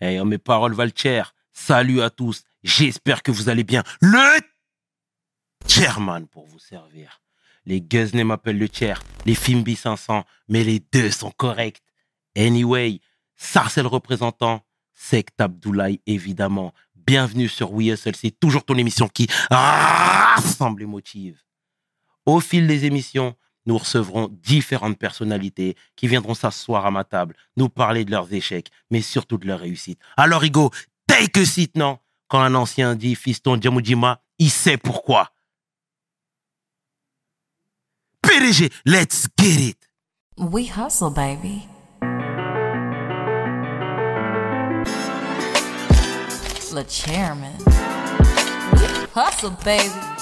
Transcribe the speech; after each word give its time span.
Hey, 0.00 0.22
mes 0.24 0.38
paroles 0.38 0.74
valent. 0.74 0.92
Salut 1.52 2.02
à 2.02 2.10
tous. 2.10 2.44
J'espère 2.62 3.22
que 3.22 3.30
vous 3.30 3.48
allez 3.48 3.64
bien. 3.64 3.82
Le 4.00 4.40
chairman 5.66 6.26
pour 6.26 6.46
vous 6.46 6.58
servir. 6.58 7.22
Les 7.64 7.80
Guzney 7.80 8.22
m'appellent 8.22 8.58
le 8.58 8.68
chair. 8.70 9.02
Les 9.24 9.34
Fimbi 9.34 9.74
500. 9.74 10.24
Mais 10.48 10.64
les 10.64 10.80
deux 10.92 11.10
sont 11.10 11.30
corrects. 11.30 11.82
Anyway, 12.36 13.00
Sarcel 13.36 13.86
représentant. 13.86 14.62
Sect 14.92 15.40
Abdoulaye, 15.40 16.00
évidemment. 16.06 16.74
Bienvenue 16.94 17.48
sur 17.48 17.72
WeSLC, 17.72 18.32
toujours 18.32 18.64
ton 18.64 18.76
émission 18.76 19.08
qui 19.08 19.28
rassemble 19.50 20.82
et 20.82 20.86
motive. 20.86 21.40
Au 22.24 22.40
fil 22.40 22.66
des 22.66 22.84
émissions, 22.84 23.36
nous 23.66 23.78
recevrons 23.78 24.28
différentes 24.42 24.98
personnalités 24.98 25.76
qui 25.96 26.08
viendront 26.08 26.34
s'asseoir 26.34 26.86
à 26.86 26.90
ma 26.90 27.04
table, 27.04 27.34
nous 27.56 27.68
parler 27.68 28.04
de 28.04 28.10
leurs 28.10 28.32
échecs, 28.32 28.70
mais 28.90 29.02
surtout 29.02 29.38
de 29.38 29.46
leurs 29.46 29.60
réussites. 29.60 30.00
Alors, 30.16 30.44
Igo, 30.44 30.70
take 31.06 31.40
a 31.40 31.44
seat, 31.44 31.76
non? 31.76 31.98
Quand 32.28 32.40
un 32.40 32.54
ancien 32.54 32.94
dit 32.94 33.14
fiston 33.14 33.60
Djamoudjima, 33.60 34.20
il 34.38 34.50
sait 34.50 34.76
pourquoi. 34.76 35.30
PDG, 38.22 38.70
let's 38.84 39.28
get 39.38 39.60
it 39.60 39.86
We 40.38 40.66
hustle, 40.66 41.08
baby. 41.08 41.66
Le 46.74 46.84
chairman. 46.86 47.56
Hustle, 49.14 49.56
baby. 49.64 50.15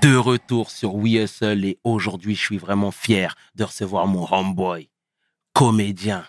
De 0.00 0.16
retour 0.16 0.70
sur 0.70 0.94
We 0.94 1.14
Hustle 1.14 1.64
et 1.64 1.80
aujourd'hui, 1.82 2.36
je 2.36 2.40
suis 2.40 2.58
vraiment 2.58 2.92
fier 2.92 3.34
de 3.56 3.64
recevoir 3.64 4.06
mon 4.06 4.32
homeboy, 4.32 4.88
comédien, 5.54 6.24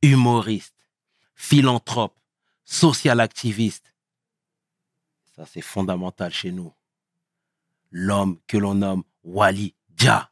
humoriste, 0.00 0.88
philanthrope, 1.34 2.18
social 2.64 3.20
activiste. 3.20 3.94
Ça, 5.36 5.44
c'est 5.44 5.60
fondamental 5.60 6.32
chez 6.32 6.50
nous. 6.50 6.72
L'homme 7.90 8.38
que 8.46 8.56
l'on 8.56 8.76
nomme 8.76 9.04
Wally 9.22 9.74
Dia. 9.90 10.31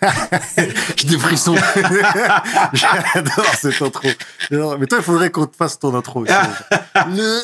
J'ai 0.96 1.08
des 1.08 1.18
frissons. 1.18 1.56
J'adore 2.72 3.54
cette 3.58 3.82
intro. 3.82 4.08
Mais 4.50 4.86
toi, 4.86 4.98
il 4.98 5.04
faudrait 5.04 5.30
qu'on 5.30 5.46
te 5.46 5.56
fasse 5.56 5.78
ton 5.78 5.94
intro. 5.94 6.20
aussi. 6.20 6.32
Le 7.16 7.40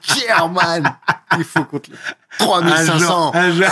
chairman. 0.00 0.96
Il 1.38 1.44
faut 1.44 1.64
qu'on 1.64 1.78
te... 1.78 1.90
3500. 2.38 3.32
Un 3.34 3.52
jour. 3.52 3.66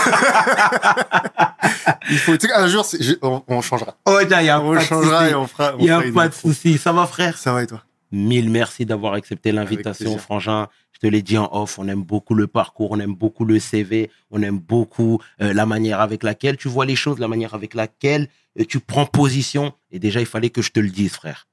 Il 2.09 2.17
faut, 2.19 2.37
tu 2.37 2.47
sais, 2.47 2.53
un 2.53 2.67
jour, 2.67 2.85
on, 3.21 3.43
on 3.47 3.61
changera. 3.61 3.95
Oh, 4.05 4.19
il 4.21 4.29
y 4.29 4.49
a 4.49 4.61
On 4.61 4.79
changera 4.79 5.29
et 5.29 5.35
on 5.35 5.47
fera. 5.47 5.73
Il 5.79 5.85
n'y 5.85 5.91
a 5.91 6.01
fera 6.01 6.13
pas 6.13 6.27
de 6.29 6.33
souci. 6.33 6.77
Ça 6.77 6.91
va, 6.93 7.05
frère 7.05 7.37
Ça 7.37 7.53
va 7.53 7.63
et 7.63 7.67
toi? 7.67 7.81
Mille 8.11 8.49
merci 8.49 8.85
d'avoir 8.85 9.13
accepté 9.13 9.51
l'invitation. 9.51 10.17
Frangin. 10.17 10.67
Je 10.91 11.07
te 11.07 11.07
l'ai 11.07 11.21
dit 11.21 11.37
en 11.37 11.49
off, 11.53 11.79
on 11.79 11.87
aime 11.87 12.03
beaucoup 12.03 12.35
le 12.35 12.47
parcours, 12.47 12.91
on 12.91 12.99
aime 12.99 13.15
beaucoup 13.15 13.45
le 13.45 13.57
CV, 13.59 14.11
on 14.31 14.41
aime 14.41 14.59
beaucoup 14.59 15.21
euh, 15.41 15.53
la 15.53 15.65
manière 15.65 16.01
avec 16.01 16.23
laquelle 16.23 16.57
tu 16.57 16.67
vois 16.67 16.85
les 16.85 16.97
choses, 16.97 17.19
la 17.19 17.29
manière 17.29 17.53
avec 17.53 17.73
laquelle 17.73 18.27
euh, 18.59 18.65
tu 18.67 18.81
prends 18.81 19.05
position. 19.05 19.73
Et 19.91 19.99
déjà, 19.99 20.19
il 20.19 20.25
fallait 20.25 20.49
que 20.49 20.61
je 20.61 20.71
te 20.71 20.79
le 20.81 20.89
dise, 20.89 21.13
frère. 21.13 21.47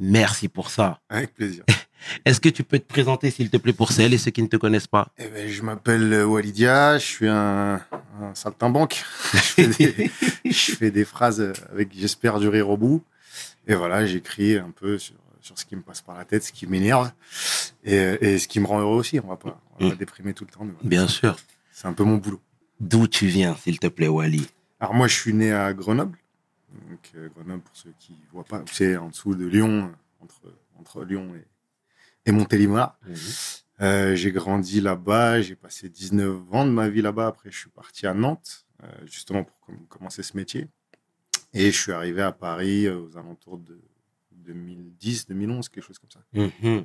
Merci 0.00 0.48
pour 0.48 0.70
ça. 0.70 1.00
Avec 1.08 1.32
plaisir. 1.34 1.62
Est-ce 2.24 2.40
que 2.40 2.48
tu 2.48 2.64
peux 2.64 2.78
te 2.78 2.86
présenter, 2.86 3.30
s'il 3.30 3.50
te 3.50 3.56
plaît, 3.56 3.72
pour 3.72 3.92
celles 3.92 4.12
et 4.12 4.18
ceux 4.18 4.30
qui 4.32 4.42
ne 4.42 4.48
te 4.48 4.56
connaissent 4.56 4.88
pas? 4.88 5.08
Eh 5.16 5.28
ben, 5.28 5.48
je 5.48 5.62
m'appelle 5.62 6.12
euh, 6.12 6.26
Walidia, 6.26 6.98
je 6.98 7.04
suis 7.04 7.28
un, 7.28 7.74
un 8.20 8.34
saltimbanque. 8.34 9.04
je, 9.32 9.38
fais 9.38 9.66
des, 9.68 10.10
je 10.44 10.72
fais 10.72 10.90
des 10.90 11.04
phrases 11.04 11.52
avec 11.70 11.90
j'espère 11.96 12.40
du 12.40 12.48
rire 12.48 12.68
au 12.68 12.76
bout. 12.76 13.02
Et 13.66 13.74
voilà, 13.74 14.04
j'écris 14.04 14.56
un 14.56 14.72
peu 14.74 14.98
sur, 14.98 15.14
sur 15.44 15.58
ce 15.58 15.64
qui 15.66 15.76
me 15.76 15.82
passe 15.82 16.00
par 16.00 16.16
la 16.16 16.24
tête, 16.24 16.42
ce 16.42 16.52
qui 16.52 16.66
m'énerve 16.66 17.12
et, 17.84 17.94
et 17.96 18.38
ce 18.38 18.48
qui 18.48 18.60
me 18.60 18.66
rend 18.66 18.80
heureux 18.80 18.96
aussi. 18.96 19.20
On 19.20 19.26
va 19.28 19.36
pas, 19.36 19.60
on 19.78 19.84
va 19.84 19.90
pas 19.90 19.94
Mm. 19.94 19.98
déprimer 19.98 20.32
tout 20.34 20.44
le 20.46 20.50
temps. 20.50 20.64
voilà. 20.64 20.78
Bien 20.82 21.06
sûr. 21.06 21.36
C'est 21.70 21.86
un 21.86 21.92
peu 21.92 22.04
mon 22.04 22.16
boulot. 22.16 22.40
D'où 22.80 23.06
tu 23.06 23.26
viens, 23.26 23.54
s'il 23.56 23.78
te 23.78 23.86
plaît, 23.88 24.08
Wally 24.08 24.46
Alors 24.80 24.94
moi, 24.94 25.06
je 25.06 25.14
suis 25.14 25.34
né 25.34 25.52
à 25.52 25.72
Grenoble. 25.74 26.16
Donc, 26.88 27.10
euh, 27.14 27.28
Grenoble, 27.36 27.62
pour 27.62 27.76
ceux 27.76 27.92
qui 27.98 28.12
ne 28.12 28.30
voient 28.32 28.44
pas, 28.44 28.64
c'est 28.72 28.96
en 28.96 29.08
dessous 29.08 29.34
de 29.34 29.44
Lyon, 29.46 29.92
entre, 30.20 30.40
entre 30.80 31.04
Lyon 31.04 31.30
et, 31.36 31.44
et 32.28 32.32
Montélimar. 32.32 32.98
Euh, 33.80 34.14
j'ai 34.14 34.32
grandi 34.32 34.80
là-bas, 34.80 35.42
j'ai 35.42 35.56
passé 35.56 35.88
19 35.90 36.38
ans 36.52 36.64
de 36.64 36.70
ma 36.70 36.88
vie 36.88 37.02
là-bas. 37.02 37.26
Après, 37.26 37.50
je 37.50 37.58
suis 37.58 37.70
parti 37.70 38.06
à 38.06 38.14
Nantes, 38.14 38.66
euh, 38.82 38.86
justement 39.04 39.44
pour 39.44 39.58
com- 39.60 39.86
commencer 39.88 40.22
ce 40.22 40.36
métier. 40.36 40.68
Et 41.52 41.70
je 41.70 41.78
suis 41.80 41.92
arrivé 41.92 42.22
à 42.22 42.32
Paris 42.32 42.88
aux 42.88 43.16
alentours 43.18 43.58
de 43.58 43.78
2010, 44.44 45.26
2011, 45.26 45.68
quelque 45.68 45.84
chose 45.84 45.98
comme 45.98 46.10
ça. 46.10 46.20
Mhm. 46.32 46.84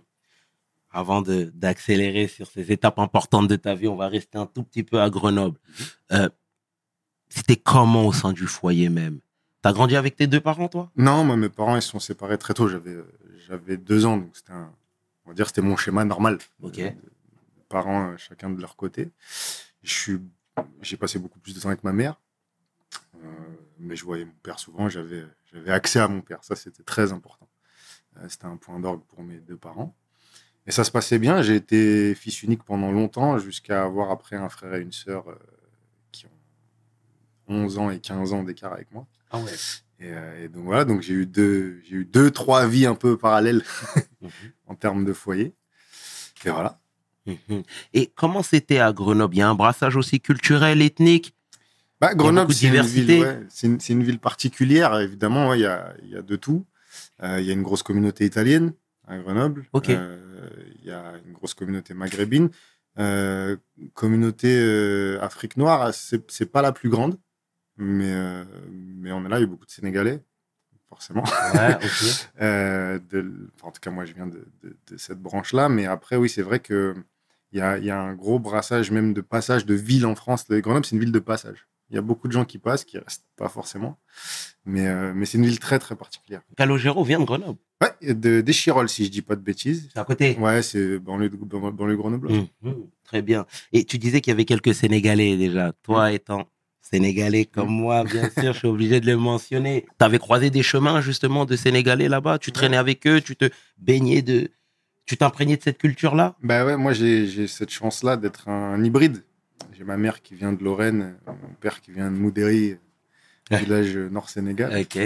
Avant 0.92 1.22
d'accélérer 1.22 2.28
sur 2.28 2.48
ces 2.48 2.72
étapes 2.72 2.98
importantes 3.00 3.48
de 3.48 3.56
ta 3.56 3.76
vie, 3.76 3.88
on 3.88 3.96
va 3.96 4.08
rester 4.08 4.38
un 4.38 4.48
tout 4.48 4.64
petit 4.64 4.84
peu 4.84 5.00
à 5.02 5.10
Grenoble. 5.10 5.60
Euh, 6.12 6.30
C'était 7.28 7.58
comment 7.58 8.08
au 8.08 8.14
sein 8.14 8.34
du 8.34 8.48
foyer 8.48 8.90
même? 8.90 9.20
T'as 9.62 9.72
grandi 9.74 9.96
avec 9.96 10.16
tes 10.16 10.26
deux 10.26 10.40
parents, 10.42 10.68
toi? 10.70 10.90
Non, 10.96 11.24
moi, 11.24 11.36
mes 11.36 11.50
parents, 11.50 11.76
ils 11.76 11.82
se 11.82 11.90
sont 11.90 12.00
séparés 12.00 12.38
très 12.40 12.54
tôt. 12.56 12.68
J'avais, 12.68 12.98
j'avais 13.48 13.78
deux 13.78 14.06
ans, 14.06 14.18
donc 14.18 14.36
c'était 14.36 14.54
on 15.26 15.30
va 15.30 15.34
dire, 15.36 15.46
c'était 15.48 15.62
mon 15.62 15.76
schéma 15.78 16.06
normal. 16.06 16.40
Ok. 16.64 16.80
Euh, 16.80 16.90
parents, 17.68 18.12
euh, 18.12 18.18
chacun 18.18 18.50
de 18.50 18.60
leur 18.60 18.76
côté. 18.76 19.12
Je 19.84 19.94
suis, 19.94 20.20
j'ai 20.82 20.98
passé 20.98 21.20
beaucoup 21.20 21.40
plus 21.40 21.54
de 21.54 21.60
temps 21.60 21.68
avec 21.70 21.84
ma 21.84 21.92
mère, 21.94 22.20
Euh, 23.22 23.28
mais 23.80 23.96
je 23.98 24.06
voyais 24.06 24.26
mon 24.26 24.34
père 24.42 24.60
souvent. 24.60 24.88
J'avais, 24.90 25.24
j'avais 25.52 25.72
accès 25.72 26.00
à 26.00 26.08
mon 26.08 26.22
père. 26.22 26.42
Ça, 26.44 26.56
c'était 26.56 26.84
très 26.84 27.12
important. 27.12 27.48
Euh, 28.20 28.26
c'était 28.30 28.46
un 28.46 28.58
point 28.58 28.80
d'orgue 28.80 29.02
pour 29.08 29.24
mes 29.24 29.40
deux 29.40 29.58
parents. 29.58 29.96
Et 30.68 30.72
ça 30.72 30.84
se 30.84 30.92
passait 30.92 31.20
bien. 31.20 31.42
J'ai 31.42 31.56
été 31.56 32.14
fils 32.16 32.44
unique 32.44 32.64
pendant 32.64 32.92
longtemps, 32.92 33.38
jusqu'à 33.40 33.84
avoir 33.84 34.12
après 34.12 34.36
un 34.36 34.50
frère 34.50 34.76
et 34.76 34.82
une 34.82 34.92
sœur 34.92 35.28
euh, 35.30 35.36
qui 36.12 36.26
ont 36.26 36.30
11 37.64 37.78
ans 37.80 37.90
et 37.90 38.00
15 38.00 38.34
ans 38.34 38.44
d'écart 38.44 38.74
avec 38.74 38.92
moi. 38.92 39.08
Ah 39.32 39.40
ouais. 39.40 39.52
Et, 40.00 40.14
euh, 40.14 40.46
et 40.46 40.48
donc 40.48 40.66
voilà, 40.66 40.86
donc 40.86 41.02
j'ai 41.02 41.14
eu 41.14 41.26
deux, 41.26 41.82
j'ai 41.84 41.98
eu 41.98 42.06
deux, 42.06 42.32
trois 42.32 42.68
vies 42.68 42.86
un 42.86 42.96
peu 42.96 43.18
parallèles 43.18 43.64
en 44.68 44.76
termes 44.76 45.06
de 45.06 45.14
foyer. 45.14 45.54
Et 46.46 46.50
voilà. 46.50 46.80
Mhm. 47.26 47.64
Et 47.94 48.08
comment 48.16 48.44
c'était 48.44 48.80
à 48.80 48.94
Grenoble? 48.94 49.36
Il 49.36 49.40
y 49.40 49.42
a 49.42 49.50
un 49.50 49.56
brassage 49.56 49.96
aussi 49.96 50.22
culturel, 50.22 50.82
ethnique? 50.82 51.36
Bah, 52.00 52.16
Grenoble, 52.16 52.54
c'est 52.54 52.68
une, 52.68 52.82
ville, 52.82 53.22
ouais, 53.22 53.40
c'est 53.50 53.68
une, 53.68 53.80
c'est 53.82 53.92
une 53.92 54.04
ville 54.04 54.20
particulière, 54.20 54.98
évidemment. 55.00 55.50
ouais, 55.50 55.60
Il 55.60 55.64
y, 55.64 55.66
a, 55.66 55.94
il 56.04 56.10
y 56.12 56.16
a 56.16 56.22
de 56.22 56.36
tout. 56.38 56.66
Euh, 57.24 57.40
Il 57.40 57.46
y 57.46 57.50
a 57.52 57.54
une 57.54 57.64
grosse 57.64 57.84
communauté 57.84 58.26
italienne 58.26 58.74
à 59.08 59.18
Grenoble. 59.18 59.66
Euh, 59.94 60.50
Il 60.80 60.86
y 60.86 60.92
a 60.92 61.14
une 61.26 61.34
grosse 61.34 61.54
communauté 61.54 61.94
maghrébine. 61.94 62.50
Euh, 62.98 63.56
communauté 63.94 65.18
Afrique 65.22 65.58
noire, 65.58 65.94
c'est 65.94 66.52
pas 66.52 66.62
la 66.62 66.72
plus 66.72 66.90
grande, 66.90 67.18
mais, 67.78 68.14
mais 68.70 69.12
on 69.12 69.26
est 69.26 69.30
là, 69.30 69.38
il 69.38 69.42
y 69.42 69.44
a 69.44 69.48
beaucoup 69.48 69.66
de 69.66 69.72
Sénégalais, 69.72 70.22
forcément. 70.90 71.24
Ouais, 71.54 71.76
ok. 71.84 72.30
Euh, 72.42 73.00
de, 73.10 73.50
enfin, 73.56 73.68
en 73.68 73.72
tout 73.72 73.80
cas, 73.80 73.92
moi, 73.92 74.06
je 74.06 74.14
viens 74.14 74.28
de, 74.28 74.46
de- 74.64 74.76
de 74.88 74.98
cette 74.98 75.20
branche-là. 75.20 75.70
Mais 75.70 75.86
après, 75.86 76.16
oui, 76.18 76.30
c'est 76.30 76.42
vrai 76.42 76.60
que 76.60 76.96
il 77.52 77.60
y 77.60 77.62
a, 77.62 77.78
y 77.78 77.90
a 77.90 78.00
un 78.00 78.14
gros 78.16 78.38
brassage 78.38 78.92
même 78.92 79.14
de 79.14 79.22
passage 79.22 79.66
de 79.66 79.74
villes 79.76 80.06
en 80.06 80.16
France. 80.16 80.46
Le 80.50 80.60
Grenoble, 80.60 80.86
c'est 80.86 80.96
une 80.96 81.02
ville 81.02 81.12
de 81.14 81.20
passage. 81.20 81.68
Il 81.90 81.96
y 81.96 81.98
a 81.98 82.02
beaucoup 82.02 82.28
de 82.28 82.34
gens 82.34 82.46
qui 82.46 82.58
passent, 82.60 82.84
qui 82.86 82.98
restent 83.00 83.26
pas 83.36 83.50
forcément. 83.50 83.98
Mais, 84.66 84.88
euh, 84.88 85.12
mais 85.16 85.26
c'est 85.26 85.38
une 85.40 85.46
ville 85.46 85.60
très, 85.60 85.80
très 85.80 85.96
particulière. 85.96 86.42
Calogero 86.56 87.04
vient 87.04 87.20
de 87.20 87.26
Grenoble. 87.26 87.58
Ouais, 87.82 88.14
de 88.14 88.42
d'Échirolles, 88.42 88.90
si 88.90 89.06
je 89.06 89.10
dis 89.10 89.22
pas 89.22 89.36
de 89.36 89.42
bêtises. 89.42 89.90
C'est 89.94 90.00
à 90.00 90.04
côté. 90.04 90.38
Ouais, 90.38 90.62
c'est 90.62 91.00
banlieue, 91.00 91.30
de- 91.30 91.38
ban- 91.38 91.72
banlieue 91.72 91.96
grenobloise. 91.98 92.46
Mhm. 92.62 92.76
Très 93.06 93.22
bien. 93.22 93.46
Et 93.74 93.86
tu 93.86 93.98
disais 93.98 94.22
qu'il 94.22 94.32
y 94.32 94.34
avait 94.36 94.46
quelques 94.46 94.74
Sénégalais 94.76 95.38
déjà. 95.38 95.72
Toi 95.84 96.12
étant 96.12 96.48
Sénégalais 96.82 97.46
comme 97.46 97.70
moi, 97.70 98.04
bien 98.04 98.30
sûr, 98.30 98.54
je 98.54 98.60
suis 98.60 98.68
obligé 98.68 99.00
de 99.00 99.06
le 99.08 99.16
mentionner. 99.18 99.86
Tu 99.98 100.06
avais 100.06 100.20
croisé 100.20 100.50
des 100.50 100.62
chemins 100.64 101.02
justement 101.02 101.46
de 101.46 101.56
Sénégalais 101.56 102.10
là-bas? 102.10 102.38
Tu 102.38 102.52
traînais 102.52 102.78
avec 102.78 103.08
eux, 103.08 103.22
tu 103.22 103.36
te 103.36 103.50
baignais 103.78 104.22
de... 104.22 104.50
Tu 105.06 105.18
t'imprégnais 105.18 105.58
de 105.58 105.64
cette 105.64 105.80
culture-là? 105.80 106.36
Bah 106.44 106.66
ouais, 106.66 106.78
moi, 106.78 106.94
j'ai 106.94 107.26
j'ai 107.26 107.48
cette 107.48 107.72
chance-là 107.72 108.16
d'être 108.18 108.48
un, 108.48 108.84
hybride. 108.84 109.24
J'ai 109.80 109.86
ma 109.86 109.96
mère 109.96 110.22
qui 110.22 110.36
vient 110.36 110.52
de 110.52 110.62
Lorraine, 110.62 111.16
mon 111.26 111.54
père 111.62 111.80
qui 111.80 111.92
vient 111.94 112.12
de 112.12 112.16
Moudéry, 112.18 112.78
Ouais. 113.50 113.60
village 113.60 113.96
nord-sénégal. 113.96 114.78
Ok. 114.82 114.98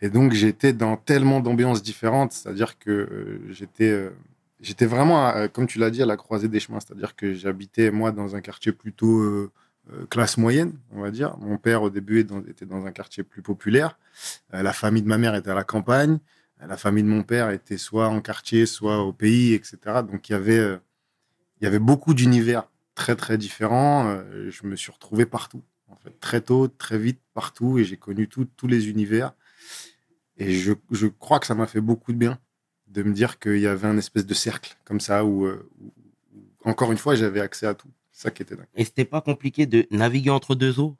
Et 0.00 0.08
donc, 0.08 0.32
j'étais 0.32 0.72
dans 0.72 0.96
tellement 0.96 1.40
d'ambiances 1.40 1.82
différentes. 1.82 2.32
C'est-à-dire 2.32 2.78
que 2.78 2.90
euh, 2.90 3.40
j'étais 3.52 3.90
euh, 3.90 4.08
j'étais 4.62 4.86
vraiment, 4.86 5.26
à- 5.28 5.48
comme 5.48 5.66
tu 5.66 5.78
l'as 5.78 5.90
dit, 5.90 6.02
à 6.02 6.06
la 6.06 6.16
croisée 6.16 6.48
des 6.48 6.60
chemins. 6.60 6.80
C'est-à-dire 6.80 7.14
que 7.14 7.34
j'habitais, 7.34 7.90
moi, 7.90 8.10
dans 8.10 8.34
un 8.34 8.40
quartier 8.40 8.72
plutôt 8.72 9.20
euh, 9.20 9.52
euh, 9.92 10.06
classe 10.06 10.38
moyenne, 10.38 10.72
on 10.92 11.02
va 11.02 11.10
dire. 11.10 11.36
Mon 11.38 11.58
père, 11.58 11.82
au 11.82 11.90
début, 11.90 12.20
était 12.48 12.64
dans 12.64 12.86
un 12.86 12.90
quartier 12.92 13.22
plus 13.22 13.42
populaire. 13.42 13.98
Euh, 14.54 14.62
la 14.62 14.72
famille 14.72 15.02
de 15.02 15.08
ma 15.08 15.18
mère 15.18 15.34
était 15.34 15.50
à 15.50 15.54
la 15.54 15.64
campagne. 15.64 16.18
Euh, 16.62 16.66
La 16.68 16.78
famille 16.78 17.04
de 17.04 17.08
mon 17.08 17.22
père 17.22 17.50
était 17.50 17.76
soit 17.76 18.08
en 18.08 18.22
quartier, 18.22 18.64
soit 18.64 19.00
au 19.02 19.12
pays, 19.12 19.52
etc. 19.52 19.76
Donc, 20.10 20.30
il 20.30 20.32
y 20.32 20.36
avait, 20.36 20.58
euh, 20.58 20.78
il 21.60 21.64
y 21.64 21.66
avait 21.66 21.78
beaucoup 21.78 22.14
d'univers 22.14 22.64
très 22.94 23.16
très 23.16 23.38
différents. 23.38 24.06
Euh, 24.08 24.50
je 24.50 24.66
me 24.66 24.76
suis 24.76 24.92
retrouvé 24.92 25.26
partout, 25.26 25.62
en 25.88 25.96
fait, 25.96 26.18
très 26.20 26.40
tôt, 26.40 26.68
très 26.68 26.98
vite, 26.98 27.20
partout, 27.34 27.78
et 27.78 27.84
j'ai 27.84 27.96
connu 27.96 28.28
tout- 28.28 28.48
tous 28.56 28.66
les 28.66 28.88
univers. 28.88 29.32
Et 30.36 30.52
je, 30.54 30.72
je 30.90 31.06
crois 31.06 31.38
que 31.40 31.46
ça 31.46 31.54
m'a 31.54 31.66
fait 31.66 31.80
beaucoup 31.80 32.12
de 32.12 32.18
bien 32.18 32.38
de 32.88 33.02
me 33.02 33.12
dire 33.12 33.38
qu'il 33.38 33.58
y 33.58 33.66
avait 33.66 33.88
un 33.88 33.98
espèce 33.98 34.26
de 34.26 34.34
cercle 34.34 34.76
comme 34.84 35.00
ça 35.00 35.24
où, 35.24 35.46
euh, 35.46 35.68
où- 35.80 35.92
où, 36.34 36.68
encore 36.70 36.92
une 36.92 36.98
fois, 36.98 37.14
j'avais 37.14 37.40
accès 37.40 37.66
à 37.66 37.74
tout. 37.74 37.88
Ça 38.12 38.30
qui 38.30 38.42
était 38.42 38.54
dingue. 38.54 38.66
Et 38.76 38.84
c'était 38.84 39.04
pas 39.04 39.20
compliqué 39.20 39.66
de 39.66 39.86
naviguer 39.90 40.30
entre 40.30 40.54
deux 40.54 40.78
eaux? 40.78 40.96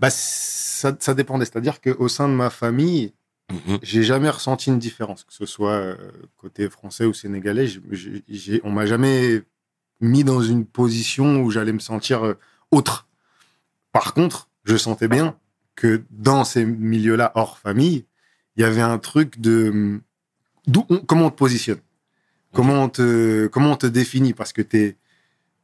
Bah, 0.00 0.10
ça, 0.10 0.96
ça 0.98 1.14
dépendait. 1.14 1.44
C'est-à-dire 1.44 1.80
qu'au 1.80 2.08
sein 2.08 2.28
de 2.28 2.34
ma 2.34 2.50
famille, 2.50 3.12
Mhm. 3.52 3.78
j'ai 3.82 4.02
jamais 4.02 4.30
ressenti 4.30 4.70
une 4.70 4.78
différence, 4.78 5.22
que 5.22 5.32
ce 5.32 5.46
soit 5.46 5.72
euh, 5.74 5.96
côté 6.36 6.68
français 6.70 7.04
ou 7.04 7.12
sénégalais. 7.14 7.68
on 8.64 8.70
m'a 8.70 8.86
jamais 8.86 9.42
mis 10.00 10.24
dans 10.24 10.42
une 10.42 10.64
position 10.66 11.42
où 11.42 11.50
j'allais 11.50 11.72
me 11.72 11.78
sentir 11.78 12.24
euh, 12.24 12.34
autre. 12.70 13.06
Par 13.92 14.14
contre, 14.14 14.48
je 14.64 14.76
sentais 14.76 15.08
bien 15.08 15.36
que 15.76 16.02
dans 16.10 16.44
ces 16.44 16.64
milieux-là, 16.64 17.32
hors 17.34 17.58
famille, 17.58 18.06
il 18.56 18.62
y 18.62 18.64
avait 18.64 18.80
un 18.80 18.98
truc 18.98 19.40
de 19.40 20.00
d'où 20.66 20.86
on- 20.88 20.98
comment 21.00 21.26
on 21.26 21.30
te 21.30 21.36
positionne, 21.36 21.80
comment 22.52 22.82
on 22.84 22.88
te 22.88 23.46
comment 23.48 23.72
on 23.72 23.76
te 23.76 23.86
définit, 23.86 24.34
parce 24.34 24.52
que 24.52 24.62
t'es 24.62 24.96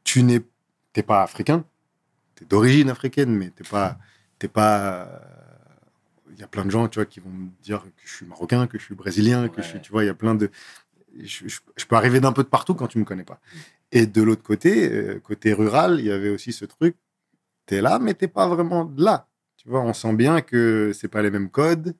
tu 0.03 0.23
n'es 0.23 0.41
t'es 0.93 1.03
pas 1.03 1.23
africain, 1.23 1.63
t'es 2.35 2.45
d'origine 2.45 2.89
africaine, 2.89 3.35
mais 3.35 3.49
t'es 3.51 3.63
pas 3.63 3.97
t'es 4.39 4.47
pas 4.47 5.09
il 6.33 6.39
y 6.39 6.43
a 6.43 6.47
plein 6.47 6.65
de 6.65 6.71
gens, 6.71 6.87
tu 6.87 6.97
vois, 6.99 7.05
qui 7.05 7.19
vont 7.19 7.29
me 7.29 7.49
dire 7.61 7.83
que 7.83 7.89
je 8.05 8.15
suis 8.15 8.25
marocain, 8.25 8.65
que 8.67 8.79
je 8.79 8.83
suis 8.83 8.95
brésilien, 8.95 9.47
que 9.49 9.61
je 9.61 9.67
suis, 9.67 9.81
tu 9.81 9.91
vois, 9.91 10.03
il 10.03 10.07
y 10.07 10.09
a 10.09 10.13
plein 10.15 10.33
de. 10.33 10.49
Je, 11.19 11.47
je- 11.47 11.59
je 11.75 11.85
peux 11.85 11.95
arriver 11.95 12.19
d'un 12.19 12.31
peu 12.31 12.41
de 12.43 12.47
partout 12.47 12.73
quand 12.73 12.87
tu 12.87 12.97
me 12.97 13.03
connais 13.05 13.23
pas. 13.25 13.39
Et 13.91 14.05
de 14.05 14.21
l'autre 14.21 14.43
côté, 14.43 14.89
euh, 14.91 15.19
côté 15.19 15.53
rural, 15.53 15.99
il 15.99 16.05
y 16.05 16.11
avait 16.11 16.29
aussi 16.29 16.53
ce 16.53 16.65
truc. 16.65 16.95
T'es 17.65 17.81
là, 17.81 17.99
mais 17.99 18.13
t'es 18.13 18.27
pas 18.27 18.47
vraiment 18.47 18.91
là. 18.97 19.27
Tu 19.57 19.69
vois, 19.69 19.81
on 19.81 19.93
sent 19.93 20.13
bien 20.13 20.41
que 20.41 20.91
c'est 20.93 21.07
pas 21.07 21.21
les 21.21 21.29
mêmes 21.29 21.49
codes, 21.49 21.93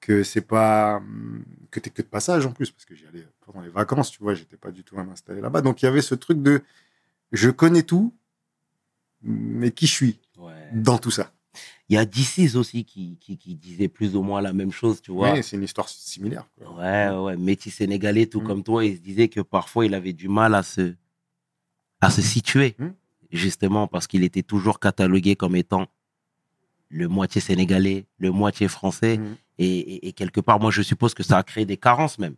que 0.00 0.22
c'est 0.22 0.40
pas 0.40 0.96
hum, 0.96 1.44
que 1.70 1.78
t'es 1.80 1.90
que 1.90 2.02
de 2.02 2.06
passage 2.08 2.46
en 2.46 2.52
plus, 2.52 2.70
parce 2.70 2.84
que 2.84 2.94
j'y 2.94 3.06
allais 3.06 3.26
pendant 3.44 3.60
les 3.60 3.68
vacances, 3.70 4.10
tu 4.10 4.18
vois, 4.22 4.34
j'étais 4.34 4.56
pas 4.56 4.70
du 4.70 4.82
tout 4.82 4.98
installé 4.98 5.40
là-bas. 5.40 5.60
Donc 5.62 5.82
il 5.82 5.84
y 5.84 5.88
avait 5.88 6.02
ce 6.02 6.14
truc 6.14 6.42
de, 6.42 6.62
je 7.32 7.50
connais 7.50 7.82
tout, 7.82 8.12
mais 9.22 9.70
qui 9.70 9.86
je 9.86 9.92
suis 9.92 10.20
Ouais. 10.38 10.52
dans 10.72 10.98
tout 10.98 11.10
ça? 11.10 11.32
Il 11.88 11.94
y 11.94 11.98
a 11.98 12.04
DC's 12.04 12.56
aussi 12.56 12.84
qui, 12.84 13.16
qui, 13.20 13.38
qui 13.38 13.54
disait 13.54 13.88
plus 13.88 14.16
ou 14.16 14.22
moins 14.22 14.40
la 14.42 14.52
même 14.52 14.72
chose, 14.72 15.00
tu 15.00 15.12
vois. 15.12 15.32
Ouais, 15.34 15.42
c'est 15.42 15.56
une 15.56 15.62
histoire 15.62 15.88
similaire. 15.88 16.46
quoi. 16.58 16.74
Ouais, 16.78 17.16
ouais, 17.24 17.36
métis 17.36 17.74
sénégalais, 17.74 18.26
tout 18.26 18.40
Mm. 18.40 18.46
comme 18.46 18.62
toi, 18.64 18.84
il 18.84 18.96
se 18.96 19.00
disait 19.00 19.28
que 19.28 19.40
parfois 19.40 19.86
il 19.86 19.94
avait 19.94 20.12
du 20.12 20.28
mal 20.28 20.54
à 20.54 20.62
se, 20.62 20.94
à 22.00 22.10
se 22.10 22.22
situer, 22.22 22.74
Mm. 22.78 22.88
justement 23.32 23.86
parce 23.88 24.06
qu'il 24.06 24.22
était 24.24 24.42
toujours 24.42 24.78
catalogué 24.80 25.34
comme 25.36 25.56
étant 25.56 25.86
le 26.90 27.08
moitié 27.08 27.40
sénégalais, 27.40 28.06
le 28.18 28.30
moitié 28.30 28.68
français, 28.68 29.18
Mm. 29.18 29.36
et, 29.58 29.66
et- 29.78 30.08
et 30.08 30.12
quelque 30.12 30.40
part, 30.40 30.60
moi 30.60 30.70
je 30.70 30.82
suppose 30.82 31.14
que 31.14 31.22
ça 31.22 31.38
a 31.38 31.42
créé 31.42 31.64
des 31.66 31.76
carences 31.76 32.18
même. 32.18 32.36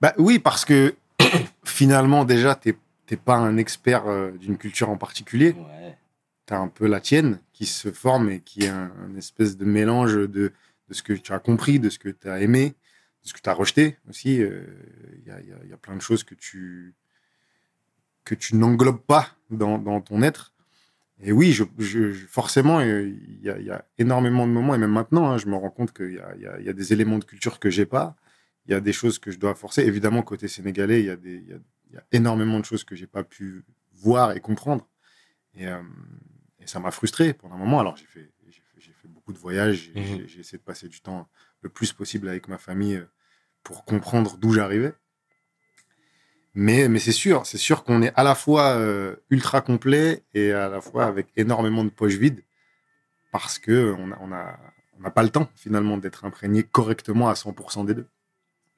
Bah 0.00 0.12
oui, 0.18 0.38
parce 0.38 0.64
que 0.64 0.94
finalement, 1.64 2.24
déjà, 2.24 2.54
t'es 2.54 2.76
t'es 3.06 3.16
pas 3.18 3.36
un 3.36 3.58
expert 3.58 4.06
euh, 4.06 4.30
d'une 4.32 4.56
culture 4.56 4.88
en 4.88 4.96
particulier. 4.96 5.50
Ouais. 5.52 5.98
Tu 6.46 6.54
as 6.54 6.58
un 6.58 6.68
peu 6.68 6.86
la 6.86 7.00
tienne 7.00 7.38
qui 7.52 7.66
se 7.66 7.92
forme 7.92 8.30
et 8.30 8.40
qui 8.40 8.64
est 8.64 8.68
un, 8.68 8.90
un 9.06 9.14
espèce 9.16 9.58
de 9.58 9.66
mélange 9.66 10.14
de, 10.14 10.26
de 10.28 10.52
ce 10.94 11.02
que 11.02 11.12
tu 11.12 11.32
as 11.34 11.38
compris, 11.38 11.78
de 11.78 11.90
ce 11.90 11.98
que 11.98 12.08
tu 12.08 12.30
as 12.30 12.40
aimé, 12.40 12.68
de 13.22 13.28
ce 13.28 13.34
que 13.34 13.40
tu 13.42 13.50
as 13.50 13.52
rejeté 13.52 13.98
aussi. 14.08 14.40
Euh, 14.40 14.64
Il 15.20 15.28
y, 15.28 15.30
a, 15.30 15.40
il 15.42 15.48
y 15.48 15.52
a- 15.52 15.64
y 15.68 15.72
a 15.74 15.76
plein 15.76 15.96
de 15.96 16.00
choses 16.00 16.24
que 16.24 16.34
tu, 16.34 16.94
que 18.24 18.34
tu 18.34 18.56
n'englobes 18.56 19.00
pas 19.00 19.28
dans, 19.50 19.78
dans 19.78 20.00
ton 20.00 20.22
être. 20.22 20.52
Et 21.22 21.30
oui, 21.32 21.52
je, 21.52 21.64
forcément, 22.28 22.80
il 22.80 23.40
y, 23.42 23.48
a, 23.50 23.58
il 23.58 23.64
y 23.66 23.70
a 23.70 23.84
énormément 23.98 24.46
de 24.46 24.52
moments, 24.52 24.74
et 24.74 24.78
même 24.78 24.90
maintenant, 24.92 25.30
hein, 25.30 25.38
je 25.38 25.46
me 25.46 25.54
rends 25.54 25.70
compte 25.70 25.92
qu'il 25.92 26.10
y 26.10 26.14
y 26.14 26.18
a- 26.46 26.58
il 26.58 26.64
y 26.66 26.68
a 26.68 26.72
des 26.72 26.92
éléments 26.92 27.18
de 27.18 27.24
culture 27.24 27.60
que 27.60 27.70
j'ai 27.70 27.86
pas. 27.86 28.16
Il 28.66 28.72
y 28.72 28.74
a 28.74 28.80
des 28.80 28.92
choses 28.92 29.18
que 29.18 29.30
je 29.30 29.38
dois 29.38 29.54
forcer. 29.54 29.82
Évidemment, 29.82 30.22
côté 30.22 30.48
sénégalais, 30.48 31.00
il 31.00 31.06
y 31.06 31.10
a, 31.10 31.16
des, 31.16 31.36
il 31.36 31.48
y 31.48 31.52
a, 31.52 31.58
il 31.90 31.94
y 31.94 31.98
a 31.98 32.04
énormément 32.12 32.58
de 32.58 32.64
choses 32.64 32.82
que 32.84 32.96
j'ai 32.96 33.06
pas 33.06 33.22
pu 33.24 33.64
voir 33.92 34.32
et 34.32 34.40
comprendre. 34.40 34.88
Et, 35.54 35.68
euh, 35.68 35.80
et 36.58 36.66
ça 36.66 36.80
m'a 36.80 36.90
frustré 36.90 37.32
pendant 37.34 37.54
un 37.54 37.58
moment. 37.58 37.78
Alors, 37.80 37.96
j'ai 37.96 38.06
fait, 38.06 38.32
fait, 38.50 39.08
beaucoup 39.08 39.32
de 39.32 39.38
voyages. 39.38 39.90
J'ai 39.94 40.00
j'ai- 40.18 40.28
j'ai 40.28 40.40
essayé 40.40 40.58
de 40.58 40.64
passer 40.64 40.88
du 40.88 41.00
temps 41.00 41.28
le 41.60 41.68
plus 41.68 41.92
possible 41.92 42.28
avec 42.28 42.48
ma 42.48 42.58
famille 42.58 42.96
euh, 42.96 43.06
pour 43.62 43.84
comprendre 43.84 44.36
d'où 44.36 44.52
j'arrivais. 44.52 44.94
Mais, 46.54 46.88
mais 46.88 47.00
c'est 47.00 47.12
sûr, 47.12 47.46
c'est 47.46 47.58
sûr 47.58 47.82
qu'on 47.82 48.02
est 48.02 48.12
à 48.14 48.22
la 48.22 48.34
fois 48.34 48.76
euh, 48.76 49.16
ultra 49.30 49.60
complet 49.60 50.22
et 50.34 50.52
à 50.52 50.68
la 50.68 50.80
fois 50.80 51.06
avec 51.06 51.26
énormément 51.36 51.82
de 51.84 51.90
poches 51.90 52.14
vides 52.14 52.44
parce 53.32 53.58
que 53.58 53.94
on 53.98 54.06
n'a 54.06 54.18
on 54.20 54.32
a, 54.32 54.56
on 54.98 55.02
n'a 55.02 55.10
pas 55.10 55.24
le 55.24 55.30
temps 55.30 55.48
finalement 55.56 55.98
d'être 55.98 56.24
imprégné 56.24 56.62
correctement 56.62 57.28
à 57.28 57.32
100% 57.32 57.86
des 57.86 57.94
deux. 57.94 58.06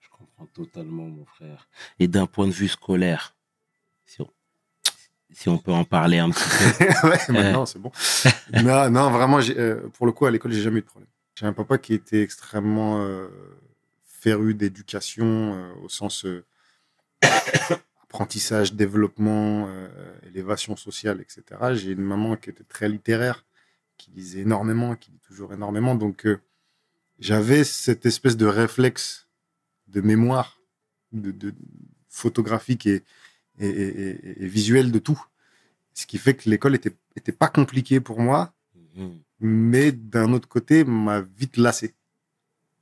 Je 0.01 0.09
comprends 0.09 0.47
totalement, 0.47 1.05
mon 1.05 1.27
frère. 1.27 1.69
Et 1.99 2.09
d'un 2.09 2.27
point 2.27 2.47
de 2.47 2.53
vue 2.53 2.69
scolaire, 2.69 3.37
si 4.07 4.23
on, 4.23 4.31
si 5.31 5.49
on 5.51 5.59
peut 5.59 5.73
en 5.73 5.85
parler 5.85 6.19
un 6.19 6.31
petit 6.31 6.45
peu. 6.79 6.85
ouais, 7.09 7.19
maintenant 7.29 7.67
c'est 7.67 7.79
bon. 7.79 7.93
non, 8.65 8.91
non, 8.91 9.11
vraiment, 9.11 9.41
euh, 9.41 9.89
pour 9.91 10.07
le 10.07 10.13
coup, 10.13 10.25
à 10.25 10.31
l'école, 10.31 10.53
j'ai 10.53 10.63
jamais 10.63 10.79
eu 10.79 10.83
de 10.83 10.87
problème. 10.87 11.11
J'ai 11.35 11.45
un 11.45 11.53
papa 11.53 11.77
qui 11.77 11.93
était 11.93 12.23
extrêmement 12.23 13.03
euh, 13.03 13.29
féru 14.07 14.55
d'éducation 14.55 15.55
euh, 15.55 15.75
au 15.85 15.91
sens 15.91 16.25
euh, 16.25 16.45
apprentissage, 18.03 18.75
développement, 18.75 19.67
euh, 19.69 19.89
élévation 20.27 20.77
sociale, 20.77 21.21
etc. 21.21 21.43
J'ai 21.75 21.93
une 21.93 22.03
maman 22.05 22.37
qui 22.37 22.51
était 22.51 22.65
très 22.65 22.89
littéraire, 22.89 23.45
qui 23.97 24.11
lisait 24.11 24.41
énormément, 24.41 24.97
qui 24.97 25.11
lit 25.11 25.21
toujours 25.27 25.53
énormément. 25.53 25.95
Donc, 25.95 26.27
euh, 26.27 26.39
j'avais 27.19 27.65
cette 27.65 28.07
espèce 28.07 28.37
de 28.37 28.47
réflexe 28.47 29.29
de 29.89 30.01
mémoire, 30.01 30.61
de, 31.13 31.31
de 31.31 31.55
photographique 32.09 32.87
et, 32.87 33.03
et, 33.59 33.69
et- 33.69 34.11
et- 34.11 34.43
et 34.45 34.47
visuel 34.47 34.91
de 34.93 34.99
tout. 34.99 35.21
Ce 35.95 36.07
qui 36.07 36.19
fait 36.19 36.35
que 36.35 36.49
l'école 36.51 36.75
était, 36.75 36.95
était 37.17 37.33
pas 37.33 37.49
compliquée 37.49 38.01
pour 38.01 38.21
moi, 38.21 38.53
Mhm. 38.97 39.19
mais 39.41 39.93
d'un 39.93 40.33
autre 40.33 40.49
côté, 40.49 40.85
m'a 40.85 41.21
vite 41.21 41.57
lassé. 41.59 41.95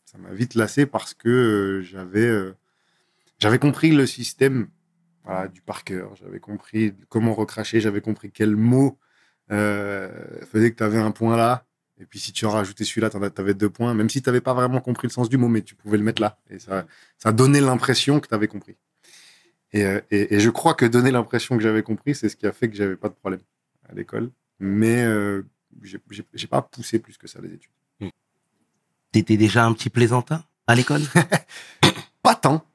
Ça 0.05 0.17
m'a 0.19 0.33
vite 0.33 0.55
lassé 0.55 0.87
parce 0.87 1.13
que 1.15 1.29
euh, 1.29 1.83
j'avais 1.83 2.27
j'avais 3.39 3.59
compris 3.59 3.93
le 3.93 4.07
système 4.07 4.69
voilà, 5.25 5.49
du 5.49 5.61
par 5.63 5.85
cœur, 5.85 6.15
j'avais 6.17 6.41
compris 6.41 6.95
comment 7.09 7.35
recracher, 7.35 7.81
j'avais 7.81 8.01
compris 8.01 8.31
quel 8.31 8.57
mot 8.57 8.99
euh, 9.51 10.11
faisait 10.53 10.71
que 10.71 10.77
tu 10.77 10.83
avais 10.83 10.99
un 10.99 11.11
point 11.11 11.37
là. 11.37 11.67
Et 11.99 12.07
puis 12.07 12.19
si 12.19 12.33
tu 12.33 12.45
en 12.45 12.51
rajoutais 12.51 12.85
celui-là, 12.85 13.09
tu 13.11 13.17
avais 13.17 13.55
deux 13.55 13.71
points, 13.71 13.95
même 13.95 14.11
si 14.11 14.21
tu 14.21 14.29
n'avais 14.29 14.41
pas 14.41 14.53
vraiment 14.53 14.81
compris 14.81 15.07
le 15.07 15.13
sens 15.13 15.29
du 15.29 15.39
mot, 15.39 15.49
mais 15.49 15.63
tu 15.63 15.75
pouvais 15.75 15.97
le 15.97 16.03
mettre 16.03 16.21
là. 16.21 16.39
Et 16.51 16.59
ça, 16.59 16.87
ça 17.19 17.33
donnait 17.33 17.61
l'impression 17.61 18.21
que 18.21 18.29
tu 18.29 18.35
avais 18.35 18.49
compris. 18.49 18.77
Et, 19.73 19.85
euh, 19.85 20.01
et, 20.11 20.35
et 20.35 20.41
je 20.41 20.51
crois 20.51 20.75
que 20.75 20.85
donner 20.85 21.11
l'impression 21.11 21.57
que 21.57 21.63
j'avais 21.63 21.83
compris, 21.83 22.15
c'est 22.15 22.29
ce 22.29 22.37
qui 22.37 22.47
a 22.47 22.53
fait 22.53 22.69
que 22.69 22.77
j'avais 22.77 22.97
pas 22.97 23.09
de 23.09 23.15
problème 23.15 23.41
à 23.89 23.95
l'école. 23.95 24.31
Mais 24.59 25.05
euh, 25.05 25.43
j'ai 25.83 26.47
pas 26.49 26.63
poussé 26.63 26.99
plus 26.99 27.17
que 27.17 27.27
ça 27.27 27.41
les 27.41 27.53
études. 27.53 27.71
T'étais 29.13 29.37
déjà 29.37 29.65
un 29.65 29.73
petit 29.73 29.91
plaisantin 29.91 30.45
à 30.67 30.75
l'école? 30.75 31.03
Pas 32.23 32.35
tant, 32.35 32.67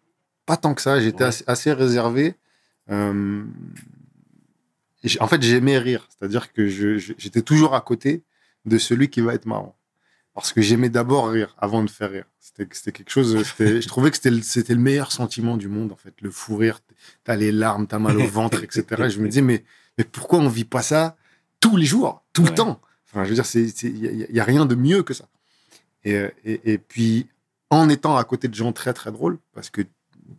pas 0.49 0.57
tant 0.57 0.73
que 0.73 0.81
ça. 0.81 0.99
J'étais 0.99 1.23
Ouais. 1.23 1.29
assez, 1.29 1.43
assez 1.47 1.71
réservé. 1.73 2.33
Euh, 2.89 3.43
en 5.19 5.27
fait, 5.27 5.41
j'aimais 5.43 5.77
rire, 5.77 6.07
c'est-à-dire 6.09 6.51
que 6.51 6.67
j'étais 6.67 7.43
toujours 7.43 7.75
à 7.75 7.81
côté 7.81 8.23
de 8.65 8.77
celui 8.79 9.09
qui 9.09 9.21
va 9.21 9.33
être 9.35 9.45
marrant. 9.45 9.75
Parce 10.33 10.51
que 10.53 10.61
j'aimais 10.61 10.89
d'abord 10.89 11.29
rire 11.29 11.55
avant 11.59 11.83
de 11.83 11.89
faire 11.89 12.09
rire. 12.11 12.25
C'était 12.39 12.91
quelque 12.91 13.09
chose. 13.11 13.37
Je 13.59 13.87
trouvais 13.87 14.09
que 14.09 14.17
c'était 14.17 14.73
le- 14.73 14.79
meilleur 14.79 15.11
sentiment 15.11 15.55
du 15.57 15.67
monde, 15.67 15.91
en 15.91 15.95
fait. 15.95 16.13
Le 16.21 16.31
fou 16.31 16.55
rire, 16.55 16.79
t'as 17.23 17.35
les 17.35 17.51
larmes, 17.51 17.85
t'as 17.87 17.99
mal 17.99 18.17
au 18.17 18.27
ventre, 18.27 18.63
etc. 18.63 18.85
Et 19.05 19.09
je 19.11 19.19
me 19.19 19.27
disais, 19.29 19.41
mais, 19.41 19.63
mais 19.97 20.03
pourquoi 20.03 20.39
on 20.39 20.47
vit 20.49 20.65
pas 20.65 20.81
ça 20.81 21.15
tous 21.59 21.77
les 21.77 21.85
jours, 21.85 22.23
tout 22.33 22.43
Ouais. 22.43 22.49
le 22.49 22.55
temps? 22.55 22.81
Enfin, 23.07 23.23
je 23.23 23.29
veux 23.29 23.35
dire, 23.35 23.45
il 23.83 24.27
n'y 24.31 24.39
a, 24.39 24.43
rien 24.43 24.65
de 24.65 24.75
mieux 24.75 25.03
que 25.03 25.13
ça. 25.13 25.25
Et, 26.03 26.15
euh, 26.15 26.29
et, 26.45 26.73
et 26.73 26.77
puis, 26.77 27.27
en 27.69 27.87
étant 27.89 28.17
à 28.17 28.23
côté 28.23 28.47
de 28.47 28.53
gens 28.55 28.71
très, 28.71 28.93
très 28.93 29.11
drôles, 29.11 29.37
parce 29.53 29.69
que 29.69 29.81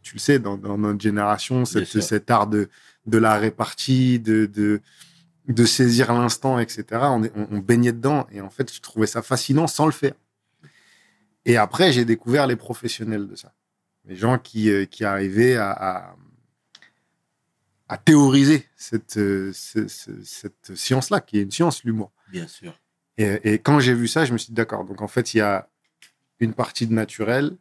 tu 0.02 0.14
le 0.14 0.20
sais, 0.20 0.38
dans, 0.38 0.56
dans 0.56 0.78
notre 0.78 1.00
génération, 1.00 1.64
cette, 1.64 1.86
cet 2.02 2.30
art 2.30 2.46
de, 2.46 2.68
de 3.06 3.18
la 3.18 3.36
répartie, 3.38 4.18
de, 4.18 4.46
de, 4.46 4.80
de 5.48 5.64
saisir 5.64 6.12
l'instant, 6.12 6.58
etc., 6.58 6.84
on, 6.92 7.24
est- 7.24 7.32
on, 7.34 7.48
on 7.50 7.58
baignait 7.58 7.92
dedans. 7.92 8.26
Et 8.32 8.40
en 8.40 8.50
fait, 8.50 8.72
je 8.72 8.80
trouvais 8.80 9.06
ça 9.06 9.22
fascinant 9.22 9.66
sans 9.66 9.86
le 9.86 9.92
faire. 9.92 10.14
Et 11.44 11.56
après, 11.56 11.92
j'ai 11.92 12.04
découvert 12.04 12.46
les 12.46 12.56
professionnels 12.56 13.26
de 13.26 13.34
ça. 13.34 13.52
Les 14.04 14.16
gens 14.16 14.38
qui, 14.38 14.70
euh, 14.70 14.84
qui 14.84 15.04
arrivaient 15.04 15.56
à, 15.56 15.70
à, 15.70 16.16
à 17.88 17.96
théoriser 17.98 18.66
cette, 18.76 19.16
euh, 19.16 19.50
ce- 19.52 19.88
ce- 19.88 20.22
cette 20.22 20.74
science-là, 20.76 21.20
qui 21.20 21.38
est 21.38 21.42
une 21.42 21.50
science, 21.50 21.82
l'humour. 21.84 22.12
Bien 22.30 22.46
sûr. 22.46 22.78
Et, 23.18 23.54
et 23.54 23.58
quand 23.58 23.80
j'ai 23.80 23.94
vu 23.94 24.06
ça, 24.08 24.24
je 24.24 24.32
me 24.32 24.38
suis 24.38 24.48
dit, 24.48 24.54
d'accord, 24.54 24.84
donc 24.84 25.02
en 25.02 25.08
fait, 25.08 25.34
il 25.34 25.38
y 25.38 25.40
a 25.40 25.68
une 26.38 26.54
partie 26.54 26.86
de 26.86 26.92
naturel 26.94 27.56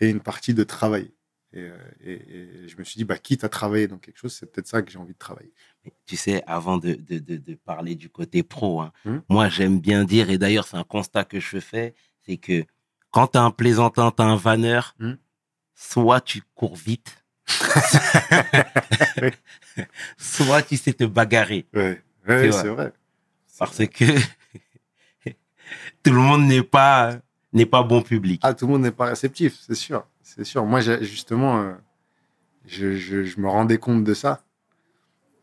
et 0.00 0.08
une 0.08 0.20
partie 0.20 0.54
de 0.54 0.62
travail. 0.64 1.10
Et, 1.52 1.62
euh, 1.62 1.76
et- 2.04 2.62
et 2.64 2.68
je 2.68 2.76
me 2.76 2.84
suis 2.84 2.96
dit, 2.96 3.04
bah, 3.04 3.18
quitte 3.18 3.42
à 3.42 3.48
travailler 3.48 3.88
dans 3.88 3.98
quelque 3.98 4.18
chose, 4.18 4.32
c'est 4.32 4.46
peut-être 4.50 4.68
ça 4.68 4.82
que 4.82 4.90
j'ai 4.90 4.98
envie 4.98 5.14
de 5.14 5.18
travailler. 5.18 5.52
Mais 5.84 5.92
Tu 6.06 6.16
sais, 6.16 6.44
avant 6.46 6.78
de, 6.78 6.94
de, 6.94 7.18
de, 7.18 7.36
de 7.38 7.54
parler 7.56 7.96
du 7.96 8.08
côté 8.08 8.44
pro, 8.44 8.80
hein, 8.80 8.92
Mhm. 9.04 9.22
moi 9.28 9.48
j'aime 9.48 9.80
bien 9.80 10.04
dire, 10.04 10.30
et 10.30 10.38
d'ailleurs 10.38 10.66
c'est 10.68 10.76
un 10.76 10.84
constat 10.84 11.24
que 11.24 11.40
je 11.40 11.58
fais, 11.58 11.94
c'est 12.24 12.36
que 12.36 12.64
quand 13.10 13.26
tu 13.28 13.38
as 13.38 13.42
un 13.42 13.50
plaisantin, 13.50 14.12
tu 14.12 14.22
as 14.22 14.26
un 14.26 14.36
vanneur, 14.36 14.94
Mhm. 15.00 15.18
soit 15.74 16.20
tu 16.20 16.42
cours 16.54 16.76
vite, 16.76 17.24
soit 20.18 20.62
tu 20.62 20.76
sais 20.76 20.92
te 20.92 21.04
bagarrer. 21.04 21.66
C'est 21.72 21.80
ouais 21.80 22.02
vrai. 22.48 22.52
c'est 22.52 22.68
vrai. 22.68 22.92
Parce 23.58 23.76
vrai. 23.76 23.88
que 23.88 24.04
tout 26.02 26.12
le 26.12 26.20
monde 26.20 26.46
n'est 26.46 26.62
pas, 26.62 27.20
n'est 27.52 27.66
pas 27.66 27.82
bon 27.82 28.02
public. 28.02 28.40
Ah, 28.44 28.54
tout 28.54 28.66
le 28.66 28.72
monde 28.72 28.82
n'est 28.82 28.90
pas 28.90 29.06
réceptif, 29.06 29.58
c'est 29.66 29.74
sûr. 29.74 30.04
C'est 30.22 30.44
sûr. 30.44 30.64
Moi, 30.64 30.80
justement, 30.80 31.60
euh, 31.60 31.72
je, 32.66 32.94
je- 32.96 33.24
je 33.24 33.40
me 33.40 33.48
rendais 33.48 33.78
compte 33.78 34.04
de 34.04 34.14
ça, 34.14 34.42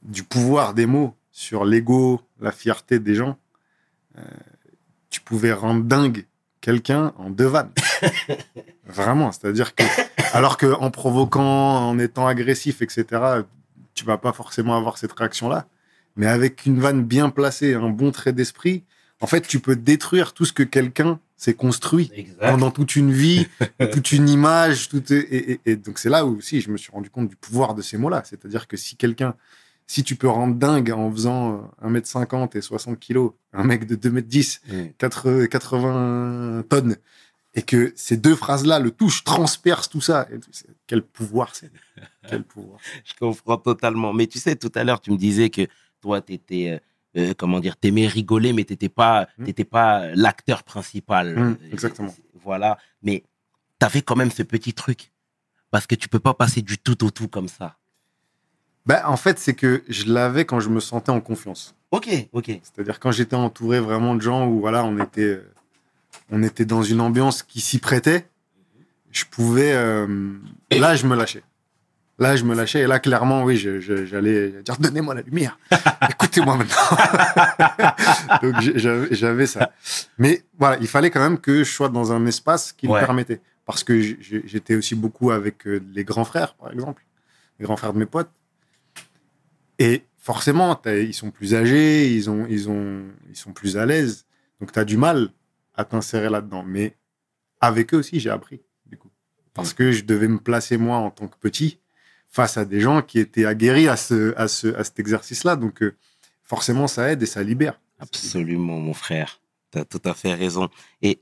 du 0.04 0.24
pouvoir 0.24 0.74
des 0.74 0.86
mots 0.86 1.16
sur 1.32 1.66
l'ego, 1.66 2.22
la 2.40 2.52
fierté 2.52 3.00
des 3.00 3.16
gens. 3.16 3.38
Euh, 4.18 4.22
tu 5.10 5.22
pouvais 5.22 5.52
rendre 5.54 5.84
dingue 5.84 6.26
quelqu'un 6.62 7.14
en 7.18 7.30
deux 7.30 7.46
vannes. 7.46 7.72
Vraiment, 8.86 9.32
c'est-à-dire 9.32 9.76
que, 9.76 9.84
alors 10.34 10.58
que 10.58 10.74
en 10.74 10.92
provoquant, 10.92 11.90
en 11.90 12.00
étant 12.00 12.28
agressif, 12.28 12.82
etc., 12.82 13.06
tu 13.94 14.06
vas 14.06 14.18
pas 14.18 14.32
forcément 14.34 14.78
avoir 14.78 14.98
cette 14.98 15.12
réaction-là. 15.14 15.68
Mais 16.16 16.28
avec 16.28 16.66
une 16.66 16.80
vanne 16.80 17.04
bien 17.04 17.30
placée, 17.30 17.74
un 17.76 17.90
bon 17.90 18.12
trait 18.12 18.34
d'esprit, 18.34 18.84
en 19.20 19.28
fait, 19.28 19.42
tu 19.48 19.60
peux 19.60 19.76
détruire 19.76 20.34
tout 20.34 20.46
ce 20.46 20.54
que 20.54 20.64
quelqu'un 20.64 21.20
s'est 21.38 21.54
construit 21.54 22.10
Exact. 22.16 22.40
pendant 22.40 22.72
toute 22.72 22.96
une 22.96 23.12
vie, 23.14 23.48
toute 23.94 24.12
une 24.12 24.28
image. 24.28 24.90
Tout, 24.90 25.04
et, 25.14 25.52
et- 25.54 25.60
et 25.66 25.76
donc, 25.76 26.00
c'est 26.00 26.10
là 26.10 26.26
où 26.26 26.38
aussi 26.38 26.62
je 26.62 26.70
me 26.72 26.78
suis 26.78 26.92
rendu 26.92 27.10
compte 27.10 27.30
du 27.30 27.36
pouvoir 27.36 27.76
de 27.76 27.82
ces 27.82 27.98
mots-là. 27.98 28.24
C'est-à-dire 28.26 28.68
que 28.68 28.76
si 28.76 28.96
quelqu'un, 28.98 29.36
si 29.86 30.04
tu 30.04 30.16
peux 30.16 30.28
rendre 30.28 30.56
dingue 30.56 30.92
en 30.92 31.12
faisant 31.12 31.70
euh, 31.84 31.88
1m50 31.90 32.58
et 32.58 32.62
60 32.62 33.00
kilos, 33.00 33.32
un 33.54 33.64
mec 33.64 33.86
de 33.86 33.96
2m10, 33.96 34.62
Mhm. 34.68 34.94
80, 34.98 35.48
80 35.48 36.64
tonnes, 36.68 36.96
et 37.54 37.62
que 37.62 37.94
ces 37.96 38.18
deux 38.18 38.36
phrases-là 38.36 38.80
le 38.80 38.92
touchent, 38.92 39.24
transpercent 39.24 39.90
tout 39.90 40.02
ça, 40.02 40.28
et 40.32 40.40
c'est- 40.52 40.68
quel 40.88 41.02
pouvoir 41.04 41.56
c'est. 41.56 41.72
Quel 42.30 42.44
pouvoir. 42.44 42.80
Je 43.06 43.14
comprends 43.18 43.58
totalement. 43.58 44.12
Mais 44.14 44.28
tu 44.28 44.38
sais, 44.40 44.56
tout 44.58 44.72
à 44.76 44.84
l'heure, 44.84 45.00
tu 45.00 45.12
me 45.12 45.18
disais 45.18 45.50
que 45.50 45.66
toi, 46.02 46.20
tu 46.22 46.34
étais, 46.34 46.82
comment 47.38 47.60
dire, 47.60 47.76
t'aimais 47.78 48.08
rigoler, 48.08 48.54
mais 48.54 48.64
t'étais 48.64 48.90
pas, 48.90 49.28
Mm. 49.38 49.46
t'étais 49.46 49.64
pas 49.66 50.08
l'acteur 50.16 50.64
principal. 50.64 51.36
Mm, 51.36 51.40
Euh, 51.62 51.72
exactement. 51.72 52.14
Voilà. 52.44 52.78
Mais 53.04 53.24
tu 53.80 53.86
avais 53.86 54.02
quand 54.02 54.16
même 54.16 54.32
ce 54.32 54.44
petit 54.44 54.74
truc. 54.74 55.12
Parce 55.72 55.86
que 55.88 55.96
tu 55.96 56.08
peux 56.08 56.20
pas 56.20 56.34
passer 56.34 56.62
du 56.62 56.78
tout 56.78 57.04
au 57.04 57.12
tout 57.12 57.28
comme 57.28 57.48
ça. 57.50 57.76
Ben, 58.86 59.02
en 59.06 59.18
fait, 59.18 59.38
c'est 59.38 59.54
que 59.54 59.84
je 59.90 60.06
l'avais 60.06 60.46
quand 60.46 60.62
je 60.62 60.70
me 60.70 60.80
sentais 60.80 61.12
en 61.12 61.20
confiance. 61.20 61.76
Ok, 61.92 62.08
ok. 62.32 62.46
C'est-à-dire 62.64 63.00
quand 63.00 63.12
j'étais 63.12 63.36
entouré 63.36 63.80
vraiment 63.82 64.16
de 64.16 64.22
gens 64.22 64.48
où 64.48 64.60
voilà, 64.62 64.84
on 64.86 64.98
était, 65.00 65.22
euh, 65.24 65.52
on 66.32 66.42
était 66.44 66.64
dans 66.66 66.84
une 66.84 67.02
ambiance 67.02 67.44
qui 67.44 67.60
s'y 67.60 67.80
prêtait, 67.80 68.28
je 69.12 69.26
pouvais. 69.26 69.74
euh, 69.74 70.08
là, 70.72 70.96
je 70.96 71.06
me 71.06 71.16
lâchais. 71.16 71.44
Là, 72.20 72.36
je 72.36 72.44
me 72.44 72.56
lâchais. 72.56 72.82
Et 72.82 72.88
là, 72.88 73.00
clairement, 73.00 73.44
oui, 73.44 73.58
j'allais 73.58 74.50
dire 74.64 74.78
donnez-moi 74.80 75.14
la 75.14 75.22
lumière. 75.22 75.60
Écoutez-moi 76.10 76.58
maintenant. 76.58 76.98
Donc, 78.42 78.56
j'avais 79.12 79.46
ça. 79.46 79.72
Mais 80.18 80.44
voilà, 80.58 80.78
il 80.82 80.88
fallait 80.88 81.12
quand 81.12 81.20
même 81.20 81.38
que 81.40 81.64
je 81.64 81.72
sois 81.72 81.90
dans 81.90 82.12
un 82.12 82.26
espace 82.26 82.74
qui 82.74 82.88
Ouais. 82.88 83.00
le 83.00 83.06
permettait. 83.06 83.42
Parce 83.66 83.84
que 83.84 84.00
j'étais 84.02 84.76
aussi 84.76 84.96
beaucoup 84.96 85.32
avec 85.32 85.68
euh, 85.68 85.82
les 85.94 86.04
grands 86.06 86.24
frères, 86.26 86.54
par 86.56 86.72
exemple, 86.72 87.04
les 87.60 87.66
grands 87.66 87.76
frères 87.76 87.94
de 87.94 88.00
mes 88.00 88.06
potes. 88.06 88.32
Et 89.78 90.06
forcément, 90.18 90.80
ils 90.86 91.14
sont 91.14 91.32
plus 91.32 91.54
âgés, 91.54 92.12
ils, 92.14 92.30
ont, 92.30 92.48
ils, 92.50 92.70
ont, 92.70 93.04
ils 93.30 93.36
sont 93.36 93.52
plus 93.54 93.78
à 93.78 93.86
l'aise. 93.86 94.26
Donc, 94.60 94.72
tu 94.72 94.80
as 94.80 94.86
du 94.86 94.98
mal 94.98 95.30
à 95.76 95.86
t'insérer 95.86 96.30
là-dedans. 96.30 96.64
Mais 96.66 96.96
avec 97.62 97.94
eux 97.94 97.98
aussi, 97.98 98.20
j'ai 98.20 98.30
appris, 98.32 98.62
du 98.88 98.98
coup. 98.98 99.10
Parce 99.54 99.74
que 99.74 99.92
je 99.92 100.04
devais 100.04 100.28
me 100.28 100.40
placer, 100.40 100.78
moi, 100.78 100.98
en 100.98 101.12
tant 101.12 101.28
que 101.28 101.38
petit, 101.38 101.80
face 102.38 102.56
à 102.58 102.66
des 102.66 102.80
gens 102.82 103.02
qui 103.02 103.18
étaient 103.18 103.46
aguerris 103.46 103.88
à, 103.88 103.98
ce, 103.98 104.32
à, 104.38 104.48
ce, 104.48 104.68
à 104.76 104.84
cet 104.84 105.00
exercice-là. 105.00 105.56
Donc, 105.56 105.82
euh, 105.82 105.96
forcément, 106.44 106.86
ça 106.88 107.12
aide 107.12 107.24
et 107.24 107.26
ça 107.26 107.42
libère. 107.42 107.80
Absolument, 108.00 108.78
mon 108.80 108.94
frère. 108.94 109.42
Tu 109.72 109.80
as 109.80 109.86
tout 109.86 110.02
à 110.06 110.14
fait 110.14 110.36
raison. 110.36 110.70
Et 111.02 111.20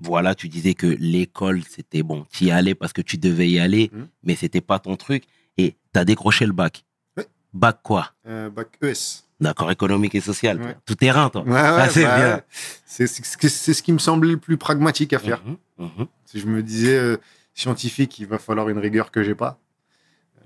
voilà, 0.00 0.34
tu 0.34 0.48
disais 0.48 0.72
que 0.72 0.86
l'école, 0.86 1.60
c'était 1.68 2.02
bon. 2.02 2.26
Tu 2.32 2.44
y 2.44 2.50
allais 2.50 2.74
parce 2.74 2.94
que 2.94 3.02
tu 3.02 3.18
devais 3.18 3.48
y 3.50 3.58
aller, 3.60 3.90
Mhm. 3.92 4.08
mais 4.22 4.34
c'était 4.34 4.62
pas 4.62 4.78
ton 4.78 4.96
truc. 4.96 5.24
Et 5.58 5.76
tu 5.92 6.00
as 6.00 6.04
décroché 6.06 6.46
le 6.46 6.52
bac. 6.52 6.84
Ouais. 7.18 7.26
Bac 7.52 7.80
quoi? 7.82 8.12
Euh, 8.26 8.48
bac 8.48 8.68
ES. 8.82 9.24
D'accord, 9.40 9.70
économique 9.70 10.14
et 10.14 10.20
social. 10.22 10.58
Ouais. 10.60 10.76
Tout 10.86 10.94
terrain, 10.94 11.28
toi. 11.28 11.42
Ouais, 11.42 11.52
Ah, 11.54 11.88
c'est 11.90 12.04
bah 12.04 12.16
bien. 12.16 12.42
ce 12.86 13.06
c'est 13.06 13.74
ce 13.74 13.82
qui 13.82 13.92
me 13.92 13.98
semblait 13.98 14.30
le 14.32 14.38
plus 14.38 14.56
pragmatique 14.56 15.12
à 15.12 15.18
faire. 15.18 15.42
Mhm, 15.44 15.56
mhm. 15.78 16.06
Si 16.24 16.40
je 16.40 16.46
me 16.46 16.62
disais 16.62 16.96
euh, 16.96 17.18
scientifique, 17.54 18.18
il 18.18 18.26
va 18.26 18.38
falloir 18.38 18.68
une 18.68 18.78
rigueur 18.78 19.10
que 19.10 19.22
j'ai 19.22 19.34
pas. 19.34 19.58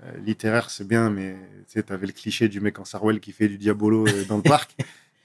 Euh, 0.03 0.11
littéraire, 0.19 0.69
c'est 0.69 0.87
bien, 0.87 1.09
mais 1.09 1.35
tu 1.71 1.83
avais 1.89 2.07
le 2.07 2.13
cliché 2.13 2.47
du 2.47 2.61
mec 2.61 2.79
en 2.79 2.85
Sarwell 2.85 3.19
qui 3.19 3.31
fait 3.33 3.47
du 3.49 3.57
diabolo 3.57 4.07
euh, 4.07 4.23
dans 4.25 4.37
le 4.37 4.43
parc. 4.43 4.75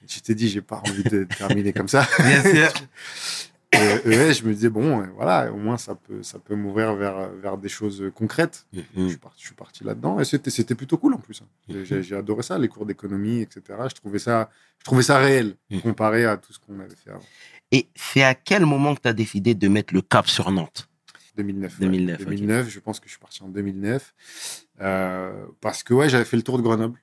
Et 0.03 0.07
tu 0.07 0.21
t'es 0.21 0.35
dit, 0.35 0.49
j'ai 0.49 0.61
pas 0.63 0.81
envie 0.85 1.05
de 1.05 1.25
terminer 1.25 1.73
comme 1.73 1.89
ça. 1.89 2.07
Bien 2.19 2.43
sûr. 2.43 2.73
Euh, 3.77 4.31
ES, 4.31 4.35
je 4.35 4.45
me 4.47 4.55
disais, 4.55 4.69
bon, 4.69 5.05
voilà, 5.17 5.53
au 5.53 5.57
moins 5.57 5.77
ça 5.77 5.97
peut, 5.97 6.23
ça 6.23 6.39
peut 6.39 6.55
m'ouvrir 6.55 6.95
vers, 6.95 7.31
vers 7.31 7.59
des 7.59 7.69
choses 7.69 8.05
concrètes. 8.15 8.69
Je 8.73 9.09
suis 9.09 9.17
parti, 9.17 9.41
je 9.41 9.47
suis 9.47 9.55
parti 9.57 9.83
là-dedans 9.83 10.21
et 10.21 10.25
c'était, 10.25 10.77
plutôt 10.77 10.97
cool 10.97 11.15
en 11.15 11.19
plus. 11.19 11.43
hein. 11.43 11.47
J'ai, 11.69 11.97
Mhm. 11.97 12.03
j'ai- 12.03 12.15
adoré 12.15 12.45
ça, 12.45 12.57
les 12.57 12.69
cours 12.69 12.87
d'économie, 12.87 13.41
etc. 13.41 13.63
Je 13.89 13.95
trouvais 13.97 14.21
ça, 14.21 14.49
je 14.79 14.85
trouvais 14.85 15.03
ça 15.03 15.19
réel 15.19 15.57
comparé 15.83 16.25
à 16.25 16.37
tout 16.37 16.53
ce 16.53 16.61
qu'on 16.61 16.79
avait 16.79 16.95
fait 16.95 17.11
avant. 17.11 17.25
Et 17.73 17.89
c'est 17.97 18.23
à 18.23 18.37
quel 18.37 18.65
moment 18.65 18.95
que 18.95 19.01
tu 19.01 19.09
as 19.09 19.13
décidé 19.13 19.57
de 19.57 19.67
mettre 19.67 19.93
le 19.93 20.03
cap 20.03 20.29
sur 20.29 20.53
Nantes? 20.53 20.89
2009. 21.37 21.79
ouais. 21.81 21.87
2009, 21.87 22.21
ok. 22.21 22.27
2009, 22.29 22.69
je 22.69 22.81
pense 22.81 23.01
que 23.01 23.07
je 23.07 23.11
suis 23.13 23.21
parti 23.21 23.43
en 23.43 23.49
2009. 23.49 24.15
Euh, 24.81 25.47
parce 25.61 25.83
que 25.83 25.95
ouais, 25.95 26.09
j'avais 26.09 26.25
fait 26.25 26.37
le 26.37 26.43
tour 26.43 26.59
de 26.59 26.63
Grenoble. 26.63 27.01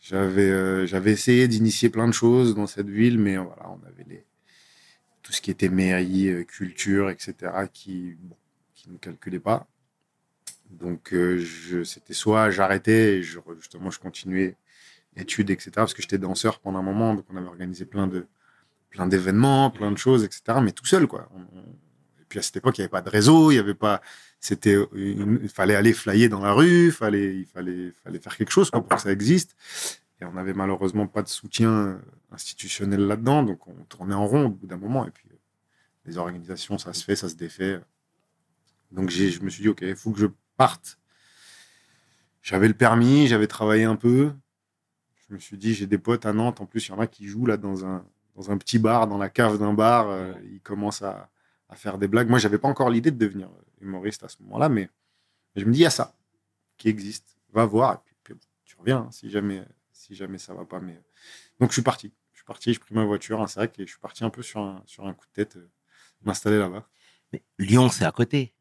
J'avais 0.00 0.50
euh, 0.50 0.86
j'avais 0.86 1.12
essayé 1.12 1.46
d'initier 1.48 1.90
plein 1.90 2.08
de 2.08 2.12
choses 2.14 2.54
dans 2.54 2.66
cette 2.66 2.88
ville, 2.88 3.18
mais 3.18 3.36
euh, 3.36 3.42
voilà, 3.42 3.68
on 3.70 3.86
avait 3.86 4.04
les, 4.08 4.24
tout 5.22 5.32
ce 5.32 5.40
qui 5.42 5.50
était 5.50 5.68
mairie, 5.68 6.46
culture, 6.46 7.10
etc., 7.10 7.34
qui 7.72 8.16
bon, 8.20 8.36
qui 8.74 8.90
ne 8.90 8.96
calculaient 8.96 9.38
pas. 9.40 9.68
Donc, 10.70 11.12
euh, 11.12 11.44
c'était 11.84 12.14
soit 12.14 12.50
j'arrêtais 12.50 13.16
et 13.18 13.22
je, 13.22 13.40
justement 13.58 13.90
je 13.90 13.98
continuais 13.98 14.56
études, 15.16 15.50
etc., 15.50 15.72
parce 15.74 15.92
que 15.94 16.00
j'étais 16.00 16.16
danseur 16.18 16.60
pendant 16.60 16.78
un 16.78 16.82
moment, 16.82 17.14
donc 17.14 17.26
on 17.28 17.36
avait 17.36 17.48
organisé 17.48 17.84
plein 17.84 18.06
de 18.06 18.26
plein 18.88 19.06
d'événements, 19.06 19.70
plein 19.70 19.92
de 19.92 19.98
choses, 19.98 20.24
etc., 20.24 20.58
mais 20.62 20.72
tout 20.72 20.86
seul, 20.86 21.06
quoi. 21.06 21.28
On- 21.34 21.58
on- 21.58 21.62
et 21.62 21.89
puis 22.30 22.38
à 22.38 22.42
cette 22.42 22.56
époque, 22.56 22.78
il 22.78 22.80
n'y 22.80 22.84
avait 22.84 22.90
pas 22.90 23.02
de 23.02 23.10
réseau, 23.10 23.50
il 23.50 23.56
y 23.56 23.58
avait 23.58 23.74
pas. 23.74 24.00
C'était, 24.38 24.78
il 24.94 25.48
fallait 25.50 25.74
aller 25.74 25.92
flyer 25.92 26.30
dans 26.30 26.40
la 26.40 26.52
rue, 26.52 26.92
fallait, 26.92 27.34
il 27.36 27.44
fallait, 27.44 27.92
fallait 28.04 28.20
faire 28.20 28.36
quelque 28.36 28.52
chose 28.52 28.70
pour 28.70 28.86
que 28.86 28.98
ça 28.98 29.10
existe. 29.12 29.56
Et 30.20 30.24
on 30.24 30.32
n'avait 30.32 30.54
malheureusement 30.54 31.06
pas 31.08 31.22
de 31.22 31.28
soutien 31.28 31.70
euh, 31.70 31.98
institutionnel 32.30 33.00
là-dedans, 33.06 33.42
donc 33.42 33.66
on 33.66 33.74
tournait 33.88 34.14
en 34.14 34.26
rond 34.26 34.46
au 34.46 34.48
bout 34.50 34.66
d'un 34.66 34.76
moment. 34.76 35.06
Et 35.06 35.10
puis 35.10 35.26
euh, 35.30 35.36
les 36.06 36.18
organisations, 36.18 36.78
ça 36.78 36.92
se 36.92 37.04
fait, 37.04 37.16
ça 37.16 37.28
se 37.28 37.34
défait. 37.34 37.80
Donc 38.92 39.10
je 39.10 39.40
me 39.40 39.50
suis 39.50 39.62
dit, 39.62 39.68
ok, 39.68 39.80
il 39.82 39.96
faut 39.96 40.12
que 40.12 40.20
je 40.20 40.26
parte. 40.56 40.98
J'avais 42.42 42.68
le 42.68 42.74
permis, 42.74 43.26
j'avais 43.26 43.48
travaillé 43.48 43.84
un 43.84 43.96
peu. 43.96 44.32
Je 45.28 45.34
me 45.34 45.40
suis 45.40 45.58
dit, 45.58 45.74
j'ai 45.74 45.86
des 45.86 45.98
potes 45.98 46.26
à 46.26 46.32
Nantes. 46.32 46.60
En 46.60 46.66
plus, 46.66 46.86
il 46.86 46.90
y 46.90 46.94
en 46.94 47.00
a 47.00 47.08
qui 47.08 47.26
jouent 47.26 47.46
là 47.46 47.56
dans 47.56 47.84
un, 47.84 48.04
dans 48.36 48.50
un 48.52 48.56
petit 48.56 48.78
bar, 48.78 49.08
dans 49.08 49.18
la 49.18 49.28
cave 49.28 49.58
d'un 49.58 49.74
bar. 49.74 50.08
euh, 50.08 50.32
ils 50.44 50.60
commencent 50.60 51.02
à, 51.02 51.28
à 51.70 51.76
faire 51.76 51.98
des 51.98 52.08
blagues. 52.08 52.28
Moi, 52.28 52.38
j'avais 52.38 52.58
pas 52.58 52.68
encore 52.68 52.90
l'idée 52.90 53.10
de 53.10 53.16
devenir 53.16 53.48
humoriste 53.80 54.24
à 54.24 54.28
ce 54.28 54.42
moment-là, 54.42 54.68
mais 54.68 54.90
je 55.56 55.64
me 55.64 55.72
dis, 55.72 55.80
il 55.80 55.82
y 55.82 55.86
a 55.86 55.90
ça 55.90 56.16
qui 56.76 56.88
existe. 56.88 57.36
Va 57.52 57.64
voir. 57.64 57.94
Et 57.94 58.14
puis, 58.22 58.34
tu 58.64 58.76
reviens 58.76 58.98
hein, 58.98 59.08
si 59.10 59.30
jamais, 59.30 59.64
si 59.92 60.14
jamais 60.14 60.38
ça 60.38 60.52
va 60.54 60.64
pas. 60.64 60.80
Mais... 60.80 61.00
Donc, 61.58 61.70
je 61.70 61.74
suis 61.74 61.82
parti. 61.82 62.12
Je 62.32 62.38
suis 62.38 62.44
parti, 62.44 62.72
j'ai 62.72 62.78
pris 62.78 62.94
ma 62.94 63.04
voiture, 63.04 63.40
un 63.40 63.46
sac, 63.46 63.78
et 63.78 63.86
je 63.86 63.90
suis 63.90 64.00
parti 64.00 64.24
un 64.24 64.30
peu 64.30 64.42
sur 64.42 64.60
un, 64.60 64.82
sur 64.86 65.06
un 65.06 65.14
coup 65.14 65.26
de 65.26 65.32
tête 65.32 65.56
euh, 65.56 65.70
m'installer 66.22 66.58
là-bas. 66.58 66.88
Mais 67.32 67.42
Lyon, 67.58 67.88
c'est 67.88 68.04
à 68.04 68.12
côté. 68.12 68.54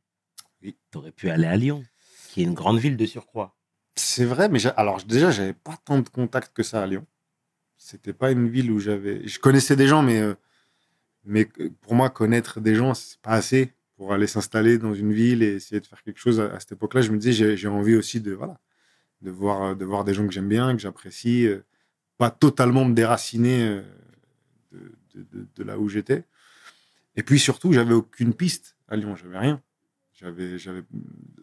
Oui. 0.62 0.78
Tu 0.92 0.98
aurais 0.98 1.12
pu 1.12 1.30
aller 1.30 1.48
à 1.48 1.56
Lyon, 1.56 1.84
qui 2.30 2.42
est 2.42 2.44
une 2.44 2.54
grande 2.54 2.80
ville 2.80 2.98
de 2.98 3.06
surcroît. 3.06 3.56
C'est 3.96 4.25
vrai, 4.25 4.50
mais 4.50 4.66
alors 4.78 5.04
déjà, 5.04 5.32
j'avais 5.32 5.54
pas 5.54 5.78
tant 5.84 6.00
de 6.00 6.10
contacts 6.10 6.54
que 6.54 6.63
ça 6.63 6.84
à 6.84 6.88
Lyon. 6.88 7.06
C'était 7.78 8.13
pas 8.13 8.32
une 8.32 8.50
ville 8.50 8.72
où 8.72 8.80
j'avais. 8.80 9.25
Je 9.28 9.39
connaissais 9.39 9.75
des 9.75 9.88
gens, 9.88 10.04
mais, 10.04 10.20
euh, 10.20 10.36
mais 11.29 11.48
pour 11.81 11.93
moi, 11.93 12.09
connaître 12.09 12.59
des 12.59 12.75
gens, 12.75 12.93
c'est 12.95 13.19
pas 13.21 13.31
assez 13.31 13.71
pour 13.95 14.13
aller 14.13 14.27
s'installer 14.27 14.77
dans 14.77 14.93
une 14.95 15.13
ville 15.13 15.43
et 15.43 15.55
essayer 15.55 15.79
de 15.79 15.86
faire 15.86 16.01
quelque 16.01 16.19
chose. 16.19 16.39
À, 16.39 16.59
cette 16.59 16.71
époque-là, 16.71 17.01
je 17.01 17.12
me 17.12 17.17
disais, 17.17 17.55
j'ai- 17.55 17.67
envie 17.67 17.95
aussi 17.95 18.19
de, 18.19 18.31
voilà, 18.33 18.59
de, 19.21 19.29
voir, 19.29 19.75
de 19.75 19.86
voir 19.86 20.03
des 20.03 20.13
gens 20.13 20.25
que 20.25 20.33
j'aime 20.33 20.50
bien, 20.50 20.74
que 20.74 20.81
j'apprécie, 20.81 21.45
euh, 21.45 21.63
pas 22.17 22.31
totalement 22.31 22.83
me 22.83 22.95
déraciner 22.95 23.62
euh, 23.62 23.81
de, 25.13 25.63
là 25.63 25.77
où 25.77 25.88
j'étais. 25.88 26.24
Et 27.15 27.21
puis 27.21 27.38
surtout, 27.38 27.74
j'avais 27.74 27.93
aucune 27.93 28.33
piste 28.33 28.75
à 28.88 28.95
Lyon, 28.95 29.15
j'avais 29.15 29.38
rien. 29.38 29.62
J'avais, 30.13 30.57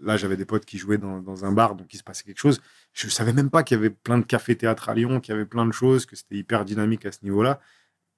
là, 0.03 0.17
j'avais 0.17 0.37
des 0.37 0.45
potes 0.45 0.67
qui 0.67 0.79
jouaient 0.79 0.99
dans, 0.99 1.45
un 1.45 1.53
bar, 1.53 1.77
donc 1.77 1.95
il 1.95 1.97
se 1.97 2.03
passait 2.03 2.25
quelque 2.25 2.41
chose. 2.41 2.61
Je 2.93 3.09
savais 3.09 3.33
même 3.33 3.51
pas 3.51 3.63
qu'il 3.63 3.77
y 3.77 3.79
avait 3.79 3.91
plein 3.91 4.19
de 4.19 4.25
cafés-théâtres 4.25 4.89
à 4.89 4.95
Lyon, 4.95 5.21
qu'il 5.21 5.33
y 5.33 5.35
avait 5.35 5.47
plein 5.47 5.65
de 5.65 5.73
choses, 5.73 6.05
que 6.07 6.17
c'était 6.17 6.37
hyper 6.37 6.65
dynamique 6.65 7.07
à 7.07 7.13
ce 7.13 7.21
niveau-là, 7.23 7.61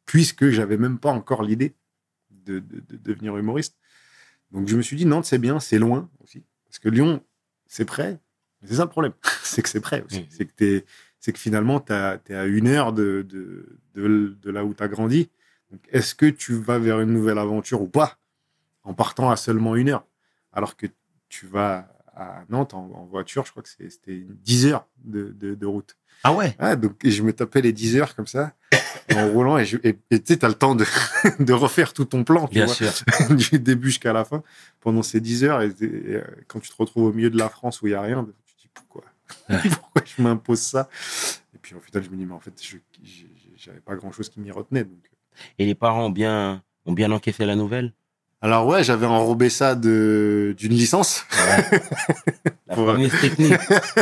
puisque 0.09 0.49
j'avais 0.49 0.79
même 0.79 0.99
pas 0.99 1.11
encore 1.13 1.43
l'idée 1.43 1.75
de, 2.31 2.61
de- 2.61 2.81
de 2.81 2.97
devenir 2.97 3.37
humoriste. 3.37 3.77
Donc 4.53 4.67
je 4.67 4.75
me 4.77 4.81
suis 4.83 4.97
dit, 4.97 5.05
Nantes, 5.05 5.27
c'est 5.27 5.39
bien, 5.39 5.61
c'est 5.61 5.79
loin 5.79 6.11
aussi. 6.25 6.45
Parce 6.67 6.79
que 6.79 6.89
Lyon, 6.89 7.23
c'est 7.67 7.85
près. 7.85 8.19
Mais 8.63 8.69
c'est 8.69 8.77
ça 8.77 8.85
le 8.85 8.89
problème, 8.89 9.13
c'est 9.43 9.61
que 9.63 9.69
c'est 9.69 9.81
près 9.81 10.03
aussi. 10.03 10.27
C'est 10.31 10.47
que, 10.47 10.53
t'es- 10.55 10.85
c'est 11.21 11.33
que 11.35 11.39
finalement, 11.39 11.79
tu 11.79 11.93
es 11.93 12.35
à 12.35 12.47
une 12.47 12.69
heure 12.69 12.95
de, 12.95 13.25
de, 13.29 13.79
de, 13.95 14.37
de 14.41 14.51
là 14.51 14.65
où 14.65 14.73
tu 14.73 14.83
as 14.83 14.89
grandi. 14.89 15.29
Donc, 15.71 15.81
est-ce 15.91 16.15
que 16.15 16.25
tu 16.27 16.55
vas 16.55 16.79
vers 16.79 17.01
une 17.01 17.13
nouvelle 17.13 17.37
aventure 17.39 17.83
ou 17.83 17.89
pas 17.89 18.19
en 18.85 18.95
partant 18.95 19.31
à 19.31 19.37
seulement 19.37 19.77
une 19.77 19.91
heure? 19.91 20.07
Alors 20.53 20.75
que 20.77 20.87
tu 21.29 21.47
vas 21.47 21.93
à 22.19 22.45
Nantes 22.49 22.75
en, 22.75 22.91
en 22.95 23.05
voiture, 23.07 23.45
je 23.47 23.51
crois 23.53 23.63
que 23.63 23.69
c'était 23.69 24.27
10 24.45 24.67
heures 24.67 24.87
de, 25.05 25.35
de, 25.39 25.55
de 25.55 25.67
route. 25.67 25.97
Ah 26.25 26.33
ouais? 26.33 26.57
Ah, 26.59 26.75
donc, 26.75 26.95
je 27.05 27.23
me 27.23 27.33
tapais 27.33 27.61
les 27.61 27.73
10 27.73 27.97
heures 27.97 28.17
comme 28.17 28.27
ça, 28.27 28.53
en 29.15 29.29
roulant, 29.29 29.57
et 29.59 29.65
tu 29.65 29.81
sais, 30.25 30.45
as 30.45 30.49
le 30.49 30.55
temps 30.55 30.75
de, 30.75 30.85
de 31.39 31.53
refaire 31.53 31.93
tout 31.93 32.05
ton 32.05 32.25
plan, 32.25 32.49
tu 32.49 32.55
Bien 32.55 32.67
vois, 32.67 32.75
sûr. 32.75 32.91
du 33.31 33.59
début 33.61 33.89
jusqu'à 33.89 34.13
la 34.13 34.25
fin, 34.25 34.43
pendant 34.81 35.03
ces 35.03 35.21
10 35.21 35.45
heures. 35.45 35.63
Et, 35.63 35.69
et, 35.81 36.17
euh, 36.17 36.25
quand 36.49 36.59
tu 36.61 36.69
te 36.71 36.77
retrouves 36.77 37.05
au 37.05 37.13
milieu 37.13 37.31
de 37.31 37.39
la 37.39 37.49
France 37.49 37.81
où 37.83 37.87
il 37.87 37.91
n'y 37.91 37.97
a 37.97 38.03
rien, 38.03 38.27
tu 38.45 38.55
te 38.55 38.61
dis 38.63 38.69
pourquoi? 38.75 39.05
Ouais. 39.49 39.61
Pourquoi 39.71 40.03
je 40.05 40.23
m'impose 40.23 40.59
ça? 40.61 40.89
Et 41.55 41.59
puis 41.59 41.75
au 41.77 41.81
final, 41.81 42.03
je 42.03 42.11
me 42.11 42.17
dis, 42.17 42.27
mais 42.27 42.35
en 42.35 42.41
fait, 42.41 42.61
je 42.63 42.77
j'avais 43.57 43.81
pas 43.81 43.97
grand 43.97 44.13
chose 44.13 44.29
qui 44.29 44.41
m'y 44.41 44.51
retenait. 44.51 44.85
Donc. 44.85 45.11
Et 45.59 45.67
les 45.67 45.75
parents 45.75 46.07
ont 46.07 46.11
bien, 46.11 46.63
ont 46.87 46.93
bien 46.93 47.11
encaissé 47.13 47.45
la 47.45 47.57
nouvelle? 47.57 47.93
Alors, 48.41 48.67
ouais, 48.69 48.85
j'avais 48.85 49.07
enrobé 49.07 49.51
ça 49.51 49.75
de- 49.75 50.55
d'une 50.57 50.73
licence 50.73 51.25
La 52.69 52.75
Pour- 52.75 52.87
fameuse 52.87 53.11
technique. 53.21 53.55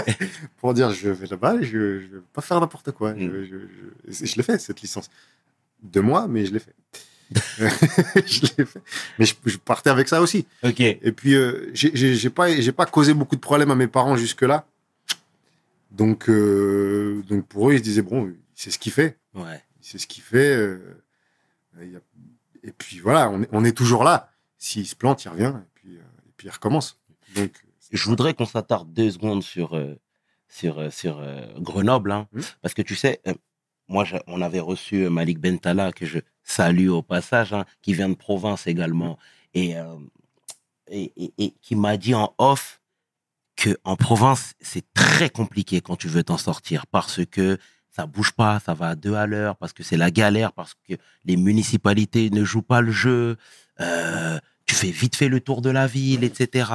pour 0.60 0.74
dire, 0.74 0.90
je 0.90 1.08
vais 1.08 1.26
là-bas, 1.26 1.56
je, 1.62 2.00
je 2.00 2.06
vais 2.06 2.22
pas 2.32 2.42
faire 2.42 2.60
n'importe 2.60 2.92
quoi. 2.92 3.14
Je, 3.16 3.24
Mm. 3.24 3.46
je, 3.50 4.12
je, 4.12 4.24
je 4.26 4.36
l'ai 4.36 4.42
fait, 4.42 4.58
cette 4.58 4.82
licence. 4.82 5.08
De 5.82 6.00
moi, 6.00 6.26
mais 6.28 6.44
je 6.46 6.52
l'ai 6.52 6.58
fait. 6.58 6.74
je 8.26 8.40
l'ai 8.58 8.64
fait. 8.66 8.80
Mais 9.18 9.24
je, 9.26 9.34
je 9.46 9.56
partais 9.56 9.90
avec 9.90 10.08
ça 10.08 10.20
aussi. 10.20 10.46
ok. 10.62 10.80
Et 10.80 11.12
puis, 11.12 11.34
euh, 11.34 11.70
j'ai- 11.72 12.30
pas, 12.30 12.54
j'ai 12.60 12.72
pas 12.72 12.86
causé 12.86 13.14
beaucoup 13.14 13.36
de 13.36 13.40
problèmes 13.40 13.70
à 13.70 13.74
mes 13.74 13.86
parents 13.88 14.16
jusque-là. 14.16 14.66
Donc, 15.92 16.28
euh, 16.28 17.22
donc, 17.28 17.46
pour 17.46 17.70
eux, 17.70 17.74
ils 17.74 17.78
se 17.78 17.82
disaient, 17.82 18.02
bon, 18.02 18.32
c'est 18.54 18.70
ce 18.70 18.78
qu'il 18.78 18.92
fait. 18.92 19.16
Ouais. 19.34 19.62
C'est 19.80 19.98
ce 19.98 20.06
qu'il 20.06 20.22
fait. 20.22 20.54
euh, 20.54 20.78
il 21.82 21.92
y 21.92 21.96
a- 21.96 22.00
Et 22.66 22.72
puis, 22.72 22.98
voilà, 22.98 23.30
on 23.30 23.42
est, 23.42 23.48
on 23.52 23.64
est 23.64 23.76
toujours 23.76 24.04
là. 24.04 24.30
S'il 24.58 24.86
se 24.86 24.96
plante, 24.96 25.24
il 25.24 25.28
revient. 25.28 25.54
Et 25.56 25.70
puis, 25.74 25.96
euh, 25.96 26.00
et 26.28 26.32
puis 26.36 26.48
il 26.48 26.50
recommence. 26.50 26.98
Donc, 27.34 27.52
Je 27.92 28.04
voudrais 28.08 28.34
qu'on 28.34 28.46
s'attarde 28.46 28.92
deux 28.92 29.10
secondes 29.10 29.42
sur, 29.44 29.76
euh, 29.76 29.94
sur, 30.48 30.78
euh, 30.80 30.90
sur 30.90 31.18
euh, 31.20 31.46
Grenoble. 31.60 32.10
hein. 32.10 32.26
Mhm. 32.32 32.42
Parce 32.62 32.74
que 32.74 32.82
tu 32.82 32.96
sais, 32.96 33.20
euh, 33.28 33.34
moi, 33.88 34.04
on 34.26 34.40
avait 34.42 34.58
reçu 34.60 35.08
Malik 35.08 35.38
Bentala, 35.38 35.92
que 35.92 36.04
je 36.06 36.18
salue 36.42 36.88
au 36.88 37.02
passage, 37.02 37.52
hein, 37.52 37.64
qui 37.82 37.94
vient 37.94 38.08
de 38.08 38.14
province 38.16 38.66
également. 38.66 39.18
Et, 39.54 39.76
euh, 39.76 39.96
et, 40.88 41.12
et- 41.16 41.32
et 41.38 41.50
qui 41.62 41.76
m'a 41.76 41.96
dit 41.96 42.14
en 42.14 42.34
off 42.38 42.80
que 43.56 43.76
en 43.84 43.96
province, 43.96 44.54
c'est 44.60 44.84
très 44.92 45.30
compliqué 45.30 45.80
quand 45.80 45.96
tu 45.96 46.08
veux 46.08 46.22
t'en 46.24 46.36
sortir 46.38 46.86
parce 46.88 47.24
que 47.24 47.58
ça 47.96 48.04
bouge 48.06 48.32
pas, 48.32 48.60
ça 48.60 48.74
va 48.74 48.88
à 48.90 48.94
deux 48.94 49.14
à 49.14 49.26
l'heure, 49.26 49.56
parce 49.56 49.72
que 49.72 49.82
c'est 49.82 49.96
la 49.96 50.10
galère, 50.10 50.52
parce 50.52 50.74
que 50.88 50.94
les 51.24 51.36
municipalités 51.38 52.28
ne 52.30 52.44
jouent 52.44 52.62
pas 52.74 52.80
le 52.82 52.92
jeu. 52.92 53.36
euh, 53.80 54.38
tu 54.66 54.74
fais 54.74 54.90
vite 54.90 55.16
fait 55.16 55.28
le 55.28 55.38
tour 55.40 55.62
de 55.62 55.70
la 55.70 55.86
ville, 55.86 56.24
etc. 56.24 56.70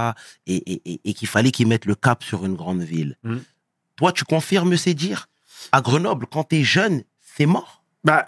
Et, 0.47 0.55
et- 0.55 0.81
et- 0.93 1.01
et 1.03 1.13
qu'il 1.13 1.27
fallait 1.27 1.51
qu'ils 1.51 1.67
mettent 1.67 1.85
le 1.85 1.95
cap 1.95 2.23
sur 2.23 2.45
une 2.45 2.55
grande 2.55 2.81
ville. 2.81 3.17
Mhm. 3.23 3.41
Toi, 3.97 4.11
tu 4.13 4.23
confirmes 4.23 4.77
ces 4.77 4.93
dires? 4.93 5.27
À 5.71 5.81
Grenoble, 5.81 6.25
quand 6.31 6.43
tu 6.45 6.57
es 6.57 6.63
jeune, 6.63 7.03
c'est 7.19 7.45
mort? 7.45 7.83
Bah, 8.03 8.27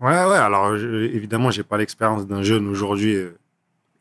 ouais, 0.00 0.24
ouais. 0.24 0.36
Alors, 0.38 0.76
je- 0.76 1.04
évidemment, 1.18 1.50
j'ai 1.50 1.62
pas 1.64 1.76
l'expérience 1.76 2.26
d'un 2.26 2.42
jeune 2.42 2.66
aujourd'hui 2.68 3.14
euh, 3.14 3.38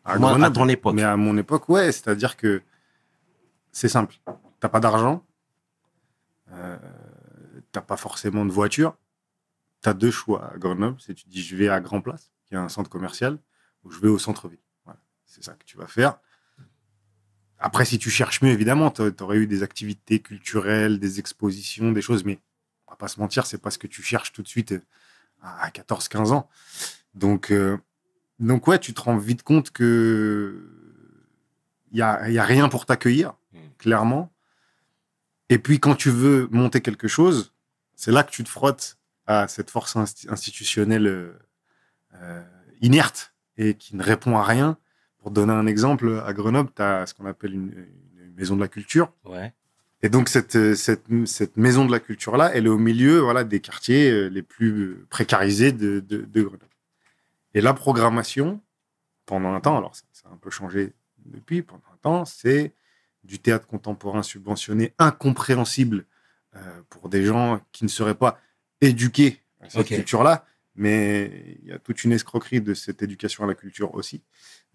à 0.06 0.18
Moi, 0.18 0.30
à 0.30 0.34
Grenoble. 0.34 0.56
ton 0.56 0.70
époque. 0.70 0.96
Mais 0.96 1.04
à 1.04 1.18
mon 1.18 1.36
époque, 1.38 1.68
ouais. 1.70 1.92
C'est-à-dire 1.92 2.38
que 2.38 2.62
c'est 3.72 3.90
simple. 3.90 4.16
T'as 4.60 4.70
pas 4.70 4.80
d'argent. 4.80 5.24
Euh, 6.54 6.78
T'as 7.72 7.82
pas 7.82 7.98
forcément 7.98 8.46
de 8.46 8.52
voiture. 8.52 8.98
T'as 9.82 9.94
deux 9.94 10.12
choix 10.12 10.52
à 10.54 10.58
Grenoble. 10.58 10.98
C'est 11.00 11.14
tu 11.14 11.28
dis, 11.28 11.42
je 11.42 11.56
vais 11.56 11.70
à 11.70 11.80
Grand 11.80 12.02
Place, 12.02 12.32
qui 12.46 12.54
est 12.54 12.58
un 12.58 12.70
centre 12.70 12.90
commercial, 12.90 13.40
ou 13.84 13.92
je 13.92 14.00
vais 14.00 14.08
au 14.10 14.20
centre-ville. 14.20 14.60
Voilà. 14.86 15.00
C'est 15.26 15.44
ça 15.44 15.54
que 15.54 15.64
tu 15.66 15.78
vas 15.78 15.88
faire. 15.88 16.20
Après, 17.58 17.86
si 17.86 18.00
tu 18.00 18.10
cherches 18.10 18.42
mieux, 18.42 18.52
évidemment, 18.52 18.90
tu 18.92 19.02
aurais 19.22 19.38
eu 19.38 19.48
des 19.48 19.64
activités 19.64 20.20
culturelles, 20.20 21.00
des 21.00 21.20
expositions, 21.20 21.92
des 21.92 22.02
choses, 22.02 22.24
mais 22.24 22.40
on 22.88 22.92
va 22.92 22.98
pas 22.98 23.08
se 23.08 23.20
mentir, 23.20 23.46
c'est 23.46 23.60
pas 23.60 23.70
ce 23.72 23.78
que 23.78 23.88
tu 23.88 24.02
cherches 24.02 24.34
tout 24.34 24.42
de 24.42 24.48
suite 24.48 24.72
euh, 24.72 24.82
à 25.42 25.70
14-15 25.70 26.32
ans. 26.32 26.50
Donc, 27.14 27.52
euh, 27.52 27.78
donc 28.40 28.68
ouais, 28.68 28.80
tu 28.80 28.94
te 28.94 29.02
rends 29.02 29.18
vite 29.18 29.44
compte 29.44 29.72
que 29.72 30.68
il 31.92 32.00
y 32.00 32.02
a, 32.02 32.30
y 32.30 32.40
a 32.40 32.44
rien 32.44 32.70
pour 32.70 32.86
t'accueillir, 32.86 33.34
Mm. 33.54 33.58
clairement. 33.78 34.34
Et 35.50 35.58
puis, 35.58 35.80
quand 35.80 35.96
tu 35.96 36.10
veux 36.10 36.48
monter 36.52 36.82
quelque 36.82 37.08
chose, 37.08 37.51
c'est 38.02 38.12
là 38.12 38.24
que 38.24 38.32
tu 38.32 38.44
te 38.44 38.50
frottes 38.50 38.98
à 39.28 39.48
cette 39.48 39.70
force 39.70 39.96
insti- 39.96 40.28
institutionnelle 40.28 41.06
euh, 41.06 41.40
euh, 42.16 42.44
inerte 42.82 43.36
et 43.58 43.76
qui 43.76 43.96
ne 43.96 44.02
répond 44.02 44.38
à 44.38 44.44
rien. 44.44 44.80
Pour 45.20 45.30
donner 45.30 45.54
un 45.54 45.68
exemple, 45.68 46.24
à 46.26 46.34
Grenoble, 46.34 46.72
tu 46.76 46.82
as 46.82 47.06
ce 47.06 47.14
qu'on 47.14 47.28
appelle 47.28 47.54
une, 47.54 47.72
une 48.18 48.34
maison 48.34 48.56
de 48.56 48.62
la 48.62 48.68
culture. 48.68 49.14
Ouais. 49.24 49.54
Et 50.02 50.10
donc, 50.10 50.30
cette, 50.30 50.74
cette, 50.74 51.06
cette 51.26 51.58
maison 51.58 51.86
de 51.86 51.92
la 51.92 52.00
culture-là, 52.00 52.50
elle 52.56 52.66
est 52.66 52.70
au 52.70 52.80
milieu 52.80 53.20
voilà, 53.20 53.44
des 53.44 53.60
quartiers 53.60 54.10
euh, 54.10 54.30
les 54.30 54.42
plus 54.42 55.06
précarisés 55.12 55.72
de, 55.72 56.00
de, 56.00 56.26
de 56.26 56.42
Grenoble. 56.42 56.66
Et 57.54 57.62
la 57.62 57.76
programmation, 57.76 58.62
pendant 59.28 59.54
un 59.54 59.62
temps, 59.62 59.78
alors 59.78 59.96
ça, 59.96 60.06
ça 60.12 60.28
a 60.28 60.34
un 60.34 60.38
peu 60.38 60.50
changé 60.50 60.94
depuis, 61.28 61.62
pendant 61.62 61.84
un 61.94 61.98
temps, 61.98 62.26
c'est 62.26 62.74
du 63.24 63.38
théâtre 63.38 63.68
contemporain 63.68 64.24
subventionné, 64.24 64.96
incompréhensible 64.98 66.08
pour 66.90 67.10
des 67.10 67.24
gens 67.26 67.60
qui 67.72 67.84
ne 67.84 67.90
seraient 67.90 68.16
pas 68.16 68.40
éduqués 68.82 69.42
à 69.62 69.70
cette 69.70 69.80
culture-là. 69.98 70.46
Mais 70.76 71.58
il 71.62 71.70
y 71.70 71.72
a 71.72 71.80
toute 71.80 72.04
une 72.04 72.14
escroquerie 72.14 72.62
de 72.62 72.74
cette 72.74 73.02
éducation 73.04 73.44
à 73.44 73.48
la 73.48 73.56
culture 73.56 73.94
aussi 73.94 74.22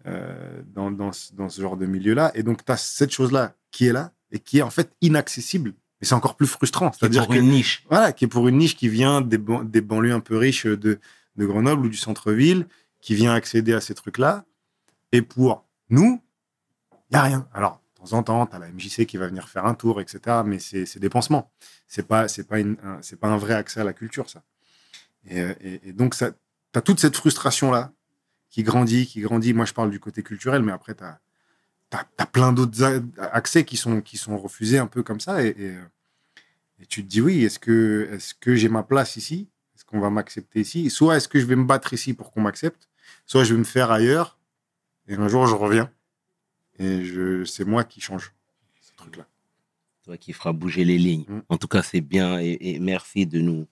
euh, 0.05 0.61
dans, 0.67 0.91
dans, 0.91 1.11
ce- 1.11 1.33
dans 1.33 1.49
ce 1.49 1.59
genre 1.61 1.75
de 1.75 1.85
milieu-là. 1.87 2.31
Et 2.35 2.43
donc, 2.43 2.63
tu 2.63 2.71
as 2.71 2.77
cette 2.77 3.11
chose-là 3.11 3.55
qui 3.71 3.87
est 3.87 3.93
là 3.93 4.11
et 4.31 4.39
qui 4.39 4.59
est 4.59 4.61
en 4.61 4.69
fait 4.69 4.91
inaccessible. 5.01 5.73
Et 6.01 6.05
c'est 6.05 6.13
encore 6.13 6.35
plus 6.35 6.45
frustrant. 6.47 6.91
C'est 6.91 6.99
C'est-à-dire 6.99 7.25
pour 7.25 7.33
que 7.33 7.39
une 7.39 7.49
niche. 7.49 7.83
voilà, 7.89 8.11
qui 8.13 8.25
est 8.25 8.27
pour 8.27 8.47
une 8.47 8.57
niche 8.57 8.75
qui 8.77 8.87
vient 8.89 9.21
des, 9.21 9.39
ban- 9.39 9.63
des 9.63 9.81
banlieues 9.81 10.13
un 10.13 10.19
peu 10.19 10.37
riches 10.37 10.67
de, 10.67 10.99
de 11.35 11.45
Grenoble 11.45 11.87
ou 11.87 11.89
du 11.89 11.97
centre-ville, 11.97 12.67
qui 13.01 13.15
vient 13.15 13.33
accéder 13.33 13.73
à 13.73 13.81
ces 13.81 13.95
trucs-là. 13.95 14.45
Et 15.11 15.23
pour 15.23 15.65
nous, 15.89 16.21
il 16.91 17.13
n'y 17.13 17.17
a 17.17 17.23
rien. 17.23 17.47
Alors, 17.53 17.81
de 17.97 18.09
temps 18.09 18.17
en 18.17 18.23
temps, 18.23 18.45
tu 18.45 18.55
as 18.55 18.59
la 18.59 18.69
MJC 18.69 19.05
qui 19.05 19.17
va 19.17 19.27
venir 19.27 19.49
faire 19.49 19.65
un 19.65 19.73
tour, 19.73 20.01
etc. 20.01 20.41
Mais 20.45 20.59
c'est 20.59 20.99
des 20.99 21.09
pansements. 21.09 21.51
Pas, 22.07 22.27
c'est 22.27 22.47
pas, 22.47 22.57
un, 22.57 23.37
vrai 23.37 23.53
accès 23.53 23.79
à 23.79 23.83
la 23.83 23.93
culture, 23.93 24.29
ça. 24.29 24.43
Et, 25.29 25.93
donc, 25.93 26.15
tu 26.15 26.23
as 26.23 26.81
toute 26.81 26.99
cette 26.99 27.15
frustration-là 27.15 27.91
qui 28.49 28.63
grandit, 28.63 29.07
qui 29.07 29.21
grandit. 29.21 29.53
Moi, 29.53 29.65
je 29.65 29.73
parle 29.73 29.91
du 29.91 29.99
côté 29.99 30.23
culturel, 30.23 30.61
mais 30.61 30.71
après, 30.71 30.95
tu 30.95 31.03
as, 31.03 32.25
plein 32.27 32.53
d'autres 32.53 33.01
accès 33.19 33.65
qui 33.65 33.77
sont, 33.77 34.01
refusés 34.37 34.77
un 34.77 34.87
peu 34.87 35.03
comme 35.03 35.19
ça. 35.19 35.43
Et, 35.43 35.75
tu 36.89 37.03
te 37.03 37.07
dis, 37.09 37.21
oui, 37.21 37.43
est 37.43 37.59
que 37.59 38.19
j'ai 38.55 38.69
ma 38.69 38.83
place 38.83 39.17
ici? 39.17 39.49
Est-ce 39.75 39.85
qu'on 39.85 39.99
va 39.99 40.09
m'accepter 40.09 40.61
ici? 40.61 40.89
Soit 40.89 41.17
est-ce 41.17 41.27
que 41.27 41.39
je 41.39 41.45
vais 41.45 41.55
me 41.55 41.65
battre 41.65 41.93
ici 41.93 42.13
pour 42.13 42.31
qu'on 42.31 42.41
m'accepte? 42.41 42.89
Soit 43.25 43.43
je 43.43 43.53
vais 43.53 43.59
me 43.59 43.63
faire 43.63 43.91
ailleurs 43.91 44.39
et 45.07 45.15
un 45.15 45.27
jour 45.27 45.47
je 45.47 45.53
reviens 45.55 45.91
et 46.79 47.03
je, 47.05 47.43
c'est 47.45 47.65
moi 47.65 47.83
qui 47.83 47.99
change 48.01 48.33
ce 48.81 48.93
truc-là. 48.95 49.25
toi 50.03 50.17
qui 50.17 50.31
fera 50.33 50.53
bouger 50.53 50.85
les 50.85 50.97
lignes. 50.97 51.25
Mm. 51.27 51.39
En 51.49 51.57
tout 51.57 51.67
cas, 51.67 51.81
c'est 51.83 52.01
bien 52.01 52.39
et, 52.39 52.57
et 52.61 52.79
merci 52.79 53.25
de 53.25 53.39
nous 53.39 53.67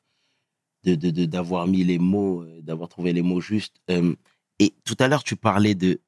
de 0.84 0.96
de- 0.96 1.10
de- 1.10 1.26
d'avoir 1.26 1.66
mis 1.68 1.84
les 1.84 1.98
mots, 1.98 2.44
euh, 2.44 2.62
d'avoir 2.62 2.90
trouvé 2.90 3.14
les 3.14 3.22
mots 3.24 3.42
justes. 3.42 3.78
Euh, 3.90 4.16
et 4.60 4.74
tout 4.84 4.96
à 5.00 5.08
l'heure, 5.08 5.24
tu 5.24 5.36
parlais 5.36 5.74
de 5.76 6.00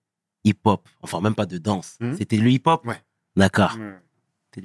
hip-hop, 0.44 0.88
enfin 1.02 1.20
même 1.22 1.34
pas 1.36 1.46
de 1.46 1.58
danse. 1.58 1.98
Mm. 2.00 2.16
C'était 2.18 2.38
le 2.38 2.50
hip-hop? 2.52 2.86
Ouais. 2.86 3.02
D'accord. 3.36 3.78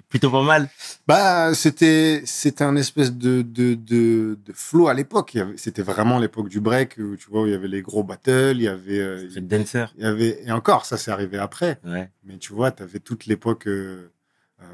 Plutôt 0.08 0.30
pas 0.30 0.42
mal. 0.42 0.68
Bah, 1.06 1.54
c'était, 1.54 2.22
c'était 2.24 2.64
un 2.64 2.76
espèce 2.76 3.12
de, 3.12 3.42
de, 3.42 3.74
de, 3.74 4.38
de 4.44 4.52
flow 4.52 4.88
à 4.88 4.94
l'époque. 4.94 5.34
Il 5.34 5.54
C'était 5.56 5.82
vraiment 5.82 6.18
l'époque 6.18 6.48
du 6.48 6.60
break, 6.60 6.96
où, 6.98 7.16
tu 7.16 7.28
vois, 7.30 7.42
où 7.42 7.46
il 7.46 7.52
y 7.52 7.54
avait 7.54 7.68
les 7.68 7.82
gros 7.82 8.02
battles, 8.04 8.56
il 8.56 8.62
y 8.62 8.68
avait, 8.68 9.00
euh, 9.00 9.28
C'est 9.30 9.46
dancer. 9.46 9.84
il 9.98 10.04
y 10.04 10.06
avait, 10.06 10.42
et 10.44 10.52
encore, 10.52 10.86
ça 10.86 10.96
c'est 10.96 11.10
arrivé 11.10 11.38
après. 11.38 11.78
Ouais. 11.84 12.10
Mais 12.24 12.38
tu 12.38 12.52
vois, 12.52 12.70
tu 12.70 12.82
avais 12.82 13.00
toute 13.00 13.26
l'époque 13.26 13.66
euh, 13.66 14.10
euh, 14.62 14.64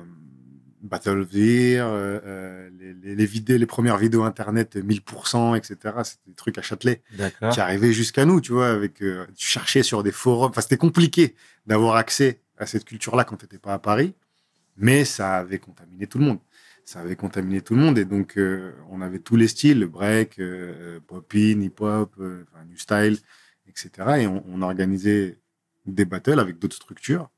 Battle 0.82 1.18
of 1.22 1.30
the 1.30 1.34
Year, 1.34 1.86
euh, 1.88 2.20
euh, 2.24 2.70
les, 2.78 2.94
les, 2.94 3.14
les 3.16 3.26
vidéos, 3.26 3.58
les 3.58 3.66
premières 3.66 3.98
vidéos 3.98 4.22
internet 4.22 4.76
euh, 4.76 4.82
1000%, 4.82 5.56
etc. 5.56 5.76
C'était 6.04 6.22
des 6.28 6.34
trucs 6.34 6.58
à 6.58 6.62
Châtelet 6.62 7.02
qui 7.52 7.60
arrivaient 7.60 7.92
jusqu'à 7.92 8.24
nous, 8.24 8.40
tu 8.40 8.52
vois, 8.52 8.68
avec, 8.68 9.02
euh, 9.02 9.26
tu 9.36 9.46
cherchais 9.48 9.82
sur 9.82 10.02
des 10.04 10.12
forums. 10.12 10.50
Enfin, 10.50 10.60
c'était 10.60 10.76
compliqué 10.76 11.34
d'avoir 11.66 11.96
accès 11.96 12.40
à 12.58 12.66
cette 12.66 12.84
culture-là 12.84 13.24
quand 13.24 13.36
tu 13.36 13.44
n'étais 13.44 13.58
pas 13.58 13.72
à 13.74 13.78
Paris, 13.80 14.14
mais 14.78 15.04
ça 15.04 15.36
avait 15.36 15.58
contaminé 15.58 16.06
tout 16.06 16.18
le 16.18 16.24
monde. 16.24 16.38
Ça 16.84 17.00
avait 17.00 17.16
contaminé 17.16 17.60
tout 17.60 17.74
le 17.74 17.80
monde. 17.80 17.98
Et 17.98 18.04
donc, 18.04 18.38
euh, 18.38 18.72
on 18.88 19.02
avait 19.02 19.18
tous 19.18 19.36
les 19.36 19.48
styles, 19.48 19.80
le 19.80 19.88
break, 19.88 20.38
euh, 20.38 21.00
hip-hop, 21.34 22.14
euh, 22.18 22.44
new 22.66 22.78
style, 22.78 23.18
etc. 23.66 23.90
Et 24.20 24.26
on, 24.26 24.62
organisait 24.62 25.38
des 25.84 26.04
battles 26.04 26.40
avec 26.40 26.58
d'autres 26.58 26.76
structures. 26.76 27.28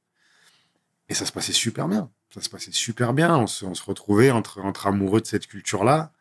Et 1.09 1.15
ça 1.15 1.27
se 1.27 1.33
passait 1.33 1.53
super 1.53 1.89
bien. 1.89 2.11
Ça 2.33 2.41
se 2.41 2.49
passait 2.49 2.71
super 2.71 3.13
bien. 3.13 3.37
On 3.37 3.47
se, 3.47 3.65
on 3.65 3.75
se 3.75 3.83
retrouvait 3.83 4.31
entre, 4.31 4.61
entre 4.61 4.87
amoureux 4.87 5.21
de 5.21 5.27
cette 5.27 5.47
culture-là, 5.47 6.13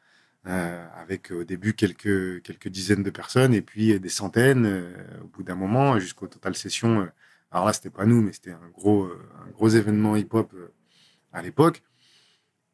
euh, 0.48 0.88
avec 1.00 1.32
au 1.32 1.44
début 1.44 1.74
quelques, 1.74 2.42
quelques 2.42 2.70
dizaines 2.70 3.04
de 3.04 3.12
personnes 3.12 3.54
et 3.54 3.62
puis 3.62 4.00
des 4.00 4.10
centaines 4.10 4.66
au 5.22 5.28
bout 5.28 5.44
d'un 5.44 5.56
moment, 5.56 6.00
jusqu'au 6.00 6.28
total 6.28 6.56
session. 6.56 7.08
alors 7.52 7.66
là, 7.68 7.74
c'était 7.74 7.92
pas 7.92 8.06
nous, 8.06 8.22
mais 8.22 8.34
c'était 8.34 8.54
un 8.54 8.70
gros, 8.74 9.06
un 9.46 9.52
gros 9.52 9.70
événement 9.70 10.16
hip-hop 10.16 10.52
à 11.34 11.42
l'époque. 11.42 11.84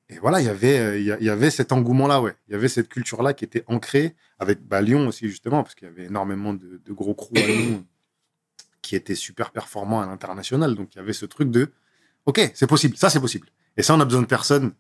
Et 0.10 0.20
voilà, 0.20 0.40
il 0.40 0.46
y 0.46 0.50
avait, 0.50 0.78
euh, 0.78 1.00
il 1.00 1.26
y 1.26 1.30
avait 1.30 1.50
cet 1.50 1.72
engouement-là, 1.72 2.22
ouais. 2.22 2.36
Il 2.48 2.52
y 2.52 2.56
avait 2.56 2.68
cette 2.68 2.90
culture-là 2.90 3.34
qui 3.34 3.44
était 3.44 3.64
ancrée 3.68 4.16
avec 4.38 4.62
bah, 4.62 4.82
Lyon 4.82 5.08
aussi, 5.08 5.28
justement, 5.28 5.64
parce 5.64 5.74
qu'il 5.74 5.88
y 5.88 5.92
avait 5.92 6.06
énormément 6.06 6.54
de, 6.54 6.80
de 6.84 6.94
gros 6.94 7.16
crews 7.16 7.38
à 7.38 7.48
Lyon 7.48 7.86
qui 8.84 8.96
étaient 8.96 9.16
super 9.16 9.52
performants 9.52 10.02
à 10.02 10.06
l'international. 10.06 10.76
Donc, 10.76 10.94
il 10.94 11.00
y 11.00 11.02
avait 11.02 11.14
ce 11.14 11.26
truc 11.26 11.50
de, 11.50 11.72
OK, 12.28 12.40
c'est 12.54 12.68
possible, 12.68 12.96
ça, 12.98 13.10
c'est 13.10 13.20
possible. 13.20 13.48
Et 13.78 13.84
ça, 13.84 13.96
on 13.96 14.00
a 14.00 14.06
besoin 14.06 14.22
de 14.22 14.28
personne 14.28 14.74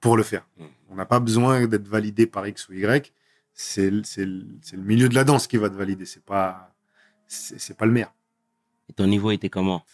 pour 0.00 0.16
le 0.16 0.22
faire. 0.22 0.46
Mm. 0.56 0.64
On 0.90 0.94
n'a 0.94 1.06
pas 1.06 1.20
besoin 1.20 1.66
d'être 1.66 1.88
validé 1.88 2.26
par 2.26 2.46
X 2.46 2.68
ou 2.68 2.72
Y. 2.72 3.12
C'est 3.52 3.90
le- 3.90 4.02
milieu 4.76 5.08
de 5.08 5.14
la 5.14 5.24
danse 5.24 5.46
qui 5.46 5.56
va 5.58 5.68
te 5.68 5.74
valider. 5.74 6.06
C'est 6.06 6.24
pas, 6.24 6.74
c'est 7.28 7.76
pas 7.76 7.86
le 7.86 7.92
maire. 7.92 8.12
Et 8.88 8.92
ton 8.92 9.06
niveau 9.06 9.30
était 9.30 9.48
comment? 9.50 9.84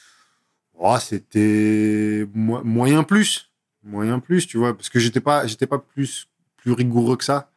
Oh, 0.83 0.97
c'était 0.99 2.27
mo- 2.33 2.65
moyen 2.65 3.03
plus, 3.03 3.51
moyen 3.83 4.19
plus, 4.19 4.47
tu 4.47 4.57
vois, 4.57 4.75
parce 4.75 4.89
que 4.89 4.99
j'étais 4.99 5.21
pas, 5.21 5.47
j'étais 5.47 5.67
pas 5.67 5.79
plus, 5.79 6.27
plus 6.57 6.73
rigoureux 6.73 7.17
que 7.19 7.25
ça. 7.25 7.51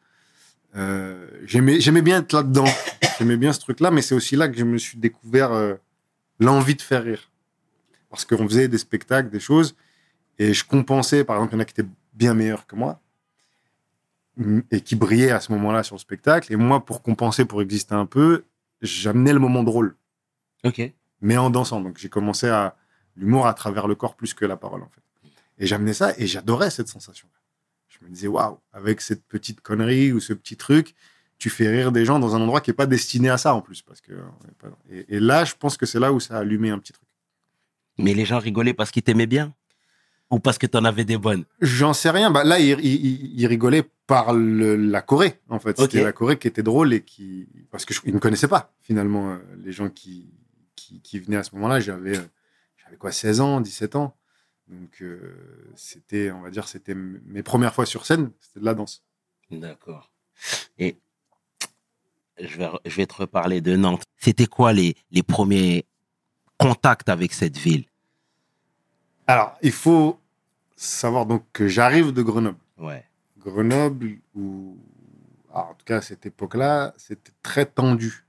Euh, 0.76 1.26
j'aimais, 1.46 1.80
j'aimais 1.80 2.02
bien 2.02 2.18
être 2.20 2.34
là-dedans, 2.34 2.66
j'aimais 3.18 3.38
bien 3.38 3.54
ce 3.54 3.60
truc-là, 3.60 3.90
mais 3.90 4.02
c'est 4.02 4.14
aussi 4.14 4.36
là 4.36 4.46
que 4.48 4.58
je 4.58 4.64
me 4.64 4.76
suis 4.76 4.98
découvert 4.98 5.52
euh, 5.52 5.74
l'envie 6.38 6.74
de 6.74 6.82
faire 6.82 7.02
rire, 7.04 7.30
parce 8.10 8.26
qu'on 8.26 8.46
faisait 8.46 8.68
des 8.68 8.76
spectacles, 8.76 9.30
des 9.30 9.40
choses, 9.40 9.74
et 10.38 10.52
je 10.52 10.64
compensais, 10.66 11.24
par 11.24 11.36
exemple, 11.36 11.54
il 11.54 11.56
y 11.56 11.58
en 11.58 11.62
a 11.62 11.64
qui 11.64 11.80
étaient 11.80 11.88
bien 12.12 12.34
meilleurs 12.34 12.66
que 12.66 12.76
moi 12.76 13.00
mm, 14.36 14.60
et 14.70 14.80
qui 14.82 14.96
brillaient 14.96 15.30
à 15.30 15.40
ce 15.40 15.50
moment-là 15.52 15.82
sur 15.82 15.94
le 15.94 16.00
spectacle, 16.00 16.52
et 16.52 16.56
moi, 16.56 16.84
pour 16.84 17.00
compenser, 17.00 17.46
pour 17.46 17.62
exister 17.62 17.94
un 17.94 18.04
peu, 18.06 18.44
j'amenais 18.82 19.32
le 19.32 19.38
moment 19.38 19.62
drôle 19.62 19.96
Ok. 20.64 20.92
mais 21.22 21.38
en 21.38 21.48
dansant. 21.48 21.80
Donc 21.80 21.96
j'ai 21.96 22.10
commencé 22.10 22.48
à 22.48 22.76
l'humour 23.16 23.46
à 23.46 23.54
travers 23.54 23.86
le 23.86 23.94
corps 23.94 24.14
plus 24.16 24.34
que 24.34 24.44
la 24.44 24.56
parole 24.56 24.82
en 24.82 24.88
fait. 24.88 25.00
Et 25.58 25.66
j'amenais 25.66 25.94
ça 25.94 26.12
et 26.18 26.26
j'adorais 26.26 26.70
cette 26.70 26.88
sensation. 26.88 27.28
Je 27.88 28.04
me 28.04 28.10
disais 28.10 28.26
waouh, 28.26 28.58
avec 28.72 29.00
cette 29.00 29.24
petite 29.24 29.60
connerie 29.60 30.12
ou 30.12 30.20
ce 30.20 30.32
petit 30.32 30.56
truc, 30.56 30.94
tu 31.38 31.48
fais 31.50 31.68
rire 31.68 31.92
des 31.92 32.04
gens 32.04 32.18
dans 32.18 32.34
un 32.34 32.40
endroit 32.40 32.60
qui 32.60 32.70
est 32.70 32.74
pas 32.74 32.86
destiné 32.86 33.28
à 33.30 33.38
ça 33.38 33.54
en 33.54 33.60
plus 33.60 33.82
parce 33.82 34.00
que 34.00 34.12
pas- 34.58 34.68
et, 34.90 35.16
et 35.16 35.20
là 35.20 35.44
je 35.44 35.54
pense 35.58 35.76
que 35.76 35.86
c'est 35.86 36.00
là 36.00 36.12
où 36.12 36.20
ça 36.20 36.36
a 36.36 36.40
allumé 36.40 36.70
un 36.70 36.78
petit 36.78 36.92
truc. 36.92 37.08
Mais 37.98 38.14
les 38.14 38.24
gens 38.24 38.38
rigolaient 38.40 38.74
parce 38.74 38.90
qu'ils 38.90 39.02
t'aimaient 39.04 39.26
bien? 39.26 39.54
Ou 40.30 40.40
parce 40.40 40.58
que 40.58 40.66
t'en 40.66 40.84
avais 40.84 41.04
des 41.04 41.18
bonnes? 41.18 41.44
J'en 41.60 41.92
sais 41.92 42.10
rien. 42.10 42.30
Bah, 42.30 42.42
là, 42.42 42.58
il, 42.58 42.70
il- 42.80 43.06
il- 43.06 43.40
il 43.40 43.46
rigolait 43.46 43.84
par 44.06 44.32
le- 44.32 44.74
la 44.74 45.00
Corée, 45.02 45.38
en 45.48 45.60
fait. 45.60 45.78
C'était 45.78 46.02
la 46.02 46.12
Corée 46.12 46.38
qui 46.38 46.48
était 46.48 46.62
drôle 46.62 46.92
et 46.94 47.02
qui. 47.02 47.46
Parce 47.70 47.84
qu'ils 47.84 48.12
ne 48.12 48.18
connaissaient 48.18 48.48
pas, 48.48 48.72
finalement, 48.80 49.32
euh, 49.32 49.36
les 49.62 49.70
gens 49.70 49.88
qui, 49.90 50.26
qui, 50.74 51.00
qui 51.02 51.20
venaient 51.20 51.36
à 51.36 51.42
ce 51.44 51.54
moment-là. 51.54 51.78
J'avais, 51.78 52.16
euh, 52.16 52.22
j'avais 52.94 52.98
quoi, 52.98 53.12
16 53.12 53.40
ans, 53.40 53.60
17 53.60 53.96
ans. 53.96 54.16
Donc, 54.68 55.02
euh, 55.02 55.72
c'était, 55.76 56.30
on 56.30 56.40
va 56.40 56.50
dire, 56.50 56.68
c'était 56.68 56.94
mes 56.94 57.42
premières 57.42 57.74
fois 57.74 57.86
sur 57.86 58.06
scène, 58.06 58.30
c'était 58.40 58.60
de 58.60 58.64
la 58.64 58.74
danse. 58.74 59.04
D'accord. 59.50 60.10
Et 60.78 60.98
je 62.38 62.56
vais, 62.56 62.68
je 62.86 62.96
vais 62.96 63.06
te 63.06 63.14
reparler 63.14 63.60
de 63.60 63.76
Nantes. 63.76 64.02
C'était 64.16 64.46
quoi 64.46 64.72
les, 64.72 64.96
les 65.10 65.22
premiers 65.22 65.86
contacts 66.58 67.08
avec 67.08 67.32
cette 67.32 67.56
ville? 67.56 67.84
Alors, 69.26 69.56
il 69.62 69.72
faut 69.72 70.18
savoir 70.76 71.26
donc 71.26 71.44
que 71.52 71.68
j'arrive 71.68 72.12
de 72.12 72.22
Grenoble. 72.22 72.58
Ouais. 72.78 73.04
Grenoble, 73.38 74.18
où, 74.34 74.78
alors, 75.52 75.70
en 75.70 75.74
tout 75.74 75.84
cas 75.84 75.98
à 75.98 76.02
cette 76.02 76.24
époque-là, 76.26 76.94
c'était 76.96 77.32
très 77.42 77.66
tendu 77.66 78.24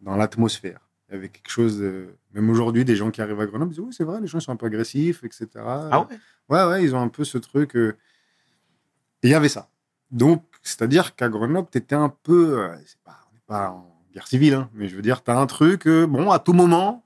dans 0.00 0.16
l'atmosphère. 0.16 0.89
Il 1.10 1.14
y 1.14 1.16
avait 1.16 1.28
quelque 1.28 1.50
chose, 1.50 1.80
euh, 1.82 2.16
même 2.34 2.48
aujourd'hui, 2.50 2.84
des 2.84 2.94
gens 2.94 3.10
qui 3.10 3.20
arrivent 3.20 3.40
à 3.40 3.46
Grenoble 3.46 3.70
disent 3.72 3.80
Oui, 3.80 3.92
c'est 3.92 4.04
vrai, 4.04 4.20
les 4.20 4.26
gens 4.28 4.38
sont 4.40 4.52
un 4.52 4.56
peu 4.56 4.66
agressifs, 4.66 5.24
etc. 5.24 5.48
Ah 5.56 6.00
ouais? 6.00 6.18
Ouais, 6.48 6.64
ouais, 6.64 6.84
ils 6.84 6.94
ont 6.94 7.00
un 7.00 7.08
peu 7.08 7.24
ce 7.24 7.36
truc. 7.38 7.74
euh, 7.76 7.96
Et 9.22 9.28
il 9.28 9.30
y 9.30 9.34
avait 9.34 9.48
ça. 9.48 9.68
Donc, 10.10 10.44
c'est-à-dire 10.62 11.14
qu'à 11.16 11.28
Grenoble, 11.28 11.68
tu 11.70 11.78
étais 11.78 11.94
un 11.96 12.08
peu. 12.22 12.60
euh, 12.60 12.76
pas, 13.04 13.18
on 13.30 13.34
n'est 13.34 13.42
pas 13.46 13.70
en 13.70 13.96
guerre 14.14 14.26
civile, 14.26 14.54
hein, 14.54 14.70
mais 14.74 14.88
je 14.88 14.96
veux 14.96 15.02
dire, 15.02 15.22
tu 15.24 15.30
as 15.30 15.38
un 15.38 15.46
truc, 15.46 15.86
euh, 15.86 16.06
bon, 16.06 16.30
à 16.30 16.38
tout 16.38 16.52
moment, 16.52 17.04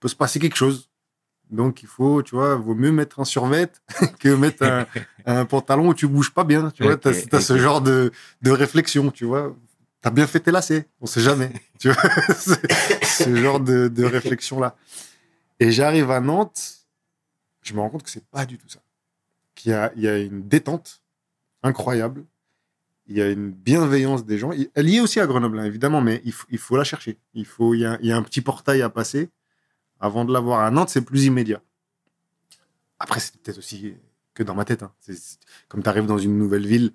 peut 0.00 0.08
se 0.08 0.16
passer 0.16 0.38
quelque 0.40 0.56
chose. 0.56 0.90
Donc, 1.50 1.82
il 1.82 1.88
faut, 1.88 2.22
tu 2.22 2.34
vois, 2.34 2.56
vaut 2.56 2.74
mieux 2.74 2.90
mettre 2.92 3.20
un 3.20 3.24
survêt 3.24 3.70
que 4.18 4.34
mettre 4.34 4.62
un, 4.64 4.86
un 5.26 5.44
pantalon 5.44 5.88
où 5.88 5.94
tu 5.94 6.06
bouges 6.08 6.32
pas 6.32 6.42
bien. 6.44 6.70
Tu 6.70 6.82
vois, 6.82 6.96
tu 6.96 7.08
as, 7.08 7.40
ce 7.40 7.56
genre 7.58 7.80
de, 7.80 8.10
de 8.42 8.50
réflexion, 8.50 9.10
tu 9.10 9.24
vois. 9.24 9.54
Tu 10.04 10.08
as 10.08 10.10
bien 10.10 10.26
fait 10.26 10.40
tes 10.40 10.50
lacets, 10.50 10.86
on 11.00 11.06
sait 11.06 11.22
jamais. 11.22 11.50
tu 11.80 11.90
vois, 11.90 12.02
ce 12.34 13.34
genre 13.34 13.58
de, 13.58 14.04
réflexion-là. 14.04 14.76
Et 15.58 15.72
j'arrive 15.72 16.10
à 16.10 16.20
Nantes, 16.20 16.84
je 17.62 17.72
me 17.72 17.80
rends 17.80 17.88
compte 17.88 18.02
que 18.02 18.10
c'est 18.10 18.26
pas 18.26 18.44
du 18.44 18.58
tout 18.58 18.68
ça. 18.68 18.80
Qu'il 19.54 19.70
y 19.70 19.74
a, 19.74 19.90
il 19.96 20.02
y 20.02 20.08
a 20.08 20.18
une 20.18 20.46
détente 20.46 21.00
incroyable. 21.62 22.26
Il 23.06 23.16
y 23.16 23.22
a 23.22 23.30
une 23.30 23.50
bienveillance 23.50 24.26
des 24.26 24.36
gens. 24.36 24.50
Elle 24.74 24.90
y 24.90 24.96
est 24.96 25.00
aussi 25.00 25.20
à 25.20 25.26
Grenoble, 25.26 25.58
hein, 25.58 25.64
évidemment, 25.64 26.02
mais 26.02 26.20
il 26.24 26.58
faut, 26.58 26.76
la 26.76 26.84
chercher. 26.84 27.18
Il, 27.32 27.46
y 27.72 27.86
a, 27.86 28.16
un 28.16 28.22
petit 28.22 28.42
portail 28.42 28.82
à 28.82 28.90
passer 28.90 29.30
avant 30.00 30.26
de 30.26 30.34
l'avoir. 30.34 30.60
À 30.60 30.70
Nantes, 30.70 30.90
c'est 30.90 31.00
plus 31.00 31.24
immédiat. 31.24 31.62
Après, 32.98 33.20
c'est 33.20 33.38
peut-être 33.38 33.56
aussi 33.56 33.94
que 34.34 34.42
dans 34.42 34.54
ma 34.54 34.66
tête. 34.66 34.82
hein. 34.82 34.92
Comme 35.68 35.82
tu 35.82 35.88
arrives 35.88 36.04
dans 36.04 36.18
une 36.18 36.36
nouvelle 36.36 36.66
ville, 36.66 36.92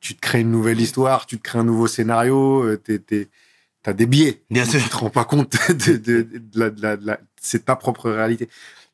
tu 0.00 0.14
te 0.14 0.20
crées 0.20 0.40
une 0.40 0.50
nouvelle 0.50 0.80
histoire, 0.80 1.26
tu 1.26 1.36
te 1.38 1.42
crées 1.42 1.58
un 1.58 1.64
nouveau 1.64 1.86
scénario, 1.86 2.62
euh, 2.64 2.76
t'es- 2.76 3.28
t'as 3.82 3.92
des 3.92 4.06
biais. 4.06 4.42
Bien 4.50 4.64
sûr. 4.64 4.80
Tu 4.82 4.88
te 4.88 4.96
rends 4.96 5.10
pas 5.10 5.24
compte 5.24 5.56
de, 5.68 5.96
de- 5.96 6.22
de 6.22 6.58
la- 6.58 6.70
de 6.70 6.82
la- 6.82 6.96
de 6.96 7.06
la- 7.06 7.20
c'est 7.40 7.64
ta 7.66 7.76
propre 7.76 8.10
réalité. 8.10 8.48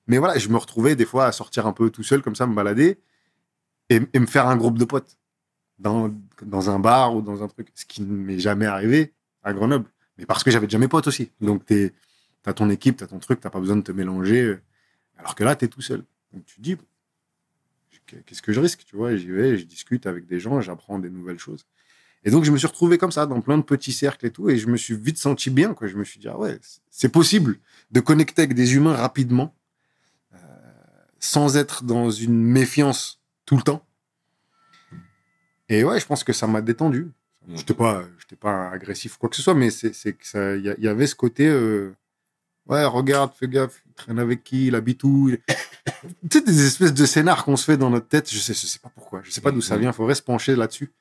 Mais 0.07 0.19
voilà, 0.19 0.39
je 0.39 0.49
me 0.49 0.57
retrouvais 0.57 0.97
des 0.97 1.05
fois 1.05 1.27
à 1.27 1.33
sortir 1.33 1.67
un 1.67 1.73
peu 1.73 1.91
tout 1.91 2.03
seul, 2.03 2.23
comme 2.23 2.35
ça, 2.35 2.47
me 2.47 2.55
balader 2.55 2.99
et, 3.91 4.01
et 4.13 4.19
me 4.19 4.27
faire 4.27 4.47
un 4.47 4.57
groupe 4.57 4.79
de 4.79 4.85
potes 4.85 5.17
dans, 5.79 6.11
dans 6.43 6.71
un 6.71 6.79
bar 6.79 7.15
ou 7.15 7.23
dans 7.23 7.43
un 7.43 7.49
truc. 7.49 7.69
Ce 7.75 7.85
qui 7.85 8.03
ne 8.03 8.07
m'est 8.13 8.39
jamais 8.39 8.67
arrivé 8.67 9.13
à 9.43 9.53
Grenoble. 9.53 9.87
Mais 10.17 10.27
parce 10.27 10.43
que 10.43 10.51
j'avais 10.51 10.67
déjà 10.67 10.79
mes 10.79 10.89
potes 10.89 11.07
aussi. 11.07 11.31
Donc, 11.41 11.65
tu 11.67 11.93
as 12.47 12.53
ton 12.55 12.71
équipe, 12.71 12.97
tu 12.97 13.05
as 13.05 13.07
ton 13.07 13.19
truc, 13.19 13.41
tu 13.41 13.49
pas 13.49 13.61
besoin 13.61 13.77
de 13.77 13.83
te 13.83 13.93
mélanger. 13.93 14.43
euh, 14.43 14.61
Alors 15.19 15.35
que 15.35 15.45
là, 15.45 15.55
tu 15.55 15.67
es 15.67 15.69
tout 15.69 15.83
seul. 15.83 16.05
Donc, 16.33 16.45
tu 16.47 16.57
te 16.57 16.61
dis, 16.61 16.77
qu'est-ce 18.27 18.43
que 18.43 18.53
je 18.53 18.61
risque 18.61 18.85
Tu 18.85 18.97
vois, 18.97 19.17
j'y 19.17 19.31
vais, 19.31 19.59
je 19.59 19.65
discute 19.65 20.07
avec 20.07 20.27
des 20.27 20.41
gens, 20.41 20.61
j'apprends 20.61 20.99
des 20.99 21.11
nouvelles 21.11 21.39
choses. 21.39 21.67
Et 22.25 22.31
donc, 22.31 22.45
je 22.45 22.51
me 22.51 22.59
suis 22.59 22.67
retrouvé 22.67 22.99
comme 22.99 23.13
ça, 23.13 23.27
dans 23.27 23.41
plein 23.41 23.59
de 23.59 23.63
petits 23.63 23.93
cercles 23.93 24.27
et 24.27 24.31
tout, 24.31 24.51
et 24.51 24.59
je 24.59 24.67
me 24.67 24.77
suis 24.77 24.97
vite 24.97 25.19
senti 25.19 25.51
bien. 25.51 25.75
Quoi. 25.75 25.87
Je 25.87 25.97
me 25.97 26.05
suis 26.05 26.19
dit, 26.19 26.29
ah 26.29 26.39
ouais, 26.39 26.59
c'est 26.91 27.09
possible 27.11 27.59
de 27.91 28.01
connecter 28.01 28.43
avec 28.43 28.55
des 28.55 28.75
humains 28.75 28.95
rapidement, 28.95 29.55
euh, 30.35 30.39
sans 31.21 31.57
être 31.57 31.85
dans 31.85 32.11
une 32.11 32.43
méfiance 32.43 33.21
tout 33.47 33.57
le 33.57 33.63
temps. 33.63 33.87
Et 35.69 35.85
ouais, 35.85 36.01
je 36.01 36.07
pense 36.07 36.25
que 36.25 36.33
ça 36.33 36.47
m'a 36.47 36.61
détendu. 36.61 37.11
Je 37.47 37.55
n'étais 37.55 37.75
pas, 37.75 38.05
pas 38.41 38.69
agressif 38.71 39.17
ou 39.17 39.19
quoi 39.19 39.29
que 39.29 39.37
ce 39.37 39.43
soit, 39.43 39.55
mais 39.55 39.69
il 39.69 40.75
y, 40.79 40.85
y 40.85 40.89
avait 40.89 41.07
ce 41.07 41.15
côté, 41.15 41.47
euh, 41.47 41.95
ouais, 42.69 42.85
regarde, 42.85 43.33
fais 43.35 43.49
gaffe, 43.49 43.83
il 43.87 43.93
traîne 43.95 44.19
avec 44.19 44.45
qui, 44.45 44.67
il 44.69 44.75
habite 44.75 45.03
où. 45.05 45.29
il- 45.31 45.41
tu 46.31 46.39
sais, 46.39 46.41
des 46.45 46.67
espèces 46.67 46.95
de 46.95 47.07
scénars 47.07 47.45
qu'on 47.45 47.57
se 47.57 47.65
fait 47.65 47.77
dans 47.77 47.91
notre 47.91 48.09
tête. 48.09 48.31
Je 48.31 48.39
sais, 48.39 48.55
je 48.55 48.67
sais 48.67 48.79
pas 48.79 48.91
pourquoi, 48.91 49.23
je 49.23 49.31
sais 49.31 49.41
pas 49.41 49.51
d'où 49.53 49.61
ça 49.61 49.75
Mhm. 49.75 49.81
vient. 49.83 49.91
Il 49.91 49.95
faudrait 49.95 50.15
se 50.15 50.23
pencher 50.23 50.55
là-dessus. 50.57 50.93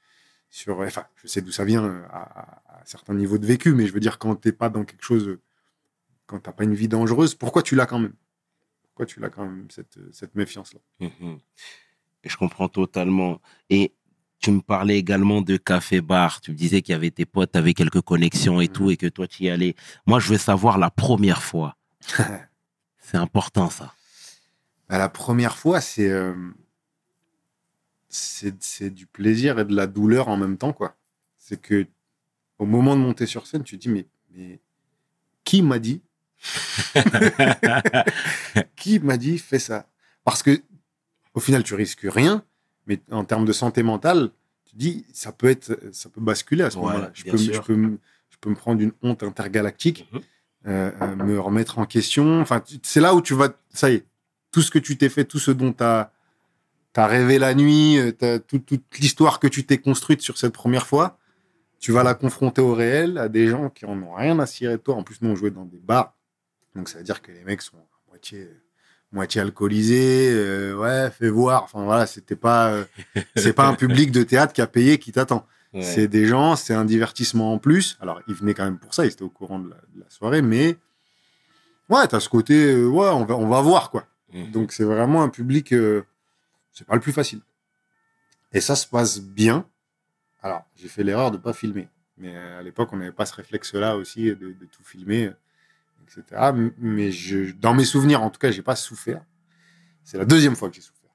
Sur, 0.50 0.80
enfin, 0.80 1.06
je 1.22 1.28
sais 1.28 1.42
d'où 1.42 1.52
ça 1.52 1.66
vient 1.66 1.84
euh, 1.84 2.04
à, 2.10 2.22
à, 2.22 2.80
à 2.80 2.86
certains 2.86 3.14
niveaux 3.14 3.38
de 3.38 3.46
vécu, 3.46 3.74
mais 3.74 3.86
je 3.86 3.94
veux 3.94 4.00
dire 4.00 4.18
quand 4.18 4.36
t'es 4.36 4.54
pas 4.54 4.70
dans 4.70 4.86
quelque 4.86 5.04
chose, 5.04 5.28
euh, 5.28 5.42
quand 6.26 6.40
t'as 6.40 6.54
pas 6.54 6.64
une 6.64 6.74
vie 6.74 6.88
dangereuse, 6.88 7.36
pourquoi 7.36 7.64
tu 7.64 7.76
l'as 7.76 7.86
quand 7.86 8.00
même? 8.00 8.14
Pourquoi 8.84 9.06
tu 9.06 9.20
l'as 9.20 9.30
quand 9.30 9.44
même 9.46 9.68
cette, 9.70 9.98
cette 10.14 10.36
méfiance 10.36 10.74
là 10.74 10.80
Mhm. 11.02 11.38
Je 12.24 12.36
comprends 12.38 12.68
totalement. 12.70 13.42
Et 13.70 13.94
tu 14.40 14.52
me 14.52 14.62
parlais 14.62 14.98
également 14.98 15.42
de 15.42 15.58
café-bar. 15.58 16.42
Tu 16.42 16.52
me 16.52 16.56
disais 16.56 16.82
qu'il 16.82 16.94
y 16.94 16.96
avait 16.96 17.12
tes 17.12 17.26
potes, 17.26 17.56
avais 17.56 17.74
quelques 17.74 18.02
connexions 18.02 18.62
et 18.62 18.68
Mhm. 18.68 18.74
tout, 18.74 18.92
et 18.92 18.98
que 18.98 19.08
toi, 19.08 19.28
tu 19.28 19.44
y 19.44 19.50
allais. 19.50 19.76
Moi, 20.06 20.20
je 20.20 20.30
veux 20.30 20.38
savoir 20.38 20.78
la 20.78 20.90
première 20.92 21.42
fois. 21.44 21.76
C'est 23.00 23.18
important, 23.18 23.70
ça. 23.70 23.94
Bah, 24.90 24.98
la 24.98 25.10
première 25.10 25.58
fois, 25.58 25.82
c'est 25.82 26.10
euh, 26.10 26.34
c'est 28.10 28.64
c'est 28.64 28.90
du 28.90 29.06
plaisir 29.06 29.60
et 29.60 29.66
de 29.66 29.76
la 29.76 29.88
douleur 29.88 30.28
en 30.30 30.38
même 30.38 30.58
temps, 30.58 30.74
quoi. 30.74 30.96
C'est 31.38 31.62
que 31.62 31.88
au 32.60 32.66
moment 32.66 32.96
de 32.96 33.02
monter 33.02 33.26
sur 33.26 33.48
scène, 33.48 33.64
tu 33.64 33.78
te 33.78 33.82
dis, 33.82 33.90
mais, 33.90 34.08
mais 34.32 34.60
qui 35.44 35.62
m'a 35.62 35.80
dit 35.80 36.02
Qui 38.76 39.00
m'a 39.00 39.18
dit 39.18 39.38
fais 39.38 39.60
ça? 39.60 39.90
Parce 40.24 40.44
que 40.44 40.62
au 41.34 41.40
final, 41.40 41.64
tu 41.64 41.76
risques 41.76 42.06
rien, 42.10 42.44
mais 42.88 43.00
en 43.12 43.24
termes 43.26 43.46
de 43.46 43.54
santé 43.54 43.84
mentale, 43.84 44.30
tu 44.66 44.76
dis 44.76 45.06
ça 45.14 45.32
peut 45.32 45.48
être, 45.48 45.78
ça 45.92 46.10
peut 46.10 46.22
basculer 46.22 46.64
à 46.64 46.70
ce 46.70 46.78
Ouais, 46.78 46.84
moment-là. 46.86 47.12
Je 47.14 47.24
peux, 47.24 47.38
je 47.38 47.60
peux, 47.62 47.76
me- 47.76 48.00
je 48.30 48.38
peux 48.40 48.50
me 48.50 48.56
prendre 48.56 48.82
une 48.82 48.94
honte 49.04 49.24
intergalactique, 49.24 50.08
Mhm. 50.12 50.22
euh, 50.68 50.92
euh, 51.02 51.16
me 51.16 51.40
remettre 51.40 51.80
en 51.80 51.86
question. 51.86 52.40
Enfin, 52.42 52.64
c'est 52.84 53.02
là 53.02 53.14
où 53.16 53.22
tu 53.22 53.34
vas, 53.34 53.50
ça 53.74 53.90
y 53.90 53.96
est, 53.96 54.06
tout 54.52 54.62
ce 54.62 54.72
que 54.72 54.80
tu 54.80 54.98
t'es 54.98 55.10
fait, 55.10 55.26
tout 55.26 55.40
ce 55.40 55.52
dont 55.52 55.74
tu 55.74 55.84
as, 55.84 56.12
rêvé 56.96 57.38
la 57.38 57.54
nuit, 57.54 58.00
euh, 58.00 58.12
t'as- 58.12 58.40
tout- 58.40 58.58
toute 58.58 58.98
l'histoire 59.00 59.40
que 59.40 59.48
tu 59.48 59.66
t'es 59.66 59.78
construite 59.78 60.22
sur 60.22 60.38
cette 60.38 60.54
première 60.54 60.88
fois, 60.88 61.20
tu 61.80 61.92
vas 61.92 62.02
la 62.02 62.16
confronter 62.16 62.60
au 62.62 62.74
réel 62.74 63.20
à 63.20 63.30
des 63.30 63.48
gens 63.50 63.70
qui 63.70 63.86
en 63.86 64.02
ont 64.02 64.16
rien 64.16 64.40
à 64.40 64.48
cirer 64.48 64.74
de 64.78 64.82
toi. 64.82 64.96
En 64.96 65.04
plus, 65.04 65.22
nous, 65.22 65.30
on 65.30 65.36
jouait 65.36 65.52
dans 65.52 65.66
des 65.66 65.78
bars. 65.78 66.16
Donc, 66.76 66.90
ça 66.90 66.98
veut 66.98 67.04
dire 67.04 67.22
que 67.22 67.32
les 67.32 67.44
mecs 67.44 67.62
sont 67.62 67.78
à 67.78 68.10
moitié, 68.10 68.50
moitié 69.12 69.42
alcoolisés. 69.42 70.30
euh, 70.32 70.76
ouais, 70.76 71.10
fais 71.12 71.30
voir. 71.30 71.64
Enfin, 71.64 71.84
voilà, 71.84 72.06
c'était 72.08 72.36
pas, 72.36 72.70
euh, 72.72 72.86
c'est 73.36 73.54
pas 73.54 73.68
un 73.68 73.74
public 73.76 74.12
de 74.12 74.24
théâtre 74.24 74.54
qui 74.54 74.62
a 74.62 74.68
payé, 74.68 74.98
qui 75.00 75.12
t'attend. 75.12 75.46
Ouais. 75.74 75.82
C'est 75.82 76.08
des 76.08 76.26
gens, 76.26 76.56
c'est 76.56 76.74
un 76.74 76.86
divertissement 76.86 77.54
en 77.54 77.60
plus. 77.60 77.98
Alors, 78.02 78.22
ils 78.28 78.34
venaient 78.36 78.54
quand 78.54 78.64
même 78.66 78.80
pour 78.80 78.94
ça, 78.94 79.06
ils 79.06 79.12
étaient 79.12 79.24
au 79.24 79.30
courant 79.30 79.60
de 79.60 79.70
la, 79.70 79.76
de 79.96 80.00
la 80.00 80.10
soirée, 80.10 80.42
mais 80.42 80.78
ouais, 81.90 82.08
t'as 82.08 82.20
ce 82.20 82.30
côté, 82.30 82.74
euh, 82.74 82.88
ouais, 82.88 83.10
on 83.10 83.26
va, 83.26 83.36
on 83.36 83.48
va 83.48 83.62
voir, 83.62 83.92
quoi. 83.92 84.06
Mhm. 84.34 84.52
Donc, 84.52 84.72
c'est 84.72 84.84
vraiment 84.84 85.24
un 85.24 85.30
public, 85.30 85.74
c'est 86.74 86.86
pas 86.88 86.96
le 86.96 87.02
plus 87.02 87.14
facile. 87.14 87.42
Et 88.54 88.62
ça 88.62 88.76
se 88.76 88.88
passe 88.88 89.20
bien. 89.22 89.66
Alors, 90.42 90.64
j'ai 90.76 90.88
fait 90.88 91.04
l'erreur 91.04 91.32
de 91.32 91.38
pas 91.38 91.54
filmer. 91.54 91.90
Mais 92.18 92.36
à 92.36 92.62
l'époque, 92.64 92.90
on 92.94 92.98
n'avait 92.98 93.12
pas 93.12 93.26
ce 93.26 93.36
réflexe-là 93.36 93.96
aussi 93.96 94.26
de, 94.26 94.36
de 94.36 94.66
tout 94.72 94.84
filmer, 94.84 95.32
etc. 96.08 96.52
Mais 96.78 97.12
je, 97.12 97.52
dans 97.54 97.74
mes 97.74 97.86
souvenirs, 97.86 98.22
en 98.24 98.30
tout 98.30 98.40
cas, 98.40 98.52
j'ai 98.52 98.62
pas 98.62 98.76
souffert. 98.76 99.22
C'est 100.04 100.18
la 100.18 100.26
deuxième 100.26 100.56
fois 100.56 100.70
que 100.70 100.76
j'ai 100.76 100.82
souffert. 100.82 101.12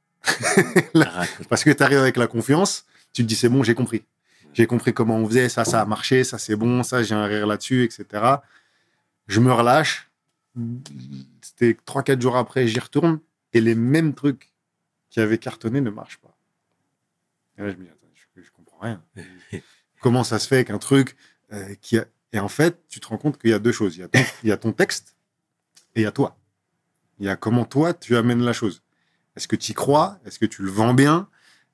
Raconte. 0.94 1.48
Parce 1.48 1.64
que 1.64 1.70
tu 1.70 1.82
arrives 1.82 1.98
avec 1.98 2.16
la 2.16 2.26
confiance, 2.26 2.84
tu 3.12 3.22
te 3.22 3.28
dis 3.28 3.34
c'est 3.34 3.48
bon, 3.48 3.62
j'ai 3.62 3.74
compris. 3.74 4.04
J'ai 4.52 4.66
compris 4.66 4.92
comment 4.92 5.16
on 5.16 5.26
faisait, 5.26 5.48
ça, 5.48 5.64
ça 5.64 5.80
a 5.80 5.86
marché, 5.86 6.24
ça 6.24 6.38
c'est 6.38 6.56
bon, 6.56 6.82
ça 6.82 7.02
j'ai 7.02 7.14
un 7.14 7.24
rire 7.24 7.46
là-dessus, 7.46 7.84
etc. 7.84 8.24
Je 9.26 9.40
me 9.40 9.52
relâche. 9.52 10.10
C'était 11.40 11.76
3-4 11.86 12.20
jours 12.20 12.36
après, 12.36 12.66
j'y 12.66 12.78
retourne 12.78 13.20
et 13.54 13.60
les 13.60 13.74
mêmes 13.74 14.14
trucs 14.14 14.52
qui 15.08 15.20
avaient 15.20 15.38
cartonné 15.38 15.80
ne 15.80 15.90
marchent 15.90 16.18
pas. 16.18 16.36
Et 17.56 17.62
là, 17.62 17.70
je 17.70 17.76
me 17.76 17.84
dis, 17.84 17.90
attends, 17.90 18.12
je, 18.14 18.42
je 18.42 18.50
comprends 18.50 18.78
rien. 18.80 19.02
comment 20.02 20.24
ça 20.24 20.38
se 20.38 20.46
fait 20.46 20.64
qu'un 20.66 20.78
truc 20.78 21.16
euh, 21.52 21.74
qui 21.80 21.96
a... 21.96 22.04
Et 22.32 22.40
en 22.40 22.48
fait, 22.48 22.78
tu 22.88 22.98
te 23.00 23.06
rends 23.08 23.18
compte 23.18 23.38
qu'il 23.38 23.50
y 23.50 23.54
a 23.54 23.58
deux 23.58 23.72
choses. 23.72 23.96
Il 23.96 24.00
y 24.00 24.04
a 24.04 24.08
ton, 24.08 24.20
il 24.42 24.48
y 24.48 24.52
a 24.52 24.56
ton 24.56 24.72
texte 24.72 25.16
et 25.94 26.00
il 26.00 26.04
y 26.04 26.06
a 26.06 26.12
toi. 26.12 26.36
Il 27.18 27.26
y 27.26 27.28
a 27.28 27.36
comment 27.36 27.64
toi, 27.64 27.92
tu 27.94 28.16
amènes 28.16 28.42
la 28.42 28.52
chose. 28.52 28.82
Est-ce 29.36 29.46
que 29.48 29.56
tu 29.56 29.72
y 29.72 29.74
crois? 29.74 30.18
Est-ce 30.24 30.38
que 30.38 30.46
tu 30.46 30.62
le 30.62 30.70
vends 30.70 30.94
bien? 30.94 31.28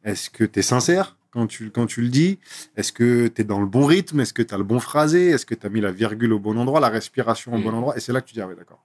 Est-ce 0.05 0.31
que 0.31 0.45
tu 0.45 0.59
es 0.59 0.63
sincère 0.63 1.17
quand 1.31 1.47
tu, 1.47 1.71
quand 1.71 1.87
tu 1.87 2.03
le 2.03 2.09
dis? 2.09 2.39
Est-ce 2.77 2.93
que 2.93 3.29
tu 3.29 3.41
es 3.41 3.45
dans 3.45 3.61
le 3.61 3.67
bon 3.67 3.85
rythme? 3.87 4.21
Est-ce 4.21 4.33
que 4.33 4.43
tu 4.43 4.53
as 4.55 4.59
le 4.59 4.65
bon 4.65 4.81
phrasé? 4.81 5.29
Est-ce 5.31 5.47
que 5.47 5.55
tu 5.55 5.67
as 5.67 5.71
mis 5.71 5.81
la 5.81 5.93
virgule 5.93 6.33
au 6.33 6.39
bon 6.41 6.57
endroit, 6.59 6.81
la 6.81 6.89
respiration 6.89 7.53
au 7.55 7.59
Mm. 7.59 7.63
bon 7.63 7.75
endroit? 7.75 7.97
Et 7.97 8.01
c'est 8.01 8.13
là 8.13 8.21
que 8.21 8.27
tu 8.27 8.35
dis, 8.35 8.41
ah 8.41 8.47
ouais, 8.49 8.57
d'accord. 8.57 8.85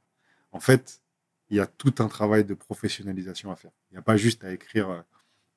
En 0.52 0.60
fait, 0.60 1.02
il 1.50 1.58
y 1.58 1.60
a 1.60 1.66
tout 1.68 1.94
un 2.00 2.08
travail 2.08 2.46
de 2.46 2.54
professionnalisation 2.54 3.52
à 3.52 3.56
faire. 3.56 3.72
Il 3.92 3.96
n'y 3.96 4.00
a 4.00 4.02
pas 4.04 4.18
juste 4.18 4.44
à 4.44 4.52
écrire 4.54 4.90
euh, 4.90 5.02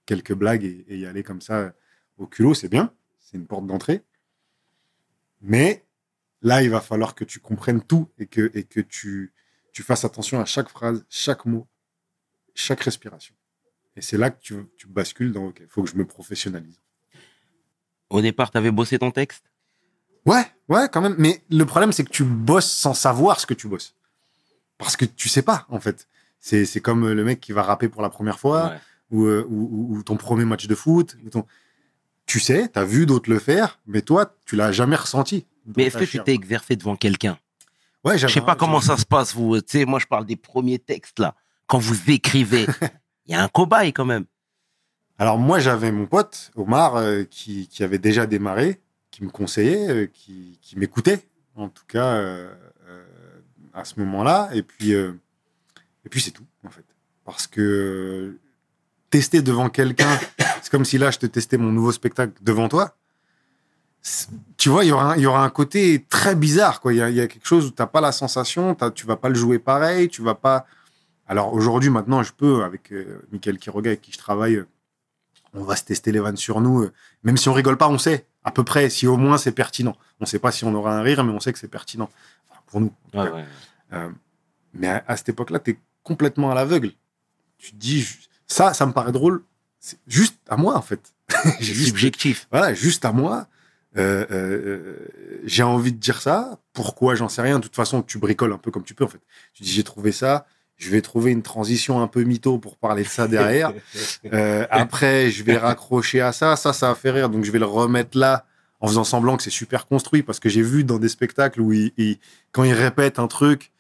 quelques 0.07 0.35
blagues 0.35 0.64
et, 0.64 0.85
et 0.88 0.98
y 0.98 1.07
aller 1.07 1.22
comme 1.22 1.40
ça 1.40 1.59
euh, 1.59 1.70
au 2.18 2.26
culot, 2.26 2.55
c'est 2.55 2.68
bien, 2.68 2.92
c'est 3.20 3.37
une 3.37 3.46
porte 3.46 3.66
d'entrée. 3.66 4.02
Mais 5.42 5.85
là, 6.42 6.62
il 6.62 6.70
va 6.70 6.81
falloir 6.81 7.14
que 7.14 7.25
tu 7.25 7.40
comprennes 7.40 7.83
tout 7.83 8.09
et 8.18 8.27
que, 8.27 8.51
et 8.55 8.64
que 8.64 8.81
tu, 8.81 9.33
tu 9.72 9.83
fasses 9.83 10.05
attention 10.05 10.40
à 10.40 10.44
chaque 10.44 10.68
phrase, 10.68 11.05
chaque 11.09 11.44
mot, 11.46 11.66
chaque 12.55 12.81
respiration. 12.83 13.35
Et 13.96 14.03
c'est 14.03 14.18
là 14.18 14.31
que 14.31 14.40
tu, 14.40 14.55
tu 14.77 14.87
bascules 14.88 15.33
dans 15.33 15.46
OK, 15.46 15.59
il 15.61 15.68
faut 15.68 15.83
que 15.83 15.90
je 15.90 15.96
me 15.96 16.05
professionnalise. 16.07 16.81
Au 18.11 18.20
départ, 18.20 18.51
tu 18.51 18.59
avais 18.59 18.70
bossé 18.70 18.99
ton 18.99 19.11
texte? 19.11 19.44
Ouais, 20.25 20.44
ouais, 20.68 20.88
quand 20.92 21.01
même. 21.01 21.14
Mais 21.18 21.42
le 21.51 21.64
problème, 21.64 21.92
c'est 21.92 22.05
que 22.05 22.11
tu 22.11 22.25
bosses 22.25 22.70
sans 22.70 22.94
savoir 22.94 23.40
ce 23.40 23.46
que 23.46 23.55
tu 23.55 23.68
bosses. 23.68 23.94
Parce 24.79 24.96
que 24.96 25.05
tu 25.05 25.29
sais 25.29 25.42
pas, 25.42 25.66
en 25.68 25.81
fait. 25.81 26.09
C'est 26.38 26.81
comme 26.81 27.09
le 27.11 27.25
mec 27.25 27.40
qui 27.40 27.53
va 27.53 27.62
rapper 27.62 27.88
pour 27.88 28.03
la 28.03 28.11
première 28.11 28.38
fois, 28.38 28.70
Ouais. 29.11 29.27
euh, 29.27 29.44
ou, 29.49 29.62
ou- 29.92 29.96
ou 29.96 30.03
ton 30.03 30.16
premier 30.16 30.44
match 30.44 30.66
de 30.68 30.75
foot. 30.75 31.16
ou 31.25 31.31
ton- 31.31 31.46
Tu 32.27 32.38
sais, 32.40 32.68
tu 32.68 32.79
as 32.79 32.85
vu 32.85 33.07
d'autres 33.07 33.31
le 33.31 33.38
faire, 33.38 33.81
mais 33.87 34.03
toi, 34.03 34.37
tu 34.44 34.55
l'as 34.57 34.70
jamais 34.72 34.96
ressenti. 34.96 35.46
Mais 35.76 35.85
est-ce 35.85 35.98
que 35.98 36.05
tu 36.05 36.22
t'es 36.22 36.35
exercé 36.35 36.76
devant 36.76 36.96
quelqu'un? 36.96 37.38
Ouais, 38.05 38.18
Je 38.18 38.29
sais 38.29 38.40
pas 38.40 38.55
comment 38.55 38.81
ça 38.81 38.96
se 38.96 39.05
passe, 39.05 39.35
vous. 39.35 39.61
Tu 39.61 39.79
sais, 39.79 39.85
moi, 39.85 39.98
je 39.98 40.07
parle 40.07 40.26
des 40.26 40.37
premiers 40.37 40.79
textes, 40.79 41.18
là. 41.18 41.35
Quand 41.66 41.79
vous 41.79 42.11
écrivez, 42.11 42.66
il 43.26 43.33
y 43.33 43.35
a 43.35 43.42
un 43.42 43.48
cobaye 43.48 43.92
quand 43.92 44.05
même. 44.05 44.26
Alors 45.18 45.38
moi, 45.38 45.59
j'avais 45.59 45.90
mon 45.90 46.07
pote, 46.07 46.52
Omar, 46.55 46.96
euh, 46.96 47.24
qui, 47.24 47.66
qui 47.68 47.83
avait 47.83 47.98
déjà 47.98 48.26
démarré, 48.26 48.81
qui 49.11 49.24
me 49.24 49.31
conseillait, 49.31 49.88
euh, 49.88 50.07
qui, 50.07 50.59
qui 50.62 50.79
m'écoutait, 50.79 51.26
en 51.57 51.68
tout 51.68 51.85
cas, 51.88 52.14
euh, 52.14 52.55
à 53.74 53.85
ce 53.85 53.98
moment-là. 54.00 54.50
Et 54.52 54.62
puis, 54.62 54.92
et 54.92 56.09
puis 56.09 56.20
c'est 56.20 56.31
tout, 56.31 56.46
en 56.64 56.70
fait. 56.70 56.85
Parce 57.24 57.46
que 57.46 58.38
tester 59.11 59.42
devant 59.42 59.68
quelqu'un, 59.68 60.18
c'est 60.62 60.70
comme 60.70 60.85
si 60.85 60.98
là, 60.98 61.11
je 61.11 61.18
te 61.18 61.26
testais 61.26 61.57
mon 61.57 61.72
nouveau 61.72 61.92
spectacle 61.92 62.35
devant 62.42 62.68
toi. 62.68 62.96
Tu 64.57 64.69
vois, 64.69 64.85
il 64.85 64.88
y 64.88 64.92
aura 64.92 65.12
un, 65.12 65.16
il 65.16 65.23
y 65.23 65.27
aura 65.27 65.42
un 65.45 65.51
côté 65.51 66.05
très 66.09 66.35
bizarre, 66.37 66.81
quoi. 66.81 66.92
Il 66.92 66.97
y 66.97 67.03
a, 67.03 67.11
il 67.11 67.16
y 67.16 67.21
a 67.21 67.27
quelque 67.27 67.47
chose 67.47 67.66
où 67.66 67.71
tu 67.71 67.81
n'as 67.83 67.87
pas 67.87 68.01
la 68.01 68.12
sensation, 68.12 68.77
tu 68.95 69.07
vas 69.07 69.16
pas 69.16 69.29
le 69.29 69.35
jouer 69.35 69.59
pareil, 69.59 70.09
tu 70.09 70.23
vas 70.23 70.35
pas... 70.35 70.66
Alors 71.29 71.53
aujourd'hui, 71.53 71.90
maintenant, 71.90 72.23
je 72.23 72.33
peux, 72.33 72.62
avec 72.62 72.92
euh, 72.92 73.21
Michael 73.33 73.59
Quiroga, 73.59 73.90
avec 73.90 74.01
qui 74.03 74.12
je 74.12 74.19
travaille, 74.19 74.57
euh, 74.57 74.66
on 75.55 75.64
va 75.64 75.75
se 75.75 75.83
tester 75.85 76.12
les 76.12 76.21
vannes 76.21 76.37
sur 76.37 76.61
nous. 76.61 76.83
euh, 76.85 76.92
Même 77.25 77.37
si 77.37 77.49
on 77.49 77.53
rigole 77.53 77.77
pas, 77.77 77.88
on 77.88 77.99
sait 77.99 78.27
à 78.45 78.53
peu 78.53 78.62
près 78.62 78.88
si 78.90 79.09
au 79.09 79.16
moins 79.16 79.38
c'est 79.38 79.51
pertinent. 79.53 79.97
On 80.21 80.27
sait 80.27 80.38
pas 80.38 80.53
si 80.53 80.64
on 80.64 80.73
aura 80.75 80.97
un 80.97 81.03
rire, 81.03 81.25
mais 81.25 81.33
on 81.33 81.40
sait 81.40 81.53
que 81.53 81.59
c'est 81.59 81.66
pertinent. 81.66 82.09
Enfin, 82.49 82.61
pour 82.66 82.81
nous. 82.81 82.92
Ouais, 83.12 83.29
ouais. 83.29 83.45
Euh, 83.92 84.09
mais 84.73 84.87
à, 84.87 85.05
à 85.09 85.16
cette 85.16 85.31
époque-là, 85.31 85.59
tu 85.59 85.73
es 85.73 85.79
complètement 86.05 86.53
à 86.53 86.55
l'aveugle. 86.55 86.92
Tu 87.59 87.73
te 87.73 87.77
dis, 87.77 88.07
ça, 88.47 88.73
ça 88.73 88.87
me 88.87 88.92
paraît 88.92 89.11
drôle. 89.12 89.42
C'est 89.81 89.99
juste 90.07 90.38
à 90.49 90.57
moi, 90.57 90.77
en 90.77 90.83
fait. 90.83 91.12
C'est 91.42 91.62
Juste- 91.64 91.88
subjectif. 91.88 92.47
voilà, 92.53 92.73
juste 92.73 93.05
à 93.05 93.11
moi. 93.11 93.49
Euh, 93.99 94.27
euh, 94.31 94.97
j'ai 95.45 95.63
envie 95.63 95.93
de 95.93 95.99
dire 95.99 96.21
ça. 96.21 96.59
Pourquoi? 96.73 97.15
J'en 97.15 97.29
sais 97.29 97.43
rien. 97.43 97.59
De 97.59 97.63
toute 97.65 97.77
façon, 97.77 98.03
tu 98.03 98.19
bricoles 98.19 98.53
un 98.53 98.59
peu 98.59 98.71
comme 98.71 98.85
tu 98.85 98.95
peux, 98.95 99.05
en 99.05 99.09
fait. 99.09 99.21
Tu 99.55 99.63
dis, 99.63 99.71
j'ai 99.71 99.85
trouvé 99.85 100.13
ça. 100.13 100.47
Je 100.77 100.91
vais 100.91 101.01
trouver 101.01 101.31
une 101.33 101.43
transition 101.43 102.03
un 102.03 102.07
peu 102.07 102.23
mytho 102.23 102.59
pour 102.59 102.77
parler 102.77 103.03
de 103.03 103.09
ça 103.09 103.27
derrière. 103.29 103.73
Euh, 104.33 104.67
après, 104.71 105.31
je 105.31 105.43
vais 105.45 105.57
raccrocher 105.57 106.21
à 106.21 106.33
ça. 106.33 106.57
Ça, 106.57 106.73
ça 106.73 106.91
a 106.91 106.95
fait 106.95 107.11
rire. 107.11 107.29
Donc, 107.31 107.45
je 107.45 107.51
vais 107.51 107.59
le 107.61 107.65
remettre 107.67 108.19
là 108.19 108.45
en 108.81 108.89
faisant 108.89 109.05
semblant 109.05 109.37
que 109.39 109.43
c'est 109.43 109.51
super 109.51 109.87
construit 109.87 110.23
parce 110.23 110.39
que 110.41 110.49
j'ai 110.51 110.61
vu 110.63 110.85
dans 110.85 110.99
des 110.99 111.09
spectacles 111.09 111.61
où 111.63 111.73
ils- 111.73 111.93
ils- 111.97 112.19
quand 112.53 112.65
ils 112.65 112.75
répètent 112.75 113.19
un 113.19 113.27
truc, 113.29 113.71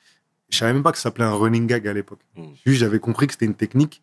je 0.48 0.56
savais 0.56 0.72
même 0.72 0.82
pas 0.82 0.92
que 0.92 0.96
ça 0.98 1.04
s'appelait 1.04 1.24
un 1.24 1.34
running 1.34 1.66
gag 1.66 1.86
à 1.86 1.92
l'époque. 1.92 2.20
Mm. 2.36 2.44
Juste, 2.64 2.78
j'avais 2.80 2.98
compris 3.00 3.26
que 3.26 3.34
c'était 3.34 3.44
une 3.44 3.54
technique 3.56 4.02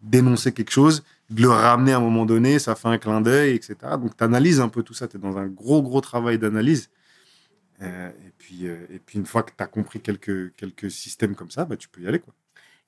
d'énoncer 0.00 0.50
quelque 0.52 0.72
chose, 0.72 1.04
de 1.32 1.42
le 1.42 1.48
ramener 1.48 1.92
à 1.92 1.96
un 1.96 2.00
moment 2.00 2.24
donné, 2.26 2.58
ça 2.58 2.74
fait 2.74 2.88
un 2.88 2.98
clin 2.98 3.20
d'œil, 3.20 3.54
etc. 3.54 3.74
Donc, 4.00 4.16
tu 4.16 4.24
analyses 4.24 4.60
un 4.60 4.68
peu 4.68 4.82
tout 4.82 4.94
ça. 4.94 5.08
Tu 5.08 5.16
es 5.16 5.20
dans 5.20 5.36
un 5.38 5.46
gros, 5.46 5.82
gros 5.82 6.00
travail 6.00 6.38
d'analyse. 6.38 6.90
Euh, 7.82 8.10
et, 8.10 8.32
puis, 8.38 8.66
euh, 8.68 8.86
et 8.92 8.98
puis, 8.98 9.18
une 9.18 9.26
fois 9.26 9.42
que 9.42 9.50
tu 9.56 9.62
as 9.62 9.66
compris 9.66 10.00
quelques, 10.00 10.54
quelques 10.56 10.90
systèmes 10.90 11.34
comme 11.34 11.50
ça, 11.50 11.64
bah, 11.64 11.76
tu 11.76 11.88
peux 11.88 12.00
y 12.02 12.06
aller. 12.08 12.18
Quoi. 12.20 12.32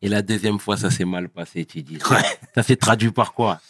Et 0.02 0.08
la 0.08 0.22
deuxième 0.22 0.58
fois, 0.58 0.76
ça 0.76 0.90
s'est 0.90 1.04
mal 1.04 1.28
passé, 1.28 1.64
tu 1.64 1.82
dis. 1.82 1.98
Ça 2.54 2.62
s'est 2.62 2.76
traduit 2.76 3.10
par 3.10 3.32
quoi? 3.34 3.60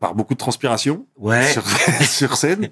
Par 0.00 0.14
beaucoup 0.14 0.34
de 0.34 0.38
transpiration 0.38 1.06
Ouais. 1.16 1.50
sur, 1.52 1.62
sur 2.06 2.36
scène. 2.36 2.70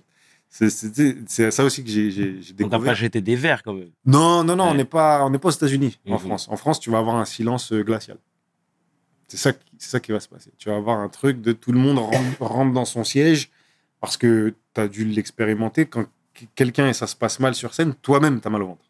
C'est- 0.48 1.50
ça 1.50 1.64
aussi 1.64 1.82
que 1.82 1.90
j'ai 1.90 2.10
j'ai 2.12 2.38
On 2.38 2.56
t'a 2.56 2.64
pas 2.64 2.68
découvert. 2.76 2.94
jeté 2.94 3.20
des 3.20 3.34
verres 3.34 3.62
quand 3.64 3.72
même. 3.74 3.90
Non, 4.06 4.44
non, 4.44 4.54
non, 4.54 4.64
on 4.66 4.70
Ouais. 4.70 4.76
n'est 4.76 4.84
pas, 4.84 5.24
on 5.24 5.30
n'est 5.30 5.38
pas 5.38 5.48
aux 5.48 5.52
États-Unis, 5.52 5.98
en 6.06 6.12
Mhm. 6.12 6.18
France. 6.20 6.46
En 6.48 6.56
France, 6.56 6.78
tu 6.78 6.90
vas 6.90 6.98
avoir 6.98 7.16
un 7.16 7.24
silence 7.24 7.72
euh, 7.72 7.82
glacial. 7.82 8.18
C'est 9.36 9.50
ça, 9.52 9.58
c'est 9.78 9.90
ça 9.90 10.00
qui 10.00 10.12
va 10.12 10.20
se 10.20 10.28
passer. 10.28 10.52
Tu 10.58 10.68
vas 10.68 10.76
avoir 10.76 10.98
un 11.00 11.08
truc 11.08 11.40
de 11.40 11.52
tout 11.52 11.72
le 11.72 11.78
monde 11.78 11.98
rentre, 11.98 12.40
rentre 12.40 12.72
dans 12.72 12.84
son 12.84 13.02
siège 13.04 13.50
parce 14.00 14.16
que 14.16 14.54
tu 14.74 14.80
as 14.80 14.88
dû 14.88 15.04
l'expérimenter. 15.04 15.86
Quand 15.86 16.04
qu- 16.34 16.46
quelqu'un 16.54 16.88
et 16.88 16.92
ça 16.92 17.06
se 17.06 17.16
passe 17.16 17.40
mal 17.40 17.54
sur 17.54 17.74
scène, 17.74 17.94
toi-même, 17.94 18.40
tu 18.40 18.46
as 18.46 18.50
mal 18.50 18.62
au 18.62 18.66
ventre. 18.68 18.84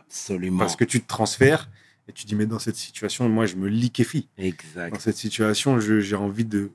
Absolument. 0.00 0.58
Parce 0.58 0.76
que 0.76 0.84
tu 0.84 1.00
te 1.02 1.06
transfères 1.06 1.68
et 2.08 2.12
tu 2.12 2.24
dis, 2.26 2.34
mais 2.34 2.46
dans 2.46 2.58
cette 2.58 2.76
situation, 2.76 3.28
moi, 3.28 3.46
je 3.46 3.56
me 3.56 3.68
liquéfie. 3.68 4.28
Dans 4.38 4.44
Exact. 4.44 5.00
cette 5.00 5.16
situation, 5.16 5.80
je- 5.80 6.00
j'ai 6.00 6.16
envie 6.16 6.44
de 6.44 6.70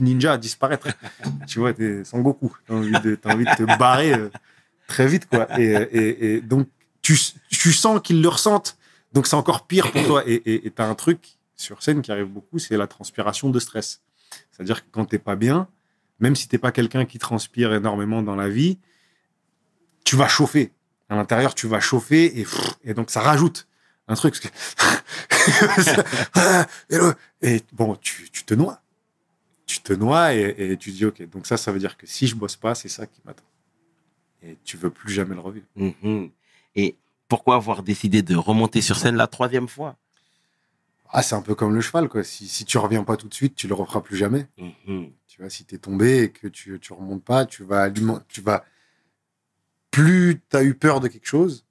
ninja 0.00 0.36
disparaître. 0.38 0.88
tu 1.48 1.58
vois, 1.58 1.72
t'es 1.74 2.04
Son 2.04 2.20
Goku. 2.20 2.56
T'as 2.66 2.74
envie, 2.74 3.00
de- 3.00 3.14
t'as 3.14 3.34
envie 3.34 3.44
de 3.44 3.54
te 3.54 3.78
barrer 3.78 4.14
euh, 4.14 4.30
très 4.86 5.06
vite, 5.06 5.26
quoi. 5.28 5.46
Et, 5.60 5.64
et- 5.72 6.34
et 6.34 6.40
donc, 6.40 6.68
tu, 7.02 7.16
tu 7.50 7.72
sens 7.72 8.00
qu'ils 8.02 8.20
le 8.22 8.28
ressentent. 8.28 8.76
Donc, 9.12 9.26
c'est 9.26 9.36
encore 9.36 9.66
pire 9.66 9.90
pour 9.92 10.04
toi. 10.04 10.22
Et 10.26 10.42
tu 10.74 10.82
as 10.82 10.86
un 10.88 10.94
truc 10.94 11.37
sur 11.58 11.82
scène 11.82 12.00
qui 12.02 12.10
arrive 12.10 12.28
beaucoup, 12.28 12.58
c'est 12.58 12.76
la 12.76 12.86
transpiration 12.86 13.50
de 13.50 13.58
stress. 13.58 14.00
C'est-à-dire 14.50 14.82
que 14.84 14.88
quand 14.90 15.04
t'es 15.04 15.18
pas 15.18 15.36
bien, 15.36 15.68
même 16.20 16.34
si 16.36 16.48
t'es 16.48 16.58
pas 16.58 16.72
quelqu'un 16.72 17.04
qui 17.04 17.18
transpire 17.18 17.74
énormément 17.74 18.22
dans 18.22 18.36
la 18.36 18.48
vie, 18.48 18.78
tu 20.04 20.16
vas 20.16 20.28
chauffer. 20.28 20.72
À 21.08 21.16
l'intérieur, 21.16 21.54
tu 21.54 21.66
vas 21.66 21.80
chauffer 21.80 22.44
et, 22.84 22.94
donc 22.94 23.10
ça 23.10 23.20
rajoute. 23.20 23.66
un 24.06 24.14
truc. 24.14 24.40
et 27.42 27.62
bon, 27.72 27.96
tu, 27.96 28.30
tu 28.30 28.44
te 28.44 28.54
noies. 28.54 28.80
Tu 29.66 29.80
te 29.80 29.92
noies 29.92 30.34
et, 30.34 30.54
et 30.58 30.76
tu 30.76 30.90
dis, 30.90 31.04
OK, 31.04 31.22
donc 31.28 31.46
ça, 31.46 31.56
ça 31.56 31.72
veut 31.72 31.78
dire 31.78 31.96
que 31.96 32.06
si 32.06 32.26
je 32.26 32.34
bosse 32.34 32.56
pas, 32.56 32.74
c'est 32.74 32.88
ça 32.88 33.06
qui 33.06 33.20
m'attend. 33.24 33.44
Et 34.42 34.56
tu 34.64 34.76
veux 34.76 34.90
plus 34.90 35.12
jamais 35.12 35.34
le 35.34 35.40
revivre. 35.40 35.66
Mhm. 35.76 36.30
Et 36.76 36.96
pourquoi 37.26 37.56
avoir 37.56 37.82
décidé 37.82 38.22
de 38.22 38.36
remonter 38.36 38.80
sur 38.80 38.96
scène 38.96 39.16
la 39.16 39.26
troisième 39.26 39.68
fois? 39.68 39.96
Ah, 41.10 41.22
c'est 41.22 41.34
un 41.34 41.42
peu 41.42 41.54
comme 41.54 41.74
le 41.74 41.80
cheval, 41.80 42.08
quoi. 42.08 42.22
Si, 42.22 42.48
si 42.48 42.64
tu 42.64 42.78
reviens 42.78 43.04
pas 43.04 43.16
tout 43.16 43.28
de 43.28 43.34
suite, 43.34 43.54
tu 43.54 43.66
le 43.66 43.74
referas 43.74 44.02
plus 44.02 44.16
jamais. 44.16 44.46
Mhm. 44.58 45.10
Tu 45.26 45.40
vois, 45.40 45.50
si 45.50 45.64
tu 45.64 45.74
es 45.74 45.78
tombé 45.78 46.24
et 46.24 46.30
que 46.30 46.48
tu, 46.48 46.78
tu 46.80 46.92
remontes 46.92 47.24
pas, 47.24 47.46
tu 47.46 47.64
vas 47.64 47.90
tu 48.28 48.40
vas 48.40 48.64
plus 49.90 50.40
tu 50.50 50.56
as 50.56 50.62
eu 50.62 50.74
peur 50.74 51.00
de 51.00 51.08
quelque 51.08 51.26
chose 51.26 51.64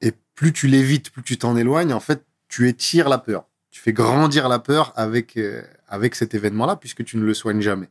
et 0.00 0.12
plus 0.34 0.52
tu 0.52 0.66
l'évites, 0.66 1.10
plus 1.10 1.22
tu 1.22 1.36
t'en 1.36 1.56
éloignes, 1.56 1.92
en 1.92 2.00
fait, 2.00 2.24
tu 2.48 2.68
étires 2.68 3.08
la 3.08 3.18
peur. 3.18 3.46
Tu 3.70 3.80
fais 3.80 3.92
grandir 3.92 4.48
la 4.48 4.58
peur 4.58 4.92
avec 4.96 5.36
euh, 5.36 5.62
avec 5.88 6.14
cet 6.14 6.34
événement-là 6.34 6.76
puisque 6.76 7.04
tu 7.04 7.16
ne 7.16 7.24
le 7.24 7.34
soignes 7.34 7.60
jamais. 7.60 7.88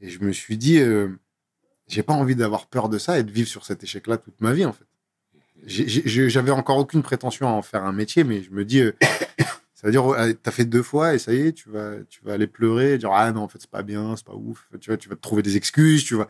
Et 0.00 0.10
je 0.10 0.22
me 0.22 0.32
suis 0.32 0.58
dit 0.58 0.78
euh, 0.78 1.08
j'ai 1.86 2.02
pas 2.02 2.12
envie 2.12 2.36
d'avoir 2.36 2.66
peur 2.66 2.88
de 2.88 2.98
ça 2.98 3.18
et 3.18 3.22
de 3.22 3.30
vivre 3.30 3.48
sur 3.48 3.64
cet 3.64 3.82
échec-là 3.82 4.18
toute 4.18 4.40
ma 4.40 4.52
vie 4.52 4.66
en 4.66 4.72
fait. 4.72 4.84
J'avais 5.66 6.50
encore 6.50 6.78
aucune 6.78 7.02
prétention 7.02 7.48
à 7.48 7.52
en 7.52 7.62
faire 7.62 7.84
un 7.84 7.92
métier, 7.92 8.24
mais 8.24 8.42
je 8.42 8.50
me 8.50 8.64
dis, 8.64 8.80
euh, 8.80 8.92
ça 9.74 9.86
veut 9.86 9.90
dire, 9.90 10.06
euh, 10.06 10.32
t'as 10.42 10.50
fait 10.50 10.64
deux 10.64 10.82
fois 10.82 11.14
et 11.14 11.18
ça 11.18 11.32
y 11.32 11.48
est, 11.48 11.52
tu 11.52 11.68
vas, 11.70 11.94
tu 12.08 12.20
vas 12.24 12.34
aller 12.34 12.46
pleurer, 12.46 12.98
dire 12.98 13.12
ah 13.12 13.30
non 13.32 13.42
en 13.42 13.48
fait 13.48 13.58
c'est 13.60 13.70
pas 13.70 13.82
bien, 13.82 14.16
c'est 14.16 14.26
pas 14.26 14.34
ouf, 14.34 14.68
tu 14.80 14.90
vois, 14.90 14.96
tu 14.96 15.08
vas 15.08 15.16
te 15.16 15.20
trouver 15.20 15.42
des 15.42 15.56
excuses, 15.56 16.04
tu 16.04 16.14
vois. 16.14 16.28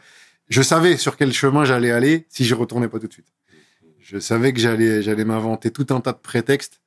Je 0.48 0.62
savais 0.62 0.96
sur 0.96 1.16
quel 1.16 1.32
chemin 1.32 1.64
j'allais 1.64 1.90
aller 1.90 2.26
si 2.28 2.44
je 2.44 2.54
retournais 2.54 2.88
pas 2.88 2.98
tout 2.98 3.06
de 3.06 3.12
suite. 3.12 3.32
Je 3.98 4.18
savais 4.18 4.52
que 4.52 4.60
j'allais, 4.60 5.02
j'allais 5.02 5.24
m'inventer 5.24 5.70
tout 5.70 5.86
un 5.90 6.00
tas 6.00 6.12
de 6.12 6.18
prétextes 6.18 6.80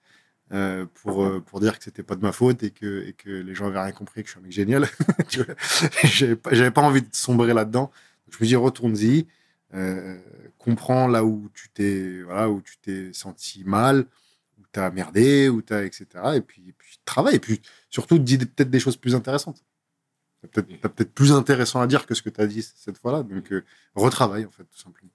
euh, 0.51 0.86
pour 0.95 1.43
pour 1.43 1.60
dire 1.60 1.77
que 1.77 1.84
c'était 1.84 2.04
pas 2.04 2.15
de 2.15 2.21
ma 2.21 2.32
faute 2.32 2.63
et 2.63 2.71
que 2.71 3.06
et 3.08 3.13
que 3.13 3.30
les 3.30 3.54
gens 3.54 3.67
avaient 3.67 3.82
rien 3.82 3.91
compris, 3.91 4.23
que 4.23 4.27
je 4.27 4.32
suis 4.32 4.39
un 4.39 4.43
mec 4.43 4.51
génial. 4.51 4.88
J'avais 6.04 6.36
pas, 6.36 6.71
pas 6.71 6.82
envie 6.82 7.04
de 7.04 7.08
sombrer 7.12 7.54
là-dedans. 7.54 7.91
Je 8.32 8.38
me 8.41 8.47
dis 8.47 8.56
retourne-y, 8.56 9.27
euh, 9.74 10.18
comprends 10.58 11.08
là 11.08 11.24
où 11.24 11.50
tu 11.54 11.70
t'es 11.70 12.22
voilà 12.24 12.50
où 12.50 12.62
tu 12.62 12.78
t'es 12.78 13.12
senti 13.14 13.64
mal, 13.64 14.06
où 14.60 14.64
t'as 14.72 14.90
merdé, 14.92 15.50
où 15.50 15.62
t'as 15.62 15.84
etc. 15.84 16.06
Et 16.36 16.42
puis 16.42 16.64
et 16.70 16.74
puis 16.74 17.00
travaille 17.06 17.36
et 17.36 17.40
puis 17.40 17.62
surtout 17.90 18.20
dis 18.20 18.38
peut-être 18.38 18.70
des 18.70 18.80
choses 18.80 18.98
plus 18.98 19.16
intéressantes. 19.16 19.64
T'as 20.42 20.48
peut-être 20.48 20.82
t'as 20.82 20.90
peut-être 20.90 21.14
plus 21.14 21.32
intéressant 21.32 21.82
à 21.82 21.88
dire 21.88 22.06
que 22.06 22.16
ce 22.16 22.22
que 22.22 22.30
t'as 22.30 22.48
dit 22.48 22.64
cette 22.64 22.98
fois-là. 22.98 23.24
Donc 23.24 23.52
euh, 23.52 23.64
retravaille 23.96 24.46
en 24.46 24.52
fait 24.52 24.64
tout 24.64 24.78
simplement. 24.80 25.12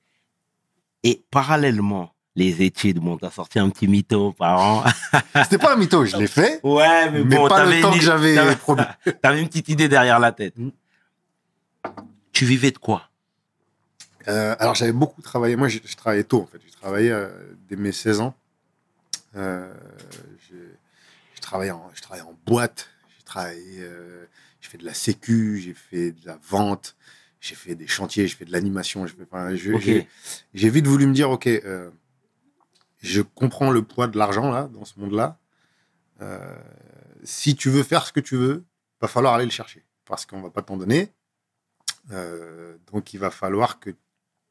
Et 1.02 1.24
parallèlement, 1.30 2.14
les 2.34 2.62
études, 2.62 2.98
bon, 2.98 3.16
t'as 3.16 3.30
sorti 3.30 3.58
un 3.58 3.70
petit 3.70 3.88
mytho 3.88 4.32
par 4.32 4.60
an. 4.60 4.84
C'était 5.42 5.58
pas 5.58 5.74
un 5.74 5.76
mytho, 5.76 6.04
je 6.04 6.16
l'ai 6.16 6.26
fait, 6.26 6.60
ouais, 6.64 7.10
mais, 7.10 7.24
mais 7.24 7.36
bon, 7.36 7.48
pas 7.48 7.64
le 7.64 7.80
temps 7.80 7.92
une- 7.92 7.98
que 7.98 8.04
j'avais 8.04 8.56
promis. 8.56 8.82
T'avais 9.22 9.40
une 9.40 9.48
petite 9.48 9.68
idée 9.68 9.88
derrière 9.88 10.18
la 10.18 10.32
tête. 10.32 10.56
Mm. 10.58 10.70
Tu 12.32 12.44
vivais 12.44 12.70
de 12.70 12.78
quoi? 12.78 13.08
Euh, 14.28 14.56
alors 14.58 14.74
j'avais 14.74 14.92
beaucoup 14.92 15.22
travaillé. 15.22 15.56
Moi, 15.56 15.68
j'ai- 15.68 15.82
je 15.84 15.96
travaillais 15.96 16.24
tôt 16.24 16.42
en 16.42 16.46
fait. 16.46 16.58
J'ai 16.64 16.72
travaillé 16.72 17.10
euh, 17.12 17.28
dès 17.68 17.76
mes 17.76 17.92
16 17.92 18.20
ans. 18.20 18.34
Euh, 19.36 19.72
je 21.36 21.40
travaillais 21.40 21.70
en 21.70 22.38
boîte. 22.46 22.88
J'ai 23.18 23.24
travaillé. 23.24 23.78
euh, 23.80 24.26
j'ai 24.60 24.68
fait 24.70 24.78
de 24.78 24.84
la 24.84 24.94
sécu. 24.94 25.60
J'ai 25.60 25.74
fait 25.74 26.12
de 26.12 26.26
la 26.26 26.38
vente. 26.48 26.96
J'ai 27.40 27.54
fait 27.54 27.74
des 27.76 27.86
chantiers. 27.86 28.26
J'ai 28.26 28.34
fait 28.36 28.44
de 28.44 28.52
l'animation. 28.52 29.06
j'ai 29.06 29.14
enfin, 29.22 29.54
je- 29.54 29.72
Ok. 29.72 29.80
j'ai- 29.82 30.08
J'ai 30.54 30.70
vite 30.70 30.86
voulu 30.86 31.06
me 31.06 31.12
dire, 31.14 31.30
ok, 31.30 31.48
je 33.02 33.20
comprends 33.20 33.70
le 33.70 33.82
poids 33.82 34.08
de 34.08 34.18
l'argent 34.18 34.50
là 34.50 34.68
dans 34.72 34.84
ce 34.84 34.98
monde-là. 34.98 35.38
Si 37.24 37.54
tu 37.56 37.70
veux 37.70 37.82
faire 37.82 38.06
ce 38.06 38.12
que 38.12 38.20
tu 38.20 38.36
veux, 38.36 38.64
va 39.00 39.08
falloir 39.08 39.34
aller 39.34 39.44
le 39.44 39.50
chercher 39.50 39.84
parce 40.04 40.26
qu'on 40.26 40.40
va 40.40 40.50
pas 40.50 40.62
t'en 40.62 40.76
donner. 40.76 41.12
Euh, 42.12 42.76
donc 42.92 43.12
il 43.14 43.18
va 43.18 43.30
falloir 43.30 43.78
que 43.80 43.90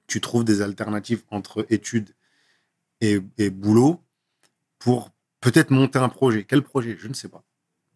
tu 0.08 0.22
trouves 0.22 0.44
des 0.44 0.62
alternatives 0.62 1.24
entre 1.30 1.66
études 1.70 2.14
et, 3.02 3.20
boulot 3.50 4.02
pour 4.80 5.12
peut-être 5.42 5.72
monter 5.72 6.00
un 6.00 6.10
projet. 6.10 6.44
Quel 6.44 6.62
projet? 6.64 6.98
Je 7.00 7.08
ne 7.08 7.14
sais 7.14 7.28
pas. 7.28 7.44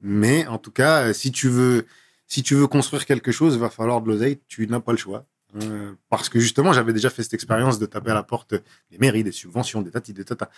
Mais 0.01 0.45
en 0.47 0.57
tout 0.57 0.71
cas, 0.71 1.07
euh, 1.07 1.13
si 1.13 1.31
tu 1.31 1.49
veux, 1.49 1.85
si 2.27 2.43
tu 2.43 2.55
veux 2.55 2.67
construire 2.67 3.05
quelque 3.05 3.31
chose, 3.31 3.55
il 3.55 3.59
va 3.59 3.69
falloir 3.69 4.01
de 4.01 4.07
l'oseille. 4.07 4.39
Tu 4.47 4.65
n'as 4.67 4.79
pas 4.79 4.91
le 4.91 4.97
choix. 4.97 5.25
Euh, 5.55 5.93
parce 6.09 6.29
que 6.29 6.39
justement, 6.39 6.73
j'avais 6.73 6.93
déjà 6.93 7.09
fait 7.09 7.23
cette 7.23 7.33
expérience 7.33 7.79
de 7.79 7.85
taper 7.85 8.11
à 8.11 8.13
la 8.13 8.23
porte 8.23 8.53
des 8.91 8.97
mairies, 8.99 9.23
des 9.23 9.31
subventions, 9.31 9.81
des 9.81 9.91
tatis, 9.91 10.13
des 10.13 10.25
tatas. 10.25 10.49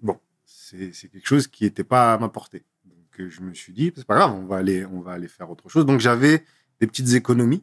Bon, 0.00 0.18
c'est 0.44 0.92
c'est 0.92 1.08
quelque 1.08 1.26
chose 1.26 1.46
qui 1.46 1.64
n'était 1.64 1.84
pas 1.84 2.14
à 2.14 2.18
ma 2.18 2.28
portée. 2.28 2.64
Donc 2.84 3.20
euh, 3.20 3.30
je 3.30 3.40
me 3.42 3.54
suis 3.54 3.72
dit, 3.72 3.92
c'est 3.94 4.06
pas 4.06 4.16
grave, 4.16 4.34
on 4.34 4.46
va 4.46 4.56
aller, 4.56 4.84
on 4.84 5.00
va 5.00 5.12
aller 5.12 5.28
faire 5.28 5.50
autre 5.50 5.68
chose. 5.68 5.86
Donc 5.86 6.00
j'avais 6.00 6.44
des 6.80 6.86
petites 6.86 7.12
économies. 7.14 7.62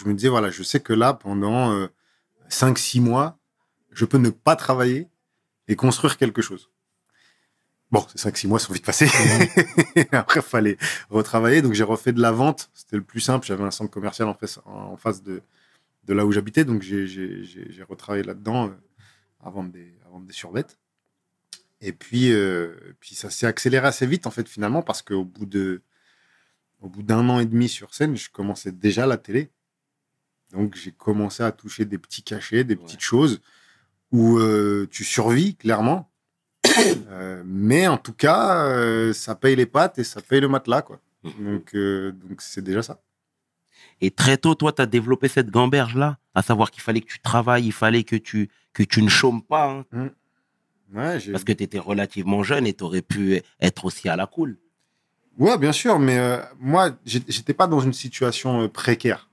Je 0.00 0.08
me 0.08 0.14
disais, 0.14 0.28
voilà, 0.28 0.50
je 0.50 0.62
sais 0.62 0.80
que 0.80 0.92
là, 0.94 1.12
pendant 1.12 1.72
euh, 1.72 1.88
5-6 2.48 3.00
mois, 3.00 3.38
je 3.92 4.04
peux 4.06 4.18
ne 4.18 4.30
pas 4.30 4.56
travailler 4.56 5.08
et 5.68 5.76
construire 5.76 6.16
quelque 6.16 6.40
chose. 6.40 6.70
Bon, 7.90 8.06
ces 8.14 8.30
5-6 8.30 8.48
mois 8.48 8.58
sont 8.58 8.72
vite 8.72 8.86
passés. 8.86 9.08
Après, 10.12 10.40
il 10.40 10.42
fallait 10.42 10.78
retravailler. 11.10 11.60
Donc, 11.60 11.74
j'ai 11.74 11.84
refait 11.84 12.12
de 12.12 12.20
la 12.20 12.32
vente. 12.32 12.70
C'était 12.72 12.96
le 12.96 13.02
plus 13.02 13.20
simple. 13.20 13.46
J'avais 13.46 13.64
un 13.64 13.70
centre 13.70 13.90
commercial 13.90 14.28
en 14.28 14.34
face, 14.34 14.60
en 14.64 14.96
face 14.96 15.22
de, 15.22 15.42
de 16.04 16.14
là 16.14 16.24
où 16.24 16.32
j'habitais. 16.32 16.64
Donc, 16.64 16.82
j'ai- 16.82 17.04
retravaillé 17.88 18.22
là-dedans 18.22 18.68
euh, 18.68 19.50
vendre 19.50 19.70
des, 19.70 19.92
vendre 20.10 20.26
des 20.26 20.32
survettes. 20.32 20.78
Et 21.80 21.92
puis, 21.92 22.32
euh, 22.32 22.74
puis 23.00 23.14
ça 23.14 23.28
s'est 23.28 23.46
accéléré 23.46 23.86
assez 23.86 24.06
vite, 24.06 24.26
en 24.26 24.30
fait, 24.30 24.48
finalement, 24.48 24.82
parce 24.82 25.02
qu'au 25.02 25.24
bout 25.24 25.46
de 25.46 25.82
au 26.80 26.88
bout 26.88 27.02
d'un 27.02 27.28
an 27.28 27.40
et 27.40 27.46
demi 27.46 27.68
sur 27.68 27.92
scène, 27.94 28.16
je 28.16 28.30
commençais 28.30 28.72
déjà 28.72 29.06
la 29.06 29.18
télé. 29.18 29.50
Donc, 30.52 30.74
j'ai 30.76 30.90
commencé 30.92 31.42
à 31.42 31.52
toucher 31.52 31.84
des 31.84 31.98
petits 31.98 32.22
cachets, 32.22 32.64
des 32.64 32.76
petites 32.76 33.00
choses 33.00 33.40
où 34.12 34.38
euh, 34.38 34.88
tu 34.90 35.04
survis, 35.04 35.54
clairement. 35.56 36.10
Euh, 37.10 37.42
mais 37.44 37.88
en 37.88 37.98
tout 37.98 38.12
cas, 38.12 38.64
euh, 38.64 39.12
ça 39.12 39.34
paye 39.34 39.56
les 39.56 39.66
pattes 39.66 39.98
et 39.98 40.04
ça 40.04 40.22
paye 40.22 40.40
le 40.40 40.48
matelas, 40.48 40.82
quoi. 40.82 41.00
Donc, 41.24 41.74
donc 41.74 42.40
c'est 42.40 42.62
déjà 42.62 42.82
ça. 42.82 43.02
Et 44.00 44.10
très 44.10 44.36
tôt, 44.38 44.54
toi, 44.54 44.72
tu 44.72 44.80
as 44.80 44.86
développé 44.86 45.28
cette 45.28 45.50
gamberge-là, 45.50 46.18
à 46.34 46.42
savoir 46.42 46.70
qu'il 46.70 46.82
fallait 46.82 47.00
que 47.00 47.08
tu 47.12 47.18
travailles, 47.20 47.66
il 47.66 47.72
fallait 47.72 48.04
que 48.04 48.16
tu, 48.16 48.48
que 48.72 48.82
tu 48.82 49.02
ne 49.02 49.08
chômes 49.08 49.42
pas, 49.42 49.84
hein, 49.92 50.10
Ouais, 50.92 51.20
j'ai- 51.20 51.32
parce 51.32 51.44
que 51.44 51.52
tu 51.52 51.62
étais 51.64 51.78
relativement 51.78 52.42
jeune 52.42 52.66
et 52.66 52.72
tu 52.74 52.82
aurais 52.84 53.02
pu 53.02 53.40
être 53.60 53.84
aussi 53.84 54.08
à 54.08 54.16
la 54.16 54.26
cool. 54.26 54.56
Ouais, 55.38 55.56
bien 55.58 55.72
sûr, 55.72 55.98
mais 55.98 56.38
moi, 56.58 56.90
j'étais 57.04 57.54
pas 57.54 57.66
dans 57.66 57.80
une 57.80 57.92
situation 57.92 58.68
précaire. 58.68 59.29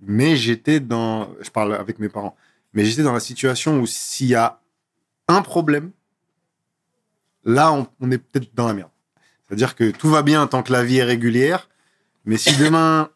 Mais 0.00 0.36
j'étais 0.36 0.80
dans. 0.80 1.28
Je 1.40 1.50
parle 1.50 1.74
avec 1.74 1.98
mes 1.98 2.08
parents. 2.08 2.36
Mais 2.74 2.84
j'étais 2.84 3.02
dans 3.02 3.12
la 3.14 3.20
situation 3.20 3.80
où 3.80 3.86
s'il 3.86 4.26
y 4.28 4.34
a 4.34 4.60
un 5.28 5.42
problème, 5.42 5.90
là, 7.44 7.72
on, 7.72 7.86
on 8.00 8.10
est 8.10 8.18
peut-être 8.18 8.54
dans 8.54 8.66
la 8.66 8.74
merde. 8.74 8.90
C'est-à-dire 9.48 9.74
que 9.74 9.90
tout 9.90 10.08
va 10.08 10.22
bien 10.22 10.46
tant 10.46 10.62
que 10.62 10.72
la 10.72 10.84
vie 10.84 10.98
est 10.98 11.04
régulière, 11.04 11.68
mais 12.24 12.36
si 12.36 12.56
demain 12.56 13.10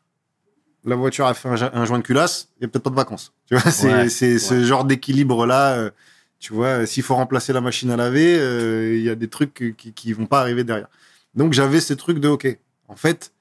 la 0.85 0.97
voiture 0.97 1.27
a 1.27 1.35
fait 1.35 1.49
un, 1.49 1.57
jo- 1.57 1.67
un 1.73 1.85
joint 1.85 1.99
de 1.99 2.05
culasse, 2.05 2.49
il 2.57 2.61
n'y 2.61 2.65
a 2.67 2.69
peut-être 2.69 2.85
pas 2.85 2.91
de 2.91 2.95
vacances. 2.97 3.33
Tu 3.47 3.57
vois, 3.57 3.71
c'est 3.73 3.87
Ouais, 3.89 4.09
ce 4.39 4.65
genre 4.65 4.85
d'équilibre-là. 4.85 5.75
euh, 5.75 5.91
tu 6.39 6.55
vois, 6.55 6.87
s'il 6.87 7.03
faut 7.03 7.17
remplacer 7.17 7.53
la 7.53 7.61
machine 7.61 7.91
à 7.91 7.97
laver, 7.97 8.39
euh, 8.39 8.95
il 8.97 9.03
y 9.03 9.11
a 9.11 9.15
des 9.15 9.29
trucs 9.29 9.75
qui, 9.77 9.93
qui 9.93 10.13
vont 10.15 10.25
pas 10.27 10.41
arriver 10.41 10.65
derrière. 10.65 10.89
Donc 11.35 11.53
j'avais 11.53 11.81
ce 11.81 11.93
truc 11.93 12.19
de 12.19 12.29
OK. 12.29 12.47
En 12.89 12.97
fait, 12.97 13.33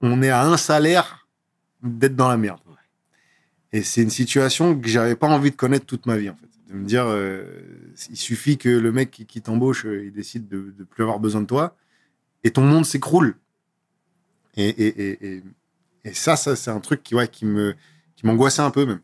on 0.00 0.22
est 0.22 0.30
à 0.30 0.42
un 0.44 0.56
salaire 0.56 1.21
d'être 1.82 2.16
dans 2.16 2.28
la 2.28 2.36
merde. 2.36 2.60
Et 3.72 3.82
c'est 3.82 4.02
une 4.02 4.10
situation 4.10 4.78
que 4.78 4.88
j'avais 4.88 5.16
pas 5.16 5.28
envie 5.28 5.50
de 5.50 5.56
connaître 5.56 5.86
toute 5.86 6.06
ma 6.06 6.16
vie 6.16 6.28
en 6.30 6.36
fait. 6.36 6.48
De 6.68 6.74
me 6.74 6.84
dire, 6.84 7.04
euh, 7.06 7.44
il 8.10 8.16
suffit 8.16 8.58
que 8.58 8.68
le 8.68 8.92
mec 8.92 9.10
qui, 9.10 9.26
qui 9.26 9.40
t'embauche, 9.42 9.86
euh, 9.86 10.04
il 10.04 10.12
décide 10.12 10.48
de, 10.48 10.74
de 10.76 10.84
plus 10.84 11.02
avoir 11.02 11.20
besoin 11.20 11.40
de 11.40 11.46
toi, 11.46 11.76
et 12.44 12.50
ton 12.50 12.62
monde 12.62 12.84
s'écroule. 12.84 13.36
Et, 14.56 14.68
et, 14.68 14.86
et, 14.86 15.26
et, 15.36 15.42
et 16.04 16.14
ça, 16.14 16.36
ça 16.36 16.56
c'est 16.56 16.70
un 16.70 16.80
truc 16.80 17.02
qui, 17.02 17.14
ouais, 17.14 17.28
qui 17.28 17.46
me, 17.46 17.74
qui 18.16 18.26
m'angoissait 18.26 18.62
un 18.62 18.70
peu 18.70 18.86
même 18.86 19.00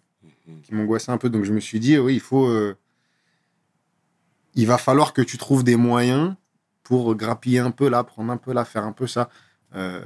qui 0.62 0.74
m'angoissait 0.74 1.12
un 1.12 1.18
peu. 1.18 1.29
Donc 1.29 1.45
je 1.45 1.53
me 1.53 1.61
suis 1.61 1.81
dit, 1.81 1.99
oui, 1.99 2.14
il 2.14 2.20
faut. 2.20 2.47
euh, 2.47 2.76
il 4.55 4.66
va 4.66 4.79
falloir 4.79 5.12
que 5.12 5.22
tu 5.22 5.39
trouves 5.39 5.62
des 5.62 5.76
moyens 5.76 6.35
pour 6.83 7.14
grappiller 7.14 7.61
un 7.61 7.70
peu 7.70 7.89
là, 7.89 8.03
prendre 8.03 8.33
un 8.33 8.39
peu 8.39 8.53
là, 8.53 8.64
faire 8.64 8.85
un 8.85 8.93
peu 8.93 9.07
ça. 9.07 9.29
Euh, 9.74 10.01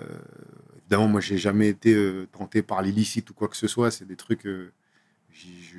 évidemment, 0.93 1.09
moi, 1.09 1.20
j'ai 1.22 1.38
jamais 1.38 1.68
été 1.68 1.95
euh, 1.95 2.28
tenté 2.32 2.62
par 2.62 2.82
l'illicite 2.82 3.30
ou 3.30 3.34
quoi 3.34 3.49
que 3.49 3.57
ce 3.57 3.66
soit. 3.66 3.90
C'est 3.90 4.05
des 4.05 4.16
trucs. 4.16 4.47
euh, 4.47 4.72
je, 5.30 5.78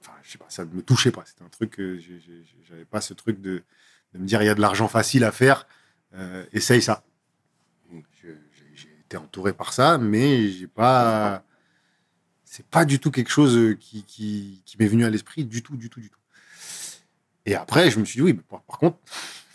enfin, 0.00 0.12
sais 0.24 0.38
pas, 0.38 0.46
ça 0.48 0.64
ne 0.64 0.72
me 0.72 0.82
touchait 0.82 1.10
pas. 1.10 1.22
C'était 1.26 1.42
un 1.44 1.50
truc. 1.50 1.72
que 1.72 1.98
J'avais 2.68 2.86
pas 2.86 3.02
ce 3.02 3.12
truc 3.12 3.42
de, 3.42 3.62
me 4.14 4.24
dire, 4.26 4.42
il 4.42 4.46
y 4.46 4.48
a 4.48 4.54
de 4.54 4.60
l'argent 4.60 4.88
facile 4.88 5.24
à 5.24 5.32
faire. 5.32 5.66
euh, 6.14 6.46
essaye 6.52 6.80
ça. 6.80 7.04
J'ai 8.22 8.88
été 9.04 9.18
entouré 9.18 9.52
par 9.52 9.74
ça, 9.74 9.98
mais 9.98 10.48
j'ai 10.48 10.66
pas 10.66 11.44
c'est 12.44 12.66
pas 12.66 12.84
du 12.86 12.98
tout 13.00 13.10
quelque 13.10 13.30
chose 13.30 13.56
euh, 13.56 13.74
qui, 13.74 14.62
m'est 14.78 14.86
venu 14.86 15.04
à 15.04 15.10
l'esprit 15.10 15.44
du 15.44 15.62
tout, 15.62 15.76
du 15.76 15.88
tout, 15.90 16.00
du 16.00 16.10
tout. 16.10 16.18
Et 17.46 17.54
après, 17.54 17.90
je 17.90 17.98
me 17.98 18.04
suis 18.04 18.18
dit, 18.18 18.22
oui, 18.22 18.34
par, 18.34 18.62
par 18.62 18.78
contre, 18.78 18.98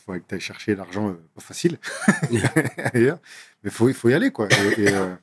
faudrait 0.07 0.21
que 0.21 0.27
tu 0.27 0.35
ailles 0.35 0.41
chercher 0.41 0.75
l'argent 0.75 1.09
euh, 1.09 1.13
pas 1.35 1.41
facile 1.41 1.77
ailleurs. 2.93 3.19
Mais 3.63 3.69
faut, 3.69 3.89
il 3.89 3.95
faut 3.95 4.09
y 4.09 4.13
aller, 4.13 4.31
quoi. 4.31 4.47
Et, 4.49 4.81
et, 4.83 4.93
euh, 4.93 5.15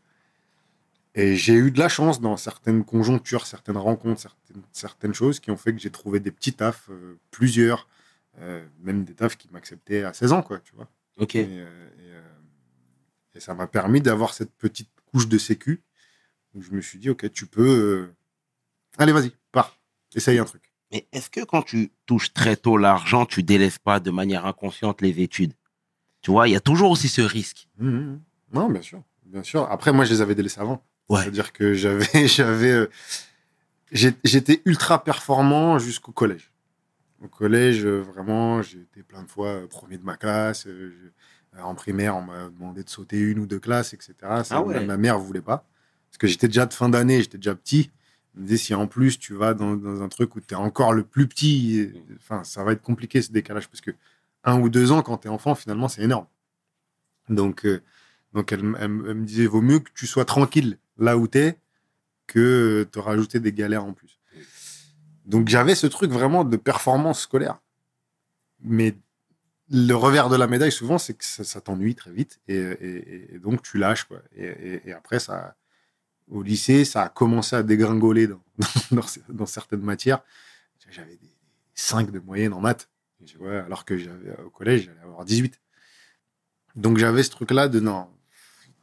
et 1.15 1.37
j'ai 1.37 1.55
eu 1.55 1.71
de 1.71 1.79
la 1.79 1.89
chance 1.89 2.21
dans 2.21 2.37
certaines 2.37 2.85
conjonctures, 2.85 3.47
certaines 3.47 3.79
rencontres, 3.79 4.21
certaines, 4.21 4.63
certaines 4.73 5.15
choses 5.15 5.41
qui 5.41 5.51
ont 5.51 5.57
fait 5.57 5.73
que 5.73 5.81
j'ai 5.81 5.91
trouvé 5.91 6.21
des 6.21 6.31
petits 6.31 6.53
tafs, 6.53 6.89
euh, 6.91 7.19
plusieurs, 7.31 7.89
même 8.83 9.05
des 9.05 9.15
tafs 9.15 9.37
qui 9.37 9.49
m'acceptaient 9.53 10.03
à 10.03 10.13
16 10.13 10.33
ans, 10.33 10.43
quoi, 10.43 10.59
tu 10.59 10.75
vois. 10.75 10.89
Ok. 11.19 11.37
Et, 11.37 11.65
et, 13.35 13.41
ça 13.41 13.55
m'a 13.55 13.69
permis 13.69 14.01
d'avoir 14.01 14.35
cette 14.35 14.53
petite 14.53 14.91
couche 15.07 15.29
de 15.29 15.39
sécu 15.39 15.83
où 16.53 16.63
je 16.63 16.73
me 16.73 16.81
suis 16.81 16.99
dit, 16.99 17.11
OK, 17.11 17.31
tu 17.33 17.47
peux. 17.47 18.11
Allez, 18.99 19.13
vas-y, 19.13 19.33
pars, 19.53 19.79
essaye 20.17 20.39
un 20.41 20.45
truc. 20.45 20.74
Mais 20.95 21.09
est-ce 21.13 21.29
que 21.29 21.45
quand 21.45 21.63
tu 21.63 21.91
touches 22.07 22.33
très 22.33 22.55
tôt 22.55 22.77
l'argent, 22.77 23.27
tu 23.27 23.43
délaisses 23.43 23.81
pas 23.81 23.99
de 23.99 24.13
manière 24.13 24.47
inconsciente 24.47 25.03
les 25.03 25.21
études? 25.21 25.53
Tu 26.23 26.31
vois, 26.31 26.47
il 26.49 26.53
y 26.53 26.57
a 26.57 26.61
toujours 26.61 26.93
aussi 26.93 27.09
ce 27.09 27.21
risque. 27.21 27.67
Mhm, 27.79 27.91
mhm. 27.91 28.21
Non, 28.53 28.71
bien 28.71 28.81
sûr, 28.81 29.03
bien 29.27 29.43
sûr. 29.43 29.69
Après, 29.71 29.93
moi, 29.93 30.05
je 30.05 30.13
les 30.15 30.21
avais 30.21 30.37
délaissés 30.37 30.61
avant. 30.61 30.85
Ouais. 31.09 31.23
C'est-à-dire 31.23 31.53
que 31.53 31.75
j'avais, 31.75 32.07
j'avais, 32.29 32.71
euh, 32.71 32.87
j'étais 33.91 34.63
ultra 34.67 35.03
performant 35.03 35.81
jusqu'au 35.81 36.13
collège. 36.13 36.53
Au 37.21 37.27
collège, 37.29 37.85
euh, 37.85 38.01
vraiment, 38.01 38.63
j'ai 38.63 38.79
été 38.79 39.03
plein 39.03 39.23
de 39.25 39.29
fois 39.29 39.49
euh, 39.49 39.67
premier 39.67 39.99
de 39.99 40.05
ma 40.05 40.17
classe. 40.17 40.67
je- 40.67 41.11
en 41.61 41.75
primaire, 41.77 42.17
on 42.17 42.23
m'a 42.23 42.49
demandé 42.49 42.83
de 42.85 42.91
sauter 42.91 43.19
une 43.19 43.39
ou 43.41 43.47
deux 43.47 43.61
classes, 43.61 43.95
etc. 43.95 44.15
Ça, 44.21 44.57
Ah 44.57 44.63
ouais. 44.63 44.85
Ma 44.85 44.97
mère 44.97 45.19
voulait 45.21 45.41
pas. 45.43 45.65
Parce 46.11 46.19
que 46.19 46.27
j'étais 46.27 46.49
déjà 46.49 46.67
de 46.67 46.73
fin 46.75 46.89
d'année, 46.89 47.21
j'étais 47.23 47.39
déjà 47.39 47.55
petit. 47.55 47.91
Si 48.57 48.75
en 48.75 48.87
plus 48.87 49.19
tu 49.19 49.35
vas 49.35 49.55
dans, 49.55 50.03
un 50.03 50.09
truc 50.09 50.35
où 50.37 50.41
tu 50.41 50.55
es 50.55 50.57
encore 50.57 50.93
le 50.93 51.05
plus 51.05 51.29
petit, 51.29 51.79
et- 51.81 52.05
enfin, 52.17 52.43
ça 52.45 52.65
va 52.65 52.73
être 52.73 52.83
compliqué 52.83 53.23
ce 53.23 53.33
décalage. 53.33 53.69
Parce 53.69 53.81
que 53.81 53.93
un 54.45 54.61
ou 54.61 54.69
deux 54.69 54.93
ans, 54.93 55.03
quand 55.03 55.19
tu 55.19 55.29
es 55.29 55.31
enfant, 55.31 55.55
finalement, 55.55 55.89
c'est 55.89 56.03
énorme. 56.03 56.27
Donc, 57.29 57.65
euh, 57.65 57.81
donc 58.33 58.53
elle, 58.53 58.63
me 58.63 59.15
disait, 59.25 59.47
vaut 59.47 59.63
mieux 59.63 59.79
que 59.79 59.91
tu 59.95 60.07
sois 60.07 60.25
tranquille 60.25 60.79
là 60.99 61.17
où 61.17 61.29
tu 61.29 61.39
es 61.39 61.59
que 62.27 62.89
te 62.91 62.99
rajouter 62.99 63.41
des 63.41 63.53
galères 63.53 63.85
en 63.85 63.93
plus. 63.93 64.19
Donc 65.27 65.49
j'avais 65.49 65.75
ce 65.75 65.87
truc 65.87 66.11
vraiment 66.11 66.45
de 66.45 66.57
performance 66.57 67.23
scolaire. 67.23 67.61
Mais 68.61 68.97
le 69.71 69.95
revers 69.95 70.29
de 70.29 70.37
la 70.37 70.47
médaille, 70.47 70.73
souvent, 70.73 70.99
c'est 70.99 71.15
que 71.15 71.25
ça, 71.25 71.61
t'ennuie 71.61 71.95
très 71.95 72.11
vite. 72.11 72.41
Et, 72.49 73.39
donc 73.43 73.63
tu 73.63 73.79
lâches. 73.79 74.05
Quoi. 74.05 74.21
Et 74.37 74.93
après, 74.93 75.19
ça, 75.19 75.57
au 76.31 76.43
lycée, 76.43 76.85
ça 76.85 77.05
a 77.05 77.09
commencé 77.09 77.57
à 77.57 77.63
dégringoler 77.63 78.29
dans, 78.91 79.47
certaines 79.47 79.83
matières. 79.83 80.23
J'avais 80.91 81.17
des 81.17 81.33
5 81.75 82.11
de 82.11 82.19
moyenne 82.19 82.53
en 82.53 82.61
maths. 82.61 82.89
Alors 83.43 83.85
que 83.85 83.97
j'avais 83.97 84.37
au 84.45 84.51
collège, 84.51 84.85
j'allais 84.85 85.01
avoir 85.01 85.25
18. 85.25 85.59
Donc 86.77 86.99
j'avais 86.99 87.23
ce 87.23 87.31
truc-là 87.31 87.69
de 87.69 87.81
non, 87.81 88.09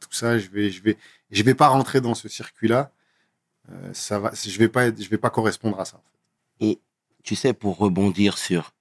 tout 0.00 0.12
ça, 0.12 0.38
je 0.38 0.48
vais, 0.48 0.70
je 0.70 0.82
vais, 0.82 0.96
je 1.30 1.42
vais 1.42 1.54
pas 1.54 1.68
rentrer 1.68 2.00
dans 2.00 2.14
ce 2.14 2.28
circuit-là. 2.28 2.92
Euh, 3.70 3.94
ça 3.94 4.18
va, 4.18 4.32
je 4.34 4.58
vais 4.58 4.68
pas, 4.68 4.86
je 4.86 5.08
vais 5.08 5.18
pas 5.18 5.30
correspondre 5.30 5.78
à 5.78 5.84
ça. 5.84 6.02
Et 6.60 6.80
tu 7.22 7.36
sais, 7.36 7.52
pour 7.52 7.76
rebondir 7.76 8.38
sur 8.38 8.72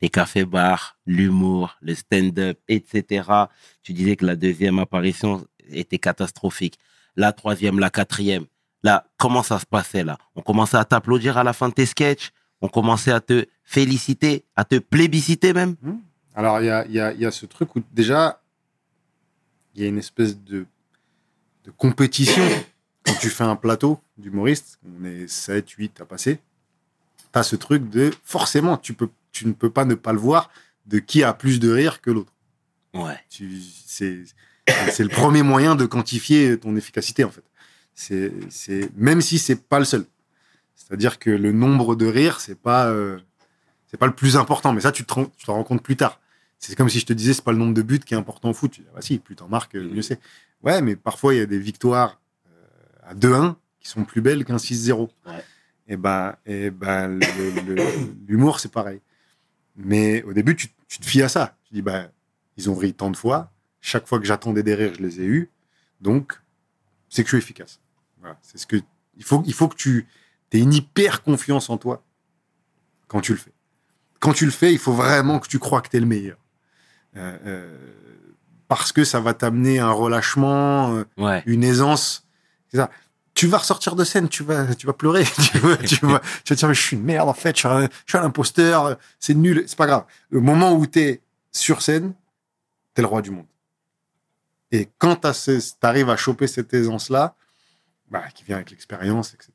les 0.00 0.08
cafés-bars, 0.08 0.98
l'humour, 1.06 1.76
le 1.80 1.94
stand-up, 1.94 2.58
etc., 2.68 3.28
tu 3.82 3.92
disais 3.92 4.16
que 4.16 4.24
la 4.24 4.36
deuxième 4.36 4.78
apparition 4.78 5.46
était 5.68 5.98
catastrophique. 5.98 6.78
La 7.20 7.32
troisième, 7.32 7.78
la 7.78 7.90
quatrième. 7.90 8.46
Là, 8.82 9.04
comment 9.18 9.42
ça 9.42 9.58
se 9.58 9.66
passait 9.66 10.04
là? 10.04 10.16
On 10.36 10.40
commençait 10.40 10.78
à 10.78 10.86
t'applaudir 10.86 11.36
à 11.36 11.44
la 11.44 11.52
fin 11.52 11.68
de 11.68 11.74
tes 11.74 11.84
sketchs 11.84 12.30
On 12.62 12.68
commençait 12.68 13.12
à 13.12 13.20
te 13.20 13.46
féliciter, 13.62 14.44
à 14.56 14.64
te 14.64 14.78
plébisciter 14.78 15.52
même? 15.52 15.76
Alors 16.34 16.60
il 16.60 16.66
y 16.66 16.70
a, 16.70 16.86
y, 16.86 16.98
a, 16.98 17.12
y 17.12 17.26
a 17.26 17.30
ce 17.30 17.44
truc 17.46 17.76
où 17.76 17.82
déjà 17.92 18.40
il 19.74 19.82
y 19.82 19.84
a 19.84 19.88
une 19.88 19.98
espèce 19.98 20.38
de, 20.42 20.64
de 21.64 21.70
compétition 21.76 22.42
quand 23.04 23.14
tu 23.20 23.28
fais 23.28 23.44
un 23.44 23.56
plateau 23.56 24.00
d'humoriste. 24.16 24.78
On 24.84 25.04
est 25.04 25.28
7, 25.28 25.68
8 25.70 26.00
à 26.00 26.04
passer. 26.06 26.38
Tu 27.32 27.38
as 27.38 27.42
ce 27.42 27.56
truc 27.56 27.88
de 27.90 28.10
forcément 28.24 28.76
tu 28.78 28.94
peux, 28.94 29.10
tu 29.32 29.46
ne 29.46 29.52
peux 29.52 29.70
pas 29.70 29.84
ne 29.84 29.94
pas 29.94 30.12
le 30.14 30.18
voir 30.18 30.50
de 30.86 30.98
qui 31.00 31.22
a 31.22 31.34
plus 31.34 31.60
de 31.60 31.70
rire 31.70 32.00
que 32.00 32.10
l'autre. 32.10 32.32
Ouais. 32.94 33.18
Tu- 33.28 33.60
c'est 33.86 34.24
c'est 34.90 35.02
le 35.02 35.08
premier 35.08 35.42
moyen 35.42 35.74
de 35.76 35.86
quantifier 35.86 36.58
ton 36.58 36.76
efficacité 36.76 37.24
en 37.24 37.30
fait. 37.30 37.44
C'est 37.94 38.32
c'est 38.48 38.90
même 38.96 39.20
si 39.20 39.38
c'est 39.38 39.56
pas 39.68 39.78
le 39.78 39.84
seul. 39.84 40.04
C'est-à-dire 40.74 41.18
que 41.18 41.30
le 41.30 41.52
nombre 41.52 41.94
de 41.96 42.06
rires 42.06 42.40
c'est 42.40 42.54
pas 42.58 42.86
euh, 42.88 43.18
c'est 43.86 43.96
pas 43.98 44.06
le 44.06 44.14
plus 44.14 44.36
important, 44.36 44.72
mais 44.72 44.80
ça 44.80 44.92
tu 44.92 45.04
te 45.04 45.12
rends, 45.14 45.26
tu 45.36 45.46
te 45.46 45.50
rends 45.50 45.64
compte 45.64 45.82
plus 45.82 45.96
tard. 45.96 46.20
C'est 46.58 46.76
comme 46.76 46.88
si 46.90 47.00
je 47.00 47.06
te 47.06 47.12
disais 47.12 47.32
c'est 47.34 47.44
pas 47.44 47.52
le 47.52 47.58
nombre 47.58 47.74
de 47.74 47.82
buts 47.82 48.00
qui 48.00 48.14
est 48.14 48.16
important 48.16 48.50
au 48.50 48.54
foot. 48.54 48.70
Tu 48.72 48.80
dis, 48.82 48.86
ah 48.90 48.96
bah 48.96 49.00
si, 49.02 49.18
plus 49.18 49.34
t'en 49.36 49.48
marques, 49.48 49.74
euh, 49.76 49.88
mieux 49.88 50.02
c'est. 50.02 50.20
Ouais, 50.62 50.82
mais 50.82 50.94
parfois 50.96 51.34
il 51.34 51.38
y 51.38 51.40
a 51.40 51.46
des 51.46 51.58
victoires 51.58 52.20
euh, 52.48 53.10
à 53.10 53.14
2-1 53.14 53.54
qui 53.80 53.88
sont 53.88 54.04
plus 54.04 54.20
belles 54.20 54.44
qu'un 54.44 54.56
6-0. 54.56 55.08
Ouais. 55.26 55.32
Et 55.88 55.96
ben 55.96 56.36
et 56.46 56.70
ben 56.70 57.18
le- 57.18 57.74
le- 57.74 57.84
l'humour 58.28 58.60
c'est 58.60 58.70
pareil. 58.70 59.00
Mais 59.76 60.22
au 60.24 60.32
début 60.32 60.54
tu, 60.54 60.68
tu 60.88 60.98
te 60.98 61.06
fies 61.06 61.22
à 61.22 61.28
ça. 61.28 61.56
Tu 61.64 61.74
dis 61.74 61.82
bah 61.82 62.08
ils 62.56 62.68
ont 62.70 62.74
ri 62.74 62.92
tant 62.94 63.10
de 63.10 63.16
fois. 63.16 63.50
Chaque 63.80 64.06
fois 64.06 64.18
que 64.18 64.24
j'attendais 64.26 64.62
des 64.62 64.74
rires, 64.74 64.94
je 64.94 65.02
les 65.02 65.20
ai 65.20 65.24
eus. 65.24 65.50
Donc, 66.00 66.40
c'est 67.08 67.22
que 67.24 67.30
je 67.30 67.36
suis 67.36 67.42
efficace. 67.42 67.80
Voilà. 68.20 68.38
C'est 68.42 68.58
ce 68.58 68.66
que, 68.66 68.76
il 69.16 69.24
faut, 69.24 69.42
il 69.46 69.54
faut 69.54 69.68
que 69.68 69.76
tu 69.76 70.06
aies 70.52 70.58
une 70.60 70.72
hyper 70.74 71.22
confiance 71.22 71.70
en 71.70 71.78
toi 71.78 72.02
quand 73.08 73.20
tu 73.20 73.32
le 73.32 73.38
fais. 73.38 73.52
Quand 74.20 74.32
tu 74.34 74.44
le 74.44 74.50
fais, 74.50 74.72
il 74.72 74.78
faut 74.78 74.92
vraiment 74.92 75.38
que 75.38 75.48
tu 75.48 75.58
crois 75.58 75.80
que 75.80 75.88
tu 75.88 75.96
es 75.96 76.00
le 76.00 76.06
meilleur. 76.06 76.36
Euh, 77.16 77.38
euh, 77.46 77.76
parce 78.68 78.92
que 78.92 79.02
ça 79.04 79.18
va 79.20 79.34
t'amener 79.34 79.78
un 79.80 79.90
relâchement, 79.90 80.94
euh, 80.94 81.04
Ouais. 81.16 81.42
une 81.46 81.64
aisance. 81.64 82.26
Ça. 82.72 82.90
Tu 83.34 83.46
vas 83.46 83.58
ressortir 83.58 83.96
de 83.96 84.04
scène, 84.04 84.28
tu 84.28 84.42
vas, 84.44 84.74
tu 84.74 84.86
vas 84.86 84.92
pleurer, 84.92 85.24
tu 85.52 85.58
vas, 85.58 85.76
tu 85.78 85.94
vas, 85.96 85.98
tu 85.98 86.04
vas 86.06 86.20
te 86.44 86.54
dire, 86.54 86.68
mais 86.68 86.74
je 86.74 86.80
suis 86.82 86.96
une 86.96 87.02
merde, 87.04 87.28
en 87.28 87.32
fait, 87.34 87.56
je 87.56 87.60
suis 87.60 87.68
un, 87.68 87.84
je 87.84 87.88
suis 88.12 88.18
un 88.18 88.22
imposteur, 88.24 88.96
c'est 89.18 89.34
nul, 89.34 89.64
c'est 89.66 89.76
pas 89.78 89.86
grave. 89.86 90.04
Le 90.28 90.40
moment 90.40 90.72
où 90.74 90.86
tu 90.86 91.00
es 91.00 91.20
sur 91.50 91.80
scène, 91.82 92.12
tu 92.94 93.00
es 93.00 93.02
le 93.02 93.08
roi 93.08 93.22
du 93.22 93.30
monde. 93.30 93.46
Et 94.72 94.88
quand 94.98 95.16
tu 95.16 95.60
arrives 95.82 96.10
à 96.10 96.16
choper 96.16 96.46
cette 96.46 96.72
aisance-là, 96.72 97.34
bah, 98.10 98.24
qui 98.34 98.44
vient 98.44 98.56
avec 98.56 98.70
l'expérience, 98.70 99.34
etc., 99.34 99.52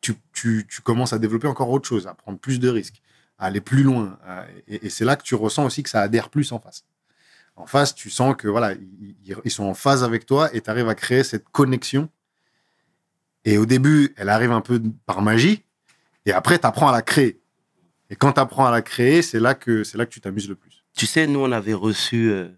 tu, 0.00 0.82
commences 0.82 1.12
à 1.12 1.18
développer 1.18 1.46
encore 1.46 1.70
autre 1.70 1.86
chose, 1.86 2.06
à 2.06 2.14
prendre 2.14 2.38
plus 2.38 2.58
de 2.58 2.68
risques, 2.68 3.02
à 3.38 3.46
aller 3.46 3.60
plus 3.60 3.82
loin. 3.82 4.18
et 4.66 4.88
c'est 4.88 5.04
là 5.04 5.16
que 5.16 5.22
tu 5.22 5.34
ressens 5.34 5.64
aussi 5.64 5.82
que 5.82 5.90
ça 5.90 6.00
adhère 6.00 6.30
plus 6.30 6.52
en 6.52 6.58
face. 6.58 6.84
En 7.56 7.66
face, 7.66 7.94
tu 7.94 8.08
sens 8.08 8.34
que 8.36 8.48
voilà, 8.48 8.74
ils 9.44 9.50
sont 9.50 9.64
en 9.64 9.74
phase 9.74 10.02
avec 10.02 10.24
toi 10.24 10.54
et 10.54 10.62
tu 10.62 10.70
arrives 10.70 10.88
à 10.88 10.94
créer 10.94 11.22
cette 11.22 11.48
connexion. 11.50 12.08
Et 13.44 13.58
au 13.58 13.66
début, 13.66 14.14
elle 14.16 14.30
arrive 14.30 14.52
un 14.52 14.60
peu 14.62 14.80
par 15.06 15.20
magie, 15.22 15.62
et 16.26 16.32
après, 16.32 16.58
tu 16.58 16.66
apprends 16.66 16.88
à 16.88 16.92
la 16.92 17.02
créer. 17.02 17.40
Et 18.10 18.16
quand 18.16 18.32
tu 18.32 18.40
apprends 18.40 18.66
à 18.66 18.70
la 18.70 18.82
créer, 18.82 19.22
c'est 19.22 19.40
là 19.40 19.54
que 19.54 19.84
c'est 19.84 19.96
là 19.96 20.04
que 20.04 20.10
tu 20.10 20.20
t'amuses 20.20 20.48
le 20.48 20.54
plus. 20.54 20.84
Tu 20.94 21.06
sais, 21.06 21.26
nous, 21.26 21.40
on 21.40 21.52
avait 21.52 21.74
reçu 21.74 22.30
euh, 22.30 22.48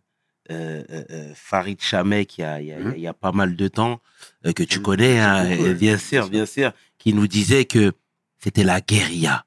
euh, 0.51 0.83
euh, 0.91 1.05
euh, 1.11 1.33
Farid 1.35 1.81
Chamek 1.81 2.39
il 2.39 2.41
y 2.41 2.45
a, 2.45 2.61
il 2.61 2.67
y 2.67 2.73
a- 2.73 2.79
Mhm. 2.79 2.93
il 2.97 3.01
y 3.03 3.07
a 3.07 3.13
pas 3.15 3.33
mal 3.33 3.55
de 3.57 3.69
temps, 3.69 4.01
euh, 4.47 4.53
que 4.53 4.63
tu 4.65 4.79
Oui, 4.79 4.83
connais, 4.85 5.21
hein, 5.21 5.73
bien 5.75 5.99
sûr, 5.99 6.29
bien 6.29 6.47
sûr, 6.47 6.73
qui 6.99 7.13
nous 7.15 7.27
disait 7.29 7.65
que 7.65 7.93
c'était 8.39 8.65
la 8.65 8.81
guérilla. 8.81 9.45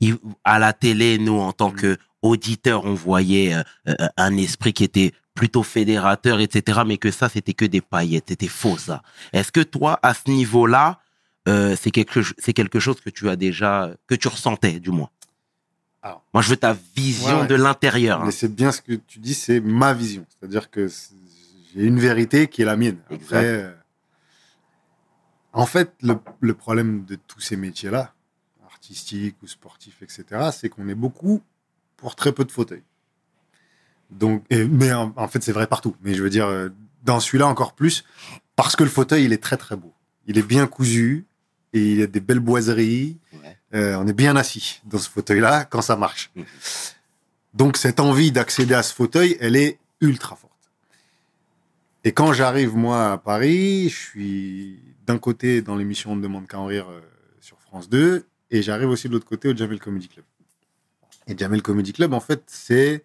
Il- 0.00 0.18
à 0.44 0.58
la 0.58 0.72
télé, 0.72 1.18
nous, 1.18 1.38
en 1.38 1.52
tant 1.52 1.70
que 1.70 1.96
auditeurs, 2.22 2.84
on 2.84 2.94
voyait 2.94 3.54
un 4.16 4.36
esprit 4.36 4.72
qui 4.72 4.84
était 4.84 5.12
plutôt 5.34 5.62
fédérateur, 5.62 6.40
etc., 6.40 6.80
mais 6.86 6.96
que 6.96 7.10
ça, 7.10 7.28
c'était 7.28 7.52
que 7.54 7.64
des 7.64 7.80
paillettes, 7.80 8.26
c'était 8.28 8.48
faux, 8.48 8.78
ça. 8.78 9.02
Est-ce 9.32 9.50
que 9.52 9.60
toi, 9.60 9.98
à 10.02 10.14
ce 10.14 10.30
niveau-là, 10.30 11.00
c'est 11.46 11.90
quelque, 11.90 12.20
quelque 12.52 12.80
chose 12.80 13.00
que 13.00 13.10
tu 13.10 13.28
as 13.28 13.36
déjà, 13.36 13.90
que 14.06 14.14
tu 14.14 14.28
ressentais, 14.28 14.80
du 14.80 14.90
moins? 14.90 15.10
Alors. 16.04 16.22
Moi, 16.34 16.42
je 16.42 16.50
veux 16.50 16.56
ta 16.56 16.76
vision 16.94 17.40
Ouais, 17.40 17.46
de 17.46 17.54
l'intérieur. 17.54 18.20
hein. 18.20 18.26
Mais 18.26 18.30
c'est 18.30 18.54
bien 18.54 18.70
ce 18.72 18.82
que 18.82 18.92
tu 18.92 19.18
dis, 19.18 19.32
c'est 19.34 19.58
ma 19.60 19.94
vision. 19.94 20.26
C'est-à-dire 20.28 20.70
que 20.70 20.86
j'ai 20.86 21.84
une 21.84 21.98
vérité 21.98 22.46
qui 22.46 22.60
est 22.62 22.66
la 22.66 22.76
mienne. 22.76 22.98
Après, 23.10 23.44
euh, 23.46 23.72
en 25.54 25.66
fait, 25.66 25.92
le, 26.02 26.16
le 26.40 26.54
problème 26.54 27.04
de 27.06 27.14
tous 27.16 27.40
ces 27.40 27.56
métiers-là, 27.56 28.12
artistiques 28.66 29.36
ou 29.42 29.46
sportifs, 29.46 30.02
etc., 30.02 30.50
c'est 30.52 30.68
qu'on 30.68 30.88
est 30.88 30.94
beaucoup 30.94 31.40
pour 31.96 32.14
très 32.16 32.32
peu 32.32 32.44
de 32.44 32.52
fauteuils. 32.52 32.82
Donc, 34.10 34.44
et- 34.50 34.64
mais 34.66 34.92
en, 34.92 35.12
en 35.16 35.26
fait, 35.28 35.42
c'est 35.42 35.52
vrai 35.52 35.66
partout. 35.66 35.96
Mais 36.02 36.12
je 36.14 36.22
veux 36.22 36.30
dire, 36.30 36.46
euh, 36.46 36.68
dans 37.04 37.18
celui-là 37.18 37.46
encore 37.46 37.72
plus, 37.72 38.04
parce 38.56 38.76
que 38.76 38.84
le 38.84 38.90
fauteuil, 38.90 39.24
il 39.24 39.32
est 39.32 39.42
très 39.42 39.56
très 39.56 39.76
beau. 39.76 39.94
Il 40.26 40.36
est 40.38 40.42
bien 40.46 40.66
cousu 40.66 41.24
et 41.72 41.92
il 41.92 42.02
a 42.02 42.06
des 42.06 42.20
belles 42.20 42.40
boiseries. 42.40 43.18
Ouais. 43.32 43.58
Euh, 43.74 43.96
on 43.96 44.06
est 44.06 44.12
bien 44.12 44.36
assis 44.36 44.80
dans 44.84 44.98
ce 44.98 45.08
fauteuil-là 45.08 45.64
quand 45.64 45.82
ça 45.82 45.96
marche. 45.96 46.30
Mhm. 46.36 46.44
Donc 47.54 47.76
cette 47.76 48.00
envie 48.00 48.32
d'accéder 48.32 48.74
à 48.74 48.82
ce 48.82 48.94
fauteuil, 48.94 49.36
elle 49.40 49.56
est 49.56 49.78
ultra 50.00 50.36
forte. 50.36 50.52
Et 52.04 52.12
quand 52.12 52.32
j'arrive 52.32 52.76
moi 52.76 53.12
à 53.12 53.18
Paris, 53.18 53.88
je 53.88 53.96
suis 53.96 54.80
d'un 55.06 55.18
côté 55.18 55.62
dans 55.62 55.76
l'émission 55.76 56.12
On 56.12 56.16
ne 56.16 56.22
demande 56.22 56.46
qu'à 56.46 56.58
en 56.58 56.66
rire 56.66 56.86
euh, 56.90 57.00
sur 57.40 57.58
France 57.60 57.88
2 57.88 58.26
et 58.50 58.62
j'arrive 58.62 58.88
aussi 58.88 59.08
de 59.08 59.12
l'autre 59.12 59.26
côté 59.26 59.48
au 59.48 59.56
Jamel 59.56 59.80
Comedy 59.80 60.08
Club. 60.08 60.24
Et 61.26 61.36
Jamel 61.36 61.62
Comedy 61.62 61.92
Club, 61.92 62.12
en 62.12 62.20
fait, 62.20 62.42
c'est 62.46 63.04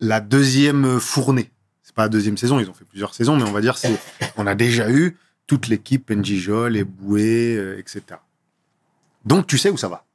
la 0.00 0.20
deuxième 0.20 1.00
fournée. 1.00 1.50
C'est 1.82 1.94
pas 1.94 2.02
la 2.02 2.08
deuxième 2.08 2.36
saison, 2.36 2.60
ils 2.60 2.70
ont 2.70 2.74
fait 2.74 2.84
plusieurs 2.84 3.14
saisons, 3.14 3.36
mais 3.36 3.42
on 3.42 3.52
va 3.52 3.60
dire 3.60 3.76
c'est 3.76 3.98
on 4.36 4.46
a 4.46 4.54
déjà 4.54 4.90
eu 4.90 5.16
toute 5.46 5.66
l'équipe 5.66 6.10
Njijol, 6.10 6.76
et 6.76 6.84
Boué, 6.84 7.56
euh, 7.56 7.78
etc. 7.78 8.20
Donc 9.28 9.46
tu 9.46 9.58
sais 9.58 9.68
où 9.68 9.76
ça 9.76 9.88
va. 9.88 10.06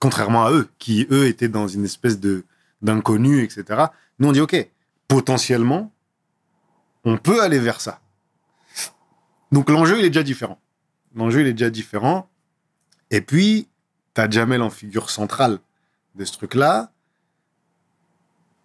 Contrairement 0.00 0.44
à 0.44 0.50
eux, 0.50 0.68
qui 0.80 1.06
eux 1.12 1.26
étaient 1.26 1.48
dans 1.48 1.68
une 1.68 1.84
espèce 1.84 2.18
de 2.18 2.44
d'inconnu, 2.82 3.44
etc. 3.44 3.84
Nous 4.18 4.28
on 4.28 4.32
dit 4.32 4.40
ok, 4.40 4.68
potentiellement, 5.06 5.92
on 7.04 7.16
peut 7.16 7.40
aller 7.40 7.60
vers 7.60 7.80
ça. 7.80 8.00
Donc 9.52 9.70
l'enjeu 9.70 10.00
il 10.00 10.04
est 10.04 10.10
déjà 10.10 10.24
différent. 10.24 10.58
L'enjeu 11.14 11.42
il 11.42 11.46
est 11.46 11.52
déjà 11.52 11.70
différent. 11.70 12.28
Et 13.12 13.20
puis 13.20 13.68
t'as 14.14 14.28
Jamel 14.28 14.62
en 14.62 14.70
figure 14.70 15.08
centrale 15.08 15.60
de 16.16 16.24
ce 16.24 16.32
truc-là. 16.32 16.90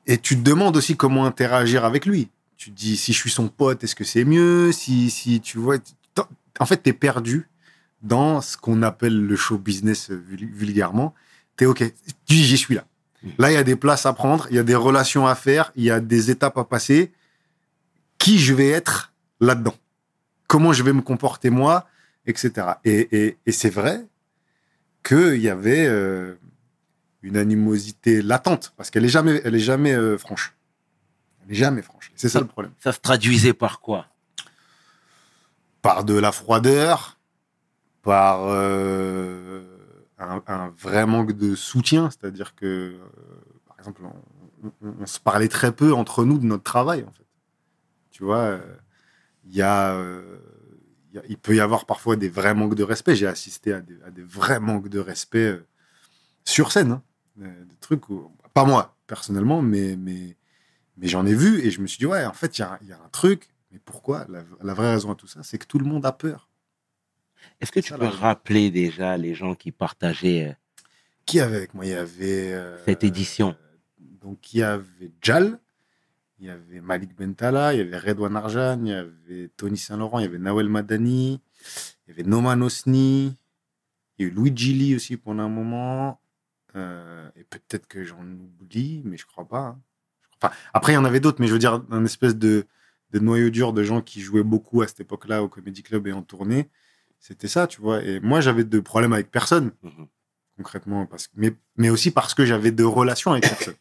Et 0.07 0.17
tu 0.17 0.35
te 0.35 0.41
demandes 0.41 0.75
aussi 0.77 0.97
comment 0.97 1.25
interagir 1.25 1.85
avec 1.85 2.07
lui. 2.07 2.31
Tu 2.55 2.71
te 2.71 2.75
dis, 2.75 2.97
si 2.97 3.13
je 3.13 3.19
suis 3.19 3.29
son 3.29 3.49
pote, 3.49 3.83
est-ce 3.83 3.93
que 3.93 4.03
c'est 4.03 4.23
mieux? 4.23 4.71
Si, 4.71 5.11
si 5.11 5.41
tu 5.41 5.59
vois. 5.59 5.77
En 6.59 6.65
fait, 6.65 6.81
tu 6.81 6.89
es 6.89 6.93
perdu 6.93 7.47
dans 8.01 8.41
ce 8.41 8.57
qu'on 8.57 8.81
appelle 8.83 9.25
le 9.25 9.35
show 9.35 9.57
business 9.57 10.09
vul- 10.11 10.49
vulgairement. 10.51 11.13
Tu 11.57 11.63
es 11.63 11.67
OK. 11.67 11.79
Tu 11.79 12.13
dis, 12.27 12.43
j'y 12.43 12.57
suis 12.57 12.75
là. 12.75 12.85
Là, 13.39 13.51
il 13.51 13.55
y 13.55 13.57
a 13.57 13.63
des 13.63 13.75
places 13.75 14.05
à 14.05 14.13
prendre, 14.13 14.47
il 14.51 14.55
y 14.55 14.59
a 14.59 14.63
des 14.63 14.75
relations 14.75 15.25
à 15.27 15.35
faire, 15.35 15.71
il 15.75 15.83
y 15.83 15.91
a 15.91 15.99
des 15.99 16.29
étapes 16.31 16.57
à 16.57 16.63
passer. 16.63 17.11
Qui 18.19 18.39
je 18.39 18.53
vais 18.53 18.69
être 18.69 19.11
là-dedans? 19.41 19.75
Comment 20.47 20.71
je 20.73 20.83
vais 20.83 20.93
me 20.93 21.01
comporter 21.01 21.49
moi 21.49 21.87
Etc. 22.25 22.51
Et, 22.85 23.07
et- 23.25 23.37
et 23.45 23.51
c'est 23.51 23.69
vrai 23.69 24.05
qu'il 25.03 25.41
y 25.41 25.49
avait. 25.49 25.85
euh, 25.87 26.35
une 27.23 27.35
animosité 27.35 28.21
latente 28.21 28.73
parce 28.77 28.89
qu'elle 28.89 29.03
est 29.03 29.09
jamais, 29.09 29.41
elle 29.43 29.55
est 29.55 29.59
jamais 29.59 29.91
euh, 29.91 30.17
franche. 30.17 30.55
Elle 31.43 31.51
est 31.51 31.55
jamais 31.55 31.81
franche. 31.81 32.11
C'est 32.15 32.29
ça 32.29 32.39
le 32.39 32.45
problème. 32.45 32.71
Ça 32.79 32.93
se 32.93 32.99
traduisait 32.99 33.53
par 33.53 33.81
quoi? 33.81 34.05
Par 35.81 36.03
de 36.05 36.13
la 36.13 36.31
froideur, 36.31 37.16
par 38.07 38.45
euh, 38.45 39.63
un, 40.17 40.69
vrai 40.79 41.05
manque 41.05 41.33
de 41.33 41.55
soutien, 41.55 42.09
c'est-à-dire 42.09 42.55
que, 42.55 42.65
euh, 42.65 42.97
par 43.67 43.77
exemple, 43.79 44.01
on, 44.81 45.05
se 45.05 45.19
parlait 45.19 45.49
très 45.49 45.73
peu 45.73 45.91
entre 45.91 46.23
nous 46.23 46.37
de 46.37 46.45
notre 46.45 46.63
travail, 46.63 47.03
en 47.05 47.11
fait. 47.11 47.25
Tu 48.11 48.23
vois, 48.23 48.37
euh, 48.37 48.61
il 49.43 49.57
y 49.57 51.35
peut 51.35 51.53
y 51.53 51.59
avoir 51.59 51.85
parfois 51.85 52.15
des 52.15 52.29
vrais 52.29 52.55
manques 52.55 52.75
de 52.75 52.83
respect. 52.83 53.13
J'ai 53.13 53.27
assisté 53.27 53.73
à 53.73 53.81
des, 53.81 54.23
vrais 54.23 54.61
manques 54.61 54.87
de 54.87 54.99
respect 54.99 55.59
sur 56.45 56.71
scène, 56.71 56.91
hein. 56.91 57.03
Des 57.35 57.75
trucs 57.81 58.03
pas 58.53 58.63
moi 58.63 58.95
personnellement, 59.05 59.61
mais 59.61 59.97
j'en 61.01 61.25
ai 61.25 61.35
vu 61.35 61.59
et 61.59 61.71
je 61.71 61.81
me 61.81 61.87
suis 61.87 61.99
dit 61.99 62.05
ouais, 62.05 62.25
en 62.25 62.33
fait 62.33 62.57
il 62.57 62.61
y 62.61 62.63
a, 62.63 62.79
un 63.03 63.09
truc. 63.11 63.53
Mais 63.71 63.79
pourquoi? 63.83 64.25
La 64.61 64.73
vraie 64.73 64.93
raison 64.93 65.11
à 65.11 65.15
tout 65.15 65.27
ça, 65.27 65.43
c'est 65.43 65.57
que 65.57 65.67
tout 65.67 65.77
le 65.77 65.85
monde 65.85 66.05
a 66.05 66.13
peur. 66.13 66.46
Est-ce 67.59 67.71
que 67.71 67.79
tu 67.79 67.93
peux 67.93 68.05
rappeler 68.05 68.71
déjà 68.71 69.17
les 69.17 69.33
gens 69.35 69.55
qui 69.55 69.71
partageaient 69.71 70.49
euh, 70.49 70.53
Qui 71.25 71.39
avait 71.39 71.57
avec? 71.57 71.73
Moi 71.73 71.85
Il 71.85 71.91
y 71.91 71.95
avait 71.95 72.53
euh, 72.53 72.83
cette 72.85 73.03
édition 73.03 73.55
Donc 74.21 74.53
il 74.53 74.59
y 74.59 74.63
avait 74.63 75.11
Jal, 75.21 75.59
il 76.39 76.47
y 76.47 76.49
avait 76.49 76.81
Malik 76.81 77.15
Bentala, 77.15 77.73
il 77.73 77.77
y 77.77 77.81
avait 77.81 77.97
Redouane 77.97 78.35
Arjan, 78.35 78.79
il 78.83 78.89
y 78.89 78.93
avait 78.93 79.49
Tony 79.57 79.77
Saint-Laurent, 79.77 80.19
il 80.19 80.23
y 80.23 80.25
avait 80.27 80.37
Nawel 80.37 80.69
Madani, 80.69 81.41
il 82.07 82.09
y 82.09 82.11
avait 82.11 82.23
Noman 82.23 82.61
Osni, 82.61 83.35
il 84.19 84.25
y 84.25 84.29
a 84.29 84.31
eu 84.31 84.33
Luigi 84.35 84.73
Lee 84.73 84.95
aussi 84.95 85.17
pendant 85.17 85.43
un 85.43 85.49
moment. 85.49 86.19
Euh, 86.75 87.27
et 87.35 87.43
peut-être 87.43 87.87
que 87.87 88.03
j'en 88.03 88.21
oublie, 88.21 89.01
mais 89.03 89.17
je 89.17 89.25
crois 89.25 89.45
pas. 89.47 89.59
hein. 89.59 89.79
Enfin, 90.39 90.53
après, 90.73 90.91
il 90.91 90.95
y 90.95 90.99
en 90.99 91.05
avait 91.05 91.19
d'autres, 91.19 91.37
mais 91.41 91.47
je 91.47 91.53
veux 91.53 91.59
dire, 91.59 91.83
un 91.89 92.05
espèce 92.05 92.35
de, 92.35 92.67
de 93.11 93.19
noyau 93.19 93.49
dur 93.49 93.73
de 93.73 93.81
gens 93.81 94.01
qui 94.01 94.21
jouaient 94.21 94.43
beaucoup 94.43 94.83
à 94.83 94.87
cette 94.87 94.99
époque-là 94.99 95.41
au 95.41 95.47
Comedy 95.49 95.81
Club 95.81 96.05
et 96.07 96.11
en 96.11 96.21
tournée. 96.21 96.69
C'était 97.19 97.47
ça, 97.47 97.67
tu 97.67 97.81
vois. 97.81 98.03
Et 98.03 98.19
moi, 98.19 98.41
j'avais 98.41 98.63
de 98.63 98.79
problèmes 98.79 99.13
avec 99.13 99.31
personne, 99.31 99.71
Mhm. 99.83 100.07
concrètement, 100.57 101.05
parce 101.05 101.27
que, 101.27 101.33
mais, 101.35 101.53
mais 101.75 101.89
aussi 101.89 102.11
parce 102.11 102.33
que 102.33 102.45
j'avais 102.45 102.71
de 102.71 102.83
relations 102.83 103.31
avec 103.31 103.43
personne. 103.47 103.75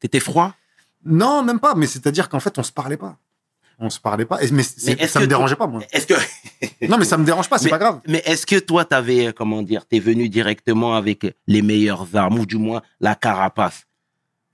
T'étais 0.00 0.20
froid? 0.20 0.54
Non, 1.04 1.42
même 1.42 1.60
pas. 1.60 1.74
Mais 1.74 1.86
c'est-à-dire 1.86 2.28
qu'en 2.28 2.40
fait, 2.40 2.58
on 2.58 2.62
se 2.62 2.72
parlait 2.72 2.96
pas. 2.96 3.18
On 3.78 3.88
se 3.88 3.98
parlait 4.00 4.26
pas. 4.26 4.42
Et- 4.42 4.50
mais 4.50 4.62
c'est- 4.62 4.92
est-ce 5.00 5.12
ça 5.12 5.20
me 5.20 5.24
toi- 5.24 5.28
dérangeait 5.28 5.56
pas, 5.56 5.66
moi. 5.66 5.82
Est-ce 5.92 6.06
que 6.06 6.14
Non, 6.88 6.98
mais 6.98 7.04
ça 7.06 7.16
me 7.16 7.24
dérange 7.24 7.48
pas. 7.48 7.56
C'est 7.58 7.64
Mais- 7.66 7.70
pas 7.70 7.78
grave. 7.78 8.00
mais 8.06 8.22
est-ce 8.26 8.44
que 8.46 8.58
toi 8.58 8.84
t'avais 8.84 9.28
euh, 9.28 9.32
comment 9.32 9.62
dire 9.62 9.86
t'es 9.86 10.00
venu 10.00 10.28
directement 10.28 10.94
avec 10.96 11.34
les 11.46 11.62
meilleures 11.62 12.14
armes 12.14 12.38
ou 12.38 12.46
du 12.46 12.56
moins 12.56 12.82
la 13.00 13.14
carapace? 13.14 13.86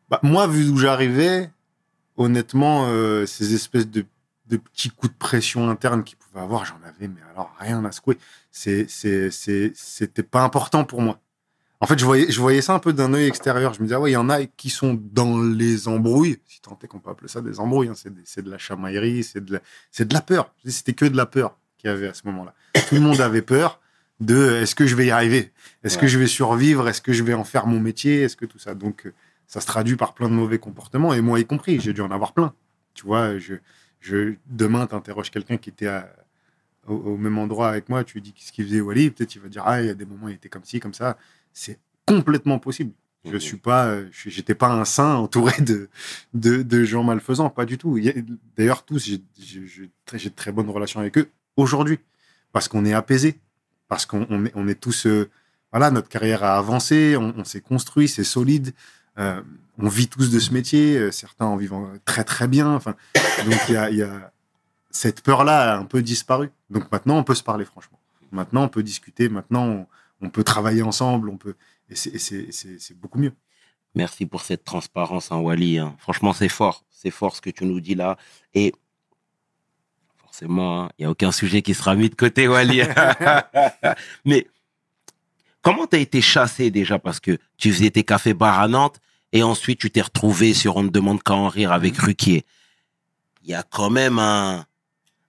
Bah, 0.09 0.21
moi, 0.23 0.47
vu 0.47 0.65
d'où 0.67 0.77
j'arrivais, 0.79 1.51
honnêtement, 2.17 2.87
euh, 2.87 3.27
ces 3.27 3.55
espèces 3.55 3.89
de, 3.89 4.05
de 4.49 4.57
petits 4.57 4.91
coups 4.91 5.13
de 5.13 5.19
pression 5.19 5.69
interne 5.69 6.05
qu'ils 6.05 6.19
pouvaient 6.19 6.41
avoir, 6.41 6.65
j'en 6.65 6.79
avais, 6.87 7.09
mais 7.09 7.21
alors 7.33 7.55
rien 7.59 7.85
à 7.85 7.93
secouer. 7.93 8.19
C'était 8.51 10.23
pas 10.23 10.43
important 10.43 10.85
pour 10.85 11.03
moi. 11.03 11.21
En 11.81 11.87
fait, 11.87 11.99
je 11.99 12.05
voyais, 12.07 12.31
je 12.31 12.41
voyais 12.41 12.63
ça 12.63 12.73
un 12.75 12.79
peu 12.79 12.95
d'un 12.95 13.13
œil 13.13 13.27
extérieur. 13.27 13.75
Je 13.75 13.81
me 13.81 13.85
disais, 13.85 13.97
ah 13.97 14.01
ouais, 14.01 14.11
il 14.11 14.15
y 14.15 14.17
en 14.17 14.31
a 14.31 14.47
qui 14.47 14.71
sont 14.71 14.99
dans 15.13 15.39
les 15.43 15.89
embrouilles, 15.89 16.39
si 16.47 16.61
tant 16.63 16.79
est 16.83 16.87
qu'on 16.87 17.01
peut 17.01 17.11
appeler 17.11 17.29
ça 17.29 17.43
des 17.43 17.61
embrouilles. 17.61 17.89
hein. 17.89 17.95
C'est, 18.25 18.43
de 18.43 18.51
la 18.51 18.57
chamaillerie, 18.57 19.23
c'est 19.23 19.45
de 19.45 19.55
la, 19.55 19.61
c'est 19.91 20.09
de 20.09 20.15
la 20.15 20.23
peur. 20.23 20.55
C'était 20.65 20.95
que 20.95 21.05
de 21.05 21.17
la 21.17 21.27
peur 21.27 21.59
qu'il 21.77 21.91
y 21.91 21.93
avait 21.93 22.09
à 22.09 22.15
ce 22.15 22.23
moment-là. 22.27 22.55
Tout 22.89 22.95
le 22.95 23.03
monde 23.03 23.21
avait 23.21 23.43
peur 23.43 23.81
de 24.21 24.55
est-ce 24.63 24.75
que 24.75 24.87
je 24.87 24.97
vais 24.97 25.07
y 25.07 25.11
arriver? 25.11 25.53
Est-ce 25.85 25.99
que 25.99 26.07
je 26.07 26.19
vais 26.19 26.27
survivre? 26.27 26.89
Est-ce 26.89 27.03
que 27.03 27.13
je 27.13 27.23
vais 27.23 27.35
en 27.35 27.45
faire 27.45 27.67
mon 27.67 27.79
métier? 27.79 28.23
Est-ce 28.23 28.37
que 28.37 28.47
tout 28.47 28.59
ça? 28.59 28.75
Donc, 28.75 29.07
euh, 29.07 29.13
ça 29.47 29.61
se 29.61 29.67
traduit 29.67 29.97
par 29.97 30.15
plein 30.15 30.31
de 30.31 30.35
mauvais 30.35 30.59
comportements, 30.59 31.13
et 31.13 31.21
moi 31.21 31.39
y 31.39 31.45
compris, 31.45 31.79
j'ai 31.79 31.93
dû 31.93 32.01
en 32.01 32.11
avoir 32.11 32.33
plein. 32.33 32.55
Tu 32.95 33.05
vois, 33.05 33.39
je, 33.39 33.57
je, 34.07 34.35
demain, 34.47 34.87
tu 34.87 34.95
interroges 34.95 35.31
quelqu'un 35.31 35.57
qui 35.57 35.71
était 35.71 35.89
à- 35.89 36.09
au, 36.87 36.95
au 36.95 37.17
même 37.17 37.39
endroit 37.39 37.69
avec 37.69 37.89
moi, 37.89 38.05
tu 38.05 38.15
lui 38.15 38.23
dis 38.23 38.33
qu'est-ce 38.33 38.53
qu'il 38.53 38.65
faisait 38.67 38.81
Wally, 38.81 39.11
peut-être 39.11 39.35
il 39.35 39.41
va 39.41 39.49
dire, 39.49 39.63
ah, 39.67 39.83
il 39.83 39.87
y 39.87 39.91
a 39.91 39.95
des 39.95 40.07
moments, 40.07 40.29
il 40.29 40.35
était 40.35 40.49
comme 40.49 40.65
ci, 40.65 40.79
comme 40.81 40.95
ça. 40.95 41.17
C'est 41.53 41.79
complètement 42.07 42.59
possible. 42.59 42.93
Je 43.25 43.33
Mhm. 43.33 43.41
suis 43.41 43.57
pas, 43.57 43.87
euh, 43.89 44.09
j'étais 44.13 44.55
pas 44.55 44.69
un 44.69 44.85
saint 44.85 45.17
entouré 45.17 45.61
de, 45.61 45.89
de, 46.33 46.63
de 46.63 46.85
gens 46.85 47.03
malfaisants, 47.03 47.51
pas 47.51 47.65
du 47.67 47.77
tout. 47.77 47.99
D'ailleurs, 48.57 48.85
tous, 48.85 49.05
j'ai 49.05 49.19
de 49.19 50.35
très 50.37 50.53
bonnes 50.53 50.71
relations 50.71 51.01
avec 51.01 51.19
eux 51.19 51.29
aujourd'hui, 51.57 51.99
parce 52.53 52.69
qu'on 52.69 52.85
est 52.85 52.93
apaisés, 52.95 53.41
parce 53.89 54.07
qu'on 54.07 54.27
on 54.31 54.45
est, 54.47 54.53
on 54.55 54.69
est 54.69 54.81
tous, 54.81 55.07
euh, 55.07 55.29
voilà, 55.73 55.91
notre 55.91 56.09
carrière 56.09 56.45
a 56.45 56.57
avancé, 56.57 57.17
on, 57.17 57.35
on 57.37 57.45
s'est 57.45 57.61
construit, 57.61 58.07
c'est 58.07 58.23
solide. 58.25 58.73
Euh, 59.19 59.41
on 59.79 59.89
vit 59.89 60.09
tous 60.09 60.31
de 60.31 60.39
ce 60.39 60.53
métier, 60.53 60.97
euh, 60.97 61.11
certains 61.11 61.47
en 61.47 61.57
vivant 61.57 61.91
très 62.05 62.25
très 62.25 62.49
bien. 62.49 62.81
Donc 63.45 63.61
il 63.69 63.75
y 63.75 63.77
a, 63.77 63.91
y 63.91 64.03
a- 64.03 64.33
cette 64.91 65.21
peur-là 65.23 65.75
a 65.75 65.79
un 65.79 65.85
peu 65.85 66.03
disparu. 66.03 66.51
Donc 66.71 66.91
maintenant, 66.91 67.19
on 67.19 67.25
peut 67.25 67.35
se 67.35 67.43
parler 67.43 67.65
franchement. 67.65 67.99
Maintenant, 68.33 68.65
on 68.65 68.69
peut 68.69 68.83
discuter. 68.83 69.29
Maintenant, 69.29 69.87
on, 70.21 70.31
peut 70.31 70.45
travailler 70.45 70.83
ensemble. 70.83 71.29
On 71.29 71.37
peut 71.37 71.55
c'est- 71.93 72.95
beaucoup 72.95 73.19
mieux. 73.19 73.33
Merci 73.95 74.27
pour 74.27 74.43
cette 74.43 74.65
transparence, 74.65 75.31
hein, 75.33 75.37
Wally. 75.39 75.79
hein. 75.79 75.95
Franchement, 75.99 76.33
c'est 76.33 76.49
fort. 76.49 76.85
C'est 76.91 77.11
fort 77.11 77.37
ce 77.37 77.41
que 77.41 77.51
tu 77.51 77.65
nous 77.65 77.81
dis 77.81 77.95
là. 77.95 78.17
Et 78.55 78.75
forcément, 80.19 80.83
hein, 80.85 80.91
il 80.99 81.03
n'y 81.03 81.07
a 81.07 81.11
aucun 81.11 81.33
sujet 81.33 81.63
qui 81.63 81.75
sera 81.75 81.95
mis 81.95 82.11
de 82.11 82.15
côté, 82.15 82.49
Wally. 82.49 82.83
Mais 84.25 84.47
comment 85.63 85.87
tu 85.87 85.97
as 85.97 86.01
été 86.01 86.21
chassé 86.21 86.71
déjà? 86.71 86.99
Parce 86.99 87.21
que 87.21 87.39
tu 87.57 87.73
faisais 87.73 87.91
tes 87.91 88.05
cafés-bars 88.05 88.59
à 88.61 88.69
Nantes 88.69 89.01
et 89.37 89.43
ensuite 89.43 89.79
tu 89.79 89.91
t'es 89.91 90.01
retrouvé 90.01 90.55
sur 90.55 90.77
On 90.77 90.83
ne 90.83 90.89
demande 90.89 91.23
qu'à 91.23 91.35
en 91.35 91.49
rire 91.49 91.71
avec 91.71 91.99
Ruquier. 91.99 92.47
Il 93.43 93.51
y 93.51 93.55
a 93.55 93.63
quand 93.63 93.91
même 93.91 94.19
un, 94.19 94.65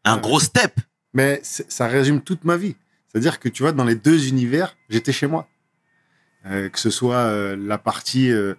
un 0.06 0.18
gros 0.18 0.40
step. 0.40 0.80
Mais 1.14 1.42
ça 1.44 1.88
résume 1.88 2.22
toute 2.22 2.46
ma 2.46 2.56
vie. 2.56 2.76
C'est-à-dire 3.08 3.40
que 3.40 3.50
tu 3.50 3.64
vois, 3.64 3.74
dans 3.74 3.84
les 3.84 3.96
deux 3.96 4.30
univers, 4.30 4.78
j'étais 4.90 5.12
chez 5.12 5.28
moi. 5.28 5.50
Euh, 6.46 6.70
que 6.70 6.80
ce 6.80 6.90
soit 6.90 7.18
euh, 7.18 7.58
la 7.58 7.78
partie 7.78 8.32
euh, 8.32 8.56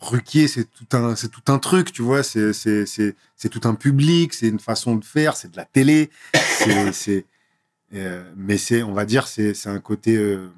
Ruquier, 0.00 0.46
c'est 0.46 0.70
tout 0.70 0.96
un, 0.96 1.16
c'est 1.16 1.30
tout 1.30 1.42
un 1.48 1.58
truc, 1.58 1.92
tu 1.92 2.02
vois. 2.02 2.22
C'est, 2.22 2.52
c'est, 2.52 2.86
c'est, 2.86 3.16
c'est 3.34 3.48
tout 3.48 3.62
un 3.64 3.74
public, 3.74 4.32
c'est 4.32 4.48
une 4.48 4.60
façon 4.60 4.94
de 4.94 5.04
faire, 5.04 5.36
c'est 5.36 5.50
de 5.50 5.56
la 5.56 5.64
télé. 5.64 6.10
C'est, 6.58 6.92
c'est, 6.92 7.26
mais 8.34 8.56
c'est, 8.56 8.82
on 8.82 8.92
va 8.92 9.04
dire, 9.04 9.28
c'est, 9.28 9.54
c'est 9.54 9.68
un 9.68 9.78
côté. 9.78 10.14
est-ce 10.14 10.48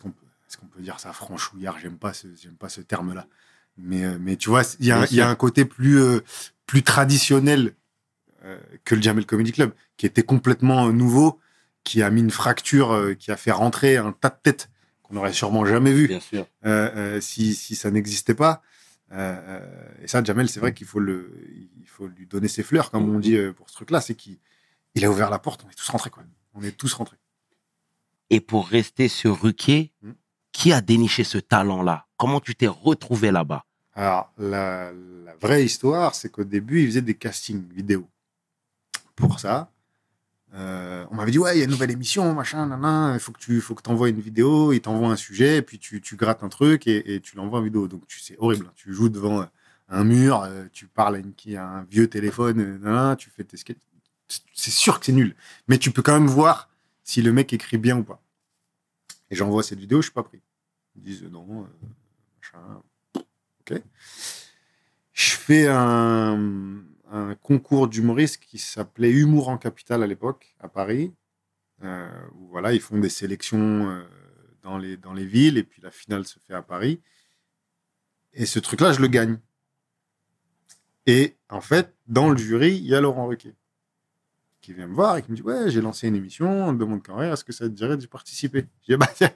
qu'on 0.00 0.10
peut, 0.10 0.23
peut 0.74 0.82
dire 0.82 0.98
ça 1.00 1.12
franchouillard 1.12 1.78
J'aime 1.78 1.98
pas 1.98 2.12
ce, 2.12 2.26
j'aime 2.40 2.56
pas 2.56 2.68
ce 2.68 2.80
terme-là. 2.80 3.26
Mais, 3.76 4.04
euh, 4.04 4.18
mais 4.20 4.36
tu 4.36 4.50
vois, 4.50 4.62
il 4.80 4.86
y, 4.86 4.92
a 4.92 5.00
un- 5.00 5.06
y 5.06 5.20
a 5.20 5.34
côté 5.34 5.64
plus, 5.64 5.98
euh, 6.00 6.20
plus 6.66 6.82
traditionnel 6.82 7.74
euh, 8.44 8.58
que 8.84 8.94
le 8.94 9.02
Jamel 9.02 9.26
Comedy 9.26 9.52
Club, 9.52 9.72
qui 9.96 10.06
était 10.06 10.22
complètement 10.22 10.92
nouveau, 10.92 11.40
qui 11.82 12.02
a 12.02 12.10
mis 12.10 12.20
une 12.20 12.30
fracture, 12.30 13.14
qui 13.18 13.30
a 13.30 13.36
fait 13.36 13.50
rentrer 13.52 13.96
un 13.96 14.12
tas 14.12 14.30
de 14.30 14.36
têtes 14.42 14.70
qu'on 15.02 15.14
n'aurait 15.14 15.32
sûrement 15.32 15.64
jamais 15.66 15.92
vu 15.92 16.08
Bien 16.08 16.20
sûr. 16.20 16.46
si, 17.20 17.54
si 17.54 17.74
ça 17.74 17.90
n'existait 17.90 18.34
pas. 18.34 18.62
Euh, 19.12 19.60
et 20.02 20.08
ça, 20.08 20.22
Jamel, 20.24 20.48
c'est 20.48 20.60
vrai 20.60 20.72
qu'il 20.74 20.86
faut, 20.86 20.98
le, 21.00 21.30
il 21.78 21.86
faut 21.86 22.06
lui 22.08 22.26
donner 22.26 22.48
ses 22.48 22.62
fleurs, 22.62 22.90
comme 22.90 23.08
on 23.14 23.18
dit 23.18 23.36
euh, 23.36 23.52
pour 23.52 23.68
ce 23.68 23.74
truc-là, 23.74 24.00
c'est 24.00 24.14
qu'il 24.14 24.38
il 24.94 25.04
a 25.04 25.10
ouvert 25.10 25.28
la 25.30 25.38
porte, 25.38 25.62
on 25.66 25.70
est 25.70 25.74
tous 25.74 25.88
rentrés. 25.90 26.10
Quoi. 26.10 26.22
On 26.54 26.62
est 26.62 26.72
tous 26.76 26.92
rentrés. 26.94 27.16
Et 28.30 28.40
pour 28.40 28.66
rester 28.68 29.08
sur 29.08 29.40
Ruquier, 29.42 29.92
Mm. 30.02 30.12
Qui 30.54 30.72
a 30.72 30.80
déniché 30.80 31.24
ce 31.24 31.36
talent-là? 31.36 32.06
Comment 32.16 32.40
tu 32.40 32.54
t'es 32.54 32.68
retrouvé 32.68 33.30
là-bas? 33.30 33.66
Alors, 33.94 34.32
la, 34.38 34.92
vraie 35.40 35.64
histoire, 35.64 36.14
c'est 36.14 36.30
qu'au 36.30 36.44
début, 36.44 36.82
ils 36.82 36.86
faisaient 36.86 37.02
des 37.02 37.14
castings 37.14 37.68
vidéo. 37.70 38.08
Pour 39.14 39.40
ça, 39.40 39.70
euh, 40.54 41.04
on 41.10 41.16
m'avait 41.16 41.32
dit, 41.32 41.38
ouais, 41.38 41.56
il 41.56 41.58
y 41.58 41.60
a 41.60 41.64
une 41.64 41.70
nouvelle 41.70 41.90
émission, 41.90 42.32
machin, 42.32 42.66
nanana, 42.66 43.14
il 43.14 43.20
faut 43.20 43.32
que 43.32 43.40
tu 43.40 43.60
faut 43.60 43.74
que 43.74 43.88
envoies 43.90 44.08
une 44.08 44.20
vidéo, 44.20 44.72
ils 44.72 44.80
t'envoient 44.80 45.10
un 45.10 45.16
sujet, 45.16 45.58
et 45.58 45.62
puis 45.62 45.78
tu, 45.78 46.00
tu 46.00 46.16
grattes 46.16 46.42
un 46.44 46.48
truc 46.48 46.86
et, 46.86 47.20
tu 47.20 47.36
l'envoies 47.36 47.58
en 47.58 47.62
vidéo. 47.62 47.88
Donc, 47.88 48.06
tu 48.06 48.20
c'est 48.20 48.36
horrible. 48.38 48.66
hein. 48.68 48.72
Tu 48.76 48.94
joues 48.94 49.08
devant 49.08 49.42
euh, 49.42 49.46
un 49.88 50.04
mur, 50.04 50.42
euh, 50.42 50.64
tu 50.72 50.86
parles 50.86 51.16
à, 51.16 51.18
une, 51.18 51.34
a 51.56 51.62
un 51.62 51.82
vieux 51.82 52.08
téléphone, 52.08 52.78
nanana, 52.80 53.16
tu 53.16 53.28
fais 53.28 53.44
tes 53.44 53.56
sketchs. 53.56 53.78
C'est 54.54 54.70
sûr 54.70 54.98
que 55.00 55.06
c'est 55.06 55.12
nul. 55.12 55.34
Mais 55.68 55.78
tu 55.78 55.90
peux 55.90 56.00
quand 56.00 56.14
même 56.14 56.28
voir 56.28 56.70
si 57.02 57.20
le 57.22 57.32
mec 57.32 57.52
écrit 57.52 57.76
bien 57.76 57.98
ou 57.98 58.04
pas. 58.04 58.22
Et 59.30 59.36
j'envoie 59.36 59.62
cette 59.62 59.78
vidéo, 59.78 59.98
je 60.00 60.06
suis 60.06 60.12
pas 60.12 60.22
pris. 60.22 60.40
Ils 60.96 61.02
disent, 61.02 61.24
non, 61.24 61.62
euh, 61.62 61.86
machin, 62.36 62.82
Ok. 63.60 63.80
Je 65.12 65.30
fais 65.30 65.68
un, 65.68 66.82
concours 67.42 67.88
d'humoriste 67.88 68.38
qui 68.38 68.58
s'appelait 68.58 69.10
Humour 69.10 69.48
en 69.48 69.58
Capitale 69.58 70.02
à 70.02 70.06
l'époque, 70.06 70.56
à 70.60 70.68
Paris. 70.68 71.12
Euh, 71.82 72.08
où 72.34 72.48
voilà, 72.48 72.72
ils 72.72 72.80
font 72.80 72.98
des 72.98 73.08
sélections 73.08 73.90
euh, 73.90 74.02
dans, 74.62 74.78
les, 74.78 74.96
dans 74.96 75.12
les 75.12 75.26
villes 75.26 75.58
et 75.58 75.64
puis 75.64 75.82
la 75.82 75.90
finale 75.90 76.24
se 76.26 76.38
fait 76.40 76.54
à 76.54 76.62
Paris. 76.62 77.00
Et 78.32 78.46
ce 78.46 78.58
truc-là, 78.58 78.92
je 78.92 79.00
le 79.00 79.08
gagne. 79.08 79.38
Et 81.06 81.36
en 81.48 81.60
fait, 81.60 81.94
dans 82.06 82.30
le 82.30 82.36
jury, 82.36 82.76
il 82.76 82.86
y 82.86 82.94
a 82.94 83.00
Laurent 83.00 83.26
Ruquier 83.26 83.54
qui 84.64 84.72
vient 84.72 84.86
me 84.86 84.94
voir 84.94 85.18
et 85.18 85.22
qui 85.22 85.30
me 85.30 85.36
dit 85.36 85.42
Ouais, 85.42 85.70
j'ai 85.70 85.82
lancé 85.82 86.08
une 86.08 86.16
émission, 86.16 86.48
on 86.68 86.72
me 86.72 86.78
demande 86.78 87.02
quand 87.02 87.20
est-ce 87.20 87.44
que 87.44 87.52
ça 87.52 87.66
te 87.66 87.74
dirait 87.74 87.98
d'y 87.98 88.06
participer? 88.06 88.66
Je 88.88 88.94
dis 88.94 88.96
Bah, 88.96 89.10
tiens, 89.14 89.30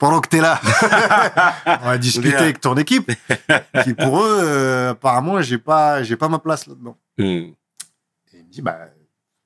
pendant 0.00 0.20
que 0.20 0.28
tu 0.28 0.38
es 0.38 0.40
là, 0.40 0.60
on 1.82 1.84
va 1.84 1.98
discuter 1.98 2.30
Bien. 2.30 2.38
avec 2.38 2.60
ton 2.60 2.76
équipe. 2.76 3.12
qui 3.84 3.94
pour 3.94 4.20
eux, 4.24 4.40
euh, 4.42 4.90
apparemment, 4.90 5.40
j'ai 5.42 5.58
pas, 5.58 6.02
j'ai 6.02 6.16
pas 6.16 6.28
ma 6.28 6.40
place 6.40 6.66
là-dedans. 6.66 6.98
Mm. 7.18 7.22
Et 7.22 7.54
il 8.34 8.44
me 8.44 8.50
dit 8.50 8.62
Bah, 8.62 8.88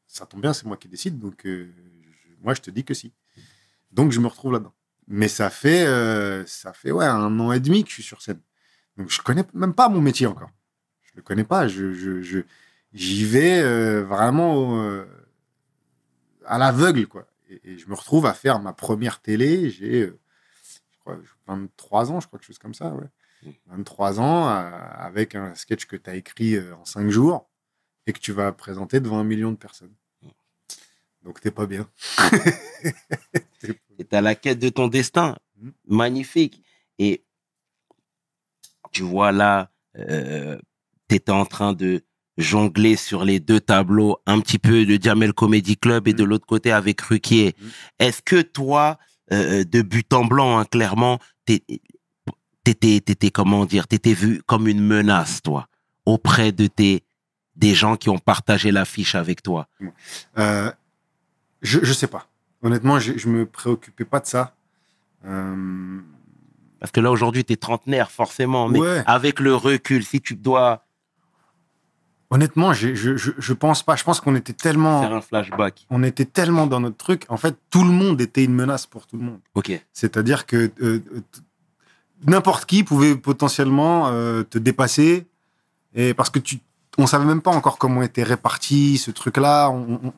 ça 0.06 0.24
tombe 0.24 0.40
bien, 0.40 0.52
c'est 0.54 0.64
moi 0.64 0.76
qui 0.78 0.88
décide, 0.88 1.18
donc 1.18 1.44
euh, 1.44 1.70
je- 1.76 2.42
moi, 2.42 2.54
je 2.54 2.60
te 2.62 2.70
dis 2.70 2.84
que 2.84 2.94
si. 2.94 3.12
Donc, 3.92 4.12
je 4.12 4.20
me 4.20 4.26
retrouve 4.28 4.52
là-dedans. 4.52 4.72
Mais 5.06 5.28
ça 5.28 5.50
fait, 5.50 5.84
euh, 5.86 6.46
ça 6.46 6.72
fait 6.72 6.90
ouais, 6.90 7.04
un 7.04 7.38
an 7.38 7.52
et 7.52 7.60
demi 7.60 7.84
que 7.84 7.90
je 7.90 7.94
suis 7.94 8.02
sur 8.02 8.22
scène. 8.22 8.40
Donc, 8.96 9.10
je 9.10 9.20
connais 9.20 9.44
même 9.52 9.74
pas 9.74 9.88
mon 9.90 10.00
métier 10.00 10.26
encore. 10.26 10.50
Je 11.02 11.12
le 11.16 11.22
connais 11.22 11.44
pas. 11.44 11.68
Je, 11.68 11.92
je, 11.92 12.22
je- 12.22 12.40
j'y 12.94 13.24
vais 13.24 13.60
euh, 13.60 14.02
vraiment 14.04 14.80
euh, 14.82 15.04
à 16.46 16.58
l'aveugle, 16.58 17.06
quoi. 17.06 17.26
Et, 17.50 17.60
et 17.72 17.78
je 17.78 17.86
me 17.88 17.94
retrouve 17.94 18.24
à 18.26 18.32
faire 18.34 18.60
ma 18.60 18.72
première 18.72 19.20
télé. 19.20 19.68
J'ai, 19.70 20.12
crois, 21.04 21.18
23 21.46 22.12
ans, 22.12 22.20
je 22.20 22.26
crois, 22.26 22.38
quelque 22.38 22.46
chose 22.46 22.58
comme 22.58 22.74
ça, 22.74 22.94
ouais. 22.94 23.06
23 23.66 24.20
ans, 24.20 24.48
euh, 24.48 24.70
avec 24.96 25.34
un 25.34 25.54
sketch 25.54 25.84
que 25.84 25.96
tu 25.96 26.08
as 26.08 26.14
écrit 26.14 26.56
euh, 26.56 26.74
en 26.76 26.84
5 26.84 27.10
jours 27.10 27.50
et 28.06 28.12
que 28.12 28.18
tu 28.18 28.32
vas 28.32 28.52
présenter 28.52 29.00
devant 29.00 29.18
un 29.18 29.24
million 29.24 29.50
de 29.50 29.56
personnes. 29.56 29.94
Donc, 31.22 31.40
t'es 31.40 31.50
pas 31.50 31.66
bien. 31.66 31.88
Tu 33.60 34.06
à 34.10 34.20
la 34.20 34.34
quête 34.34 34.58
de 34.58 34.68
ton 34.68 34.88
destin. 34.88 35.36
Mm. 35.56 35.70
Magnifique. 35.86 36.62
Et 36.98 37.24
tu 38.92 39.02
vois 39.02 39.32
là, 39.32 39.70
tu 39.96 41.14
étais 41.16 41.32
en 41.32 41.46
train 41.46 41.72
de 41.72 42.04
jongler 42.36 42.96
sur 42.96 43.24
les 43.24 43.40
deux 43.40 43.60
tableaux, 43.60 44.18
un 44.26 44.40
petit 44.40 44.58
peu 44.58 44.84
de 44.84 45.00
Jamel 45.00 45.32
Comedy 45.32 45.76
Club 45.76 46.08
et 46.08 46.12
de 46.12 46.24
l'autre 46.24 46.46
côté 46.46 46.72
avec 46.72 47.00
Ruquier. 47.00 47.54
Est-ce 47.98 48.22
que 48.22 48.42
toi, 48.42 48.98
euh, 49.32 49.64
de 49.64 49.82
but 49.82 50.12
en 50.12 50.24
blanc, 50.24 50.58
hein, 50.58 50.64
clairement, 50.64 51.18
t'es- 51.44 51.64
t'étais, 52.62 53.00
t'étais, 53.00 53.30
comment 53.30 53.64
dire, 53.66 53.86
t'étais 53.86 54.14
vu 54.14 54.42
comme 54.46 54.68
une 54.68 54.80
menace, 54.84 55.42
toi, 55.42 55.68
auprès 56.06 56.52
de 56.52 56.66
tes, 56.66 57.04
des 57.56 57.74
gens 57.74 57.96
qui 57.96 58.08
ont 58.10 58.18
partagé 58.18 58.70
l'affiche 58.72 59.14
avec 59.14 59.42
toi 59.42 59.68
Euh, 60.38 60.70
je, 61.62 61.80
je 61.82 61.92
sais 61.92 62.06
pas. 62.08 62.26
Honnêtement, 62.62 62.98
je, 62.98 63.16
je 63.16 63.28
me 63.28 63.46
préoccupais 63.46 64.04
pas 64.04 64.20
de 64.20 64.26
ça. 64.26 64.54
Euh, 65.26 66.00
Parce 66.80 66.92
que 66.92 67.00
là, 67.00 67.10
aujourd'hui, 67.10 67.44
tu 67.44 67.52
es 67.52 67.56
trentenaire, 67.56 68.10
forcément. 68.10 68.68
Mais 68.68 68.78
Ouais. 68.80 69.02
avec 69.06 69.40
le 69.40 69.54
recul, 69.54 70.04
si 70.04 70.20
tu 70.20 70.34
dois 70.34 70.83
honnêtement, 72.30 72.72
je, 72.72 72.94
je, 72.94 73.12
je 73.16 73.52
pense 73.52 73.82
pas. 73.82 73.96
Je 73.96 74.04
pense 74.04 74.20
qu'on 74.20 74.34
était 74.36 74.52
tellement, 74.52 75.02
faire 75.02 75.12
un 75.14 75.20
flashback. 75.20 75.86
on 75.90 76.02
était 76.02 76.24
tellement 76.24 76.66
dans 76.66 76.80
notre 76.80 76.96
truc. 76.96 77.24
En 77.28 77.36
fait, 77.36 77.56
tout 77.70 77.84
le 77.84 77.90
monde 77.92 78.20
était 78.20 78.44
une 78.44 78.54
menace 78.54 78.86
pour 78.86 79.06
tout 79.06 79.16
le 79.16 79.22
monde. 79.24 79.40
Ok. 79.54 79.72
C'est-à-dire 79.92 80.46
que 80.46 80.56
euh, 80.56 80.70
euh, 80.80 81.20
n'importe 82.26 82.64
qui 82.66 82.84
pouvait 82.84 83.16
potentiellement 83.16 84.08
euh, 84.08 84.42
te 84.42 84.58
dépasser. 84.58 85.26
Et 85.94 86.14
parce 86.14 86.30
que 86.30 86.38
tu, 86.38 86.58
on 86.98 87.06
savait 87.06 87.24
même 87.24 87.42
pas 87.42 87.50
encore 87.52 87.78
comment 87.78 88.02
était 88.02 88.22
réparti 88.24 88.98
ce 88.98 89.10
truc-là. 89.10 89.68
On- 89.70 90.00
on- 90.04 90.12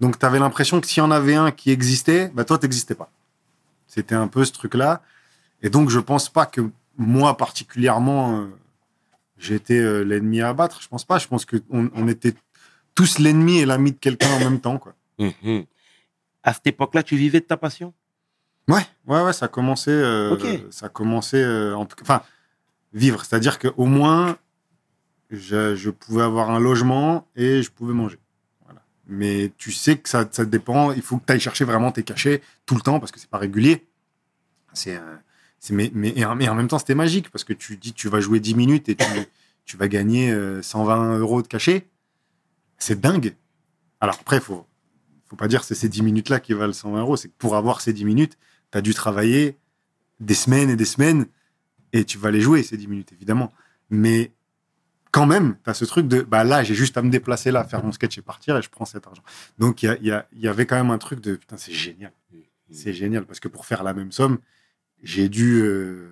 donc, 0.00 0.18
tu 0.18 0.24
avais 0.24 0.38
l'impression 0.38 0.80
que 0.80 0.86
s'il 0.86 1.02
y 1.02 1.06
en 1.06 1.10
avait 1.10 1.34
un 1.34 1.50
qui 1.50 1.70
existait, 1.70 2.30
bah, 2.34 2.44
toi, 2.44 2.56
tu 2.56 2.64
n'existais 2.64 2.94
pas. 2.94 3.10
C'était 3.86 4.14
un 4.14 4.28
peu 4.28 4.46
ce 4.46 4.52
truc-là. 4.52 5.02
Et 5.62 5.68
donc, 5.68 5.90
je 5.90 5.98
pense 5.98 6.30
pas 6.30 6.46
que 6.46 6.62
moi, 6.96 7.36
particulièrement, 7.36 8.46
j'étais 9.40 9.78
euh, 9.78 10.02
l'ennemi 10.04 10.40
à 10.40 10.48
abattre. 10.50 10.80
Je 10.82 10.88
pense 10.88 11.04
pas. 11.04 11.18
Je 11.18 11.26
pense 11.26 11.44
qu'on 11.46 11.60
on 11.94 12.08
était 12.08 12.34
tous 12.94 13.18
l'ennemi 13.18 13.58
et 13.58 13.66
l'ami 13.66 13.92
de 13.92 13.96
quelqu'un 13.98 14.30
en 14.34 14.38
même 14.40 14.60
temps. 14.60 14.78
Quoi. 14.78 14.94
Mhm. 15.18 15.64
À 16.42 16.52
cette 16.54 16.66
époque-là, 16.66 17.02
tu 17.02 17.16
vivais 17.16 17.40
de 17.40 17.44
ta 17.46 17.56
passion? 17.56 17.92
Ouais, 18.68 18.82
ouais, 19.06 19.22
ouais, 19.22 19.32
ça 19.32 19.46
a 19.46 19.48
commencé. 19.48 19.90
euh, 19.90 20.30
Ok. 20.32 20.46
Ça 20.70 20.86
a 20.86 20.88
commencé. 20.88 21.36
euh, 21.38 21.74
en 21.74 21.86
tout 21.86 21.96
cas- 21.96 22.02
enfin, 22.02 22.22
vivre. 22.92 23.24
C'est-à-dire 23.24 23.58
qu'au 23.58 23.86
moins, 23.86 24.36
je, 25.30 25.74
je 25.76 25.90
pouvais 25.90 26.22
avoir 26.22 26.50
un 26.50 26.60
logement 26.60 27.28
et 27.36 27.62
je 27.62 27.70
pouvais 27.70 27.94
manger. 27.94 28.18
Voilà. 28.64 28.82
Mais 29.06 29.52
tu 29.58 29.72
sais 29.72 29.96
que 29.98 30.08
ça, 30.08 30.26
ça 30.30 30.44
dépend. 30.44 30.92
Il 30.92 31.02
faut 31.02 31.18
que 31.18 31.26
tu 31.26 31.32
ailles 31.32 31.40
chercher 31.40 31.64
vraiment 31.64 31.92
tes 31.92 32.02
cachets 32.02 32.42
tout 32.66 32.74
le 32.74 32.80
temps 32.80 33.00
parce 33.00 33.12
que 33.12 33.18
c'est 33.20 33.30
pas 33.30 33.38
régulier. 33.38 33.86
C'est. 34.72 34.96
euh, 34.96 35.00
c'est- 35.00 35.29
mais, 35.70 35.90
mais, 35.94 36.12
et 36.16 36.24
en, 36.24 36.34
même 36.36 36.68
temps, 36.68 36.78
c'était 36.78 36.94
magique 36.94 37.30
parce 37.30 37.44
que 37.44 37.52
tu 37.52 37.76
dis 37.76 37.92
tu 37.92 38.08
vas 38.08 38.20
jouer 38.20 38.40
10 38.40 38.54
minutes 38.54 38.88
et 38.88 38.96
tu, 38.96 39.04
tu 39.64 39.76
vas 39.76 39.88
gagner 39.88 40.30
euh, 40.32 40.62
120 40.62 41.18
euros 41.18 41.42
de 41.42 41.46
cachet. 41.46 41.86
C'est 42.78 43.00
dingue. 43.00 43.34
Alors 44.00 44.16
après, 44.20 44.36
il 44.36 44.42
faut, 44.42 44.66
faut 45.26 45.36
pas 45.36 45.48
dire 45.48 45.60
que 45.60 45.66
c'est 45.66 45.74
ces 45.74 45.88
10 45.88 46.02
minutes-là 46.02 46.40
qui 46.40 46.54
valent 46.54 46.72
120 46.72 47.00
euros. 47.00 47.16
C'est 47.16 47.28
que 47.28 47.34
pour 47.38 47.56
avoir 47.56 47.80
ces 47.82 47.92
10 47.92 48.04
minutes, 48.04 48.38
tu 48.72 48.78
as 48.78 48.80
dû 48.80 48.94
travailler 48.94 49.58
des 50.18 50.34
semaines 50.34 50.70
et 50.70 50.76
des 50.76 50.84
semaines 50.86 51.26
et 51.92 52.04
tu 52.04 52.16
vas 52.18 52.30
les 52.30 52.40
jouer, 52.40 52.62
ces 52.62 52.76
10 52.76 52.88
minutes, 52.88 53.12
évidemment. 53.12 53.52
Mais 53.90 54.32
quand 55.10 55.26
même, 55.26 55.56
tu 55.64 55.70
as 55.70 55.74
ce 55.74 55.84
truc 55.84 56.06
de 56.08 56.22
bah 56.22 56.44
là, 56.44 56.62
j'ai 56.62 56.74
juste 56.74 56.96
à 56.96 57.02
me 57.02 57.10
déplacer 57.10 57.50
là, 57.50 57.64
faire 57.64 57.84
mon 57.84 57.92
sketch 57.92 58.16
et 58.16 58.22
partir 58.22 58.56
et 58.56 58.62
je 58.62 58.70
prends 58.70 58.84
cet 58.84 59.06
argent. 59.06 59.22
Donc 59.58 59.82
il 59.82 59.86
y, 59.86 59.88
a- 59.88 59.96
il 60.00 60.06
y, 60.06 60.12
a- 60.12 60.26
y 60.34 60.48
avait 60.48 60.66
quand 60.66 60.76
même 60.76 60.90
un 60.90 60.98
truc 60.98 61.20
de 61.20 61.36
putain, 61.36 61.56
c'est 61.56 61.72
génial. 61.72 62.12
C'est 62.72 62.92
génial 62.94 63.24
parce 63.26 63.40
que 63.40 63.48
pour 63.48 63.66
faire 63.66 63.82
la 63.82 63.92
même 63.92 64.12
somme, 64.12 64.38
j'ai 65.02 65.28
dû 65.28 65.62
euh, 65.62 66.08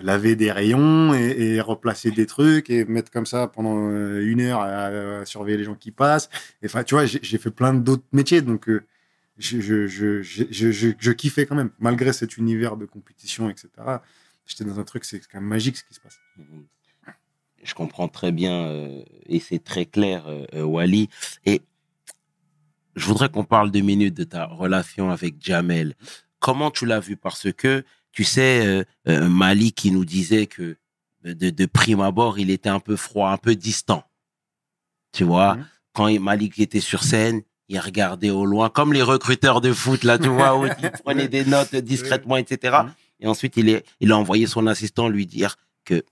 laver 0.00 0.36
des 0.36 0.52
rayons 0.52 1.14
et, 1.14 1.54
et 1.54 1.60
replacer 1.60 2.10
des 2.10 2.26
trucs 2.26 2.70
et 2.70 2.84
mettre 2.84 3.10
comme 3.10 3.26
ça 3.26 3.48
pendant 3.48 3.90
euh, 3.90 4.24
une 4.24 4.40
heure 4.40 4.60
à, 4.60 5.24
surveiller 5.24 5.58
les 5.58 5.64
gens 5.64 5.74
qui 5.74 5.90
passent. 5.90 6.28
Enfin, 6.64 6.84
tu 6.84 6.94
vois, 6.94 7.06
j'ai 7.06 7.38
fait 7.38 7.50
plein 7.50 7.74
d'autres 7.74 8.04
métiers, 8.12 8.42
donc 8.42 8.68
euh, 8.68 8.84
je, 9.38 9.86
je, 9.86 11.10
kiffais 11.10 11.46
quand 11.46 11.56
même, 11.56 11.70
malgré 11.78 12.12
cet 12.12 12.36
univers 12.36 12.76
de 12.76 12.86
compétition, 12.86 13.50
etc. 13.50 13.68
J'étais 14.46 14.64
dans 14.64 14.78
un 14.78 14.84
truc, 14.84 15.04
c'est 15.04 15.20
quand 15.20 15.40
même 15.40 15.48
magique 15.48 15.76
ce 15.76 15.84
qui 15.84 15.94
se 15.94 16.00
passe. 16.00 16.18
Mhm. 16.36 16.64
Je 17.64 17.74
comprends 17.74 18.08
très 18.08 18.32
bien 18.32 19.04
et 19.26 19.38
c'est 19.38 19.62
très 19.62 19.86
clair, 19.86 20.26
Wally. 20.52 21.08
Et 21.46 21.62
je 22.96 23.06
voudrais 23.06 23.28
qu'on 23.28 23.44
parle 23.44 23.70
deux 23.70 23.82
minutes 23.82 24.14
de 24.14 24.24
ta 24.24 24.46
relation 24.46 25.10
avec 25.10 25.36
Jamel. 25.40 25.94
Comment 26.42 26.70
tu 26.72 26.86
l'as 26.86 26.98
vu? 27.00 27.16
Parce 27.16 27.52
que, 27.52 27.84
tu 28.10 28.24
sais, 28.24 28.66
euh, 28.66 28.84
euh, 29.08 29.28
Mali 29.28 29.72
qui 29.72 29.92
nous 29.92 30.04
disait 30.04 30.46
que 30.46 30.76
de, 31.24 31.50
de- 31.50 31.66
prime 31.66 32.00
abord, 32.00 32.38
il 32.40 32.50
était 32.50 32.68
un 32.68 32.80
peu 32.80 32.96
froid, 32.96 33.30
un 33.30 33.36
peu 33.38 33.54
distant. 33.54 34.02
Tu 35.12 35.22
vois, 35.24 35.54
Mhm. 35.54 35.66
quand 35.94 36.20
Malik 36.20 36.58
était 36.58 36.80
sur 36.80 37.04
scène, 37.04 37.42
il 37.68 37.78
regardait 37.78 38.30
au 38.30 38.44
loin, 38.44 38.68
comme 38.70 38.92
les 38.92 39.02
recruteurs 39.02 39.60
de 39.60 39.72
foot, 39.72 40.02
là, 40.02 40.18
tu 40.18 40.28
vois, 40.28 40.58
où 40.58 40.66
il 40.66 40.72
prenait 41.04 41.28
des 41.28 41.44
notes 41.44 41.76
discrètement, 41.76 42.36
etc. 42.36 42.78
Mhm. 42.84 42.92
Et 43.20 43.26
ensuite, 43.28 43.56
il, 43.56 43.68
est, 43.68 43.84
il 44.00 44.10
a 44.10 44.16
envoyé 44.18 44.46
son 44.48 44.66
assistant 44.66 45.08
lui 45.08 45.26
dire 45.26 45.56
que 45.84 46.02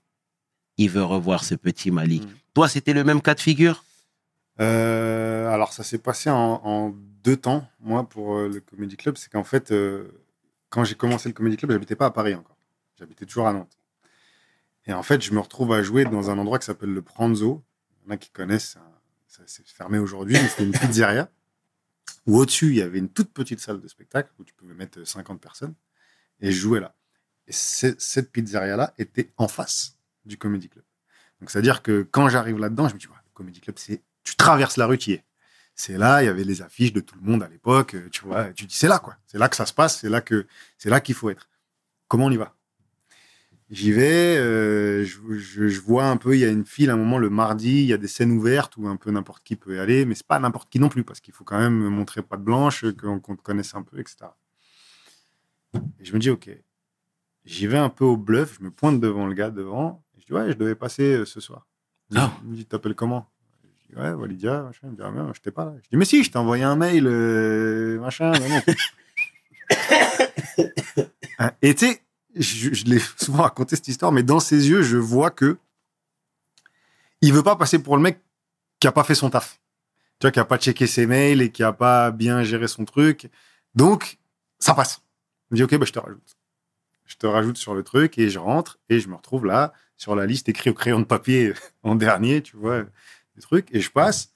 il 0.77 0.89
veut 0.89 1.03
revoir 1.03 1.43
ce 1.43 1.55
petit 1.55 1.91
Malik. 1.91 2.23
Mhm. 2.23 2.29
Toi, 2.53 2.69
c'était 2.69 2.93
le 2.93 3.03
même 3.03 3.21
cas 3.21 3.35
de 3.35 3.41
figure? 3.41 3.83
Euh, 4.61 5.49
alors, 5.49 5.73
ça 5.73 5.83
s'est 5.83 5.97
passé 5.97 6.29
en, 6.29 6.61
en 6.63 6.93
deux 7.23 7.37
temps, 7.37 7.67
moi, 7.79 8.07
pour 8.07 8.37
euh, 8.37 8.47
le 8.47 8.59
Comedy 8.59 8.97
Club. 8.97 9.17
C'est 9.17 9.31
qu'en 9.31 9.43
fait, 9.43 9.71
euh, 9.71 10.11
quand 10.69 10.83
j'ai 10.83 10.95
commencé 10.95 11.29
le 11.29 11.33
Comedy 11.33 11.57
Club, 11.57 11.71
j'habitais 11.71 11.95
pas 11.95 12.07
à 12.07 12.11
Paris 12.11 12.35
encore. 12.35 12.57
J'habitais 12.97 13.25
toujours 13.25 13.47
à 13.47 13.53
Nantes. 13.53 13.77
Et 14.85 14.93
en 14.93 15.03
fait, 15.03 15.21
je 15.21 15.33
me 15.33 15.39
retrouve 15.39 15.73
à 15.73 15.81
jouer 15.83 16.05
dans 16.05 16.29
un 16.29 16.37
endroit 16.37 16.59
qui 16.59 16.65
s'appelle 16.65 16.93
le 16.93 17.01
Pranzo. 17.01 17.63
Il 17.91 18.07
y 18.07 18.11
en 18.11 18.15
a 18.15 18.17
qui 18.17 18.31
connaissent, 18.31 18.71
ça, 18.71 18.81
ça 19.27 19.43
s'est 19.45 19.63
fermé 19.65 19.99
aujourd'hui, 19.99 20.33
mais 20.33 20.47
c'était 20.47 20.63
une 20.63 20.71
pizzeria 20.71 21.29
où 22.25 22.37
au-dessus, 22.37 22.67
il 22.67 22.75
y 22.75 22.81
avait 22.81 22.99
une 22.99 23.09
toute 23.09 23.31
petite 23.31 23.59
salle 23.59 23.79
de 23.79 23.87
spectacle 23.87 24.31
où 24.39 24.43
tu 24.43 24.53
pouvais 24.53 24.73
mettre 24.73 25.03
50 25.03 25.39
personnes. 25.39 25.75
Et 26.39 26.51
je 26.51 26.59
jouais 26.59 26.79
là. 26.79 26.95
Et 27.47 27.51
cette 27.51 28.31
pizzeria-là 28.31 28.93
était 28.97 29.31
en 29.37 29.47
face 29.47 29.97
du 30.25 30.37
Comedy 30.37 30.69
Club. 30.69 30.85
Donc, 31.39 31.49
c'est-à-dire 31.49 31.81
que 31.81 32.03
quand 32.03 32.29
j'arrive 32.29 32.57
là-dedans, 32.57 32.87
je 32.87 32.93
me 32.93 32.99
dis, 32.99 33.07
ouais, 33.07 33.13
le 33.25 33.31
Comedy 33.33 33.59
Club, 33.59 33.77
c'est. 33.77 34.01
Tu 34.23 34.35
traverses 34.35 34.77
la 34.77 34.85
rue, 34.85 34.97
tu 34.97 35.11
y 35.11 35.13
es. 35.13 35.25
C'est 35.83 35.97
là, 35.97 36.21
il 36.21 36.27
y 36.27 36.29
avait 36.29 36.43
les 36.43 36.61
affiches 36.61 36.93
de 36.93 36.99
tout 36.99 37.15
le 37.19 37.21
monde 37.27 37.41
à 37.41 37.47
l'époque, 37.47 37.95
euh, 37.95 38.07
tu 38.11 38.23
vois. 38.23 38.53
Tu 38.53 38.65
dis, 38.65 38.75
c'est 38.75 38.87
là, 38.87 38.99
quoi. 38.99 39.15
C'est 39.25 39.39
là 39.39 39.49
que 39.49 39.55
ça 39.55 39.65
se 39.65 39.73
passe, 39.73 39.99
c'est 39.99 40.09
là 40.09 40.21
que 40.21 40.45
c'est 40.77 40.91
là 40.91 40.99
qu'il 41.01 41.15
faut 41.15 41.31
être. 41.31 41.49
Comment 42.07 42.25
on 42.25 42.31
y 42.31 42.37
va? 42.37 42.55
J'y 43.71 43.91
vais, 43.91 44.37
euh, 44.37 45.03
je, 45.05 45.19
je- 45.39 45.67
je 45.69 45.81
vois 45.81 46.05
un 46.05 46.17
peu, 46.17 46.35
il 46.35 46.39
y 46.41 46.45
a 46.45 46.49
une 46.49 46.65
file 46.65 46.91
à 46.91 46.93
un 46.93 46.97
moment 46.97 47.17
le 47.17 47.31
mardi, 47.31 47.79
il 47.79 47.85
y 47.85 47.93
a 47.93 47.97
des 47.97 48.07
scènes 48.09 48.31
ouvertes 48.31 48.77
où 48.77 48.87
un 48.87 48.95
peu 48.95 49.09
n'importe 49.09 49.43
qui 49.43 49.55
peut 49.55 49.77
y 49.77 49.79
aller, 49.79 50.05
mais 50.05 50.13
c'est 50.13 50.27
pas 50.27 50.37
n'importe 50.39 50.69
qui 50.69 50.77
non 50.79 50.89
plus, 50.89 51.03
parce 51.03 51.19
qu'il 51.19 51.33
faut 51.33 51.45
quand 51.45 51.57
même 51.57 51.73
montrer 51.89 52.21
patte 52.21 52.43
blanche, 52.43 52.85
qu'on 53.01 53.19
qu'on 53.19 53.35
te 53.35 53.41
connaisse 53.41 53.73
un 53.73 53.81
peu, 53.81 53.97
etc. 53.99 54.17
Et 55.99 56.05
je 56.05 56.13
me 56.13 56.19
dis, 56.19 56.29
ok, 56.29 56.49
j'y 57.45 57.65
vais 57.65 57.77
un 57.79 57.89
peu 57.89 58.05
au 58.05 58.17
bluff, 58.17 58.57
je 58.59 58.65
me 58.65 58.69
pointe 58.71 58.99
devant 58.99 59.25
le 59.25 59.33
gars 59.33 59.49
devant, 59.49 60.03
et 60.15 60.21
je 60.21 60.25
dis, 60.27 60.33
ouais, 60.33 60.51
je 60.51 60.57
devais 60.57 60.75
passer 60.75 61.15
euh, 61.15 61.25
ce 61.25 61.39
soir. 61.39 61.65
Me- 62.11 62.19
Ah. 62.19 62.33
Il 62.43 62.49
me 62.51 62.55
dit, 62.57 62.65
t'appelles 62.67 62.93
comment? 62.93 63.30
Dis, 63.95 64.01
ouais, 64.01 64.11
Walidia, 64.11 64.63
machin. 64.63 64.79
Il 64.83 64.89
me 64.91 64.95
dit, 64.95 65.01
ah, 65.03 65.31
je 65.33 65.41
t'ai 65.41 65.51
pas 65.51 65.65
là. 65.65 65.73
Je 65.83 65.89
dis, 65.89 65.97
mais 65.97 66.05
si, 66.05 66.23
je 66.23 66.31
t'ai 66.31 66.37
envoyé 66.37 66.63
un 66.63 66.75
mail, 66.75 67.07
euh, 67.07 67.99
machin. 67.99 68.31
non, 68.31 68.49
non. 68.49 68.61
Hein, 71.39 71.51
Et 71.61 71.75
tu 71.75 71.87
sais, 71.87 72.01
je, 72.35 72.73
je 72.73 72.85
l'ai 72.85 72.99
souvent 73.17 73.43
raconté 73.43 73.75
cette 73.75 73.87
histoire, 73.87 74.11
mais 74.11 74.23
dans 74.23 74.39
ses 74.39 74.69
yeux, 74.69 74.81
je 74.81 74.97
vois 74.97 75.31
que 75.31 75.57
il 77.21 77.33
veut 77.33 77.43
pas 77.43 77.55
passer 77.55 77.79
pour 77.79 77.95
le 77.97 78.03
mec 78.03 78.19
qui 78.79 78.87
a 78.87 78.91
pas 78.91 79.03
fait 79.03 79.15
son 79.15 79.29
taf. 79.29 79.59
Tu 80.19 80.25
vois, 80.25 80.31
qui 80.31 80.39
a 80.39 80.45
pas 80.45 80.57
checké 80.57 80.87
ses 80.87 81.05
mails 81.05 81.41
et 81.41 81.51
qui 81.51 81.63
a 81.63 81.73
pas 81.73 82.11
bien 82.11 82.43
géré 82.43 82.67
son 82.67 82.85
truc. 82.85 83.29
Donc, 83.75 84.19
ça 84.59 84.73
passe. 84.73 85.01
Il 85.49 85.53
me 85.53 85.57
dit, 85.57 85.63
OK, 85.63 85.79
bah, 85.79 85.85
je 85.85 85.91
te 85.91 85.99
rajoute. 85.99 86.37
Je 87.05 87.15
te 87.15 87.27
rajoute 87.27 87.57
sur 87.57 87.75
le 87.75 87.83
truc 87.83 88.17
et 88.17 88.29
je 88.29 88.39
rentre 88.39 88.79
et 88.89 88.99
je 88.99 89.07
me 89.07 89.15
retrouve 89.15 89.45
là, 89.45 89.73
sur 89.97 90.15
la 90.15 90.25
liste 90.25 90.49
écrit 90.49 90.69
au 90.69 90.73
crayon 90.73 90.99
de 90.99 91.05
papier 91.05 91.53
en 91.83 91.95
dernier, 91.95 92.41
tu 92.41 92.57
vois, 92.57 92.85
des 93.35 93.41
trucs. 93.41 93.73
Et 93.73 93.81
je 93.81 93.91
passe. 93.91 94.33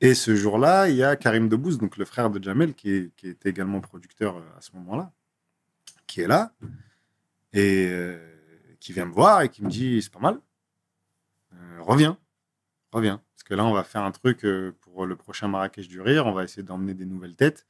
Et 0.00 0.14
ce 0.14 0.36
jour-là, 0.36 0.88
il 0.88 0.96
y 0.96 1.02
a 1.02 1.16
Karim 1.16 1.48
Debouze, 1.48 1.78
donc 1.78 1.96
le 1.96 2.04
frère 2.04 2.30
de 2.30 2.42
Jamel, 2.42 2.74
qui, 2.74 2.90
est- 2.90 3.24
était 3.24 3.50
également 3.50 3.80
producteur 3.80 4.36
euh, 4.36 4.42
à 4.56 4.60
ce 4.60 4.70
moment-là, 4.76 5.12
qui 6.06 6.20
est 6.20 6.28
là 6.28 6.52
et 7.52 7.88
euh, 7.90 8.18
qui 8.78 8.92
vient 8.92 9.06
me 9.06 9.12
voir 9.12 9.42
et 9.42 9.48
qui 9.48 9.64
me 9.64 9.68
dit 9.68 10.00
c'est 10.00 10.12
pas 10.12 10.20
mal. 10.20 10.38
Euh, 11.54 11.82
reviens, 11.82 12.16
reviens. 12.92 13.22
Parce 13.34 13.42
que 13.42 13.54
là, 13.54 13.64
on 13.64 13.72
va 13.72 13.82
faire 13.82 14.02
un 14.02 14.12
truc 14.12 14.46
pour 14.80 15.06
le 15.06 15.16
prochain 15.16 15.48
Marrakech 15.48 15.88
du 15.88 16.00
Rire. 16.00 16.26
On 16.26 16.32
va 16.32 16.44
essayer 16.44 16.62
d'emmener 16.62 16.94
des 16.94 17.06
nouvelles 17.06 17.36
têtes. 17.36 17.66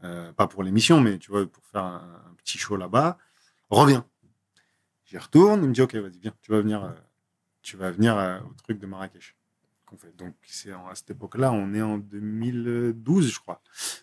Pas 0.00 0.48
pour 0.48 0.64
l'émission, 0.64 1.00
mais 1.00 1.18
tu 1.18 1.30
vois, 1.30 1.46
pour 1.46 1.64
faire 1.64 1.84
un, 1.84 2.34
petit 2.36 2.58
show 2.58 2.76
là-bas. 2.76 3.18
Reviens. 3.70 4.04
J'y 5.04 5.16
retourne. 5.16 5.62
Il 5.62 5.68
me 5.68 5.72
dit 5.72 5.80
ok, 5.80 5.94
vas-y, 5.94 6.18
viens. 6.18 6.34
Tu 6.42 6.50
vas 6.50 6.60
venir, 7.90 8.42
au 8.44 8.54
truc 8.54 8.78
de 8.78 8.86
Marrakech. 8.86 9.36
Donc, 10.18 10.34
c'est 10.46 10.72
à 10.72 10.94
cette 10.94 11.10
époque-là, 11.10 11.52
on 11.52 11.74
est 11.74 11.82
en 11.82 11.98
2012, 11.98 13.32
je 13.32 13.40
crois. 13.40 13.62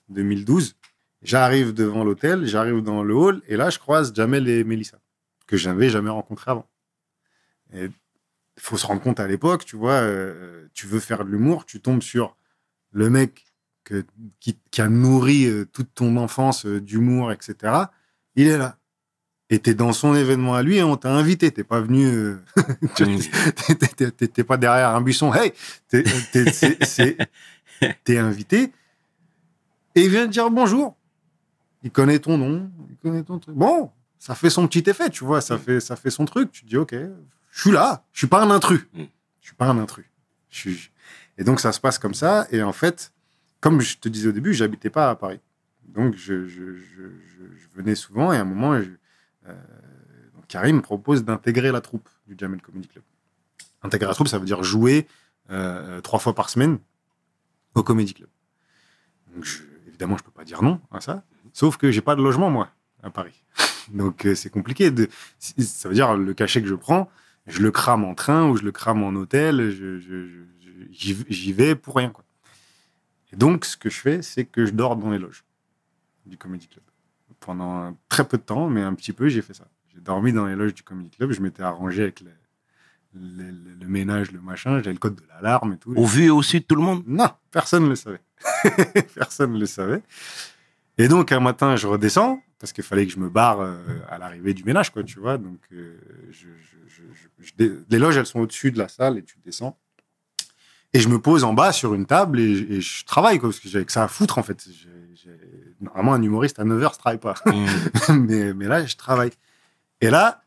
2012. 0.10 0.76
J'arrive 1.22 1.74
devant 1.74 2.04
l'hôtel, 2.04 2.46
j'arrive 2.46 2.82
dans 2.82 3.04
le 3.04 3.14
hall, 3.14 3.42
et 3.48 3.58
là, 3.58 3.70
je 3.70 3.80
croise 3.80 4.14
Jamel 4.14 4.48
et 4.48 4.64
Mélissa, 4.64 5.00
que 5.48 5.58
je 5.58 5.70
n'avais 5.70 5.90
jamais 5.90 6.10
rencontrés 6.10 6.52
avant. 6.52 6.70
Il 7.74 7.92
faut 8.58 8.78
se 8.78 8.86
rendre 8.86 9.02
compte 9.02 9.20
à 9.20 9.28
l'époque, 9.28 9.66
tu 9.66 9.76
vois, 9.76 10.00
euh, 10.00 10.68
tu 10.74 10.88
veux 10.88 11.00
faire 11.00 11.26
de 11.26 11.30
l'humour, 11.30 11.66
tu 11.66 11.82
tombes 11.82 12.02
sur 12.02 12.38
le 12.92 13.10
mec 13.10 13.46
qui 14.40 14.82
a 14.82 14.88
nourri 14.88 15.46
euh, 15.46 15.66
toute 15.66 15.94
ton 15.94 16.16
enfance 16.18 16.66
euh, 16.66 16.80
d'humour, 16.80 17.32
etc. 17.32 17.74
Il 18.36 18.48
est 18.48 18.58
là. 18.58 18.79
Et 19.52 19.58
t'es 19.60 19.74
dans 19.74 19.94
son 19.94 20.14
événement 20.14 20.54
à 20.54 20.62
lui 20.62 20.78
et 20.78 20.84
on 20.84 20.96
t'a 20.96 21.12
invité. 21.12 21.50
T'es 21.52 21.64
pas 21.64 21.82
venu. 21.82 22.06
euh, 22.06 22.38
t'es- 24.28 24.44
pas 24.44 24.58
derrière 24.58 24.90
un 24.90 25.02
buisson. 25.02 25.34
Hey, 25.34 25.54
t'es 25.88 26.04
t'es- 28.04 28.18
invité. 28.18 28.72
Et 29.96 30.04
il 30.04 30.10
vient 30.10 30.28
te 30.28 30.32
dire 30.32 30.50
bonjour. 30.52 30.96
Il 31.84 31.92
connaît 31.92 32.20
ton 32.20 32.38
nom, 32.38 32.70
il 32.90 32.98
connaît 32.98 33.24
ton 33.24 33.40
truc. 33.40 33.56
Bon, 33.56 33.90
ça 34.20 34.36
fait 34.36 34.50
son 34.50 34.68
petit 34.68 34.88
effet, 34.90 35.10
tu 35.10 35.24
vois, 35.24 35.40
ça, 35.42 35.58
fait, 35.58 35.80
ça 35.80 35.96
fait 35.96 36.10
son 36.10 36.26
truc. 36.26 36.52
Tu 36.52 36.64
te 36.64 36.68
dis, 36.70 36.78
ok, 36.78 36.94
je 37.52 37.62
suis 37.62 37.72
là, 37.72 38.04
je 38.12 38.20
suis 38.20 38.28
pas 38.28 38.44
un 38.44 38.52
intrus. 38.52 38.82
Mm. 38.94 39.04
Je 39.42 39.48
suis 39.48 39.56
pas 39.56 39.68
un 39.68 39.78
intrus. 39.80 40.06
Je 40.50 40.58
suis... 40.58 40.92
Et 41.38 41.44
donc, 41.46 41.62
ça 41.62 41.72
se 41.72 41.80
passe 41.80 41.98
comme 41.98 42.14
ça. 42.14 42.46
Et 42.52 42.62
en 42.62 42.74
fait, 42.74 43.14
comme 43.62 43.80
je 43.80 43.98
te 43.98 44.10
disais 44.10 44.28
au 44.28 44.32
début, 44.34 44.54
j'habitais 44.54 44.90
pas 44.90 45.10
à 45.10 45.16
Paris. 45.16 45.40
Donc, 45.88 46.16
je, 46.16 46.46
je, 46.48 46.76
je, 46.76 47.04
je- 47.04 47.58
je 47.58 47.82
venais 47.82 47.96
souvent 47.96 48.34
et 48.34 48.38
à 48.38 48.42
un 48.42 48.46
moment, 48.46 48.74
euh, 48.74 48.99
donc 50.36 50.48
Karim 50.48 50.82
propose 50.82 51.24
d'intégrer 51.24 51.72
la 51.72 51.82
troupe 51.82 52.10
du 52.28 52.36
Jamel 52.38 52.62
Comedy 52.62 52.88
Club. 52.88 53.04
Intégrer 53.84 54.08
la 54.08 54.14
troupe, 54.14 54.28
ça 54.28 54.40
veut 54.40 54.46
dire 54.46 54.64
jouer 54.64 55.08
euh, 55.52 55.98
euh, 55.98 56.02
trois 56.02 56.20
fois 56.20 56.36
par 56.36 56.50
semaine 56.50 56.80
au 57.74 57.82
Comedy 57.82 58.14
Club. 58.14 58.30
Évidemment, 59.88 60.18
je 60.18 60.24
peux 60.24 60.32
pas 60.32 60.44
dire 60.44 60.62
non 60.62 60.80
à 60.92 61.02
ça. 61.02 61.24
Sauf 61.54 61.78
que 61.78 61.92
j'ai 61.92 62.02
pas 62.02 62.16
de 62.16 62.22
logement, 62.22 62.50
moi, 62.50 62.70
à 63.02 63.10
Paris. 63.10 63.44
Donc, 63.94 64.26
euh, 64.26 64.36
c'est 64.36 64.50
compliqué. 64.50 64.94
Ça 65.40 65.90
veut 65.90 65.96
dire 65.96 66.16
le 66.16 66.34
cachet 66.34 66.62
que 66.62 66.68
je 66.68 66.76
prends, 66.76 67.10
je 67.48 67.62
le 67.62 67.72
crame 67.72 68.04
en 68.04 68.14
train 68.14 68.48
ou 68.48 68.58
je 68.58 68.64
le 68.64 68.72
crame 68.72 69.02
en 69.02 69.10
hôtel. 69.10 70.00
J'y 70.92 71.54
vais 71.54 71.76
pour 71.76 71.96
rien. 71.96 72.14
Et 73.32 73.36
donc, 73.36 73.66
ce 73.66 73.78
que 73.78 73.90
je 73.90 74.00
fais, 74.00 74.22
c'est 74.22 74.46
que 74.46 74.66
je 74.66 74.72
dors 74.72 74.96
dans 74.96 75.10
les 75.10 75.20
loges 75.20 75.44
du 76.26 76.38
Comedy 76.38 76.68
Club. 76.68 76.84
Pendant 77.40 77.98
très 78.10 78.28
peu 78.28 78.38
de 78.38 78.44
temps, 78.44 78.70
mais 78.70 78.82
un 78.82 78.94
petit 78.94 79.14
peu, 79.14 79.30
j'ai 79.30 79.42
fait 79.42 79.54
ça. 79.54 79.68
J'ai 79.94 80.02
dormi 80.02 80.34
dans 80.34 80.46
les 80.46 80.56
loges 80.56 80.74
du 80.74 80.84
Comedy 80.84 81.10
Club. 81.10 81.32
Je 81.32 81.42
m'étais 81.42 81.64
arrangé 81.64 82.04
avec 82.04 82.22
le, 83.14 83.88
ménage, 83.88 84.32
le 84.32 84.40
machin. 84.42 84.78
J'avais 84.80 84.94
le 84.94 85.00
code 85.00 85.16
de 85.16 85.24
l'alarme 85.30 85.74
et 85.74 85.78
tout. 85.78 85.94
Au 85.96 86.06
vu 86.06 86.26
et 86.26 86.30
au 86.30 86.42
su 86.44 86.60
de 86.60 86.66
tout 86.66 86.76
le 86.76 86.82
monde? 86.82 87.04
Non, 87.08 87.30
personne 87.52 87.84
ne 87.86 87.90
le 87.90 87.96
savait. 87.96 88.22
personne 89.16 89.54
ne 89.54 89.60
le 89.60 89.66
savait. 89.66 90.04
Et 90.98 91.08
donc, 91.08 91.32
un 91.32 91.40
matin, 91.40 91.76
je 91.76 91.88
redescends, 91.88 92.42
parce 92.60 92.74
qu'il 92.74 92.84
fallait 92.84 93.06
que 93.08 93.14
je 93.14 93.20
me 93.20 93.30
barre 93.30 93.62
euh, 93.62 93.78
à 94.10 94.18
l'arrivée 94.18 94.54
du 94.54 94.64
ménage, 94.64 94.92
quoi, 94.92 95.04
tu 95.04 95.20
vois. 95.20 95.38
Donc, 95.38 95.60
euh, 95.72 95.98
je, 96.30 96.48
je- 96.88 97.04
je- 97.58 97.74
les 97.90 98.00
loges, 98.00 98.18
elles 98.18 98.26
sont 98.26 98.42
au-dessus 98.42 98.72
de 98.72 98.78
la 98.78 98.90
salle 98.90 99.18
et 99.18 99.24
tu 99.24 99.38
descends. 99.44 99.80
Et 100.94 101.00
je 101.00 101.08
me 101.08 101.20
pose 101.20 101.44
en 101.46 101.54
bas 101.54 101.72
sur 101.72 101.94
une 101.94 102.06
table 102.06 102.40
et, 102.40 102.52
et 102.70 102.82
je 102.82 103.06
travaille, 103.06 103.40
quoi, 103.40 103.50
parce 103.50 103.60
que 103.60 103.70
j'avais 103.70 103.86
que 103.86 103.92
ça 103.92 104.04
à 104.04 104.08
foutre, 104.08 104.38
en 104.40 104.44
fait. 104.44 104.68
Normalement, 105.80 106.14
un 106.14 106.22
humoriste 106.22 106.60
à 106.60 106.64
9h, 106.66 106.92
ça 106.94 106.98
travaille 106.98 107.20
pas. 107.20 107.36
Mm. 107.46 107.66
mais, 108.26 108.54
mais 108.54 108.68
là, 108.68 108.86
je 108.86 108.96
travaille. 108.98 109.32
Et 110.02 110.10
là, 110.10 110.44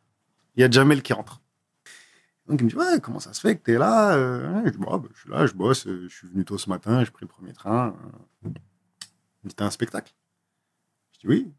il 0.57 0.61
y 0.61 0.65
a 0.65 0.71
Jamel 0.71 1.03
qui 1.03 1.13
rentre. 1.13 1.41
Donc, 2.47 2.61
il 2.61 2.65
me 2.65 2.71
dit 2.71 2.77
Ouais, 2.77 3.01
comment 3.03 3.21
ça 3.21 3.33
se 3.33 3.41
fait 3.41 3.57
que 3.57 3.65
tu 3.65 3.73
es 3.73 3.79
là 3.79 4.15
Euh, 4.17 4.63
Je 4.67 4.71
dis 4.71 4.79
Bah, 4.79 4.99
bah, 4.99 5.09
Je 5.15 5.21
suis 5.21 5.31
là, 5.31 5.47
je 5.47 5.53
bosse, 5.55 5.87
euh, 5.87 6.07
je 6.09 6.15
suis 6.15 6.29
venu 6.29 6.45
tôt 6.45 6.59
ce 6.59 6.69
matin, 6.69 7.03
j'ai 7.05 7.11
pris 7.11 7.25
le 7.25 7.29
premier 7.29 7.53
train. 7.53 7.97
euh. 8.45 8.49
Il 8.49 8.49
me 9.45 9.49
dit 9.49 9.55
T'as 9.55 9.67
un 9.67 9.71
spectacle? 9.71 10.13
Je 11.15 11.21
dis 11.21 11.27
Oui. 11.29 11.53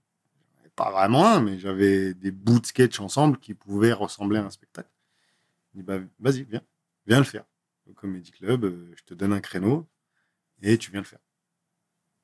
Pas 0.76 0.90
vraiment 0.92 1.40
mais 1.40 1.60
j'avais 1.60 2.16
des 2.16 2.32
bouts 2.32 2.60
de 2.60 2.66
sketch 2.66 3.00
ensemble 3.00 3.38
qui 3.38 3.54
pouvaient 3.54 3.94
ressembler 3.94 4.40
à 4.40 4.44
un 4.46 4.50
spectacle. 4.50 4.90
Il 5.74 5.78
dit 5.78 5.84
bah, 5.84 6.00
Vas-y, 6.20 6.44
viens, 6.44 6.62
viens 7.08 7.20
le 7.20 7.24
faire. 7.26 7.46
Au 7.90 7.94
Comedy 7.94 8.32
Club, 8.32 8.74
je 8.96 9.04
te 9.04 9.14
donne 9.14 9.34
un 9.34 9.40
créneau 9.42 9.88
et 10.62 10.78
tu 10.78 10.90
viens 10.92 11.02
le 11.02 11.06
faire. 11.06 11.20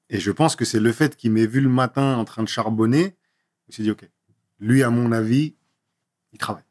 Et 0.09 0.19
je 0.19 0.31
pense 0.31 0.55
que 0.55 0.65
c'est 0.65 0.79
le 0.79 0.91
fait 0.91 1.15
qu'il 1.15 1.31
m'ait 1.31 1.45
vu 1.45 1.61
le 1.61 1.69
matin 1.69 2.17
en 2.17 2.25
train 2.25 2.43
de 2.43 2.47
charbonner. 2.47 3.15
Je 3.67 3.67
me 3.67 3.73
suis 3.73 3.83
dit, 3.83 3.91
OK, 3.91 4.09
lui, 4.59 4.83
à 4.83 4.89
mon 4.89 5.11
avis, 5.11 5.55
il 6.33 6.39
travaille. 6.39 6.63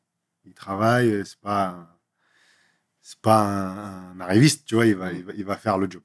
Il 0.44 0.54
travaille, 0.54 1.10
euh, 1.10 1.24
c'est 1.24 1.38
pas, 1.38 1.98
c'est 3.00 3.20
pas 3.20 3.42
un, 3.42 4.20
arriviste, 4.20 4.64
tu 4.66 4.74
vois, 4.74 4.86
il 4.86 4.96
va, 4.96 5.12
il, 5.12 5.44
va, 5.44 5.56
faire 5.56 5.78
le 5.78 5.90
job. 5.90 6.02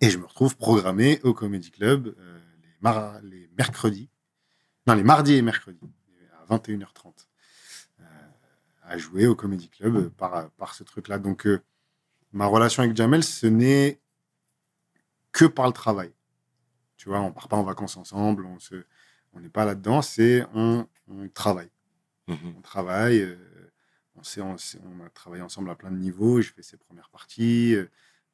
Et 0.00 0.10
je 0.10 0.18
me 0.18 0.24
retrouve 0.24 0.56
programmé 0.56 1.20
au 1.22 1.34
Comedy 1.34 1.70
Club 1.70 2.14
euh, 2.18 3.20
les, 3.22 3.50
mercredis, 3.58 4.08
non, 4.86 4.94
les 4.94 5.02
mardis 5.02 5.34
et 5.34 5.42
mercredis, 5.42 5.80
à 6.48 6.56
21h30, 6.56 7.26
euh, 8.00 8.04
à 8.84 8.98
jouer 8.98 9.26
au 9.26 9.34
Comedy 9.34 9.68
Club 9.68 10.10
par, 10.10 10.50
par 10.52 10.74
ce 10.74 10.84
truc-là. 10.84 11.18
Donc, 11.18 11.48
ma 12.32 12.46
relation 12.46 12.82
avec 12.82 12.96
Jamel, 12.96 13.24
ce 13.24 13.46
n'est 13.46 14.00
que 15.34 15.44
par 15.44 15.66
le 15.66 15.72
travail. 15.72 16.14
Tu 16.96 17.08
vois, 17.10 17.20
on 17.20 17.32
part 17.32 17.48
pas 17.48 17.56
en 17.58 17.64
vacances 17.64 17.96
ensemble, 17.98 18.46
on 18.46 18.58
se, 18.58 18.84
on 19.34 19.40
n'est 19.40 19.50
pas 19.50 19.66
là-dedans, 19.66 20.00
c'est 20.00 20.46
on, 20.54 20.86
on 21.08 21.28
travaille. 21.28 21.70
Mhm. 22.28 22.54
On 22.56 22.60
travaille, 22.62 23.20
euh, 23.20 23.36
on, 24.14 24.22
sait, 24.22 24.40
on, 24.40 24.56
sait- 24.56 24.80
on 24.84 25.04
a 25.04 25.10
travaillé 25.10 25.42
ensemble 25.42 25.68
à 25.70 25.74
plein 25.74 25.90
de 25.90 25.98
niveaux, 25.98 26.40
je 26.40 26.50
fais 26.52 26.62
ses 26.62 26.76
premières 26.78 27.10
parties, 27.10 27.74
euh, 27.74 27.90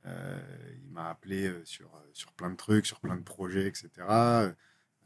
euh, 0.07 0.39
il 0.85 0.91
m'a 0.93 1.09
appelé 1.11 1.49
euh, 1.49 1.65
sur, 1.65 1.87
euh, 1.97 2.11
sur 2.13 2.33
plein 2.33 2.51
de 2.51 2.57
trucs, 2.57 2.87
sur 2.87 3.01
plein 3.01 3.17
de 3.17 3.23
projets, 3.25 3.67
etc. 3.67 3.89
Euh, 4.09 4.53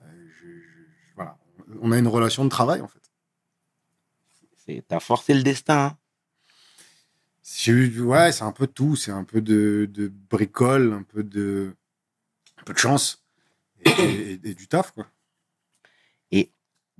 je- 0.02 0.46
je- 0.46 0.60
je- 0.60 1.14
voilà. 1.14 1.38
On 1.80 1.92
a 1.92 1.98
une 1.98 2.08
relation 2.08 2.44
de 2.44 2.50
travail, 2.50 2.80
en 2.80 2.88
fait. 2.88 3.12
C'est- 4.56 4.84
T'as 4.88 5.00
forcé 5.00 5.32
le 5.32 5.42
destin. 5.42 5.86
hein. 5.86 5.98
J'ai 7.44 8.00
ouais, 8.00 8.32
c'est 8.32 8.42
un 8.44 8.52
peu 8.52 8.66
tout, 8.66 8.96
c'est 8.96 9.10
un 9.12 9.24
peu 9.24 9.40
de, 9.42 9.86
de 9.92 10.08
bricole, 10.08 10.92
un 10.94 11.02
peu 11.02 11.22
de, 11.22 11.76
peu 12.64 12.72
de 12.72 12.78
chance. 12.78 13.24
et, 13.80 13.90
et- 13.90 14.32
et 14.50 14.54
du 14.54 14.66
taf, 14.68 14.92
quoi. 14.92 15.06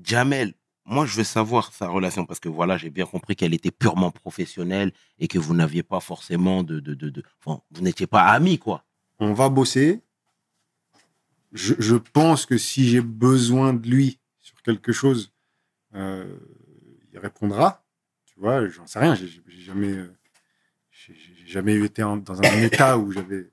Jamel, 0.03 0.55
moi, 0.85 1.07
je 1.07 1.17
veux 1.17 1.23
savoir 1.25 1.73
sa 1.73 1.87
relation 1.87 2.27
parce 2.27 2.41
que 2.41 2.49
voilà, 2.49 2.77
j'ai 2.77 2.91
bien 2.91 3.07
compris 3.07 3.37
qu'elle 3.37 3.55
était 3.55 3.71
purement 3.71 4.11
professionnelle 4.11 4.91
et 5.21 5.29
que 5.29 5.39
vous 5.39 5.55
n'aviez 5.55 5.85
pas 5.85 6.01
forcément 6.01 6.65
de. 6.65 6.81
de, 6.81 6.95
de, 6.95 7.11
de- 7.11 7.23
enfin, 7.45 7.63
vous 7.71 7.81
n'étiez 7.83 8.09
pas 8.09 8.23
amis, 8.25 8.59
quoi. 8.59 8.85
On 9.21 9.33
va 9.33 9.49
bosser. 9.51 10.01
Je, 11.53 11.75
je 11.79 11.95
pense 11.95 12.45
que 12.45 12.59
si 12.59 12.89
j'ai 12.89 13.01
besoin 13.01 13.73
de 13.73 13.89
lui 13.89 14.19
sur 14.43 14.61
quelque 14.63 14.91
chose, 14.91 15.33
euh, 15.95 16.37
il 17.13 17.19
répondra. 17.21 17.85
Tu 18.27 18.41
vois, 18.41 18.69
j'en 18.69 18.89
sais 18.89 18.99
rien. 18.99 19.15
J'ai 19.15 19.29
jamais, 19.63 19.93
euh, 19.93 20.13
jamais 21.47 21.77
été 21.77 22.03
en- 22.03 22.17
dans 22.17 22.41
un 22.41 22.63
état 22.63 22.99
où 22.99 23.13
j'avais 23.13 23.49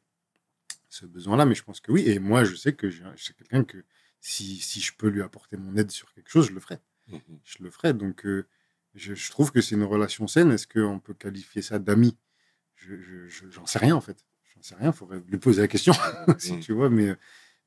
ce 0.91 1.05
besoin-là, 1.05 1.45
mais 1.45 1.55
je 1.55 1.63
pense 1.63 1.79
que 1.79 1.91
oui. 1.91 2.03
Et 2.05 2.19
moi, 2.19 2.43
je 2.43 2.55
sais 2.55 2.73
que 2.73 2.91
c'est 3.17 3.35
quelqu'un 3.35 3.63
que 3.63 3.83
si, 4.19 4.57
si 4.57 4.81
je 4.81 4.93
peux 4.93 5.07
lui 5.07 5.21
apporter 5.21 5.57
mon 5.57 5.75
aide 5.77 5.89
sur 5.89 6.13
quelque 6.13 6.29
chose, 6.29 6.47
je 6.47 6.53
le 6.53 6.59
ferai. 6.59 6.79
Je 7.43 7.63
le 7.63 7.71
ferai. 7.71 7.93
Donc, 7.93 8.25
euh, 8.25 8.45
je, 8.93 9.15
je 9.15 9.31
trouve 9.31 9.51
que 9.51 9.61
c'est 9.61 9.75
une 9.75 9.83
relation 9.83 10.27
saine. 10.27 10.51
Est-ce 10.51 10.67
qu'on 10.67 10.99
peut 10.99 11.13
qualifier 11.13 11.61
ça 11.61 11.79
d'ami? 11.79 12.17
Je- 12.75 12.95
je- 13.01 13.27
je- 13.27 13.49
J'en 13.49 13.65
sais 13.65 13.79
rien, 13.79 13.95
en 13.95 14.01
fait. 14.01 14.25
J'en 14.53 14.61
sais 14.61 14.75
rien. 14.75 14.91
Il 14.91 14.93
faudrait 14.93 15.21
lui 15.27 15.37
poser 15.37 15.61
la 15.61 15.67
question, 15.67 15.93
si 16.37 16.53
Mm. 16.53 16.59
tu 16.59 16.73
vois. 16.73 16.89
Mais, 16.89 17.15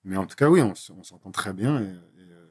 mais 0.04 0.16
en 0.16 0.26
tout 0.26 0.36
cas, 0.36 0.48
oui, 0.50 0.60
on, 0.60 0.74
s'entend 0.74 1.30
très 1.30 1.52
bien 1.54 1.80
et, 1.80 1.84
et, 1.84 2.30
euh, 2.30 2.46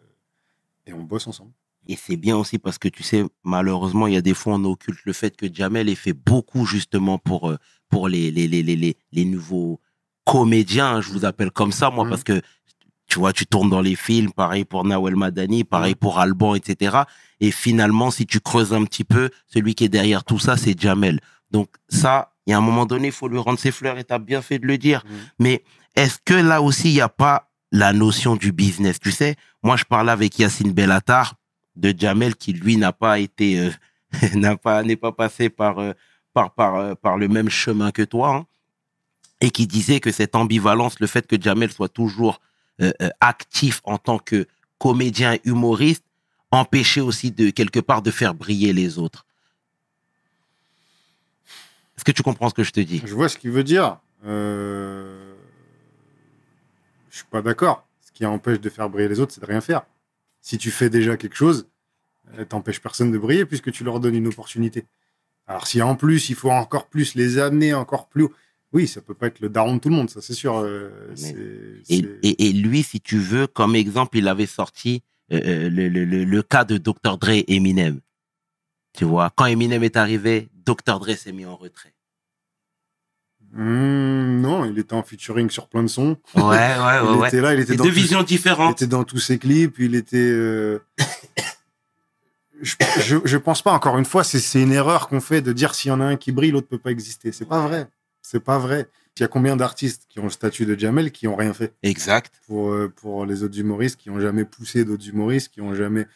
et 0.88 0.94
on 0.94 1.04
bosse 1.04 1.28
ensemble. 1.28 1.54
Et 1.88 1.96
c'est 1.96 2.18
bien 2.18 2.36
aussi 2.38 2.60
parce 2.60 2.78
que 2.78 2.88
tu 2.88 3.04
sais, 3.04 3.24
malheureusement, 3.44 4.08
il 4.08 4.14
y 4.14 4.18
a 4.18 4.22
des 4.22 4.34
fois, 4.34 4.56
on 4.56 4.64
occulte 4.64 5.04
le 5.06 5.14
fait 5.14 5.36
que 5.36 5.54
Jamel 5.54 5.90
ait 5.90 5.96
fait 5.96 6.14
beaucoup 6.14 6.66
justement 6.66 7.18
pour, 7.20 7.52
euh, 7.52 7.58
pour 7.90 8.08
les, 8.08 8.32
les, 8.32 8.48
les, 8.48 8.64
les, 8.64 8.98
les 9.12 9.26
nouveaux 9.26 9.82
comédiens, 10.26 11.02
je 11.02 11.10
vous 11.10 11.26
appelle 11.26 11.52
comme 11.52 11.72
ça, 11.72 11.90
moi, 11.90 12.04
Mhm. 12.06 12.10
parce 12.10 12.24
que 12.24 12.42
tu 13.08 13.20
vois, 13.20 13.34
tu 13.34 13.46
tournes 13.46 13.70
dans 13.70 13.82
les 13.82 13.96
films, 13.96 14.32
pareil 14.32 14.66
pour 14.66 14.86
Nawel 14.86 15.16
Madani, 15.16 15.64
pareil 15.64 15.94
pour 15.94 16.20
Alban, 16.20 16.56
etc. 16.56 16.98
Et 17.42 17.52
finalement, 17.52 18.10
si 18.12 18.26
tu 18.26 18.40
creuses 18.40 18.74
un 18.74 18.84
petit 18.86 19.04
peu, 19.04 19.30
celui 19.48 19.76
qui 19.76 19.84
est 19.84 19.90
derrière 19.90 20.24
tout 20.24 20.40
ça, 20.40 20.58
c'est 20.58 20.80
Jamel. 20.80 21.20
Donc 21.52 21.70
ça, 21.90 22.32
il 22.48 22.52
y 22.52 22.54
a 22.54 22.58
un 22.58 22.62
moment 22.62 22.86
donné, 22.86 23.08
il 23.08 23.12
faut 23.14 23.28
lui 23.28 23.38
rendre 23.38 23.60
ses 23.60 23.72
fleurs 23.72 23.98
et 24.00 24.04
tu 24.04 24.14
as 24.14 24.20
bien 24.20 24.42
fait 24.42 24.58
de 24.58 24.66
le 24.66 24.78
dire. 24.78 25.04
Mhm. 25.06 25.16
Mais 25.40 25.64
est-ce 25.96 26.18
que 26.26 26.34
là 26.34 26.62
aussi, 26.62 26.90
il 26.90 26.94
n'y 26.96 27.02
a 27.02 27.10
pas 27.10 27.52
la 27.72 27.94
notion 27.94 28.36
du 28.36 28.52
business? 28.52 29.00
Tu 29.00 29.12
sais, 29.12 29.36
moi, 29.62 29.76
je 29.76 29.84
parlais 29.84 30.12
avec 30.12 30.40
Yacine 30.40 30.72
Bellatar 30.72 31.36
de 31.76 31.94
Jamel 31.96 32.36
qui, 32.36 32.54
lui, 32.54 32.78
n'a 32.78 32.94
pas 32.94 33.20
été, 33.20 33.60
euh, 33.60 33.70
n'a 34.34 34.56
pas, 34.56 34.82
n'est 34.82 34.96
pas 34.96 35.12
passé 35.12 35.50
par, 35.50 35.78
euh, 35.80 35.92
par, 36.34 36.54
par, 36.56 36.76
euh, 36.78 36.96
par 36.96 37.18
le 37.18 37.28
même 37.28 37.50
chemin 37.50 37.92
que 37.92 38.02
toi. 38.04 38.36
hein, 38.36 38.46
et 39.42 39.52
qui 39.52 39.68
disait 39.68 40.00
que 40.00 40.12
cette 40.12 40.36
ambivalence, 40.36 41.00
le 41.00 41.08
fait 41.08 41.28
que 41.28 41.40
Jamel 41.40 41.72
soit 41.72 41.90
toujours 41.90 42.42
euh, 42.82 42.92
euh, 43.02 43.10
actif 43.20 43.82
en 43.84 43.98
tant 43.98 44.20
que 44.20 44.48
comédien 44.78 45.38
humoriste, 45.44 46.04
empêchait 46.52 47.02
aussi 47.02 47.32
de 47.32 47.50
quelque 47.50 47.80
part 47.80 48.02
de 48.02 48.12
faire 48.12 48.36
briller 48.36 48.74
les 48.74 49.00
autres. 49.00 49.26
Est-ce 51.98 52.04
que 52.04 52.12
tu 52.12 52.24
comprends 52.24 52.50
ce 52.50 52.54
que 52.54 52.64
je 52.64 52.72
te 52.72 52.80
dis? 52.80 53.02
Je 53.06 53.14
vois 53.14 53.30
ce 53.30 53.38
qu'il 53.38 53.52
veut 53.52 53.64
dire. 53.64 54.00
Euh... 54.26 55.34
Je 57.10 57.18
suis 57.18 57.28
pas 57.28 57.42
d'accord. 57.42 57.88
Ce 58.02 58.12
qui 58.12 58.26
empêche 58.26 58.60
de 58.60 58.70
faire 58.70 58.90
briller 58.90 59.08
les 59.08 59.20
autres, 59.20 59.34
c'est 59.34 59.42
de 59.42 59.46
rien 59.46 59.62
faire. 59.62 59.84
Si 60.42 60.58
tu 60.58 60.72
fais 60.72 60.90
déjà 60.90 61.16
quelque 61.16 61.36
chose, 61.36 61.68
euh, 62.38 62.46
t'empêches 62.46 62.82
personne 62.82 63.12
de 63.12 63.18
briller 63.18 63.46
puisque 63.46 63.72
tu 63.72 63.84
leur 63.84 64.00
donnes 64.00 64.16
une 64.16 64.28
opportunité. 64.28 64.86
Alors 65.46 65.68
si 65.68 65.82
en 65.82 65.96
plus 65.96 66.30
il 66.30 66.36
faut 66.36 66.52
encore 66.52 66.88
plus 66.88 67.16
les 67.16 67.38
amener 67.38 67.74
encore 67.74 68.08
plus 68.08 68.28
oui, 68.74 68.88
ça 68.88 69.02
peut 69.02 69.14
pas 69.14 69.28
être 69.28 69.40
le 69.40 69.50
daron 69.50 69.76
de 69.76 69.80
tout 69.80 69.90
le 69.90 69.96
monde, 69.96 70.10
ça 70.10 70.22
c'est 70.22 70.34
sûr. 70.34 70.58
euh, 70.58 70.90
c'est- 71.16 71.30
et, 71.32 71.82
c'est- 71.84 72.20
et, 72.24 72.50
et 72.50 72.54
lui, 72.54 72.84
si 72.84 73.00
tu 73.00 73.18
veux, 73.20 73.48
comme 73.48 73.76
exemple, 73.76 74.18
il 74.18 74.28
avait 74.28 74.46
sorti 74.48 75.04
euh, 75.32 75.40
euh, 75.46 75.70
le, 75.70 75.88
le, 75.88 76.04
le, 76.06 76.24
le 76.26 76.42
cas 76.44 76.66
de 76.66 76.78
Dr. 76.78 77.18
Dre 77.18 77.30
et 77.30 77.46
Eminem. 77.56 78.00
Tu 78.96 79.06
vois, 79.06 79.32
quand 79.36 79.46
Eminem 79.46 79.84
est 79.84 79.96
arrivé, 79.98 80.50
Dr. 80.66 81.00
Dre 81.00 81.16
s'est 81.18 81.32
mis 81.32 81.46
en 81.46 81.56
retrait. 81.56 81.94
Hmm, 83.56 84.42
non, 84.42 84.66
il 84.66 84.78
était 84.80 84.94
en 84.94 85.04
featuring 85.04 85.50
sur 85.50 85.68
plein 85.68 85.84
de 85.84 85.88
sons. 85.88 86.18
Ouais, 86.36 86.42
ouais, 86.42 86.44
il 87.22 87.28
était 87.28 87.42
là, 87.42 87.54
il 87.54 87.60
était 87.62 87.76
dans 87.76 87.84
deux 87.84 87.92
tous- 87.92 87.96
visions 87.96 88.22
Il 88.22 88.26
différentes. 88.26 88.82
était 88.82 88.88
dans 88.88 89.04
tous 89.04 89.20
ses 89.20 89.38
clips, 89.38 89.76
il 89.80 89.94
était. 89.96 90.18
euh, 90.18 90.80
je, 92.62 92.76
je, 93.00 93.18
je 93.24 93.38
pense 93.38 93.62
pas, 93.62 93.72
encore 93.74 93.98
une 93.98 94.06
fois, 94.06 94.24
c'est 94.24 94.40
c'est 94.40 94.62
une 94.62 94.72
erreur 94.72 95.08
qu'on 95.08 95.22
fait 95.22 95.42
de 95.42 95.54
dire 95.54 95.76
s'il 95.76 95.90
y 95.90 95.92
en 95.92 96.02
a 96.02 96.06
un 96.06 96.16
qui 96.16 96.32
brille, 96.32 96.52
l'autre 96.52 96.68
peut 96.68 96.78
pas 96.80 96.92
exister. 96.92 97.32
C'est 97.32 97.46
pas 97.46 97.68
vrai. 97.68 97.88
C'est 98.24 98.40
pas 98.44 98.58
vrai. 98.58 98.88
Il 99.16 99.22
y 99.22 99.24
a 99.24 99.28
combien 99.28 99.56
d'artistes 99.56 100.06
qui 100.10 100.20
ont 100.20 100.24
le 100.24 100.30
statut 100.32 100.66
de 100.66 100.74
Jamel 100.80 101.12
qui 101.12 101.28
ont 101.28 101.36
rien 101.36 101.54
fait? 101.54 101.74
Exact. 101.84 102.42
pour, 102.48 102.72
euh, 102.72 102.90
pour 102.90 103.28
les 103.28 103.44
autres 103.44 103.60
humoristes, 103.60 103.98
qui 103.98 104.10
ont 104.10 104.20
jamais 104.20 104.44
poussé 104.46 104.86
d'autres 104.86 105.08
humoristes, 105.08 105.50
qui 105.50 105.62
ont 105.62 105.76
jamais. 105.76 106.08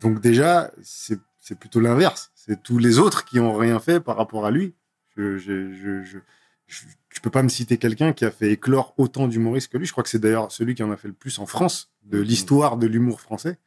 Donc, 0.00 0.20
déjà, 0.22 0.72
c'est 0.82 1.18
plutôt 1.60 1.80
l'inverse. 1.80 2.30
C'est 2.34 2.62
tous 2.62 2.78
les 2.78 2.98
autres 2.98 3.26
qui 3.26 3.38
ont 3.40 3.52
rien 3.54 3.78
fait 3.78 4.00
par 4.00 4.16
rapport 4.16 4.46
à 4.46 4.50
lui. 4.50 4.74
Je, 5.16 5.36
je, 5.36 5.70
je, 5.74 6.02
je, 6.02 6.18
je- 6.66 7.20
peux 7.22 7.30
pas 7.30 7.42
me 7.42 7.48
citer 7.48 7.78
quelqu'un 7.78 8.12
qui 8.12 8.24
a 8.24 8.30
fait 8.30 8.50
éclore 8.50 8.94
autant 8.98 9.28
d'humoristes 9.28 9.68
que 9.72 9.78
lui. 9.78 9.86
Je 9.86 9.92
crois 9.92 10.02
que 10.04 10.10
c'est 10.10 10.18
d'ailleurs 10.18 10.50
celui 10.52 10.74
qui 10.74 10.82
en 10.82 10.90
a 10.90 10.96
fait 10.96 11.08
le 11.08 11.14
plus 11.14 11.38
en 11.38 11.46
France 11.46 11.90
de 12.04 12.18
Mhm. 12.18 12.24
l'histoire 12.24 12.76
de 12.76 12.86
l'humour 12.86 13.20
français. 13.22 13.58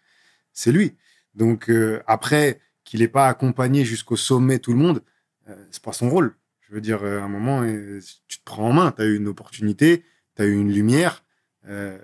C'est 0.53 0.71
lui. 0.71 0.95
Donc 1.33 1.69
euh, 1.69 2.01
après 2.07 2.59
qu'il 2.83 2.99
n'ait 2.99 3.07
pas 3.07 3.27
accompagné 3.27 3.83
jusqu'au 3.85 4.15
sommet 4.15 4.59
tout 4.59 4.73
le 4.73 4.77
monde, 4.79 5.01
euh, 5.49 5.55
c'est 5.71 5.81
pas 5.81 5.93
son 5.93 6.09
rôle. 6.09 6.35
Je 6.69 6.73
veux 6.73 6.81
dire, 6.81 7.03
euh, 7.03 7.19
à 7.19 7.23
un 7.23 7.27
moment, 7.29 7.61
euh, 7.63 7.99
tu 8.27 8.39
te 8.39 8.43
prends 8.43 8.69
en 8.69 8.73
main. 8.73 8.91
Tu 8.91 9.01
as 9.01 9.05
eu 9.05 9.15
une 9.15 9.27
opportunité, 9.27 10.03
tu 10.35 10.41
as 10.41 10.45
eu 10.45 10.53
une 10.53 10.71
lumière. 10.71 11.23
Euh, 11.67 11.97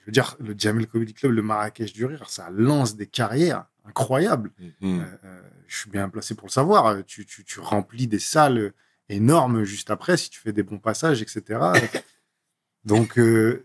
je 0.00 0.06
veux 0.06 0.12
dire, 0.12 0.36
le 0.40 0.54
Jamel 0.56 0.86
Comedy 0.86 1.14
Club, 1.14 1.32
le 1.32 1.42
Marrakech 1.42 1.92
du 1.92 2.04
Rire, 2.04 2.28
ça 2.28 2.50
lance 2.50 2.96
des 2.96 3.06
carrières 3.06 3.66
incroyables. 3.84 4.50
Mhm. 4.58 5.00
Euh, 5.00 5.04
euh, 5.24 5.42
je 5.68 5.76
suis 5.78 5.90
bien 5.90 6.08
placé 6.08 6.34
pour 6.34 6.46
le 6.48 6.52
savoir. 6.52 6.86
Euh, 6.86 7.02
Tu, 7.06 7.24
tu, 7.24 7.44
tu 7.44 7.60
remplis 7.60 8.06
des 8.08 8.18
salles 8.18 8.72
énormes 9.08 9.64
juste 9.64 9.90
après 9.90 10.16
si 10.16 10.28
tu 10.30 10.40
fais 10.40 10.52
des 10.52 10.62
bons 10.62 10.78
passages, 10.78 11.22
etc. 11.22 11.60
Donc, 12.84 13.18
euh, 13.18 13.64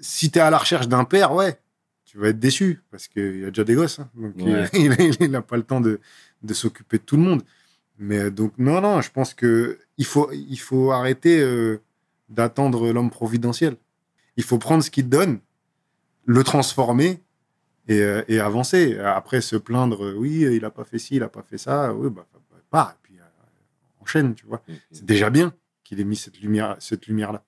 si 0.00 0.30
tu 0.30 0.38
es 0.38 0.42
à 0.42 0.50
la 0.50 0.58
recherche 0.58 0.88
d'un 0.88 1.04
père, 1.04 1.32
ouais, 1.32 1.60
tu 2.04 2.18
vas 2.18 2.28
être 2.28 2.38
déçu 2.38 2.80
parce 2.90 3.08
qu'il 3.08 3.40
y 3.40 3.44
a 3.44 3.48
déjà 3.50 3.64
des 3.64 3.74
gosses. 3.74 3.98
hein. 3.98 4.10
donc, 4.14 4.36
Ouais. 4.36 4.68
il 5.20 5.30
n'a 5.30 5.42
pas 5.42 5.56
le 5.56 5.62
temps 5.64 5.80
de, 5.80 6.00
de 6.42 6.54
s'occuper 6.54 6.98
de 6.98 7.02
tout 7.02 7.16
le 7.16 7.22
monde. 7.22 7.42
Mais 7.98 8.18
euh, 8.18 8.30
donc, 8.30 8.52
non, 8.58 8.80
non, 8.80 9.00
je 9.00 9.10
pense 9.10 9.34
que 9.34 9.78
il 9.96 10.04
faut, 10.04 10.30
il 10.32 10.58
faut 10.58 10.92
arrêter 10.92 11.40
euh, 11.40 11.80
d'attendre 12.28 12.92
l'homme 12.92 13.10
providentiel. 13.10 13.76
Il 14.36 14.44
faut 14.44 14.58
prendre 14.58 14.82
ce 14.84 14.90
qu'il 14.90 15.08
donne, 15.08 15.40
le 16.24 16.44
transformer 16.44 17.20
et, 17.88 18.00
euh, 18.00 18.22
et 18.28 18.38
avancer. 18.38 18.98
Après, 18.98 19.40
se 19.40 19.56
plaindre, 19.56 20.14
oui, 20.16 20.42
il 20.42 20.64
a 20.64 20.70
pas 20.70 20.84
fait 20.84 20.98
ci, 20.98 21.16
il 21.16 21.22
a 21.22 21.28
pas 21.28 21.42
fait 21.42 21.58
ça, 21.58 21.92
oui, 21.92 22.08
bah, 22.10 22.26
bah, 22.32 22.40
bah, 22.50 22.56
pars, 22.70 22.90
et 22.92 22.98
puis 23.02 23.18
euh, 23.18 23.24
enchaîne, 24.00 24.34
tu 24.34 24.46
vois. 24.46 24.62
C'est 24.92 25.04
déjà 25.04 25.30
bien 25.30 25.52
qu'il 25.82 26.00
ait 26.00 26.04
mis 26.04 26.16
cette 26.16 26.40
lumière, 26.40 26.76
cette 26.78 27.06
lumière-là. 27.06 27.44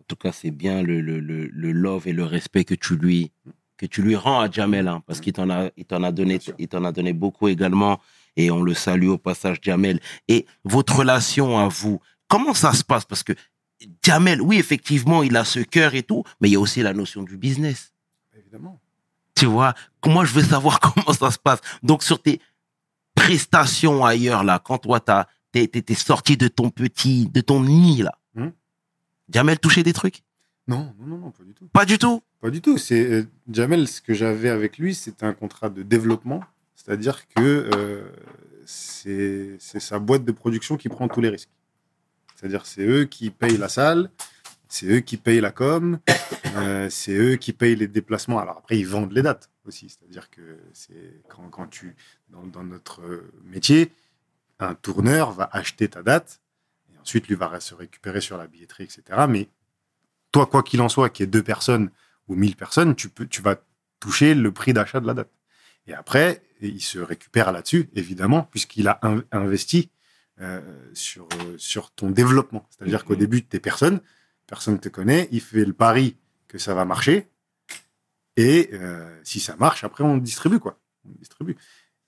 En 0.00 0.04
tout 0.06 0.16
cas, 0.16 0.32
c'est 0.32 0.50
bien 0.50 0.82
le, 0.82 1.00
le, 1.00 1.20
le, 1.20 1.46
le 1.46 1.72
love 1.72 2.08
et 2.08 2.12
le 2.12 2.24
respect 2.24 2.64
que 2.64 2.74
tu 2.74 2.96
lui, 2.96 3.30
que 3.76 3.86
tu 3.86 4.02
lui 4.02 4.16
rends 4.16 4.40
à 4.40 4.50
Jamel, 4.50 4.88
hein, 4.88 5.02
parce 5.06 5.20
qu'il 5.20 5.32
t'en 5.32 5.50
a, 5.50 5.70
il 5.76 5.86
a 5.90 6.12
donné, 6.12 6.38
il 6.58 6.68
a 6.72 6.92
donné 6.92 7.12
beaucoup 7.12 7.48
également, 7.48 8.00
et 8.36 8.50
on 8.50 8.62
le 8.62 8.74
salue 8.74 9.08
au 9.08 9.18
passage, 9.18 9.58
Jamel. 9.62 10.00
Et 10.28 10.46
votre 10.64 10.96
relation 10.96 11.58
à 11.58 11.68
vous, 11.68 12.00
comment 12.28 12.54
ça 12.54 12.72
se 12.72 12.84
passe? 12.84 13.04
Parce 13.04 13.22
que 13.22 13.32
Jamel, 14.02 14.42
oui, 14.42 14.58
effectivement, 14.58 15.22
il 15.22 15.36
a 15.36 15.44
ce 15.44 15.60
cœur 15.60 15.94
et 15.94 16.02
tout, 16.02 16.24
mais 16.40 16.48
il 16.48 16.52
y 16.52 16.56
a 16.56 16.60
aussi 16.60 16.82
la 16.82 16.92
notion 16.92 17.22
du 17.22 17.36
business. 17.36 17.92
Évidemment. 18.36 18.80
Tu 19.34 19.46
vois, 19.46 19.74
moi, 20.06 20.24
je 20.24 20.34
veux 20.34 20.42
savoir 20.42 20.80
comment 20.80 21.12
ça 21.12 21.30
se 21.30 21.38
passe. 21.38 21.60
Donc, 21.82 22.02
sur 22.02 22.20
tes 22.20 22.40
prestations 23.14 24.04
ailleurs, 24.04 24.44
là, 24.44 24.60
quand 24.62 24.78
toi, 24.78 25.00
t'es, 25.52 25.66
t'es, 25.66 25.94
sorti 25.94 26.36
de 26.36 26.48
ton 26.48 26.70
petit, 26.70 27.28
de 27.28 27.40
ton 27.40 27.62
nid, 27.62 28.02
là, 28.02 28.12
Hmm? 28.34 28.50
Jamel 29.28 29.58
touchait 29.58 29.82
des 29.82 29.92
trucs? 29.92 30.22
Non, 30.66 30.94
non, 30.98 31.06
non, 31.06 31.18
non, 31.18 31.30
pas 31.30 31.44
du 31.44 31.54
tout. 31.54 31.68
Pas 31.72 31.84
du 31.84 31.98
tout? 31.98 32.22
Pas 32.40 32.50
du 32.50 32.60
tout. 32.60 32.78
C'est 32.78 33.04
euh, 33.04 33.26
Jamel, 33.50 33.88
ce 33.88 34.00
que 34.00 34.14
j'avais 34.14 34.48
avec 34.48 34.78
lui, 34.78 34.94
c'était 34.94 35.26
un 35.26 35.32
contrat 35.32 35.68
de 35.68 35.82
développement, 35.82 36.44
c'est-à-dire 36.82 37.28
que 37.28 37.68
euh, 37.74 38.10
c'est 38.64 39.58
sa 39.58 39.98
boîte 39.98 40.24
de 40.24 40.32
production 40.32 40.78
qui 40.78 40.88
prend 40.88 41.08
tous 41.08 41.20
les 41.20 41.28
risques. 41.28 41.50
C'est-à-dire 42.34 42.64
c'est 42.64 42.86
eux 42.86 43.04
qui 43.04 43.30
payent 43.30 43.58
la 43.58 43.68
salle, 43.68 44.10
c'est 44.68 44.86
eux 44.86 45.00
qui 45.00 45.18
payent 45.18 45.42
la 45.42 45.50
com, 45.50 45.98
euh, 46.56 46.88
c'est 46.88 47.12
eux 47.12 47.36
qui 47.36 47.52
payent 47.52 47.76
les 47.76 47.86
déplacements. 47.86 48.38
Alors 48.38 48.56
après, 48.58 48.78
ils 48.78 48.86
vendent 48.86 49.12
les 49.12 49.20
dates 49.20 49.50
aussi. 49.66 49.90
C'est-à-dire 49.90 50.30
que 50.30 50.58
c'est 50.72 51.20
quand, 51.28 51.50
quand 51.50 51.66
tu 51.66 51.94
dans, 52.30 52.44
dans 52.44 52.64
notre 52.64 53.02
métier, 53.44 53.92
un 54.58 54.74
tourneur 54.74 55.32
va 55.32 55.50
acheter 55.52 55.88
ta 55.88 56.02
date 56.02 56.40
et 56.94 56.98
ensuite 56.98 57.28
lui 57.28 57.34
va 57.34 57.60
se 57.60 57.74
récupérer 57.74 58.22
sur 58.22 58.38
la 58.38 58.46
billetterie, 58.46 58.84
etc. 58.84 59.02
Mais 59.28 59.48
toi, 60.32 60.46
quoi 60.46 60.62
qu'il 60.62 60.80
en 60.80 60.88
soit, 60.88 61.10
qu'il 61.10 61.24
y 61.24 61.28
ait 61.28 61.30
deux 61.30 61.42
personnes 61.42 61.90
ou 62.28 62.36
1000 62.36 62.56
personnes, 62.56 62.94
tu, 62.94 63.10
peux, 63.10 63.26
tu 63.26 63.42
vas 63.42 63.56
toucher 63.98 64.34
le 64.34 64.50
prix 64.50 64.72
d'achat 64.72 65.00
de 65.00 65.06
la 65.06 65.12
date. 65.12 65.30
Et 65.86 65.94
après, 65.94 66.42
il 66.60 66.80
se 66.82 66.98
récupère 66.98 67.52
là-dessus, 67.52 67.88
évidemment, 67.94 68.42
puisqu'il 68.44 68.86
a 68.88 68.98
in- 69.02 69.24
investi 69.32 69.90
euh, 70.40 70.60
sur, 70.94 71.28
sur 71.58 71.90
ton 71.90 72.10
développement. 72.10 72.66
C'est-à-dire 72.70 73.04
qu'au 73.04 73.12
Mhm. 73.14 73.18
début, 73.18 73.46
tu 73.46 73.56
es 73.56 73.60
personne, 73.60 74.00
personne 74.46 74.74
ne 74.74 74.78
te 74.78 74.88
connaît, 74.88 75.28
il 75.32 75.40
fait 75.42 75.64
le 75.64 75.72
pari 75.74 76.16
que 76.48 76.56
ça 76.58 76.72
va 76.74 76.84
marcher. 76.86 77.28
Et 78.36 78.70
euh, 78.72 79.20
si 79.24 79.38
ça 79.40 79.56
marche, 79.56 79.84
après, 79.84 80.02
on 80.04 80.16
distribue, 80.16 80.58
quoi. 80.58 80.80
On 81.04 81.10
distribue. 81.18 81.56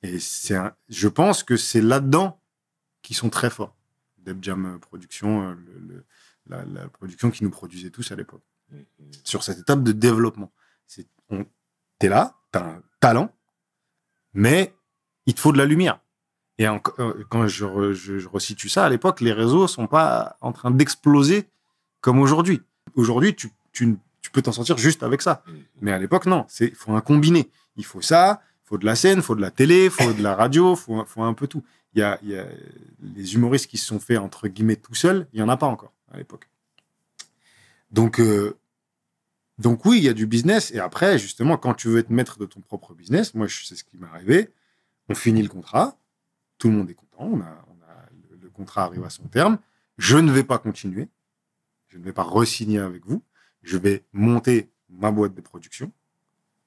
Et 0.02 0.18
c'est 0.18 0.56
je 0.88 1.08
pense 1.08 1.42
que 1.42 1.56
c'est 1.56 1.82
là-dedans 1.82 2.40
qu'ils 3.02 3.16
sont 3.16 3.28
très 3.30 3.50
forts. 3.50 3.76
Deb 4.18 4.42
Jam 4.42 4.78
Production, 4.80 5.48
euh, 5.50 5.54
le- 5.54 5.78
le- 5.94 6.04
la, 6.46 6.64
la 6.64 6.88
production 6.88 7.30
qui 7.30 7.44
nous 7.44 7.50
produisait 7.50 7.90
tous 7.90 8.12
à 8.12 8.16
l'époque. 8.16 8.42
Sur 9.24 9.42
cette 9.44 9.58
étape 9.58 9.82
de 9.82 9.92
développement. 9.92 10.52
T'es 11.98 12.08
là, 12.08 12.34
t'as 12.50 12.64
un 12.64 12.82
talent, 13.00 13.34
mais 14.34 14.74
il 15.26 15.34
te 15.34 15.40
faut 15.40 15.52
de 15.52 15.58
la 15.58 15.66
lumière. 15.66 16.00
Et 16.58 16.66
euh, 16.68 16.78
quand 17.28 17.46
je, 17.46 17.64
re- 17.64 17.92
je, 17.92 18.18
je 18.18 18.28
resitue 18.28 18.68
ça, 18.68 18.84
à 18.84 18.88
l'époque, 18.88 19.20
les 19.20 19.32
réseaux 19.32 19.66
sont 19.66 19.86
pas 19.86 20.36
en 20.40 20.52
train 20.52 20.70
d'exploser 20.70 21.48
comme 22.00 22.18
aujourd'hui. 22.18 22.60
Aujourd'hui, 22.94 23.34
tu, 23.34 23.50
tu, 23.72 23.96
tu 24.20 24.30
peux 24.30 24.42
t'en 24.42 24.52
sortir 24.52 24.76
juste 24.76 25.02
avec 25.02 25.22
ça. 25.22 25.42
Mais 25.80 25.92
à 25.92 25.98
l'époque, 25.98 26.26
non. 26.26 26.46
Il 26.60 26.74
faut 26.74 26.92
un 26.92 27.00
combiné. 27.00 27.50
Il 27.76 27.84
faut 27.84 28.02
ça, 28.02 28.42
il 28.64 28.68
faut 28.68 28.78
de 28.78 28.84
la 28.84 28.94
scène, 28.96 29.18
il 29.18 29.22
faut 29.22 29.34
de 29.34 29.40
la 29.40 29.50
télé, 29.50 29.86
il 29.86 29.90
faut 29.90 30.12
de 30.12 30.22
la 30.22 30.34
radio, 30.34 30.74
il 30.74 30.78
faut, 30.78 30.96
un- 31.00 31.04
faut 31.06 31.22
un 31.22 31.34
peu 31.34 31.46
tout. 31.46 31.64
Il 31.94 32.00
y 32.00 32.02
a, 32.02 32.18
il 32.22 32.30
y 32.30 32.38
a 32.38 32.46
les 33.02 33.34
humoristes 33.34 33.66
qui 33.66 33.78
se 33.78 33.86
sont 33.86 33.98
fait, 34.00 34.16
entre 34.16 34.48
guillemets, 34.48 34.76
tout 34.76 34.94
seuls, 34.94 35.26
il 35.32 35.36
n'y 35.36 35.42
en 35.42 35.48
a 35.48 35.56
pas 35.56 35.66
encore 35.66 35.92
à 36.12 36.18
l'époque. 36.18 36.48
Donc, 37.90 38.20
euh, 38.20 38.56
donc 39.58 39.84
oui, 39.84 39.98
il 39.98 40.04
y 40.04 40.08
a 40.08 40.12
du 40.14 40.26
business. 40.26 40.70
Et 40.72 40.78
après, 40.80 41.18
justement, 41.18 41.56
quand 41.56 41.74
tu 41.74 41.88
veux 41.88 41.98
être 41.98 42.10
maître 42.10 42.38
de 42.38 42.46
ton 42.46 42.60
propre 42.60 42.94
business, 42.94 43.34
moi, 43.34 43.46
je- 43.46 43.64
c'est 43.64 43.76
ce 43.76 43.84
qui 43.84 43.96
m'est 43.98 44.06
arrivé. 44.08 44.50
On 45.08 45.14
finit 45.14 45.42
le 45.42 45.48
contrat, 45.48 45.96
tout 46.58 46.68
le 46.68 46.74
monde 46.76 46.90
est 46.90 46.94
content, 46.94 47.38
le 48.40 48.48
contrat 48.50 48.84
arrive 48.84 49.04
à 49.04 49.10
son 49.10 49.24
terme. 49.24 49.58
Je 49.98 50.16
ne 50.16 50.32
vais 50.32 50.44
pas 50.44 50.58
continuer, 50.58 51.08
je 51.88 51.98
ne 51.98 52.04
vais 52.04 52.12
pas 52.12 52.22
re-signer 52.22 52.78
avec 52.78 53.04
vous. 53.06 53.22
Je 53.62 53.76
vais 53.76 54.02
monter 54.12 54.68
ma 54.90 55.10
boîte 55.12 55.34
de 55.34 55.40
production. 55.40 55.92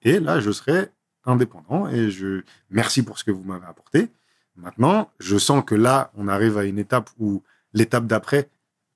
Et 0.02 0.20
là, 0.20 0.40
je 0.40 0.52
serai 0.52 0.90
indépendant. 1.26 1.88
Et 1.90 2.10
je 2.12 2.44
merci 2.70 3.04
pour 3.04 3.18
ce 3.20 3.24
que 3.24 3.32
vous 3.32 3.44
m'avez 3.44 3.66
apporté. 3.66 4.08
Maintenant, 4.56 5.12
je 5.20 5.38
sens 5.38 5.64
que 5.66 5.76
là, 5.76 6.12
on 6.16 6.28
arrive 6.28 6.58
à 6.58 6.64
une 6.64 6.80
étape 6.80 7.10
où 7.20 7.44
l'étape 7.74 8.06
d'après, 8.06 8.50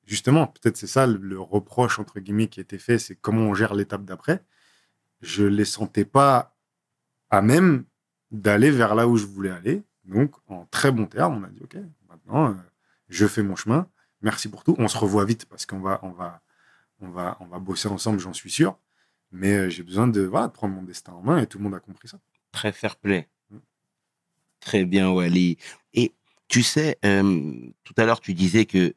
justement, 0.10 0.47
peut-être 0.47 0.76
c'est 0.76 0.88
ça 0.88 1.05
le, 1.05 1.18
le 1.18 1.39
reproche 1.39 1.99
entre 1.99 2.20
guillemets 2.20 2.47
qui 2.47 2.60
a 2.60 2.64
été 2.64 2.80
fait, 2.80 2.97
c'est 2.97 3.16
comment 3.16 3.43
on 3.43 3.53
gère 3.53 3.76
l'étape 3.76 4.03
d'après. 4.03 4.43
Je 5.22 5.43
les 5.43 5.66
sentais 5.66 6.05
pas 6.05 6.57
à 7.30 7.41
même 7.41 7.86
d'aller 8.32 8.72
vers 8.72 8.95
là 8.95 9.07
où 9.07 9.18
je 9.18 9.26
voulais 9.26 9.51
aller. 9.51 9.84
Donc, 10.05 10.34
en 10.47 10.66
très 10.66 10.91
bon 10.91 11.05
terme, 11.05 11.38
on 11.38 11.43
a 11.43 11.49
dit 11.49 11.62
OK, 11.64 11.78
maintenant, 12.07 12.49
euh, 12.49 12.53
je 13.10 13.28
fais 13.28 13.43
mon 13.43 13.55
chemin. 13.55 13.88
Merci 14.22 14.49
pour 14.49 14.64
tout. 14.64 14.76
On 14.80 14.88
se 14.88 14.97
revoit 14.97 15.26
vite 15.26 15.45
parce 15.45 15.68
qu'on 15.68 15.80
va, 15.80 15.99
on 16.01 16.10
va, 16.10 16.41
on 17.01 17.10
va, 17.10 17.38
on 17.39 17.45
va 17.45 17.60
bosser 17.60 17.88
ensemble, 17.88 18.20
j'en 18.20 18.34
suis 18.34 18.49
sûr. 18.49 18.78
Mais 19.32 19.55
euh, 19.55 19.70
j'ai 19.70 19.84
besoin 19.84 20.07
de, 20.07 20.22
voilà, 20.22 20.47
de 20.47 20.53
prendre 20.53 20.74
mon 20.74 20.82
destin 20.82 21.14
en 21.14 21.22
main 21.22 21.38
et 21.38 21.45
tout 21.45 21.60
le 21.60 21.64
monde 21.64 21.76
a 21.76 21.80
compris 21.80 22.07
ça. 22.07 22.20
Très 22.51 22.72
fair 22.72 22.95
play. 22.95 23.30
Mm. 23.51 23.57
Très 24.60 24.86
bien, 24.86 25.12
Wally. 25.12 25.57
Et 25.93 26.14
tu 26.47 26.64
sais, 26.64 26.97
euh, 27.05 27.53
tout 27.84 27.93
à 27.97 28.05
l'heure, 28.05 28.22
tu 28.22 28.34
disais 28.34 28.66
que 28.66 28.95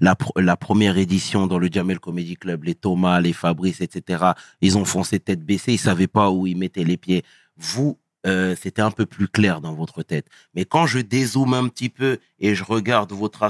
la, 0.00 0.14
pr- 0.14 0.40
la 0.40 0.56
première 0.56 0.98
édition 0.98 1.46
dans 1.46 1.58
le 1.58 1.68
Jamel 1.70 2.00
Comedy 2.00 2.36
Club, 2.36 2.64
les 2.64 2.74
Thomas, 2.74 3.20
les 3.20 3.32
Fabrice, 3.32 3.80
etc., 3.80 4.32
ils 4.60 4.76
ont 4.78 4.84
foncé 4.84 5.20
tête 5.20 5.44
baissée, 5.44 5.74
ils 5.74 5.78
savaient 5.78 6.06
pas 6.06 6.30
où 6.30 6.46
ils 6.46 6.56
mettaient 6.56 6.84
les 6.84 6.96
pieds. 6.96 7.24
Vous, 7.56 7.98
euh, 8.26 8.56
c'était 8.60 8.82
un 8.82 8.90
peu 8.90 9.06
plus 9.06 9.28
clair 9.28 9.60
dans 9.60 9.74
votre 9.74 10.02
tête. 10.02 10.26
Mais 10.54 10.64
quand 10.64 10.86
je 10.86 10.98
dézoome 10.98 11.54
un 11.54 11.68
petit 11.68 11.88
peu 11.88 12.18
et 12.38 12.54
je 12.54 12.64
regarde 12.64 13.12
votre, 13.12 13.48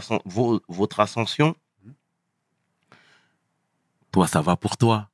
votre 0.68 1.00
ascension, 1.00 1.54
toi, 4.12 4.26
ça 4.26 4.40
va 4.42 4.56
pour 4.56 4.76
toi. 4.76 5.08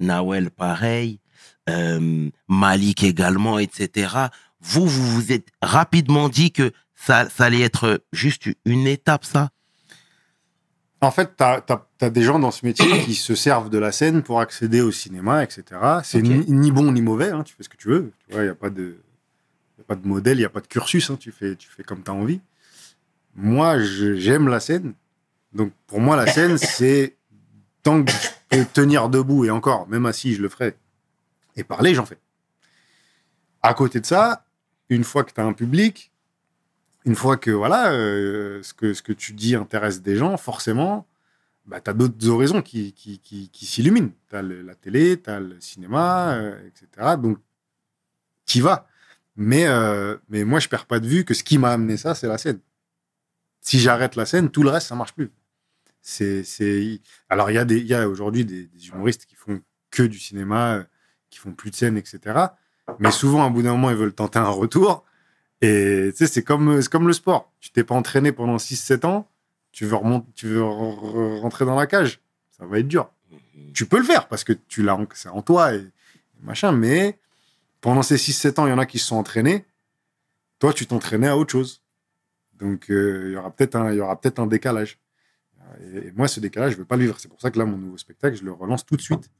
Nawel, 0.00 0.50
pareil. 0.50 1.20
Euh, 1.68 2.28
Malik 2.48 3.04
également, 3.04 3.58
etc. 3.60 4.28
Vous, 4.60 4.86
vous 4.86 5.12
vous 5.12 5.32
êtes 5.32 5.48
rapidement 5.60 6.28
dit 6.28 6.50
que 6.50 6.72
ça, 6.96 7.28
ça 7.28 7.44
allait 7.44 7.60
être 7.60 8.02
juste 8.12 8.48
une 8.64 8.86
étape, 8.86 9.24
ça? 9.24 9.50
En 11.02 11.10
fait, 11.10 11.36
tu 11.36 11.42
as, 11.42 12.10
des 12.10 12.22
gens 12.22 12.38
dans 12.38 12.52
ce 12.52 12.64
métier 12.64 13.00
qui 13.04 13.14
se 13.14 13.34
servent 13.34 13.70
de 13.70 13.78
la 13.78 13.90
scène 13.90 14.22
pour 14.22 14.40
accéder 14.40 14.80
au 14.80 14.92
cinéma, 14.92 15.42
etc. 15.42 15.64
C'est 16.04 16.22
ni, 16.22 16.44
ni 16.46 16.70
bon 16.70 16.92
ni 16.92 17.02
mauvais, 17.02 17.30
hein, 17.30 17.42
tu 17.42 17.54
fais 17.54 17.64
ce 17.64 17.68
que 17.68 17.76
tu 17.76 17.88
veux. 17.88 18.12
Tu 18.28 18.34
vois, 18.34 18.42
il 18.42 18.46
n'y 18.46 18.50
a, 18.50 18.54
pas 18.54 18.70
de- 18.70 18.96
y 19.78 19.80
a 19.80 19.84
pas 19.84 19.96
de 19.96 20.06
modèle, 20.06 20.36
il 20.38 20.42
n'y 20.42 20.46
a 20.46 20.50
pas 20.50 20.60
de 20.60 20.68
cursus, 20.68 21.10
hein, 21.10 21.16
tu, 21.18 21.32
fais, 21.32 21.56
tu 21.56 21.68
fais 21.68 21.82
comme 21.82 22.04
tu 22.04 22.10
as 22.12 22.14
envie. 22.14 22.40
Moi, 23.34 23.80
j'aime 23.80 24.46
la 24.46 24.60
scène. 24.60 24.94
Donc, 25.52 25.72
pour 25.88 26.00
moi, 26.00 26.14
la 26.14 26.28
scène, 26.28 26.56
c'est 26.56 27.16
tant 27.82 28.04
que 28.04 28.12
je 28.12 28.28
peux 28.48 28.64
tenir 28.72 29.08
debout, 29.08 29.44
et 29.44 29.50
encore, 29.50 29.88
même 29.88 30.06
assis, 30.06 30.34
je 30.34 30.42
le 30.42 30.48
ferai, 30.48 30.76
et 31.56 31.64
parler, 31.64 31.94
j'en 31.94 32.06
fais. 32.06 32.18
À 33.60 33.74
côté 33.74 33.98
de 33.98 34.06
ça, 34.06 34.44
une 34.88 35.02
fois 35.02 35.24
que 35.24 35.32
tu 35.32 35.40
as 35.40 35.44
un 35.44 35.52
public, 35.52 36.11
une 37.04 37.14
fois 37.16 37.36
que 37.36 37.50
voilà 37.50 37.92
euh, 37.92 38.62
ce, 38.62 38.74
que, 38.74 38.94
ce 38.94 39.02
que 39.02 39.12
tu 39.12 39.32
dis 39.32 39.54
intéresse 39.54 40.02
des 40.02 40.16
gens, 40.16 40.36
forcément, 40.36 41.06
bah, 41.66 41.80
tu 41.80 41.90
as 41.90 41.94
d'autres 41.94 42.28
horizons 42.28 42.62
qui, 42.62 42.92
qui, 42.92 43.18
qui, 43.18 43.48
qui 43.50 43.66
s'illuminent. 43.66 44.12
Tu 44.28 44.36
as 44.36 44.42
la 44.42 44.74
télé, 44.74 45.20
tu 45.20 45.30
as 45.30 45.40
le 45.40 45.60
cinéma, 45.60 46.34
euh, 46.34 46.58
etc. 46.66 47.16
Donc, 47.18 47.38
tu 48.46 48.60
vas. 48.60 48.86
Mais, 49.36 49.66
euh, 49.66 50.16
mais 50.28 50.44
moi, 50.44 50.60
je 50.60 50.68
perds 50.68 50.86
pas 50.86 51.00
de 51.00 51.06
vue 51.06 51.24
que 51.24 51.34
ce 51.34 51.44
qui 51.44 51.58
m'a 51.58 51.72
amené 51.72 51.96
ça, 51.96 52.14
c'est 52.14 52.28
la 52.28 52.38
scène. 52.38 52.60
Si 53.60 53.78
j'arrête 53.78 54.16
la 54.16 54.26
scène, 54.26 54.50
tout 54.50 54.62
le 54.62 54.70
reste, 54.70 54.88
ça 54.88 54.96
marche 54.96 55.14
plus. 55.14 55.30
C'est, 56.00 56.42
c'est... 56.44 57.00
Alors, 57.28 57.50
il 57.50 57.54
y 57.54 57.58
a, 57.58 57.64
des, 57.64 57.80
y 57.80 57.94
a 57.94 58.08
aujourd'hui 58.08 58.44
des, 58.44 58.66
des 58.66 58.88
humoristes 58.88 59.24
qui 59.24 59.36
font 59.36 59.60
que 59.90 60.02
du 60.02 60.18
cinéma, 60.18 60.74
euh, 60.74 60.84
qui 61.30 61.38
font 61.38 61.52
plus 61.52 61.70
de 61.70 61.76
scène, 61.76 61.96
etc. 61.96 62.46
Mais 62.98 63.12
souvent, 63.12 63.46
à 63.46 63.50
bout 63.50 63.62
d'un 63.62 63.72
moment, 63.72 63.90
ils 63.90 63.96
veulent 63.96 64.14
tenter 64.14 64.40
un 64.40 64.48
retour. 64.48 65.04
Et 65.62 66.08
tu 66.10 66.16
sais, 66.16 66.26
c'est 66.26 66.42
comme, 66.42 66.76
le 66.76 67.12
sport. 67.12 67.52
Tu 67.60 67.70
t'es 67.70 67.84
pas 67.84 67.94
entraîné 67.94 68.32
pendant 68.32 68.56
6-7 68.56 69.06
ans, 69.06 69.28
tu 69.70 69.86
veux, 69.86 69.94
remonter, 69.94 70.26
tu 70.34 70.48
veux 70.48 70.60
re- 70.60 70.98
re- 71.00 71.40
rentrer 71.40 71.64
dans 71.64 71.76
la 71.76 71.86
cage. 71.86 72.20
Ça 72.50 72.66
va 72.66 72.80
être 72.80 72.88
dur. 72.88 73.10
Tu 73.72 73.86
peux 73.86 73.98
le 73.98 74.04
faire 74.04 74.28
parce 74.28 74.44
que 74.44 74.52
tu 74.52 74.82
l'as, 74.82 74.98
c'est 75.14 75.28
en 75.28 75.40
toi 75.40 75.74
et 75.74 75.86
machin, 76.42 76.72
mais 76.72 77.18
pendant 77.80 78.02
ces 78.02 78.16
6-7 78.16 78.60
ans, 78.60 78.66
il 78.66 78.70
y 78.70 78.72
en 78.72 78.78
a 78.78 78.86
qui 78.86 78.98
se 78.98 79.06
sont 79.06 79.16
entraînés. 79.16 79.64
Toi, 80.58 80.72
tu 80.72 80.86
t'entraînais 80.86 81.28
à 81.28 81.36
autre 81.38 81.52
chose. 81.52 81.80
Donc, 82.54 82.90
euh, 82.90 83.28
il 83.28 83.32
y 83.32 83.36
aura 83.36 83.50
peut-être 83.50 83.76
un, 83.76 83.92
il 83.92 83.98
y 83.98 84.00
aura 84.00 84.20
peut-être 84.20 84.40
un 84.40 84.46
décalage. 84.46 84.98
Et, 85.80 86.08
et 86.08 86.12
moi, 86.12 86.28
ce 86.28 86.40
décalage, 86.40 86.72
je 86.72 86.78
veux 86.78 86.84
pas 86.84 86.96
le 86.96 87.04
vivre. 87.04 87.18
C'est 87.20 87.28
pour 87.28 87.40
ça 87.40 87.50
que 87.50 87.58
là, 87.58 87.64
mon 87.64 87.78
nouveau 87.78 87.96
spectacle, 87.98 88.36
je 88.36 88.44
le 88.44 88.52
relance 88.52 88.84
tout 88.84 88.96
de 88.96 89.00
suite 89.00 89.30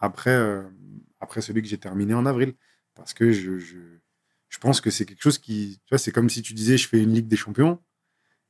après, 0.00 0.30
euh, 0.30 0.62
après 1.20 1.40
celui 1.42 1.62
que 1.62 1.68
j'ai 1.68 1.78
terminé 1.78 2.14
en 2.14 2.26
avril. 2.26 2.54
Parce 2.94 3.12
que 3.14 3.30
je, 3.30 3.58
je, 3.58 3.76
je 4.48 4.58
pense 4.58 4.80
que 4.80 4.90
c'est 4.90 5.04
quelque 5.04 5.22
chose 5.22 5.38
qui. 5.38 5.80
Tu 5.86 5.90
vois, 5.90 5.98
c'est 5.98 6.12
comme 6.12 6.30
si 6.30 6.42
tu 6.42 6.54
disais, 6.54 6.76
je 6.78 6.88
fais 6.88 7.02
une 7.02 7.12
Ligue 7.12 7.28
des 7.28 7.36
Champions, 7.36 7.80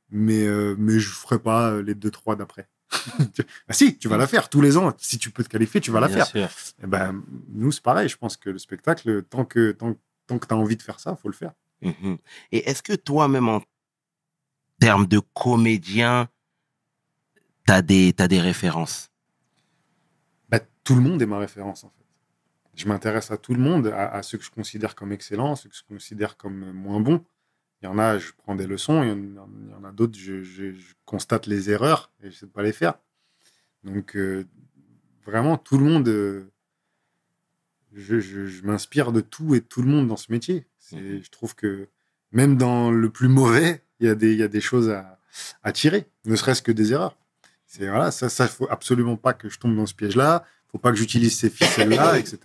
mais, 0.09 0.45
euh, 0.45 0.75
mais 0.77 0.99
je 0.99 1.09
ferai 1.09 1.39
pas 1.39 1.71
euh, 1.71 1.81
les 1.83 1.95
deux, 1.95 2.11
trois 2.11 2.35
d'après. 2.35 2.69
ah 3.67 3.73
si, 3.73 3.97
tu 3.97 4.07
vas 4.07 4.17
la 4.17 4.27
faire 4.27 4.49
tous 4.49 4.61
les 4.61 4.77
ans. 4.77 4.93
Si 4.97 5.17
tu 5.17 5.29
peux 5.31 5.43
te 5.43 5.49
qualifier, 5.49 5.81
tu 5.81 5.91
vas 5.91 5.99
la 5.99 6.07
Bien 6.07 6.23
faire. 6.23 6.27
sûr. 6.27 6.49
Eh 6.83 6.87
ben, 6.87 7.21
nous, 7.49 7.71
c'est 7.71 7.83
pareil. 7.83 8.07
Je 8.07 8.17
pense 8.17 8.37
que 8.37 8.49
le 8.49 8.57
spectacle, 8.59 9.23
tant 9.23 9.43
que, 9.43 9.71
tant, 9.71 9.95
tant 10.25 10.39
que 10.39 10.47
tu 10.47 10.53
as 10.53 10.57
envie 10.57 10.77
de 10.77 10.81
faire 10.81 10.99
ça, 10.99 11.15
faut 11.15 11.27
le 11.27 11.33
faire. 11.33 11.53
Mhm. 11.81 12.17
Et 12.51 12.69
est-ce 12.69 12.81
que 12.81 12.93
toi-même, 12.93 13.49
en 13.49 13.61
termes 14.79 15.05
de 15.07 15.19
comédien, 15.33 16.29
tu 17.67 17.73
as 17.73 17.81
des, 17.81 18.13
t'as 18.13 18.27
des 18.27 18.39
références? 18.39 19.09
Bah, 20.49 20.59
tout 20.83 20.95
le 20.95 21.01
monde 21.01 21.21
est 21.21 21.25
ma 21.25 21.39
référence, 21.39 21.83
en 21.83 21.89
fait. 21.89 22.05
Je 22.77 22.87
m'intéresse 22.87 23.31
à 23.31 23.37
tout 23.37 23.53
le 23.53 23.59
monde, 23.59 23.87
à, 23.87 24.07
à 24.13 24.23
ceux 24.23 24.37
que 24.37 24.43
je 24.45 24.51
considère 24.51 24.95
comme 24.95 25.11
excellents, 25.11 25.55
ceux 25.55 25.67
que 25.69 25.75
je 25.75 25.83
considère 25.83 26.37
comme 26.37 26.63
euh, 26.63 26.71
moins 26.73 26.99
bons. 27.01 27.23
Il 27.81 27.85
y 27.85 27.87
en 27.89 27.97
a, 27.99 28.17
je 28.17 28.31
prends 28.37 28.55
des 28.55 28.67
leçons, 28.67 29.03
il 29.03 29.09
y 29.09 29.39
en, 29.75 29.83
a 29.83 29.91
d'autres, 29.91 30.17
je, 30.17 30.41
je- 30.43 30.71
je 30.73 30.93
constate 31.05 31.45
les 31.47 31.69
erreurs 31.69 32.11
et 32.23 32.31
je 32.31 32.35
sais 32.37 32.47
pas 32.47 32.63
les 32.63 32.71
faire. 32.73 32.95
Donc, 33.83 34.15
euh, 34.15 34.45
vraiment, 35.25 35.57
tout 35.57 35.77
le 35.77 35.83
monde, 35.85 36.07
euh, 36.07 36.51
je, 37.93 38.61
m'inspire 38.65 39.11
de 39.11 39.21
tout 39.21 39.55
et 39.55 39.59
de 39.59 39.65
tout 39.65 39.81
le 39.81 39.89
monde 39.89 40.07
dans 40.07 40.17
ce 40.17 40.31
métier. 40.31 40.65
Mhm. 40.91 41.21
Je 41.23 41.29
trouve 41.29 41.55
que 41.55 41.87
même 42.31 42.57
dans 42.57 42.91
le 42.91 43.09
plus 43.09 43.27
mauvais, 43.27 43.83
il 43.99 44.07
y 44.07 44.09
a 44.09 44.15
des, 44.15 44.31
il 44.33 44.37
y 44.39 44.43
a 44.43 44.47
des 44.47 44.61
choses 44.61 44.89
à, 44.89 45.19
à 45.63 45.71
tirer, 45.71 46.05
ne 46.25 46.35
serait-ce 46.35 46.61
que 46.61 46.71
des 46.71 46.93
erreurs. 46.93 47.17
C'est 47.65 47.87
voilà, 47.87 48.11
ça, 48.11 48.29
ça 48.29 48.47
faut 48.47 48.67
absolument 48.69 49.17
pas 49.17 49.33
que 49.33 49.49
je 49.49 49.59
tombe 49.59 49.75
dans 49.75 49.85
ce 49.85 49.93
piège-là. 49.93 50.45
Faut 50.71 50.77
pas 50.77 50.91
que 50.91 50.97
j'utilise 50.97 51.37
ces 51.37 51.49
ficelles-là, 51.49 52.17
etc. 52.19 52.37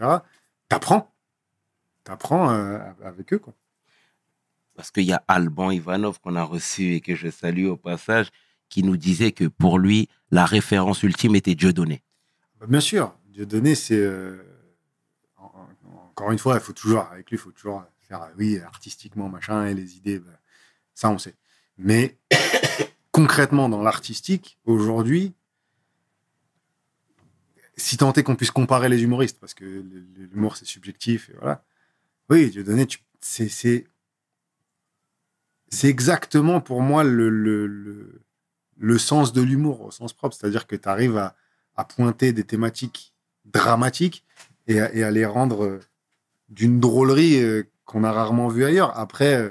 T'apprends, 0.68 1.12
t'apprends 2.04 2.50
euh, 2.50 2.78
avec 3.04 3.32
eux, 3.32 3.38
quoi. 3.38 3.52
Parce 4.74 4.90
qu'il 4.90 5.04
y 5.04 5.12
a 5.12 5.22
Alban 5.28 5.70
Ivanov 5.70 6.18
qu'on 6.20 6.34
a 6.34 6.42
reçu 6.42 6.94
et 6.94 7.00
que 7.00 7.14
je 7.14 7.28
salue 7.28 7.66
au 7.66 7.76
passage, 7.76 8.28
qui 8.70 8.82
nous 8.82 8.96
disait 8.96 9.32
que 9.32 9.44
pour 9.44 9.78
lui, 9.78 10.08
la 10.30 10.46
référence 10.46 11.02
ultime 11.02 11.36
était 11.36 11.54
Dieudonné. 11.54 12.02
Bah, 12.58 12.66
bien 12.68 12.80
sûr, 12.80 13.14
Dieudonné, 13.26 13.74
c'est 13.74 13.98
euh, 13.98 14.42
en- 15.36 15.44
en- 15.44 16.08
encore 16.10 16.32
une 16.32 16.38
fois, 16.38 16.54
il 16.54 16.60
faut 16.60 16.72
toujours 16.72 17.00
avec 17.12 17.30
lui, 17.30 17.36
il 17.36 17.40
faut 17.40 17.50
toujours 17.52 17.84
faire 18.00 18.22
euh, 18.22 18.28
oui 18.38 18.58
artistiquement 18.60 19.28
machin 19.28 19.66
et 19.66 19.74
les 19.74 19.96
idées, 19.98 20.20
bah, 20.20 20.30
ça 20.94 21.10
on 21.10 21.18
sait. 21.18 21.34
Mais 21.76 22.16
concrètement 23.10 23.68
dans 23.68 23.82
l'artistique 23.82 24.58
aujourd'hui, 24.64 25.34
si 27.76 27.96
tant 27.96 28.12
est 28.12 28.22
qu'on 28.22 28.36
puisse 28.36 28.50
comparer 28.50 28.88
les 28.88 29.02
humoristes, 29.02 29.38
parce 29.40 29.54
que 29.54 29.64
l'humour 30.32 30.56
c'est 30.56 30.66
subjectif, 30.66 31.30
et 31.30 31.34
voilà. 31.40 31.64
Oui, 32.30 32.50
Dieudonné, 32.50 32.86
tu, 32.86 33.00
c'est, 33.20 33.48
c'est, 33.48 33.84
exactement 35.82 36.60
pour 36.60 36.80
moi 36.82 37.04
le, 37.04 38.20
sens 38.98 39.32
de 39.32 39.42
l'humour 39.42 39.82
au 39.82 39.90
sens 39.90 40.12
propre, 40.12 40.36
c'est-à-dire 40.38 40.66
que 40.66 40.76
tu 40.76 40.88
arrives 40.88 41.16
à, 41.16 41.34
pointer 41.84 42.32
des 42.32 42.44
thématiques 42.44 43.12
dramatiques 43.44 44.24
et 44.68 44.80
à, 44.80 44.94
et 44.94 45.02
à 45.02 45.10
les 45.10 45.26
rendre 45.26 45.64
euh, 45.64 45.80
d'une 46.48 46.78
drôlerie 46.78 47.42
euh, 47.42 47.64
qu'on 47.86 48.04
a 48.04 48.12
rarement 48.12 48.46
vue 48.46 48.64
ailleurs. 48.64 48.96
Après, 48.96 49.34
euh, 49.34 49.50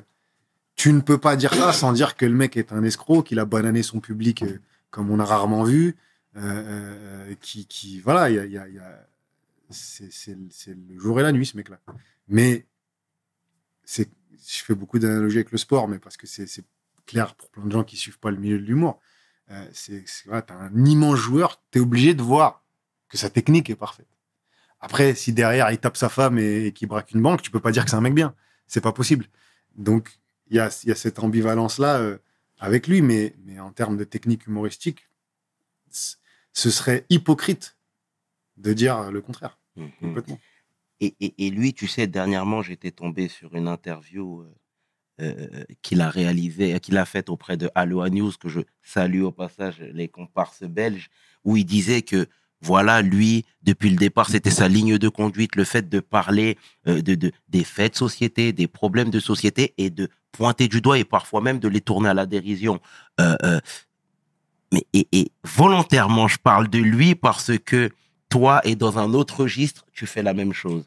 tu 0.75 0.93
ne 0.93 1.01
peux 1.01 1.17
pas 1.17 1.35
dire 1.35 1.53
ça 1.53 1.73
sans 1.73 1.91
dire 1.91 2.15
que 2.15 2.25
le 2.25 2.33
mec 2.33 2.55
est 2.55 2.71
un 2.71 2.83
escroc, 2.83 3.23
qu'il 3.23 3.39
a 3.39 3.45
banané 3.45 3.83
son 3.83 3.99
public 3.99 4.45
comme 4.91 5.09
on 5.09 5.19
a 5.19 5.25
rarement 5.25 5.63
vu, 5.63 5.95
euh, 6.37 6.41
euh, 6.41 7.35
qui, 7.35 7.65
qui, 7.67 7.99
voilà, 7.99 8.29
il 8.29 8.51
y 8.51 8.53
y 8.53 8.57
a- 8.57 9.07
c'est, 9.69 10.35
le 10.35 10.99
jour 10.99 11.19
et 11.19 11.23
la 11.23 11.31
nuit, 11.31 11.45
ce 11.45 11.57
mec-là. 11.57 11.79
Mais 12.27 12.65
je 13.87 14.63
fais 14.63 14.75
beaucoup 14.75 14.99
d'analogies 14.99 15.37
avec 15.37 15.51
le 15.51 15.57
sport, 15.57 15.87
mais 15.87 15.99
parce 15.99 16.17
que 16.17 16.27
c'est, 16.27 16.47
clair 17.07 17.35
pour 17.35 17.49
plein 17.49 17.65
de 17.65 17.71
gens 17.71 17.83
qui 17.83 17.97
suivent 17.97 18.19
pas 18.19 18.31
le 18.31 18.37
milieu 18.37 18.59
de 18.59 18.63
l'humour. 18.63 18.99
Euh, 19.49 19.67
c'est, 19.73 20.03
voilà, 20.25 20.43
t'as 20.43 20.55
un 20.55 20.85
immense 20.85 21.17
joueur, 21.17 21.61
tu 21.71 21.79
es 21.79 21.81
obligé 21.81 22.13
de 22.13 22.21
voir 22.21 22.63
que 23.09 23.17
sa 23.17 23.29
technique 23.29 23.69
est 23.69 23.75
parfaite. 23.75 24.07
Après, 24.79 25.13
si 25.15 25.33
derrière 25.33 25.69
il 25.71 25.77
tape 25.79 25.97
sa 25.97 26.09
femme 26.09 26.37
et, 26.37 26.71
qu'il 26.71 26.87
braque 26.87 27.11
une 27.11 27.21
banque, 27.21 27.41
tu 27.41 27.51
peux 27.51 27.59
pas 27.59 27.71
dire 27.71 27.83
que 27.83 27.89
c'est 27.89 27.97
un 27.97 28.01
mec 28.01 28.13
bien. 28.13 28.33
C'est 28.67 28.81
pas 28.81 28.93
possible. 28.93 29.25
Donc, 29.75 30.19
il 30.49 30.55
y 30.55 30.59
a, 30.59 30.69
y 30.85 30.91
a 30.91 30.95
cette 30.95 31.19
ambivalence-là 31.19 31.97
euh, 31.97 32.17
avec 32.59 32.87
lui, 32.87 33.01
mais, 33.01 33.35
mais 33.45 33.59
en 33.59 33.71
termes 33.71 33.97
de 33.97 34.03
technique 34.03 34.47
humoristique, 34.47 35.09
ce 36.53 36.69
serait 36.69 37.05
hypocrite 37.09 37.77
de 38.57 38.73
dire 38.73 39.11
le 39.11 39.21
contraire. 39.21 39.59
Mhm. 39.75 39.91
Complètement. 40.01 40.39
Et, 40.99 41.15
et, 41.19 41.47
et 41.47 41.49
lui, 41.49 41.73
tu 41.73 41.87
sais, 41.87 42.07
dernièrement, 42.07 42.61
j'étais 42.61 42.91
tombé 42.91 43.27
sur 43.27 43.55
une 43.55 43.67
interview 43.67 44.41
euh, 44.41 44.53
euh, 45.21 45.63
qu'il 45.81 46.01
a 46.01 46.09
réalisée, 46.09 46.79
qu'il 46.79 46.97
a 46.97 47.05
faite 47.05 47.29
auprès 47.29 47.57
de 47.57 47.69
Aloha 47.75 48.09
News, 48.09 48.31
que 48.39 48.49
je 48.49 48.61
salue 48.83 49.21
au 49.21 49.31
passage, 49.31 49.79
les 49.79 50.07
comparses 50.07 50.63
belges, 50.63 51.09
où 51.43 51.57
il 51.57 51.65
disait 51.65 52.03
que, 52.03 52.27
voilà, 52.61 53.01
lui, 53.01 53.45
depuis 53.63 53.89
le 53.89 53.95
départ, 53.95 54.29
c'était 54.29 54.51
sa 54.51 54.67
ligne 54.67 54.99
de 54.99 55.09
conduite, 55.09 55.55
le 55.55 55.63
fait 55.63 55.89
de 55.89 55.99
parler 55.99 56.57
euh, 56.87 57.01
de, 57.01 57.15
de, 57.15 57.31
des 57.49 57.63
faits 57.63 57.93
de 57.93 57.97
société, 57.97 58.53
des 58.53 58.67
problèmes 58.67 59.09
de 59.09 59.19
société, 59.19 59.73
et 59.77 59.89
de 59.89 60.07
pointer 60.31 60.67
du 60.67 60.81
doigt, 60.81 60.99
et 60.99 61.03
parfois 61.03 61.41
même 61.41 61.59
de 61.59 61.67
les 61.67 61.81
tourner 61.81 62.09
à 62.09 62.13
la 62.13 62.27
dérision. 62.27 62.79
Euh, 63.19 63.35
euh, 63.43 63.59
mais 64.71 64.85
et, 64.93 65.07
et 65.11 65.31
volontairement, 65.43 66.27
je 66.27 66.37
parle 66.37 66.67
de 66.69 66.79
lui 66.79 67.15
parce 67.15 67.51
que 67.65 67.89
toi 68.29 68.61
et 68.63 68.75
dans 68.75 68.97
un 68.99 69.13
autre 69.13 69.41
registre, 69.41 69.85
tu 69.93 70.05
fais 70.07 70.23
la 70.23 70.33
même 70.33 70.53
chose. 70.53 70.85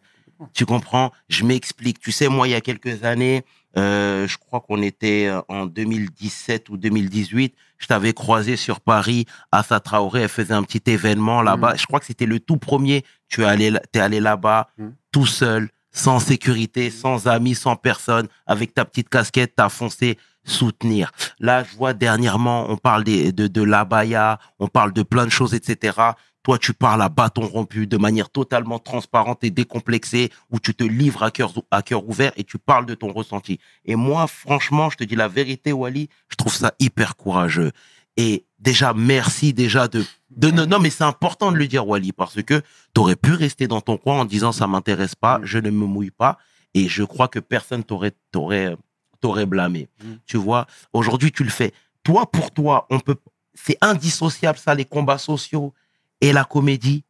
Tu 0.53 0.67
comprends? 0.67 1.13
Je 1.29 1.45
m'explique. 1.45 2.01
Tu 2.01 2.11
sais, 2.13 2.29
moi, 2.29 2.49
il 2.49 2.51
y 2.51 2.55
a 2.55 2.61
quelques 2.61 3.05
années, 3.05 3.45
euh, 3.77 4.27
je 4.27 4.37
crois 4.37 4.61
qu'on 4.61 4.83
était 4.83 5.27
euh, 5.29 5.41
en 5.49 5.65
2017 5.67 6.69
ou 6.71 6.77
2018, 6.77 7.55
je 7.79 7.87
t'avais 7.87 8.13
croisé 8.13 8.57
sur 8.57 8.81
Paris, 8.81 9.27
Assa 9.53 9.81
Traoré, 9.81 10.23
elle 10.23 10.29
faisait 10.29 10.55
un 10.55 10.63
petit 10.65 10.83
événement 10.91 11.41
là-bas. 11.43 11.75
Je 11.77 11.87
crois 11.87 12.01
que 12.01 12.07
c'était 12.07 12.27
le 12.27 12.41
tout 12.41 12.57
premier. 12.57 13.05
Tu 13.29 13.43
es 13.43 13.45
allé, 13.45 13.73
es 13.95 13.99
allé 14.01 14.21
là-bas, 14.21 14.69
Mhm. 14.79 14.95
tout 15.13 15.27
seul, 15.27 15.71
sans 15.93 16.19
sécurité, 16.19 16.91
sans 16.91 17.29
amis, 17.29 17.55
sans 17.55 17.77
personne, 17.77 18.27
avec 18.47 18.75
ta 18.75 18.85
petite 18.85 19.09
casquette, 19.09 19.55
t'as 19.57 19.69
foncé 19.69 20.19
soutenir. 20.45 21.11
Là, 21.41 21.65
je 21.65 21.77
vois 21.77 21.95
dernièrement, 21.95 22.67
on 22.69 22.77
parle 22.77 23.05
des, 23.05 23.33
de, 23.33 23.47
de 23.47 23.63
l'abaya, 23.63 24.39
on 24.59 24.69
parle 24.69 24.93
de 24.93 25.03
plein 25.03 25.25
de 25.25 25.31
choses, 25.31 25.55
etc. 25.55 25.99
Toi, 26.43 26.59
tu 26.59 26.75
parles 26.75 27.01
à 27.01 27.09
bâton 27.09 27.47
rompu 27.47 27.87
de 27.87 27.97
manière 27.97 28.29
totalement 28.29 28.79
transparente 28.79 29.43
et 29.45 29.51
décomplexée, 29.51 30.31
où 30.51 30.61
tu 30.61 30.75
te 30.75 30.85
livres 30.85 31.23
à 31.23 31.31
cœur, 31.31 31.53
à 31.71 31.83
cœur 31.83 32.07
ouvert 32.07 32.33
et 32.37 32.45
tu 32.45 32.59
parles 32.59 32.85
de 32.85 32.95
ton 32.95 33.13
ressenti. 33.13 33.59
Et 33.87 33.97
moi, 33.97 34.27
franchement, 34.27 34.91
je 34.91 34.99
te 34.99 35.05
dis 35.05 35.17
la 35.17 35.29
vérité, 35.29 35.73
Wally, 35.73 36.11
je 36.29 36.37
trouve 36.37 36.55
ça 36.55 36.75
hyper 36.79 37.17
courageux. 37.17 37.73
Et 38.19 38.45
déjà, 38.59 38.93
merci 38.93 39.55
déjà 39.55 39.89
de... 39.89 40.05
de 40.31 40.51
non, 40.51 40.67
non, 40.67 40.79
mais 40.79 40.91
c'est 40.91 41.05
important 41.05 41.51
de 41.51 41.57
le 41.57 41.67
dire, 41.67 41.89
Wally, 41.89 42.13
parce 42.13 42.43
que 42.43 42.61
tu 42.95 43.01
aurais 43.01 43.17
pu 43.17 43.33
rester 43.33 43.67
dans 43.67 43.81
ton 43.81 43.97
coin 43.97 44.21
en 44.21 44.25
disant 44.27 44.53
ça 44.53 44.67
m'intéresse 44.67 45.15
pas, 45.15 45.41
je 45.43 45.59
ne 45.59 45.71
me 45.71 45.87
mouille 45.87 46.11
pas. 46.11 46.37
Et 46.75 46.89
je 46.89 47.05
crois 47.05 47.29
que 47.29 47.39
personne 47.39 47.85
t'aurait 47.85 48.77
t'aurait 49.25 49.45
t'aurait 49.45 49.47
blâmé. 49.47 49.89
Mm. 50.03 50.15
Tu 50.27 50.37
vois, 50.37 50.67
aujourd'hui, 50.93 51.33
tu 51.33 51.45
le 51.45 51.51
fais. 51.51 51.73
Toi, 52.03 52.31
pour 52.31 52.51
toi, 52.51 52.87
on 52.91 53.01
peut... 53.01 53.17
c'est 53.55 53.79
indissociable, 53.81 54.59
ça, 54.59 54.75
les 54.75 54.85
combats 54.85 55.17
sociaux 55.19 55.73
et 56.21 56.33
la 56.33 56.45
comédie? 56.45 57.05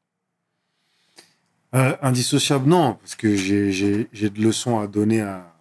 Euh, 1.75 1.97
indissociable, 2.03 2.69
non, 2.69 2.95
parce 2.95 3.17
que 3.17 3.35
j'ai- 3.35 3.73
j'ai 3.73 4.09
j'ai 4.13 4.31
de 4.31 4.41
leçons 4.41 4.79
à 4.79 4.87
donner 4.87 5.23
à, 5.23 5.53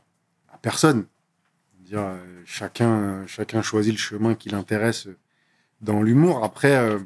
à 0.54 0.58
personne. 0.60 1.08
Dire, 1.80 2.01
euh, 2.01 2.43
chacun, 2.45 2.91
euh, 2.91 3.28
chacun 3.28 3.64
choisit 3.64 3.93
le 3.93 3.99
chemin 3.99 4.36
qui 4.36 4.49
l'intéresse 4.49 5.08
dans 5.82 6.04
l'humour. 6.04 6.43
Après, 6.43 6.76
euh, 6.78 6.99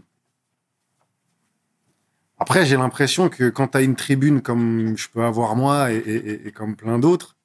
après 2.38 2.66
j'ai 2.66 2.76
l'impression 2.76 3.30
que 3.30 3.50
quand 3.50 3.70
tu 3.70 3.78
as 3.78 3.82
une 3.82 3.96
tribune 3.96 4.42
comme 4.42 4.98
je 4.98 5.08
peux 5.08 5.24
avoir 5.24 5.56
moi 5.56 5.94
et, 5.94 5.98
et- 5.98 6.32
et- 6.32 6.48
et 6.48 6.52
comme 6.52 6.76
plein 6.76 7.00
d'autres, 7.00 7.37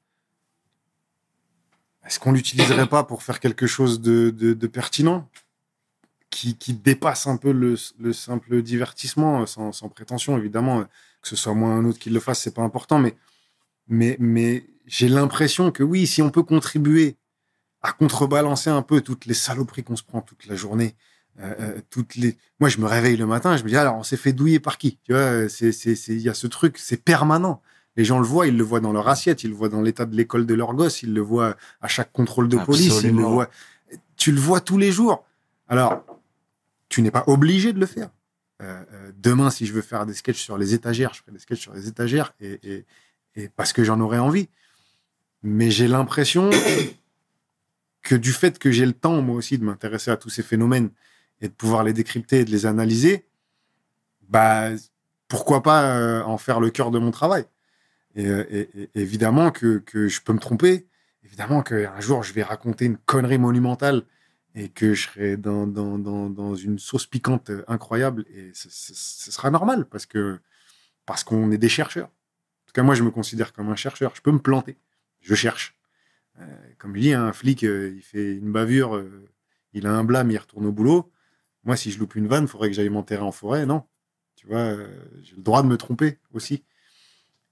est-ce 2.07 2.18
qu'on 2.18 2.32
l'utiliserait 2.32 2.88
pas 2.88 3.05
pour 3.05 3.22
faire 3.22 3.40
quelque 3.40 3.66
chose 3.66 4.00
de, 4.00 4.30
de- 4.30 4.66
pertinent 4.66 5.28
qui, 6.30 6.57
qui 6.57 6.74
dépasse 6.74 7.26
un 7.26 7.36
peu 7.36 7.53
le, 7.53 7.76
le 7.98 8.12
simple 8.12 8.62
divertissement, 8.62 9.46
sans, 9.46 9.72
sans 9.72 9.88
prétention 9.88 10.36
évidemment 10.38 10.84
que 11.20 11.28
ce 11.28 11.36
soit 11.36 11.55
moi 11.55 11.68
ou 11.70 11.72
un 11.72 11.84
autre 11.84 11.98
qui 11.98 12.11
le 12.11 12.18
fasse, 12.20 12.40
c'est 12.40 12.55
pas 12.55 12.62
important, 12.62 12.98
mais, 12.98 13.14
mais, 13.86 14.16
mais 14.18 14.66
j'ai 14.86 15.09
l'impression 15.09 15.70
que 15.70 15.82
oui, 15.84 16.07
si 16.07 16.22
on 16.22 16.30
peut 16.30 16.42
contribuer 16.42 17.16
à 17.82 17.92
contrebalancer 17.92 18.70
un 18.70 18.82
peu 18.82 19.00
toutes 19.00 19.26
les 19.26 19.34
saloperies 19.34 19.84
qu'on 19.84 19.96
se 19.96 20.03
prend 20.03 20.20
toute 20.22 20.46
la 20.46 20.57
journée, 20.57 20.96
euh, 21.40 21.55
euh, 21.61 21.80
toutes 21.90 22.16
les, 22.16 22.36
moi 22.61 22.68
je 22.68 22.78
me 22.78 22.86
réveille 22.86 23.16
le 23.16 23.26
matin, 23.26 23.57
je 23.57 23.62
me 23.64 23.68
dis 23.68 23.76
alors 23.76 23.96
on 23.96 24.03
s'est 24.03 24.16
fait 24.16 24.32
douiller 24.32 24.61
par 24.61 24.78
qui, 24.78 24.98
tu 25.05 25.12
vois, 25.12 25.46
il 25.62 26.20
y 26.20 26.28
a 26.28 26.34
ce 26.34 26.46
truc, 26.46 26.78
c'est 26.78 27.03
permanent. 27.03 27.62
Les 27.97 28.05
gens 28.05 28.18
le 28.18 28.24
voient, 28.24 28.47
ils 28.47 28.57
le 28.57 28.64
voient 28.64 28.80
dans 28.80 28.93
leur 28.93 29.09
assiette, 29.09 29.45
ils 29.45 29.51
le 29.51 29.57
voient 29.57 29.68
dans 29.68 29.82
l'état 29.82 30.07
de 30.07 30.16
l'école 30.16 30.47
de 30.47 30.55
leur 30.55 30.74
gosse, 30.74 31.03
ils 31.03 31.12
le 31.12 31.20
voient 31.20 31.57
à 31.80 31.88
chaque 31.88 32.11
contrôle 32.12 32.49
de 32.49 32.57
police, 32.64 32.88
ils 33.09 33.16
le 33.16 33.22
voient. 33.34 33.51
Tu 34.16 34.32
le 34.32 34.40
vois 34.40 34.61
tous 34.61 34.78
les 34.78 34.90
jours. 34.93 35.24
Alors, 35.68 36.03
tu 36.88 37.03
n'es 37.03 37.11
pas 37.11 37.24
obligé 37.26 37.72
de 37.72 37.78
le 37.80 37.86
faire. 37.86 38.09
Euh, 38.62 38.82
euh, 38.93 39.12
demain, 39.18 39.50
si 39.50 39.66
je 39.66 39.72
veux 39.72 39.83
faire 39.83 40.07
des 40.07 40.14
sketchs 40.14 40.41
sur 40.42 40.57
les 40.57 40.72
étagères, 40.72 41.12
je 41.14 41.21
ferai 41.21 41.33
des 41.33 41.38
sketchs 41.38 41.61
sur 41.61 41.75
les 41.75 41.88
étagères 41.88 42.33
et, 42.41 42.58
et- 42.62 42.84
et 43.34 43.49
parce 43.49 43.72
que 43.72 43.83
j'en 43.84 43.99
aurais 44.00 44.18
envie. 44.18 44.49
Mais 45.42 45.71
j'ai 45.71 45.88
l'impression 45.88 46.49
que 48.03 48.14
du 48.14 48.33
fait 48.33 48.58
que 48.58 48.71
j'ai 48.71 48.87
le 48.87 48.92
temps, 48.92 49.21
moi 49.22 49.37
aussi, 49.37 49.58
de 49.58 49.64
m'intéresser 49.64 50.11
à 50.11 50.16
tous 50.16 50.30
ces 50.30 50.42
phénomènes 50.42 50.91
et 51.41 51.49
de 51.49 51.53
pouvoir 51.53 51.83
les 51.84 51.92
décrypter 51.92 52.41
et 52.41 52.45
de 52.45 52.50
les 52.50 52.66
analyser, 52.66 53.25
bah, 54.29 54.68
pourquoi 55.29 55.62
pas 55.62 55.96
euh, 55.96 56.22
en 56.22 56.38
faire 56.38 56.61
le 56.61 56.71
cœur 56.71 56.91
de 56.91 56.99
mon 56.99 57.11
travail? 57.11 57.45
Et, 58.14 58.26
euh, 58.26 58.45
et- 58.51 58.91
évidemment 58.95 59.51
que, 59.51 59.79
que 59.79 60.09
je 60.09 60.21
peux 60.22 60.33
me 60.33 60.39
tromper, 60.39 60.87
évidemment 61.25 61.63
qu'un 61.63 62.01
jour, 62.01 62.22
je 62.22 62.33
vais 62.33 62.43
raconter 62.43 62.84
une 62.87 62.99
connerie 62.99 63.39
monumentale 63.39 64.05
et 64.55 64.68
que 64.68 64.95
je 64.95 65.09
serai 65.09 65.37
dans, 65.37 65.67
dans, 65.67 65.99
dans, 65.99 66.29
dans 66.29 66.55
une 66.55 66.79
sauce 66.79 67.07
piquante 67.07 67.51
incroyable 67.68 68.25
et 68.34 68.51
ce, 68.55 68.68
sera 69.30 69.51
normal 69.51 69.87
parce 69.87 70.07
que 70.07 70.41
parce 71.07 71.25
qu'on 71.25 71.51
est 71.51 71.59
des 71.59 71.68
chercheurs. 71.68 72.07
En 72.09 72.67
tout 72.67 72.72
cas, 72.75 72.83
moi, 72.83 72.95
je 72.95 73.03
me 73.03 73.11
considère 73.11 73.53
comme 73.53 73.68
un 73.71 73.76
chercheur. 73.76 74.13
Je 74.14 74.22
peux 74.22 74.30
me 74.30 74.39
planter. 74.39 74.79
Je 75.21 75.34
cherche. 75.34 75.76
Euh, 76.41 76.45
comme 76.79 76.95
je 76.95 77.01
dis, 77.01 77.13
un 77.13 77.33
flic, 77.33 77.64
euh, 77.64 77.93
il 77.97 78.03
fait 78.03 78.34
une 78.37 78.53
bavure, 78.53 79.05
il 79.72 79.87
a 79.87 79.93
un 79.93 80.05
blâme, 80.05 80.30
il 80.30 80.39
retourne 80.39 80.67
au 80.67 80.72
boulot. 80.72 81.11
Moi, 81.64 81.76
si 81.76 81.91
je 81.91 81.99
loupe 81.99 82.14
une 82.14 82.29
vanne, 82.29 82.45
il 82.45 82.49
faudrait 82.49 82.68
que 82.68 82.76
j'aille 82.76 82.89
m'enterrer 82.89 83.22
en 83.22 83.33
forêt. 83.33 83.67
Non. 83.67 83.84
Tu 84.37 84.47
vois, 84.47 84.76
j'ai 85.22 85.37
le 85.37 85.43
droit 85.43 85.63
de 85.63 85.68
me 85.68 85.76
tromper 85.76 86.18
aussi. 86.33 86.64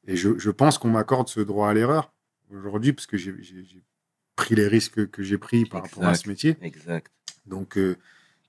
Et 0.06 0.16
je, 0.16 0.38
je 0.38 0.50
pense 0.50 0.78
qu'on 0.78 0.88
m'accorde 0.90 1.28
ce 1.28 1.40
droit 1.40 1.68
à 1.70 1.74
l'erreur 1.74 2.12
aujourd'hui 2.50 2.92
parce 2.92 3.06
que 3.06 3.16
j'ai 3.16 3.34
pris 4.36 4.54
les 4.54 4.66
risques 4.68 5.10
que 5.10 5.22
j'ai 5.22 5.38
pris 5.38 5.64
par 5.66 5.82
rapport 5.82 6.04
à 6.10 6.14
ce 6.14 6.28
métier. 6.28 6.56
Exact. 6.62 7.12
Donc, 7.46 7.76
euh, 7.76 7.96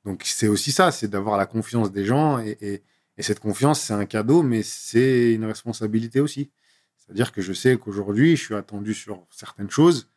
donc 0.05 0.23
c'est 0.25 0.47
aussi 0.47 0.71
ça, 0.71 0.91
c'est 0.91 1.07
d'avoir 1.07 1.37
la 1.37 1.45
confiance 1.45 1.91
des 1.91 2.05
gens. 2.05 2.39
Et, 2.39 2.57
et- 2.61 2.83
et 3.17 3.23
cette 3.23 3.39
confiance, 3.41 3.79
c'est 3.81 3.93
un 3.93 4.05
cadeau, 4.05 4.41
mais 4.41 4.63
c'est 4.63 5.33
une 5.33 5.43
responsabilité 5.45 6.21
aussi. 6.21 6.49
C'est-à-dire 6.97 7.31
que 7.33 7.41
je 7.41 7.51
sais 7.53 7.77
qu'aujourd'hui, 7.77 8.37
je 8.37 8.43
suis 8.45 8.55
attendu 8.55 8.93
sur 8.93 9.27
certaines 9.29 9.69
choses. 9.69 10.09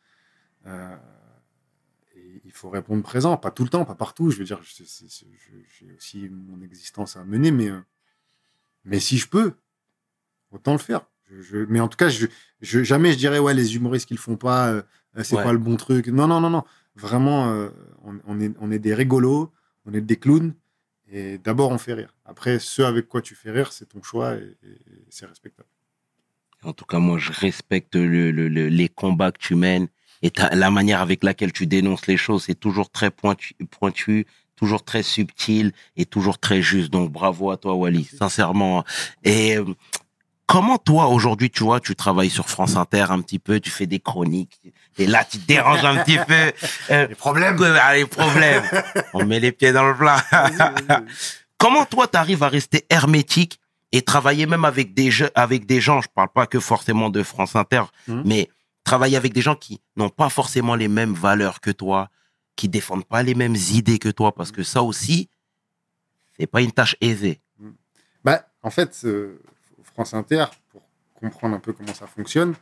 euh, 0.65 0.95
et 2.15 2.41
il 2.45 2.51
faut 2.51 2.69
répondre 2.69 3.03
présent, 3.03 3.35
pas 3.37 3.51
tout 3.51 3.63
le 3.63 3.69
temps, 3.69 3.85
pas 3.85 3.93
partout. 3.95 4.31
Je 4.31 4.37
veux 4.39 4.45
dire, 4.45 4.61
j'ai 4.63 5.93
aussi 5.95 6.29
mon 6.29 6.61
existence 6.61 7.17
à 7.17 7.23
mener, 7.25 7.51
mais, 7.51 7.69
euh, 7.69 7.79
mais 8.85 8.99
si 8.99 9.17
je 9.17 9.27
peux, 9.27 9.53
autant 10.51 10.71
le 10.71 10.79
faire. 10.79 11.05
Je- 11.31 11.41
je- 11.41 11.65
mais 11.69 11.79
en 11.79 11.87
tout 11.87 11.97
cas, 11.97 12.09
je, 12.09 12.27
je- 12.61 12.83
jamais 12.83 13.11
je 13.13 13.17
dirais, 13.17 13.39
ouais, 13.39 13.53
les 13.53 13.75
humoristes 13.75 14.07
qui 14.07 14.13
le 14.13 14.19
font 14.19 14.37
pas, 14.37 14.69
euh, 14.69 14.81
c'est 15.23 15.35
Ouais. 15.35 15.43
pas 15.43 15.53
le 15.53 15.57
bon 15.59 15.75
truc. 15.77 16.07
Non, 16.07 16.27
non, 16.27 16.39
non, 16.39 16.49
non. 16.49 16.63
Vraiment, 16.95 17.49
euh, 17.51 17.69
on, 18.03 18.19
on 18.27 18.39
est, 18.39 18.53
on 18.59 18.71
est 18.71 18.79
des 18.79 18.93
rigolos, 18.93 19.51
on 19.85 19.93
est 19.93 20.01
des 20.01 20.17
clowns, 20.17 20.53
Et 21.11 21.37
d'abord, 21.37 21.71
on 21.71 21.77
fait 21.77 21.93
rire. 21.93 22.13
Après, 22.25 22.57
ce 22.59 22.81
avec 22.81 23.07
quoi 23.07 23.21
tu 23.21 23.35
fais 23.35 23.51
rire, 23.51 23.71
c'est 23.71 23.87
ton 23.89 24.01
choix 24.01 24.35
et, 24.35 24.57
et 24.63 25.05
c'est 25.09 25.27
respectable. 25.27 25.69
En 26.63 26.73
tout 26.73 26.85
cas, 26.85 26.99
moi, 26.99 27.19
je 27.19 27.31
respecte 27.31 27.95
le, 27.95 28.31
le- 28.31 28.47
le- 28.49 28.69
les 28.69 28.89
combats 28.89 29.31
que 29.31 29.37
tu 29.37 29.55
mènes 29.55 29.87
et 30.23 30.31
la 30.53 30.71
manière 30.71 31.01
avec 31.01 31.23
laquelle 31.23 31.51
tu 31.53 31.67
dénonces 31.67 32.07
les 32.07 32.17
choses. 32.17 32.43
C'est 32.45 32.59
toujours 32.59 32.89
très 32.89 33.11
pointu, 33.11 33.53
pointu, 33.69 34.25
toujours 34.55 34.83
très 34.83 35.03
subtil 35.03 35.73
et 35.95 36.05
toujours 36.07 36.39
très 36.39 36.61
juste. 36.63 36.89
Donc, 36.91 37.11
bravo 37.11 37.51
à 37.51 37.57
toi, 37.57 37.75
Wally, 37.75 38.05
sincèrement. 38.05 38.83
Et 39.23 39.57
euh, 39.57 39.65
comment 40.45 40.77
toi, 40.77 41.07
aujourd'hui, 41.07 41.49
tu 41.49 41.63
vois, 41.63 41.79
tu 41.79 41.95
travailles 41.95 42.29
sur 42.29 42.49
France 42.49 42.75
Inter 42.75 43.05
un 43.09 43.21
petit 43.21 43.39
peu, 43.39 43.59
tu 43.59 43.69
fais 43.69 43.87
des 43.87 43.99
chroniques, 43.99 44.59
et 44.97 45.07
là, 45.07 45.23
tu 45.25 45.39
te 45.39 45.45
déranges 45.47 45.83
un 45.85 46.03
petit 46.03 46.17
peu. 46.17 46.51
Euh, 46.91 47.07
Les 47.07 47.15
problèmes 47.15 47.57
ah, 47.81 47.95
les 47.95 48.05
problèmes. 48.05 48.63
On 49.13 49.25
met 49.25 49.39
les 49.39 49.51
pieds 49.51 49.71
dans 49.71 49.87
le 49.87 49.95
plat. 49.95 50.23
Comment 51.57 51.85
toi, 51.85 52.07
tu 52.07 52.17
arrives 52.17 52.43
à 52.43 52.47
rester 52.47 52.85
hermétique 52.89 53.59
et 53.91 54.01
travailler 54.01 54.45
même 54.45 54.65
avec 54.65 54.93
des, 54.93 55.09
jeux, 55.09 55.31
avec 55.35 55.65
des 55.65 55.81
gens, 55.81 56.01
je 56.01 56.07
parle 56.13 56.29
pas 56.29 56.45
que 56.47 56.59
forcément 56.59 57.09
de 57.09 57.23
France 57.23 57.55
Inter, 57.55 57.83
Mhm. 58.07 58.21
mais 58.25 58.49
travailler 58.83 59.17
avec 59.17 59.33
des 59.33 59.41
gens 59.41 59.55
qui 59.55 59.81
n'ont 59.95 60.09
pas 60.09 60.29
forcément 60.29 60.75
les 60.75 60.87
mêmes 60.87 61.13
valeurs 61.13 61.59
que 61.59 61.71
toi, 61.71 62.09
qui 62.55 62.69
défendent 62.69 63.05
pas 63.05 63.23
les 63.23 63.33
mêmes 63.35 63.55
idées 63.55 63.97
que 63.99 64.09
toi, 64.09 64.33
parce 64.33 64.51
que 64.51 64.63
ça 64.63 64.83
aussi, 64.83 65.29
c'est 66.37 66.45
pas 66.47 66.61
une 66.61 66.71
tâche 66.71 66.95
aisée. 67.01 67.41
Bah, 68.23 68.45
en 68.61 68.69
fait, 68.69 69.01
euh, 69.05 69.41
France 69.95 70.13
Inter, 70.13 70.47
pour 70.71 70.81
comprendre 71.13 71.55
un 71.55 71.59
peu 71.59 71.71
comment 71.71 71.93
ça 71.93 72.05
fonctionne, 72.05 72.53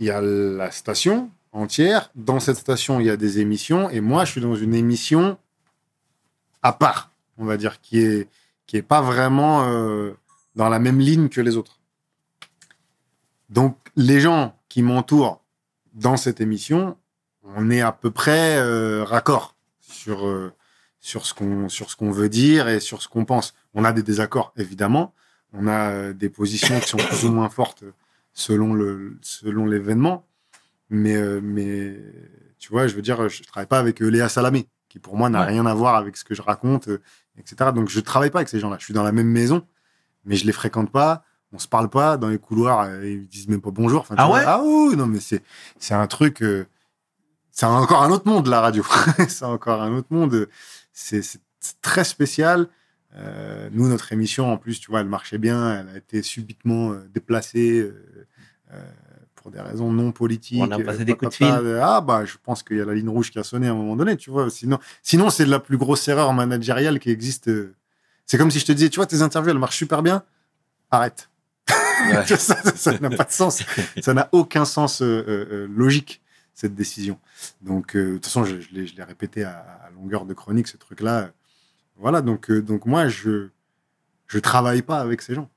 il 0.00 0.06
y 0.06 0.10
a 0.10 0.22
la 0.22 0.70
station 0.70 1.30
entière. 1.52 2.10
Dans 2.14 2.40
cette 2.40 2.56
station, 2.56 3.00
il 3.00 3.06
y 3.06 3.10
a 3.10 3.18
des 3.18 3.38
émissions. 3.38 3.90
Et 3.90 4.00
moi, 4.00 4.24
je 4.24 4.32
suis 4.32 4.40
dans 4.40 4.56
une 4.56 4.74
émission 4.74 5.36
à 6.62 6.72
part, 6.72 7.12
on 7.36 7.44
va 7.44 7.58
dire, 7.58 7.82
qui 7.82 7.98
est, 7.98 8.30
qui 8.66 8.78
est 8.78 8.82
pas 8.82 9.02
vraiment 9.02 9.68
euh, 9.68 10.14
dans 10.54 10.70
la 10.70 10.78
même 10.78 11.00
ligne 11.00 11.28
que 11.28 11.42
les 11.42 11.58
autres. 11.58 11.80
Donc, 13.50 13.76
les 13.94 14.18
gens 14.18 14.58
qui 14.70 14.82
m'entourent 14.82 15.42
dans 15.92 16.16
cette 16.16 16.40
émission, 16.40 16.96
on 17.44 17.70
est 17.70 17.82
à 17.82 17.92
peu 17.92 18.10
près 18.10 18.56
euh, 18.56 19.04
raccord 19.04 19.54
sur, 19.80 20.26
euh, 20.26 20.50
sur 20.98 21.26
ce 21.26 21.34
qu'on 21.34 22.10
veut 22.10 22.30
dire 22.30 22.68
et 22.68 22.80
sur 22.80 23.02
ce 23.02 23.08
qu'on 23.08 23.26
pense. 23.26 23.54
On 23.74 23.84
a 23.84 23.92
des 23.92 24.02
désaccords, 24.02 24.54
évidemment. 24.56 25.12
On 25.58 25.66
a 25.66 25.90
euh, 25.90 26.12
des 26.12 26.28
positions 26.28 26.78
qui 26.80 26.88
sont 26.88 26.96
plus 26.98 27.24
ou 27.24 27.32
moins 27.32 27.48
fortes 27.48 27.84
selon 28.32 28.74
le 28.74 29.16
selon 29.22 29.66
l'événement. 29.66 30.26
Mais, 30.90 31.16
euh, 31.16 31.40
mais 31.42 31.96
tu 32.58 32.70
vois, 32.70 32.86
je 32.86 32.94
veux 32.94 33.02
dire, 33.02 33.28
je 33.28 33.42
travaille 33.42 33.66
pas 33.66 33.78
avec 33.78 34.00
euh, 34.02 34.06
Léa 34.08 34.28
Salamé, 34.28 34.68
qui 34.88 34.98
pour 34.98 35.16
moi 35.16 35.28
n'a 35.30 35.40
Ouais. 35.40 35.46
rien 35.46 35.66
à 35.66 35.74
voir 35.74 35.96
avec 35.96 36.16
ce 36.16 36.24
que 36.24 36.34
je 36.34 36.42
raconte, 36.42 36.88
euh, 36.88 37.00
etc. 37.38 37.70
Donc 37.74 37.88
je 37.88 38.00
travaille 38.00 38.30
pas 38.30 38.38
avec 38.40 38.48
ces 38.48 38.60
gens-là. 38.60 38.76
Je 38.78 38.84
suis 38.84 38.94
dans 38.94 39.02
la 39.02 39.12
même 39.12 39.28
maison, 39.28 39.66
mais 40.24 40.36
je 40.36 40.46
les 40.46 40.52
fréquente 40.52 40.92
pas. 40.92 41.24
On 41.52 41.58
se 41.58 41.68
parle 41.68 41.88
pas 41.88 42.16
dans 42.16 42.28
les 42.28 42.38
couloirs. 42.38 42.80
euh, 42.82 43.08
Ils 43.08 43.26
disent 43.26 43.48
même 43.48 43.60
pas 43.62 43.70
bonjour. 43.70 44.00
Enfin, 44.02 44.14
Ah 44.18 44.26
vois, 44.26 44.36
ouais? 44.36 44.44
Ah 44.46 44.60
oui, 44.62 44.96
non, 44.96 45.06
mais 45.06 45.20
c'est 45.20 45.42
c'est 45.78 45.94
un 45.94 46.06
truc. 46.06 46.42
euh, 46.42 46.66
c'est 47.50 47.66
encore 47.66 48.02
un 48.02 48.10
autre 48.10 48.28
monde 48.28 48.46
la 48.48 48.60
radio. 48.60 48.84
c'est 49.28 49.44
encore 49.44 49.80
un 49.82 49.92
autre 49.96 50.08
monde. 50.10 50.48
C'est 50.92 51.22
très 51.82 52.04
spécial. 52.04 52.68
Euh, 53.16 53.68
nous, 53.72 53.88
notre 53.88 54.12
émission, 54.12 54.52
en 54.52 54.58
plus, 54.58 54.80
tu 54.80 54.90
vois, 54.90 55.00
elle 55.00 55.08
marchait 55.08 55.38
bien. 55.38 55.80
Elle 55.80 55.94
a 55.94 55.96
été 55.98 56.22
subitement 56.22 56.92
euh, 56.92 57.08
déplacée 57.14 57.80
euh, 57.80 58.80
pour 59.34 59.50
des 59.50 59.60
raisons 59.60 59.90
non 59.92 60.12
politiques. 60.12 60.62
On 60.62 60.70
a 60.70 60.78
passé 60.78 61.04
des 61.04 61.14
coups 61.14 61.30
de 61.30 61.36
fil. 61.36 61.78
Ah, 61.82 62.00
bah, 62.00 62.24
je 62.24 62.34
pense 62.42 62.62
qu'il 62.62 62.76
y 62.76 62.80
a 62.80 62.84
la 62.84 62.94
ligne 62.94 63.08
rouge 63.08 63.30
qui 63.30 63.38
a 63.38 63.44
sonné 63.44 63.68
à 63.68 63.72
un 63.72 63.74
moment 63.74 63.96
donné, 63.96 64.16
tu 64.16 64.30
vois. 64.30 64.50
Sinon, 64.50 64.78
sinon 65.02 65.30
c'est 65.30 65.46
la 65.46 65.60
plus 65.60 65.78
grosse 65.78 66.06
erreur 66.08 66.32
managériale 66.32 66.98
qui 66.98 67.10
existe. 67.10 67.50
C'est 68.26 68.38
comme 68.38 68.50
si 68.50 68.58
je 68.58 68.66
te 68.66 68.72
disais, 68.72 68.90
tu 68.90 68.96
vois, 68.96 69.06
tes 69.06 69.22
interviews, 69.22 69.50
elles 69.50 69.58
marchent 69.58 69.78
super 69.78 70.02
bien. 70.02 70.22
Arrête. 70.90 71.30
Ouais. 72.04 72.26
ça 72.36 72.98
n'a 72.98 73.10
pas 73.10 73.24
de 73.24 73.30
sens. 73.30 73.62
Ça 74.02 74.14
n'a 74.14 74.28
aucun 74.32 74.64
sens 74.64 75.02
euh, 75.02 75.24
euh, 75.26 75.46
euh, 75.50 75.68
logique, 75.68 76.22
cette 76.54 76.74
décision. 76.74 77.18
Donc, 77.62 77.96
euh, 77.96 78.08
de 78.08 78.14
toute 78.14 78.26
façon, 78.26 78.44
je, 78.44 78.60
je 78.60 78.68
l'ai 78.72 78.86
je 78.86 78.96
l'ai 78.96 79.02
répété 79.02 79.44
à, 79.44 79.64
à 79.86 79.90
longueur 79.90 80.26
de 80.26 80.34
chronique, 80.34 80.68
ce 80.68 80.76
truc-là. 80.76 81.30
Voilà, 81.96 82.22
donc, 82.22 82.50
euh, 82.50 82.62
donc 82.62 82.86
moi, 82.86 83.08
je 83.08 83.50
je 84.26 84.38
travaille 84.38 84.82
pas 84.82 85.00
avec 85.00 85.22
ces 85.22 85.34
gens. 85.34 85.50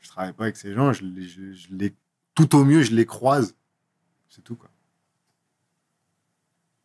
Je 0.00 0.08
travaille 0.08 0.32
pas 0.32 0.44
avec 0.44 0.56
ces 0.56 0.74
gens. 0.74 0.92
Je 0.92 1.04
les, 1.04 1.26
je, 1.26 1.52
je 1.52 1.68
les, 1.70 1.94
tout 2.34 2.54
au 2.54 2.64
mieux, 2.64 2.82
je 2.82 2.94
les 2.94 3.06
croise. 3.06 3.56
C'est 4.28 4.42
tout, 4.42 4.56
quoi. 4.56 4.70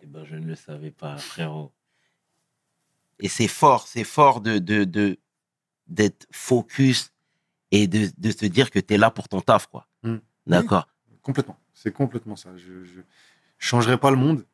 Eh 0.01 0.05
ben, 0.05 0.23
je 0.23 0.35
ne 0.35 0.45
le 0.45 0.55
savais 0.55 0.91
pas, 0.91 1.17
frérot. 1.17 1.73
Et 3.19 3.27
c'est 3.27 3.49
fort, 3.49 3.87
c'est 3.87 4.05
fort 4.05 4.39
de, 4.39 4.59
de, 4.59 4.85
de, 4.85 5.17
d'être 5.87 6.25
focus 6.31 7.11
et 7.71 7.87
de, 7.87 8.09
de 8.17 8.31
se 8.31 8.45
dire 8.45 8.71
que 8.71 8.79
tu 8.79 8.93
es 8.93 8.97
là 8.97 9.11
pour 9.11 9.27
ton 9.27 9.41
taf, 9.41 9.67
quoi. 9.67 9.87
Mm. 10.03 10.17
D'accord. 10.47 10.87
Complètement. 11.21 11.59
C'est 11.73 11.91
complètement 11.91 12.37
ça. 12.37 12.55
Je, 12.55 12.85
je 12.85 13.01
changerai 13.57 13.97
pas 13.97 14.09
le 14.09 14.17
monde. 14.17 14.45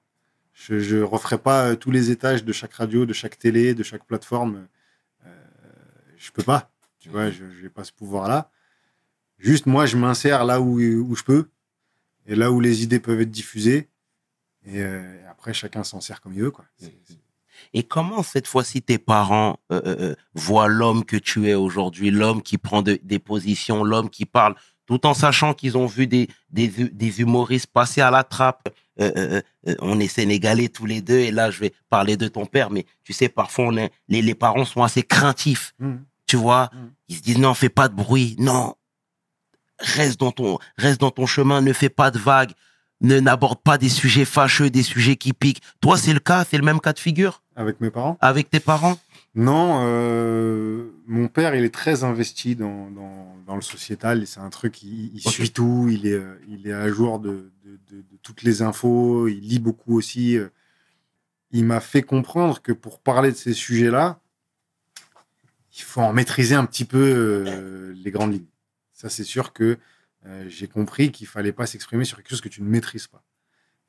Je, 0.56 0.80
je 0.80 0.98
referai 0.98 1.38
pas 1.38 1.68
euh, 1.72 1.76
tous 1.76 1.92
les 1.92 2.10
étages 2.12 2.44
de 2.46 2.54
chaque 2.54 2.74
radio, 2.74 3.06
de 3.06 3.12
chaque 3.14 3.38
télé, 3.38 3.74
de 3.76 3.84
chaque 3.84 4.06
plateforme. 4.06 4.68
Euh, 5.26 5.30
je 6.18 6.32
peux 6.32 6.44
pas. 6.44 6.72
Tu 7.00 7.10
vois, 7.10 7.30
je 7.30 7.44
n'ai 7.62 7.70
pas 7.70 7.84
ce 7.84 7.92
pouvoir-là. 7.92 8.50
Juste, 9.38 9.66
moi, 9.66 9.86
je 9.86 9.98
m'insère 9.98 10.46
là 10.46 10.62
où, 10.62 10.80
où 10.80 11.16
je 11.16 11.24
peux 11.24 11.50
et 12.26 12.36
là 12.36 12.52
où 12.52 12.60
les 12.62 12.82
idées 12.84 13.00
peuvent 13.02 13.20
être 13.22 13.30
diffusées. 13.30 13.90
Et, 14.66 14.82
euh, 14.82 15.30
après, 15.30 15.54
chacun 15.54 15.84
s'en 15.84 16.00
sert 16.02 16.22
comme 16.22 16.34
il 16.34 16.42
veut. 16.42 16.52
Et 17.74 17.84
comment 17.84 18.24
cette 18.24 18.48
fois-ci 18.48 18.82
tes 18.82 18.98
parents 18.98 19.60
euh, 19.72 20.16
voient 20.34 20.68
l'homme 20.70 21.06
que 21.06 21.18
tu 21.18 21.48
es 21.50 21.54
aujourd'hui, 21.54 22.12
l'homme 22.12 22.42
qui 22.42 22.58
prend 22.58 22.82
de- 22.82 23.00
des 23.04 23.20
positions, 23.20 23.84
l'homme 23.84 24.10
qui 24.10 24.26
parle, 24.26 24.56
tout 24.86 25.06
en 25.06 25.14
sachant 25.14 25.54
qu'ils 25.54 25.78
ont 25.78 25.86
vu 25.86 26.08
des, 26.08 26.28
des 26.50 27.22
humoristes 27.22 27.68
passer 27.68 28.02
à 28.02 28.10
la 28.10 28.24
trappe? 28.24 28.70
Euh, 29.02 29.12
euh, 29.18 29.42
euh, 29.68 29.76
on 29.82 30.00
est 30.00 30.08
sénégalais 30.08 30.70
tous 30.70 30.86
les 30.86 31.02
deux, 31.02 31.20
et 31.20 31.32
là 31.32 31.52
je 31.52 31.60
vais 31.60 31.74
parler 31.90 32.16
de 32.16 32.28
ton 32.30 32.46
père, 32.46 32.70
mais 32.72 32.86
tu 33.04 33.12
sais, 33.12 33.28
parfois 33.28 33.66
on 33.66 33.76
est, 33.78 33.92
les, 34.08 34.22
les 34.22 34.36
parents 34.36 34.64
sont 34.64 34.84
assez 34.84 35.04
craintifs, 35.04 35.74
Mhm. 35.80 36.04
tu 36.28 36.38
vois? 36.38 36.70
Mhm. 36.74 36.92
Ils 37.10 37.16
se 37.18 37.22
disent 37.22 37.38
non, 37.40 37.54
fais 37.54 37.68
pas 37.70 37.90
de 37.90 37.94
bruit, 37.96 38.36
non, 38.40 38.76
reste 39.80 40.20
dans 40.20 40.32
ton, 40.32 40.60
reste 40.78 41.02
dans 41.02 41.12
ton 41.12 41.26
chemin, 41.26 41.62
ne 41.62 41.74
fais 41.74 41.90
pas 41.90 42.10
de 42.10 42.20
vagues, 42.20 42.52
ne 43.02 43.20
n'aborde 43.20 43.60
pas 43.62 43.78
des 43.78 43.90
sujets 43.90 44.24
fâcheux, 44.26 44.70
des 44.70 44.84
sujets 44.84 45.18
qui 45.18 45.34
piquent. 45.34 45.62
Toi, 45.82 45.98
c'est 45.98 46.14
le 46.14 46.22
cas, 46.22 46.46
c'est 46.50 46.58
le 46.58 46.64
même 46.64 46.80
cas 46.80 46.94
de 46.94 47.00
figure? 47.00 47.44
Avec 47.56 47.80
mes 47.82 47.90
parents 47.90 48.18
avec 48.22 48.50
tes 48.50 48.60
parents? 48.60 48.98
Non, 49.34 49.80
euh, 49.84 50.90
mon 51.08 51.28
père, 51.28 51.56
il 51.56 51.64
est 51.64 51.74
très 51.74 52.04
investi 52.04 52.56
dans, 52.56 52.90
dans, 52.92 53.36
dans 53.46 53.56
le 53.56 53.62
sociétal. 53.62 54.26
C'est 54.28 54.40
un 54.40 54.50
truc, 54.50 54.82
il, 54.84 55.20
suit 55.22 55.52
tout, 55.52 55.88
il 55.90 56.08
est, 56.08 56.14
euh, 56.14 56.36
il 56.48 56.68
est 56.68 56.74
à 56.74 56.88
jour 56.90 57.20
de, 57.20 57.52
de, 57.66 57.80
de- 57.92 58.02
de 58.02 58.18
toutes 58.22 58.44
les 58.44 58.62
infos, 58.62 59.28
il 59.28 59.42
lit 59.42 59.60
beaucoup 59.60 59.98
aussi. 59.98 60.38
euh. 60.38 60.50
Il 61.52 61.64
m'a 61.66 61.80
fait 61.80 62.02
comprendre 62.02 62.62
que 62.62 62.72
pour 62.72 63.00
parler 63.00 63.32
de 63.32 63.38
ces 63.38 63.54
sujets-là, 63.54 64.20
il 65.78 65.82
faut 65.82 66.02
en 66.02 66.14
maîtriser 66.14 66.56
un 66.56 66.66
petit 66.66 66.86
peu 66.86 66.98
euh, 67.48 67.94
les 68.04 68.12
grandes 68.12 68.34
lignes. 68.34 68.46
Ça, 68.94 69.10
c'est 69.10 69.24
sûr 69.24 69.54
que 69.54 69.78
euh, 70.26 70.46
j'ai 70.50 70.68
compris 70.68 71.12
qu'il 71.12 71.28
fallait 71.28 71.52
pas 71.52 71.66
s'exprimer 71.68 72.04
sur 72.06 72.18
quelque 72.18 72.30
chose 72.30 72.42
que 72.42 72.50
tu 72.50 72.62
ne 72.62 72.68
maîtrises 72.70 73.08
pas. 73.08 73.24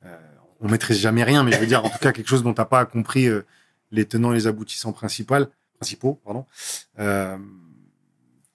Euh, 0.05 0.17
on 0.59 0.67
maîtrise 0.69 0.99
jamais 0.99 1.23
rien, 1.23 1.43
mais 1.43 1.51
je 1.51 1.57
veux 1.59 1.65
dire, 1.67 1.83
en 1.85 1.89
tout 1.89 1.97
cas, 1.99 2.11
quelque 2.11 2.27
chose 2.27 2.43
dont 2.43 2.53
tu 2.53 2.59
n'as 2.61 2.65
pas 2.65 2.85
compris 2.85 3.27
les 3.91 4.05
tenants 4.05 4.31
et 4.31 4.35
les 4.35 4.47
aboutissants 4.47 4.93
principaux, 4.93 5.35
principaux 5.79 6.19
pardon, 6.23 6.45
euh, 6.99 7.37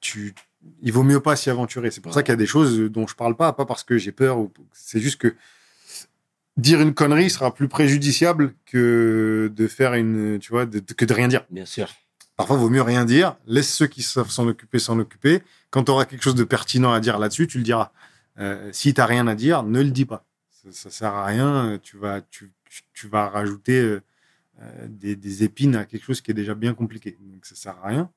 tu, 0.00 0.34
il 0.82 0.92
vaut 0.92 1.02
mieux 1.02 1.20
pas 1.20 1.36
s'y 1.36 1.50
aventurer. 1.50 1.90
C'est 1.90 2.00
pour 2.00 2.12
ça 2.14 2.22
qu'il 2.22 2.32
y 2.32 2.34
a 2.34 2.36
des 2.36 2.46
choses 2.46 2.78
dont 2.78 3.06
je 3.06 3.14
parle 3.14 3.36
pas, 3.36 3.52
pas 3.52 3.64
parce 3.66 3.84
que 3.84 3.98
j'ai 3.98 4.12
peur. 4.12 4.38
C'est 4.72 5.00
juste 5.00 5.20
que 5.20 5.34
dire 6.56 6.80
une 6.80 6.94
connerie 6.94 7.30
sera 7.30 7.54
plus 7.54 7.68
préjudiciable 7.68 8.54
que 8.66 9.50
de 9.54 9.66
faire 9.66 9.94
une, 9.94 10.38
tu 10.38 10.50
vois, 10.52 10.66
de- 10.66 10.80
que 10.80 11.04
de 11.04 11.14
rien 11.14 11.28
dire. 11.28 11.44
Bien 11.50 11.64
sûr. 11.66 11.88
Parfois, 12.36 12.56
il 12.56 12.60
vaut 12.60 12.70
mieux 12.70 12.82
rien 12.82 13.04
dire. 13.04 13.36
Laisse 13.46 13.72
ceux 13.72 13.86
qui 13.86 14.02
savent 14.02 14.30
s'en 14.30 14.46
occuper 14.48 14.78
s'en 14.78 14.98
occuper. 14.98 15.42
Quand 15.70 15.84
tu 15.84 15.90
auras 15.90 16.04
quelque 16.04 16.22
chose 16.22 16.34
de 16.34 16.44
pertinent 16.44 16.92
à 16.92 17.00
dire 17.00 17.18
là-dessus, 17.18 17.46
tu 17.46 17.58
le 17.58 17.64
diras. 17.64 17.92
Euh, 18.38 18.70
si 18.72 18.94
tu 18.94 19.00
n'as 19.00 19.06
rien 19.06 19.26
à 19.28 19.34
dire, 19.34 19.62
ne 19.62 19.80
le 19.82 19.90
dis 19.90 20.04
pas. 20.06 20.24
Ça, 20.50 20.68
ça 20.72 20.90
sert 20.90 21.14
à 21.14 21.24
rien. 21.26 21.78
Tu 21.82 21.96
vas, 21.96 22.20
tu, 22.22 22.50
tu- 22.94 23.06
vas 23.08 23.28
rajouter 23.28 23.78
euh, 23.80 24.02
des, 24.88 25.16
des 25.16 25.44
épines 25.44 25.76
à 25.76 25.84
quelque 25.84 26.04
chose 26.04 26.20
qui 26.20 26.30
est 26.30 26.34
déjà 26.34 26.54
bien 26.54 26.74
compliqué. 26.74 27.16
Donc, 27.20 27.46
ça 27.46 27.54
sert 27.54 27.76
à 27.82 27.88
rien. 27.88 28.10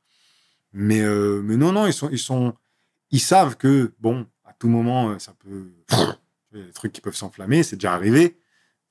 Mais, 0.74 1.02
euh, 1.02 1.42
mais 1.42 1.58
non, 1.58 1.72
non, 1.72 1.88
ils, 1.88 1.94
sont, 1.94 2.10
ils, 2.10 2.20
sont, 2.20 2.54
ils 3.12 3.20
savent 3.22 3.56
que, 3.56 3.94
bon, 4.00 4.28
à 4.44 4.54
tout 4.54 4.68
moment, 4.68 5.12
euh, 5.12 5.20
ça 5.20 5.34
peut. 5.40 5.72
Il 6.52 6.60
y 6.60 6.64
a 6.64 6.66
des 6.66 6.74
trucs 6.74 6.94
qui 6.94 7.02
peuvent 7.02 7.16
s'enflammer, 7.16 7.64
c'est 7.64 7.76
déjà 7.76 7.94
arrivé. 7.94 8.38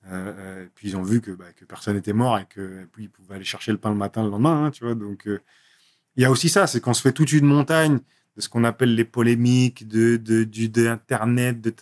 Euh, 0.06 0.32
euh, 0.36 0.66
puis 0.74 0.88
ils 0.90 0.96
ont 0.96 1.02
vu 1.02 1.22
que, 1.22 1.30
bah, 1.30 1.50
que 1.56 1.64
personne 1.64 1.96
n'était 1.96 2.12
mort 2.12 2.38
et 2.38 2.44
que 2.44 2.84
puis 2.92 3.04
ils 3.04 3.10
pouvaient 3.10 3.36
aller 3.36 3.44
chercher 3.44 3.72
le 3.72 3.78
pain 3.78 3.88
le 3.88 3.96
matin, 3.96 4.22
le 4.22 4.28
lendemain, 4.28 4.66
hein, 4.66 4.70
tu 4.70 4.84
vois. 4.84 4.94
Donc 4.94 5.26
euh, 5.26 5.40
il 6.16 6.22
y 6.22 6.26
a 6.26 6.30
aussi 6.30 6.50
ça, 6.50 6.66
c'est 6.66 6.80
qu'on 6.80 6.92
se 6.92 7.00
fait 7.00 7.12
toute 7.12 7.32
une 7.32 7.46
montagne 7.46 8.00
de 8.36 8.40
ce 8.42 8.50
qu'on 8.50 8.64
appelle 8.64 8.94
les 8.94 9.06
polémiques, 9.06 9.88
de, 9.88 10.16
de. 10.18 10.44
De... 10.44 11.74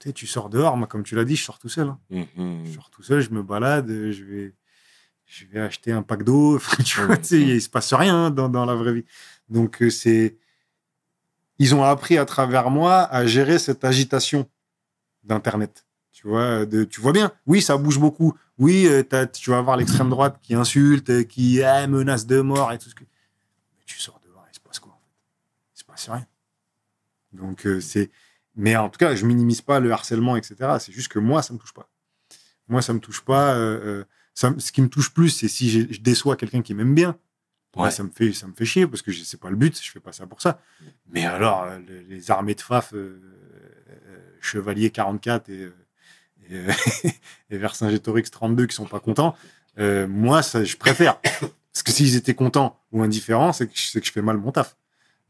Tu 0.00 0.08
sais, 0.08 0.12
tu 0.14 0.26
sors 0.26 0.48
dehors, 0.48 0.76
moi, 0.76 0.86
comme 0.88 1.02
tu 1.04 1.14
l'as 1.14 1.24
dit, 1.26 1.36
je 1.36 1.44
sors 1.44 1.58
tout 1.58 1.68
seul. 1.68 1.88
hein. 1.88 1.98
Mhm. 2.10 2.62
Je 2.64 2.72
sors 2.72 2.88
tout 2.90 3.02
seul, 3.02 3.20
je 3.20 3.30
me 3.30 3.42
balade, 3.42 3.86
je 3.88 4.24
vais, 4.24 4.54
je 5.26 5.44
vais 5.44 5.60
acheter 5.60 5.92
un 5.92 6.02
pack 6.02 6.24
d'eau. 6.24 6.58
Tu 6.84 7.00
vois, 7.02 7.18
tu 7.18 7.24
sais, 7.24 7.40
il 7.40 7.60
se 7.62 7.68
passe 7.68 7.92
rien 7.92 8.30
dans, 8.30 8.48
dans 8.48 8.64
la 8.64 8.74
vraie 8.74 8.94
vie. 8.94 9.04
Donc, 9.48 9.82
euh, 9.82 9.90
c'est. 9.90 10.36
Ils 11.58 11.74
ont 11.74 11.84
appris 11.84 12.16
à 12.16 12.24
travers 12.24 12.70
moi 12.70 13.02
à 13.02 13.26
gérer 13.26 13.58
cette 13.58 13.84
agitation 13.84 14.48
d'Internet. 15.22 15.84
Tu 16.12 16.26
vois, 16.26 16.64
de, 16.64 16.84
tu 16.84 17.02
vois 17.02 17.12
bien. 17.12 17.30
Oui, 17.46 17.60
ça 17.60 17.76
bouge 17.76 17.98
beaucoup. 17.98 18.34
Oui, 18.58 18.86
euh, 18.86 19.02
tu 19.26 19.50
vas 19.50 19.58
avoir 19.58 19.76
l'extrême 19.76 20.08
droite 20.08 20.38
qui 20.42 20.54
insulte, 20.54 21.26
qui 21.28 21.62
ah, 21.62 21.86
menace 21.86 22.26
de 22.26 22.40
mort 22.40 22.72
et 22.72 22.78
tout 22.78 22.88
ce 22.88 22.94
que. 22.94 23.04
Mais 23.04 23.84
tu 23.84 23.98
sors 23.98 24.18
dehors, 24.24 24.46
il 24.50 24.54
se 24.54 24.60
passe 24.60 24.78
quoi 24.78 24.92
en 24.92 24.96
fait? 24.98 25.12
Il 25.76 25.78
se 25.80 25.84
passe 25.84 26.08
rien. 26.08 26.26
Donc, 27.32 27.66
euh, 27.66 27.80
c'est. 27.82 28.10
Mais 28.56 28.76
en 28.76 28.88
tout 28.88 28.98
cas, 28.98 29.14
je 29.14 29.24
minimise 29.26 29.60
pas 29.62 29.80
le 29.80 29.92
harcèlement, 29.92 30.36
etc. 30.36 30.56
C'est 30.80 30.92
juste 30.92 31.08
que 31.08 31.18
moi, 31.18 31.42
ça 31.42 31.52
me 31.54 31.58
touche 31.58 31.72
pas. 31.72 31.88
Moi, 32.68 32.82
ça 32.82 32.92
me 32.92 33.00
touche 33.00 33.20
pas. 33.22 33.54
euh, 33.54 33.80
euh, 34.00 34.04
ça, 34.34 34.52
ce 34.58 34.72
qui 34.72 34.82
me 34.82 34.88
touche 34.88 35.12
plus, 35.12 35.30
c'est 35.30 35.48
si 35.48 35.70
je 35.70 36.00
déçois 36.00 36.36
quelqu'un 36.36 36.62
qui 36.62 36.74
m'aime 36.74 36.94
bien. 36.94 37.16
Ouais, 37.76 37.90
ça 37.92 38.02
me 38.02 38.10
fait 38.10 38.32
ça 38.32 38.46
me 38.48 38.52
fait 38.54 38.64
chier 38.64 38.86
parce 38.88 39.00
que 39.02 39.12
je- 39.12 39.22
c'est 39.22 39.38
pas 39.40 39.50
le 39.50 39.56
but. 39.56 39.80
Je 39.80 39.90
fais 39.90 40.00
pas 40.00 40.12
ça 40.12 40.26
pour 40.26 40.42
ça. 40.42 40.60
Mais 41.08 41.24
alors, 41.24 41.62
euh, 41.64 41.78
les, 42.08 42.30
armées 42.32 42.54
de 42.56 42.60
Faf, 42.60 42.92
euh, 42.94 43.20
euh, 44.08 44.18
Chevalier 44.40 44.90
44 44.90 45.48
et, 45.50 45.70
et, 46.50 46.64
et 47.50 47.58
Vercingétorix 47.58 48.30
32 48.30 48.66
qui 48.66 48.74
sont 48.74 48.86
pas 48.86 49.00
contents, 49.00 49.36
moi, 50.08 50.42
ça, 50.42 50.64
je 50.64 50.76
préfère. 50.76 51.20
Parce 51.72 51.82
que 51.84 51.92
s'ils 51.92 52.16
étaient 52.16 52.34
contents 52.34 52.80
ou 52.92 53.02
indifférents, 53.02 53.52
c'est 53.52 53.68
que, 53.68 53.72
je- 53.76 53.90
c'est 53.90 54.00
que 54.00 54.06
je 54.06 54.12
fais 54.12 54.22
mal 54.22 54.36
mon 54.36 54.50
taf. 54.52 54.76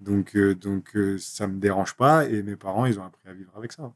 Donc, 0.00 0.34
euh, 0.36 0.54
donc 0.54 0.96
euh, 0.96 1.18
ça 1.18 1.46
me 1.46 1.58
dérange 1.60 1.94
pas 1.94 2.24
et 2.26 2.42
mes 2.42 2.56
parents, 2.56 2.86
ils 2.86 2.98
ont 2.98 3.04
appris 3.04 3.28
à 3.28 3.32
vivre 3.32 3.52
avec 3.56 3.72
ça. 3.72 3.92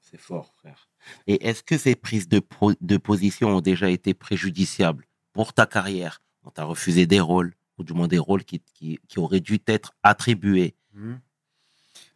C'est 0.00 0.18
fort, 0.20 0.52
frère. 0.58 0.88
Et 1.26 1.46
est-ce 1.48 1.62
que 1.62 1.78
ces 1.78 1.94
prises 1.94 2.28
de, 2.28 2.40
pro- 2.40 2.72
de 2.80 2.96
position 2.96 3.48
ont 3.56 3.60
déjà 3.60 3.88
été 3.90 4.12
préjudiciables 4.12 5.06
pour 5.32 5.52
ta 5.52 5.66
carrière 5.66 6.20
On 6.44 6.50
t'a 6.50 6.64
refusé 6.64 7.06
des 7.06 7.20
rôles, 7.20 7.54
ou 7.78 7.84
du 7.84 7.92
moins 7.92 8.08
des 8.08 8.18
rôles 8.18 8.44
qui, 8.44 8.60
qui, 8.74 8.98
qui 9.06 9.18
auraient 9.20 9.40
dû 9.40 9.60
t'être 9.60 9.94
attribués? 10.02 10.74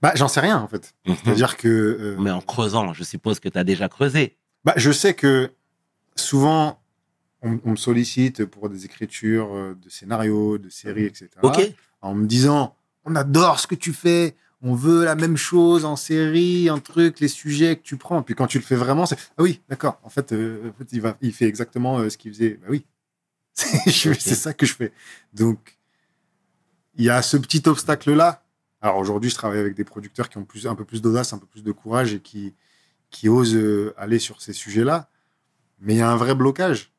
Bah, 0.03 0.13
j'en 0.17 0.29
sais 0.29 0.41
rien 0.41 0.59
en 0.59 0.67
fait. 0.67 0.95
C'est-à-dire 1.07 1.57
que 1.57 1.69
euh, 1.69 2.17
Mais 2.19 2.31
en 2.33 2.41
creusant, 2.41 2.93
je 2.93 3.05
suppose 3.05 3.39
que 3.39 3.49
tu 3.49 3.59
as 3.59 3.65
déjà 3.65 3.89
creusé. 3.89 4.37
Bah, 4.65 4.75
je 4.77 4.91
sais 4.91 5.15
que 5.15 5.53
souvent, 6.17 6.83
on, 7.45 7.61
on 7.65 7.71
me 7.73 7.77
sollicite 7.77 8.45
pour 8.47 8.69
des 8.69 8.85
écritures 8.85 9.55
euh, 9.55 9.75
de 9.81 9.89
scénarios, 9.89 10.59
de 10.59 10.71
séries, 10.71 11.05
etc. 11.05 11.29
En 12.01 12.15
me 12.15 12.27
disant, 12.27 12.77
on 13.05 13.15
adore 13.15 13.61
ce 13.61 13.67
que 13.67 13.75
tu 13.75 13.93
fais, 13.93 14.35
on 14.63 14.75
veut 14.75 15.05
la 15.05 15.15
même 15.15 15.37
chose 15.37 15.85
en 15.85 15.97
série, 15.97 16.69
un 16.69 16.79
truc, 16.79 17.21
les 17.21 17.29
sujets 17.29 17.77
que 17.77 17.83
tu 17.83 17.97
prends. 17.97 18.23
Puis 18.23 18.35
quand 18.35 18.47
tu 18.47 18.59
le 18.59 18.65
fais 18.65 18.77
vraiment, 18.77 19.07
c'est 19.07 19.19
ah 19.37 19.43
oui, 19.43 19.61
d'accord. 19.69 20.01
En 20.03 20.09
fait, 20.09 20.33
euh, 20.33 20.71
en 20.71 20.73
fait, 20.73 20.89
il 20.93 21.01
va, 21.01 21.17
il 21.21 21.33
fait 21.33 21.47
exactement 21.47 21.99
euh, 21.99 22.09
ce 22.09 22.17
qu'il 22.17 22.33
faisait. 22.33 22.59
Bah 22.63 22.69
oui, 22.71 22.85
c'est 23.55 24.15
ça 24.17 24.55
que 24.55 24.67
je 24.67 24.75
fais. 24.75 24.93
Donc, 25.35 25.79
il 26.95 27.05
y 27.05 27.11
a 27.11 27.21
ce 27.23 27.37
petit 27.37 27.63
obstacle 27.69 28.13
là. 28.13 28.43
Alors 28.81 28.99
aujourd'hui, 28.99 29.31
je 29.31 29.35
travaille 29.35 29.61
avec 29.61 29.75
des 29.75 29.85
producteurs 29.85 30.29
qui 30.29 30.37
ont 30.37 30.45
plus, 30.45 30.67
un 30.67 30.75
peu 30.75 30.85
plus 30.85 31.01
d'audace, 31.01 31.33
un 31.33 31.39
peu 31.39 31.47
plus 31.47 31.63
de 31.63 31.73
courage 31.73 32.13
et 32.13 32.21
qui, 32.21 32.55
qui 33.11 33.31
osent 33.31 33.59
aller 33.97 34.19
sur 34.19 34.43
ces 34.43 34.53
sujets-là. 34.53 35.09
Mais 35.81 35.95
il 35.95 35.99
y 35.99 36.03
a 36.03 36.11
un 36.11 36.17
vrai 36.17 36.35
blocage 36.35 36.94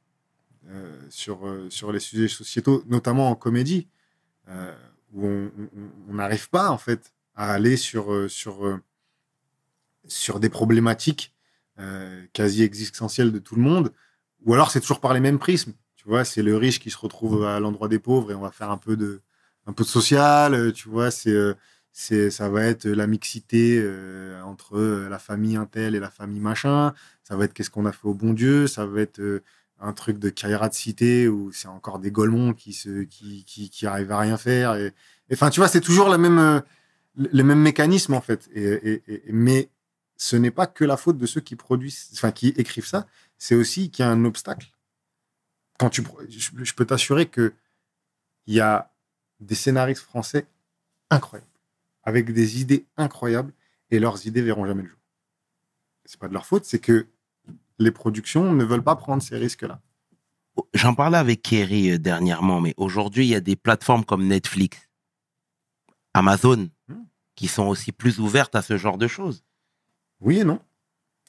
sur, 1.10 1.48
euh, 1.48 1.70
sur 1.70 1.92
les 1.92 2.00
sujets 2.00 2.28
sociétaux, 2.28 2.84
notamment 2.88 3.30
en 3.30 3.36
comédie, 3.36 3.88
euh, 4.50 4.74
où 5.14 5.26
on 6.10 6.14
n'arrive 6.14 6.50
pas 6.50 6.70
en 6.70 6.78
fait 6.78 7.14
à 7.36 7.52
aller 7.52 7.78
sur, 7.78 8.14
euh, 8.14 8.28
sur, 8.28 8.80
sur 10.08 10.40
des 10.40 10.50
problématiques 10.50 11.34
quasi 12.32 12.64
existentielles 12.64 13.34
de 13.34 13.40
tout 13.40 13.56
le 13.56 13.62
monde, 13.62 13.92
ou 14.46 14.54
alors 14.54 14.72
c'est 14.72 14.80
toujours 14.80 15.02
par 15.02 15.14
les 15.14 15.20
mêmes 15.20 15.40
prismes. 15.40 15.74
Tu 15.98 16.08
vois, 16.08 16.24
c'est 16.24 16.42
le 16.42 16.56
riche 16.56 16.80
qui 16.80 16.90
se 16.90 16.98
retrouve 16.98 17.44
à 17.44 17.60
l'endroit 17.60 17.90
des 17.90 18.00
pauvres 18.00 18.32
et 18.32 18.34
on 18.34 18.40
va 18.40 18.52
faire 18.52 18.72
un 18.72 18.78
peu 18.78 18.96
de, 18.96 19.20
un 19.66 19.74
peu 19.74 19.84
de 19.84 19.90
social. 19.90 20.72
Tu 20.72 20.88
vois, 20.88 21.12
c'est 21.12 21.36
c'est 21.92 22.32
ça 22.32 22.48
va 22.48 22.64
être 22.64 22.88
la 22.88 23.08
mixité 23.08 23.86
entre 24.46 24.80
la 25.10 25.20
famille 25.20 25.58
Intel 25.58 25.96
et 25.96 26.00
la 26.00 26.10
famille 26.10 26.40
machin. 26.40 26.94
Ça 27.24 27.36
va 27.36 27.44
être 27.44 27.54
qu'est-ce 27.54 27.70
qu'on 27.70 27.86
a 27.86 27.92
fait 27.92 28.08
au 28.08 28.14
bon 28.14 28.32
Dieu. 28.32 28.68
Ça 28.68 28.86
va 28.86 29.02
être 29.02 29.42
un 29.80 29.94
truc 29.94 30.20
de 30.20 30.30
Kaira 30.30 30.70
de 30.70 30.74
cité 30.74 31.28
où 31.28 31.52
c'est 31.52 31.68
encore 31.68 32.00
des 32.00 32.12
golemons 32.12 32.54
qui 32.54 32.74
se 32.74 33.04
qui, 33.04 33.44
qui, 33.46 33.70
qui 33.70 33.86
arrivent 33.88 34.12
à 34.12 34.20
rien 34.20 34.38
faire. 34.38 34.76
Et 34.76 34.94
enfin, 35.34 35.50
tu 35.50 35.60
vois, 35.60 35.68
c'est 35.68 35.82
toujours 35.82 36.16
même 36.18 36.40
euh, 36.40 36.62
les 37.16 37.44
mêmes 37.44 37.62
mécanismes 37.62 38.14
en 38.14 38.22
fait. 38.22 38.50
Et, 38.54 39.02
et- 39.08 39.24
mais 39.32 39.70
ce 40.18 40.36
n'est 40.38 40.52
pas 40.52 40.68
que 40.68 40.86
la 40.86 40.98
faute 40.98 41.18
de 41.18 41.26
ceux 41.26 41.42
qui 41.42 41.56
produisent, 41.56 42.10
enfin 42.14 42.32
qui 42.32 42.50
écrivent 42.50 42.88
ça. 42.88 43.06
C'est 43.38 43.56
aussi 43.56 43.92
qu'il 43.92 44.04
y 44.06 44.08
a 44.08 44.12
un 44.12 44.24
obstacle. 44.26 44.72
Quand 45.78 45.90
tu, 45.90 46.04
je, 46.30 46.50
je 46.64 46.74
peux 46.74 46.86
t'assurer 46.86 47.26
que 47.26 47.54
il 48.48 48.54
y 48.56 48.62
a 48.62 48.94
des 49.42 49.56
scénaristes 49.56 50.04
français 50.04 50.48
incroyables, 51.10 51.50
avec 52.04 52.32
des 52.32 52.62
idées 52.62 52.86
incroyables, 52.96 53.52
et 53.92 54.00
leurs 54.00 54.26
idées 54.26 54.42
verront 54.42 54.66
jamais 54.66 54.84
le 54.84 54.90
jour. 54.90 55.00
C'est 56.06 56.20
pas 56.20 56.28
de 56.30 56.34
leur 56.34 56.46
faute, 56.46 56.64
c'est 56.66 56.80
que 56.80 57.08
les 57.80 57.92
productions 57.92 58.52
ne 58.54 58.64
veulent 58.64 58.84
pas 58.84 58.96
prendre 58.96 59.22
ces 59.22 59.38
risques-là. 59.38 59.82
J'en 60.74 60.94
parlais 60.96 61.18
avec 61.18 61.42
Kerry 61.42 61.92
euh, 61.92 61.98
dernièrement, 61.98 62.62
mais 62.62 62.74
aujourd'hui, 62.78 63.26
il 63.26 63.30
y 63.30 63.36
a 63.36 63.42
des 63.42 63.56
plateformes 63.58 64.06
comme 64.06 64.26
Netflix, 64.28 64.78
Amazon, 66.14 66.70
Hmm. 66.88 67.04
qui 67.36 67.48
sont 67.48 67.66
aussi 67.66 67.92
plus 67.92 68.20
ouvertes 68.20 68.56
à 68.56 68.62
ce 68.62 68.78
genre 68.78 68.98
de 68.98 69.08
choses. 69.08 69.44
Oui 70.22 70.40
et 70.40 70.44
non. 70.44 70.60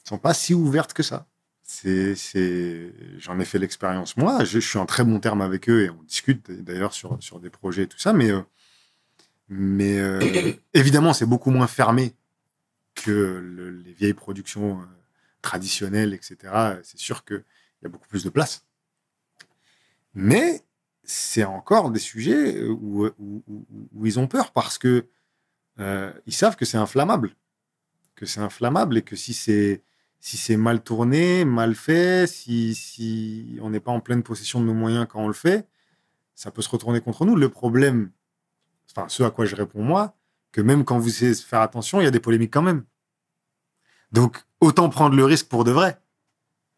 Elles 0.03 0.09
sont 0.09 0.17
pas 0.19 0.33
si 0.33 0.53
ouvertes 0.53 0.93
que 0.93 1.03
ça. 1.03 1.27
C'est, 1.63 2.15
c'est... 2.15 2.93
J'en 3.17 3.39
ai 3.39 3.45
fait 3.45 3.59
l'expérience 3.59 4.15
moi. 4.15 4.43
Je, 4.45 4.59
je 4.61 4.67
suis 4.67 4.77
en 4.79 4.85
très 4.85 5.03
bon 5.03 5.19
terme 5.19 5.41
avec 5.41 5.67
eux 5.67 5.83
et 5.83 5.89
on 5.89 6.01
discute 6.03 6.49
d'ailleurs 6.51 6.93
sur, 6.93 7.17
sur 7.21 7.39
des 7.41 7.49
projets 7.49 7.83
et 7.83 7.87
tout 7.87 7.97
ça. 7.99 8.13
Mais, 8.13 8.29
euh, 8.31 8.41
mais 9.49 9.99
euh, 9.99 10.53
évidemment, 10.73 11.11
c'est 11.11 11.25
beaucoup 11.25 11.51
moins 11.51 11.67
fermé 11.67 12.13
que 12.95 13.11
le- 13.11 13.71
les 13.71 13.91
vieilles 13.93 14.13
productions 14.13 14.79
euh, 15.37 15.41
traditionnelles, 15.41 16.13
etc. 16.13 16.81
C'est 16.83 16.99
sûr 16.99 17.25
qu'il 17.25 17.43
y 17.83 17.85
a 17.85 17.89
beaucoup 17.89 18.07
plus 18.07 18.23
de 18.23 18.29
place. 18.29 18.65
Mais 20.13 20.61
c'est 21.03 21.43
encore 21.43 21.91
des 21.91 21.99
sujets 21.99 22.63
où, 22.65 23.07
où- 23.19 23.43
où- 23.47 24.05
ils 24.05 24.19
ont 24.19 24.27
peur 24.27 24.51
parce 24.51 24.77
que 24.77 25.05
euh, 25.79 26.13
ils 26.25 26.33
savent 26.33 26.55
que 26.55 26.65
c'est 26.65 26.77
inflammable 26.77 27.35
que 28.15 28.25
c'est 28.25 28.41
inflammable 28.41 28.97
et 28.97 29.03
que 29.03 29.15
si 29.15 29.33
c'est 29.33 29.83
si 30.19 30.37
c'est 30.37 30.57
mal 30.57 30.83
tourné, 30.83 31.45
mal 31.45 31.75
fait, 31.75 32.27
si, 32.27 32.75
si 32.75 33.59
on 33.61 33.69
n'est 33.69 33.79
pas 33.79 33.91
en 33.91 34.01
pleine 34.01 34.23
possession 34.23 34.59
de 34.61 34.65
nos 34.65 34.73
moyens 34.73 35.07
quand 35.09 35.21
on 35.23 35.27
le 35.27 35.33
fait, 35.33 35.67
ça 36.35 36.51
peut 36.51 36.61
se 36.63 36.69
retourner 36.69 37.01
contre 37.01 37.25
nous. 37.25 37.35
Le 37.35 37.49
problème, 37.49 38.11
enfin, 38.91 39.09
ce 39.09 39.23
à 39.23 39.31
quoi 39.31 39.45
je 39.45 39.55
réponds 39.55 39.83
moi, 39.83 40.15
que 40.51 40.61
même 40.61 40.85
quand 40.85 40.99
vous 40.99 41.09
savez 41.09 41.35
faire 41.35 41.61
attention, 41.61 42.01
il 42.01 42.05
y 42.05 42.07
a 42.07 42.11
des 42.11 42.19
polémiques 42.19 42.53
quand 42.53 42.63
même. 42.63 42.85
Donc, 44.11 44.37
autant 44.61 44.89
prendre 44.89 45.15
le 45.15 45.25
risque 45.25 45.47
pour 45.47 45.63
de 45.63 45.71
vrai, 45.71 45.99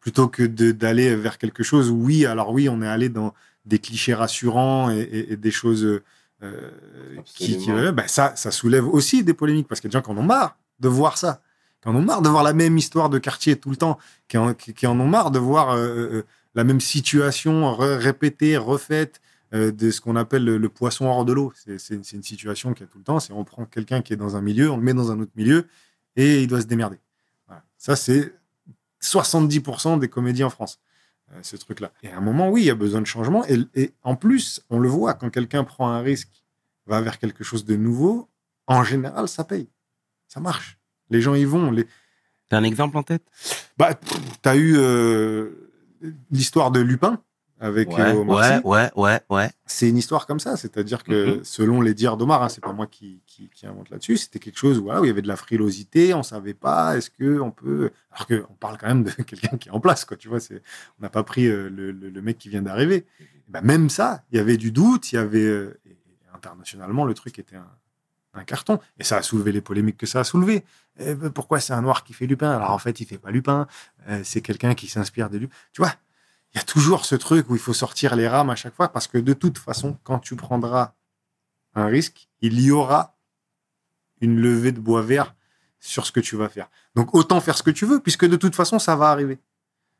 plutôt 0.00 0.28
que 0.28 0.42
d'aller 0.44 1.14
vers 1.14 1.38
quelque 1.38 1.62
chose 1.62 1.90
où, 1.90 1.94
oui, 1.96 2.26
alors 2.26 2.50
oui, 2.52 2.68
on 2.68 2.82
est 2.82 2.88
allé 2.88 3.08
dans 3.08 3.34
des 3.66 3.78
clichés 3.78 4.14
rassurants 4.14 4.90
et, 4.90 5.00
et- 5.00 5.32
et 5.32 5.36
des 5.36 5.50
choses 5.50 5.84
euh, 5.84 6.00
qui, 7.24 7.58
ben, 7.92 8.08
ça, 8.08 8.34
ça 8.36 8.50
soulève 8.50 8.86
aussi 8.88 9.22
des 9.22 9.34
polémiques 9.34 9.68
parce 9.68 9.80
qu'il 9.80 9.88
y 9.88 9.90
a 9.90 10.00
des 10.00 10.04
gens 10.06 10.12
qui 10.14 10.18
en 10.18 10.22
ont 10.22 10.26
marre 10.26 10.56
de 10.80 10.88
voir 10.88 11.18
ça, 11.18 11.42
qui 11.82 11.88
en 11.88 11.94
ont 11.94 12.02
marre 12.02 12.22
de 12.22 12.28
voir 12.30 12.42
la 12.42 12.54
même 12.54 12.78
histoire 12.78 13.10
de 13.10 13.18
quartier 13.18 13.56
tout 13.56 13.68
le 13.70 13.76
temps, 13.76 13.98
qui 14.28 14.38
en, 14.38 14.54
qui, 14.54 14.72
qui 14.72 14.86
en 14.86 14.98
ont 14.98 15.06
marre 15.08 15.30
de 15.30 15.38
voir 15.38 15.70
euh, 15.72 15.86
euh, 15.86 16.22
la 16.54 16.64
même 16.64 16.80
situation 16.80 17.76
répétée, 17.76 18.56
refaite 18.56 19.20
euh, 19.52 19.70
de 19.70 19.90
ce 19.90 20.00
qu'on 20.00 20.16
appelle 20.16 20.44
le, 20.44 20.56
le 20.56 20.68
poisson 20.70 21.06
hors 21.06 21.24
de 21.26 21.32
l'eau. 21.34 21.52
C'est 21.54 21.94
une, 21.94 22.02
une 22.12 22.22
situation 22.22 22.72
qui 22.72 22.82
a 22.82 22.86
tout 22.86 22.98
le 22.98 23.04
temps. 23.04 23.20
C'est 23.20 23.32
on 23.34 23.44
prend 23.44 23.66
quelqu'un 23.66 24.00
qui 24.00 24.14
est 24.14 24.16
dans 24.16 24.34
un 24.36 24.40
milieu, 24.40 24.70
on 24.70 24.76
le 24.78 24.82
met 24.82 24.94
dans 24.94 25.12
un 25.12 25.20
autre 25.20 25.32
milieu 25.36 25.66
et 26.16 26.42
il 26.42 26.46
doit 26.48 26.62
se 26.62 26.66
démerder. 26.66 26.98
Ça, 27.80 27.96
c'est 27.96 28.34
70% 29.02 29.98
des 29.98 30.08
comédies 30.08 30.44
en 30.44 30.50
France, 30.50 30.80
euh, 31.32 31.38
ce 31.40 31.56
truc-là. 31.56 31.92
Et 32.02 32.10
à 32.10 32.18
un 32.18 32.20
moment, 32.20 32.50
oui, 32.50 32.60
il 32.60 32.66
y 32.66 32.70
a 32.70 32.74
besoin 32.74 33.00
de 33.00 33.06
changement. 33.06 33.42
Et, 33.46 33.58
et 33.74 33.94
en 34.02 34.16
plus, 34.16 34.62
on 34.68 34.78
le 34.78 34.88
voit, 34.88 35.14
quand 35.14 35.30
quelqu'un 35.30 35.64
prend 35.64 35.88
un 35.88 36.02
risque, 36.02 36.44
va 36.84 37.00
vers 37.00 37.18
quelque 37.18 37.42
chose 37.42 37.64
de 37.64 37.76
nouveau, 37.76 38.28
en 38.66 38.84
général, 38.84 39.28
ça 39.28 39.44
paye. 39.44 39.66
Ça 40.28 40.40
marche. 40.40 40.78
Les 41.08 41.22
gens 41.22 41.34
y 41.34 41.46
vont. 41.46 41.70
Les... 41.70 41.86
T'as 42.50 42.58
un 42.58 42.64
exemple 42.64 42.98
en 42.98 43.02
tête? 43.02 43.24
Bah, 43.78 43.94
tu 43.94 44.48
as 44.48 44.56
eu 44.56 44.74
euh, 44.76 45.70
l'histoire 46.30 46.70
de 46.70 46.80
Lupin 46.80 47.22
avec 47.60 47.88
ouais, 47.90 48.00
euh, 48.00 48.14
Omar 48.14 48.38
ouais, 48.38 48.60
ouais, 48.64 48.90
ouais, 48.96 49.20
ouais. 49.30 49.50
C'est 49.66 49.88
une 49.88 49.98
histoire 49.98 50.26
comme 50.26 50.40
ça. 50.40 50.56
C'est-à-dire 50.56 51.04
que, 51.04 51.36
Mhm. 51.36 51.44
selon 51.44 51.80
les 51.82 51.94
dires 51.94 52.16
d'Omar, 52.16 52.42
hein, 52.42 52.48
c'est 52.48 52.60
pas 52.62 52.72
moi 52.72 52.86
qui, 52.86 53.20
qui, 53.26 53.48
qui 53.54 53.66
invente 53.66 53.90
là-dessus, 53.90 54.16
c'était 54.16 54.38
quelque 54.38 54.58
chose 54.58 54.78
où, 54.78 54.84
voilà, 54.84 55.00
où 55.00 55.04
il 55.04 55.08
y 55.08 55.10
avait 55.10 55.22
de 55.22 55.28
la 55.28 55.36
frilosité, 55.36 56.14
on 56.14 56.22
savait 56.22 56.54
pas, 56.54 56.96
est-ce 56.96 57.10
que 57.10 57.38
on 57.38 57.50
peut. 57.50 57.90
Alors 58.12 58.26
qu'on 58.26 58.54
parle 58.54 58.78
quand 58.78 58.88
même 58.88 59.04
de 59.04 59.10
quelqu'un 59.22 59.56
qui 59.58 59.68
est 59.68 59.72
en 59.72 59.80
place, 59.80 60.04
quoi. 60.04 60.16
Tu 60.16 60.28
vois, 60.28 60.40
c'est, 60.40 60.62
on 60.98 61.02
n'a 61.02 61.10
pas 61.10 61.22
pris 61.22 61.46
euh, 61.46 61.68
le, 61.68 61.92
le- 61.92 62.10
le 62.10 62.22
mec 62.22 62.38
qui 62.38 62.48
vient 62.48 62.62
d'arriver. 62.62 63.04
Bah, 63.48 63.60
même 63.60 63.90
ça, 63.90 64.22
il 64.32 64.38
y 64.38 64.40
avait 64.40 64.56
du 64.56 64.72
doute, 64.72 65.12
il 65.12 65.16
y 65.16 65.18
avait. 65.18 65.38
euh, 65.44 65.78
et- 65.86 65.96
internationalement, 66.34 67.04
le 67.04 67.12
truc 67.12 67.38
était 67.38 67.56
un, 67.56 67.68
un 68.32 68.44
carton. 68.44 68.78
Et 68.98 69.04
ça 69.04 69.18
a 69.18 69.22
soulevé 69.22 69.52
les 69.52 69.60
polémiques 69.60 69.98
que 69.98 70.06
ça 70.06 70.20
a 70.20 70.24
soulevé. 70.24 70.64
Eh 70.98 71.14
ben, 71.14 71.30
pourquoi 71.30 71.60
c'est 71.60 71.72
un 71.74 71.82
noir 71.82 72.02
qui 72.04 72.12
fait 72.14 72.26
Lupin 72.26 72.50
Alors 72.50 72.70
en 72.70 72.78
fait, 72.78 72.98
il 73.00 73.06
fait 73.06 73.18
pas 73.18 73.30
Lupin. 73.30 73.66
euh, 74.08 74.22
c'est 74.24 74.40
quelqu'un 74.40 74.74
qui 74.74 74.86
s'inspire 74.86 75.28
de 75.28 75.36
Lupin. 75.38 75.54
Tu 75.72 75.82
vois? 75.82 75.92
Il 76.52 76.58
y 76.58 76.60
a 76.60 76.64
toujours 76.64 77.04
ce 77.04 77.14
truc 77.14 77.48
où 77.48 77.54
il 77.54 77.60
faut 77.60 77.72
sortir 77.72 78.16
les 78.16 78.28
rames 78.28 78.50
à 78.50 78.56
chaque 78.56 78.74
fois 78.74 78.88
parce 78.92 79.06
que 79.06 79.18
de 79.18 79.32
toute 79.32 79.58
façon, 79.58 79.98
quand 80.02 80.18
tu 80.18 80.36
prendras 80.36 80.94
un 81.74 81.86
risque, 81.86 82.28
il 82.40 82.60
y 82.60 82.70
aura 82.70 83.16
une 84.20 84.40
levée 84.40 84.72
de 84.72 84.80
bois 84.80 85.02
vert 85.02 85.34
sur 85.78 86.04
ce 86.04 86.12
que 86.12 86.20
tu 86.20 86.36
vas 86.36 86.48
faire. 86.48 86.68
Donc 86.94 87.14
autant 87.14 87.40
faire 87.40 87.56
ce 87.56 87.62
que 87.62 87.70
tu 87.70 87.86
veux 87.86 88.00
puisque 88.00 88.26
de 88.26 88.36
toute 88.36 88.54
façon 88.54 88.78
ça 88.78 88.96
va 88.96 89.10
arriver. 89.10 89.38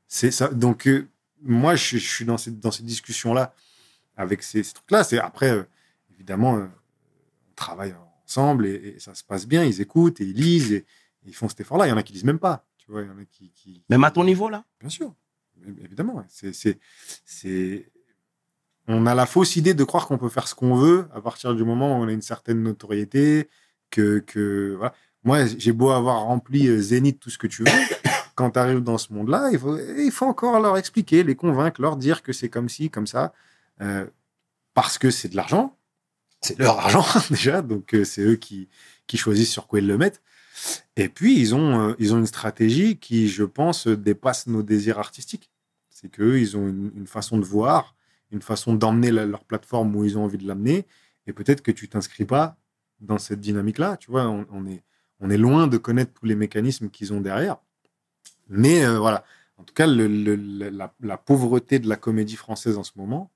C'est 0.09 0.31
ça. 0.31 0.48
Donc 0.48 0.86
euh, 0.89 1.09
moi 1.43 1.77
je, 1.77 1.97
je 1.97 2.09
suis 2.09 2.24
dans 2.24 2.36
cette 2.36 2.59
dans 2.59 2.70
cette 2.70 2.85
discussion 2.85 3.32
là 3.32 3.55
avec 4.16 4.43
ces, 4.43 4.62
ces 4.62 4.74
trucs 4.74 4.90
là. 4.90 5.05
C'est 5.05 5.18
après 5.18 5.51
euh, 5.51 5.62
évidemment 6.10 6.56
euh, 6.56 6.66
on 7.51 7.55
travaille 7.55 7.94
ensemble 8.27 8.66
et, 8.66 8.94
et 8.97 8.98
ça 8.98 9.14
se 9.14 9.24
passe 9.24 9.47
bien. 9.47 9.64
Ils 9.64 9.81
écoutent 9.81 10.20
et 10.20 10.24
ils 10.24 10.36
lisent 10.36 10.72
et, 10.72 10.77
et 10.77 11.28
ils 11.28 11.35
font 11.35 11.48
cet 11.48 11.60
effort 11.60 11.78
là. 11.78 11.86
Il 11.86 11.90
y 11.90 11.93
en 11.93 11.97
a 11.97 12.02
qui 12.02 12.12
lisent 12.12 12.24
même 12.24 12.40
pas. 12.40 12.66
Tu 12.77 12.90
vois, 12.90 13.02
il 13.02 13.09
y 13.09 13.10
en 13.10 13.18
a 13.18 13.24
qui, 13.24 13.52
qui 13.52 13.85
Même 13.89 14.05
à 14.05 14.10
ton 14.10 14.24
niveau, 14.24 14.48
là? 14.48 14.64
Bien 14.81 14.89
sûr, 14.89 15.14
évidemment. 15.82 16.24
On 18.88 19.06
a 19.06 19.14
la 19.14 19.26
fausse 19.26 19.56
idée 19.56 19.74
de 19.74 19.84
croire 19.84 20.06
qu'on 20.06 20.18
peut 20.18 20.28
faire 20.28 20.48
ce 20.48 20.54
qu'on 20.54 20.74
veut 20.74 21.08
à 21.14 21.20
partir 21.20 21.54
du 21.54 21.64
moment 21.64 21.98
où 21.98 22.02
on 22.02 22.08
a 22.08 22.12
une 22.12 22.22
certaine 22.22 22.62
notoriété, 22.62 23.48
que, 23.90 24.18
que 24.20 24.74
voilà. 24.78 24.94
Moi, 25.22 25.44
j'ai 25.58 25.72
beau 25.72 25.90
avoir 25.90 26.22
rempli 26.22 26.68
euh, 26.68 26.80
Zénith, 26.80 27.20
tout 27.20 27.30
ce 27.30 27.38
que 27.38 27.46
tu 27.46 27.62
veux. 27.62 27.70
Quand 28.34 28.52
tu 28.52 28.58
arrives 28.58 28.80
dans 28.80 28.96
ce 28.96 29.12
monde-là, 29.12 29.50
il 29.52 30.10
faut, 30.10 30.26
encore 30.26 30.60
leur 30.60 30.78
expliquer, 30.78 31.22
les 31.22 31.34
convaincre, 31.34 31.82
leur 31.82 31.96
dire 31.96 32.22
que 32.22 32.32
c'est 32.32 32.48
comme 32.48 32.70
ci, 32.70 32.88
comme 32.88 33.06
ça, 33.06 33.34
euh, 33.82 34.06
parce 34.72 34.96
que 34.96 35.10
c'est 35.10 35.28
de 35.28 35.36
l'argent. 35.36 35.76
C'est 36.40 36.58
leur 36.58 36.78
argent 36.78 37.04
déjà, 37.30 37.60
donc 37.60 37.94
euh, 37.94 38.04
c'est 38.04 38.22
eux 38.22 38.36
qui, 38.36 38.68
choisissent 39.14 39.50
sur 39.50 39.66
quoi 39.66 39.80
ils 39.80 39.86
le 39.86 39.98
mettent. 39.98 40.22
Et 40.96 41.10
puis, 41.10 41.38
ils 41.38 41.54
ont, 41.54 41.94
une 41.98 42.26
stratégie 42.26 42.96
qui, 42.96 43.28
je 43.28 43.44
pense, 43.44 43.86
dépasse 43.86 44.46
nos 44.46 44.62
désirs 44.62 44.98
artistiques. 44.98 45.49
C'est 46.01 46.09
qu'eux, 46.09 46.40
ils 46.40 46.56
ont 46.56 46.66
une, 46.68 46.90
une 46.97 47.06
façon 47.06 47.36
de 47.39 47.44
voir, 47.44 47.94
une 48.31 48.40
façon 48.40 48.74
d'emmener 48.74 49.10
leur 49.10 49.44
plateforme 49.44 49.94
où 49.94 50.05
ils 50.05 50.16
ont 50.16 50.24
envie 50.24 50.39
de 50.39 50.47
l'amener. 50.47 50.86
Et 51.27 51.32
peut-être 51.35 51.60
que 51.62 51.70
tu 51.70 51.89
t'inscris 51.89 52.24
pas 52.24 52.56
dans 53.01 53.18
cette 53.18 53.40
dynamique-là. 53.40 53.97
Tu 53.98 54.10
vois, 54.10 54.27
on, 54.28 54.47
on 54.51 54.66
est, 54.66 54.82
on 55.20 55.28
est 55.28 55.36
loin 55.36 55.66
de 55.66 55.77
connaître 55.77 56.12
tous 56.14 56.24
les 56.27 56.35
mécanismes 56.36 56.89
qu'ils 56.89 57.12
ont 57.12 57.20
derrière. 57.20 57.59
Mais 58.48 58.82
euh, 58.85 58.98
voilà, 58.98 59.24
en 59.59 59.64
tout 59.64 59.74
cas, 59.74 59.86
le- 59.86 60.09
le- 60.09 60.36
le- 60.36 60.70
la, 60.70 60.94
la 61.01 61.16
pauvreté 61.18 61.78
de 61.78 61.89
la 61.89 61.97
comédie 61.97 62.36
française 62.36 62.78
en 62.78 62.82
ce 62.82 62.93
moment 62.97 63.31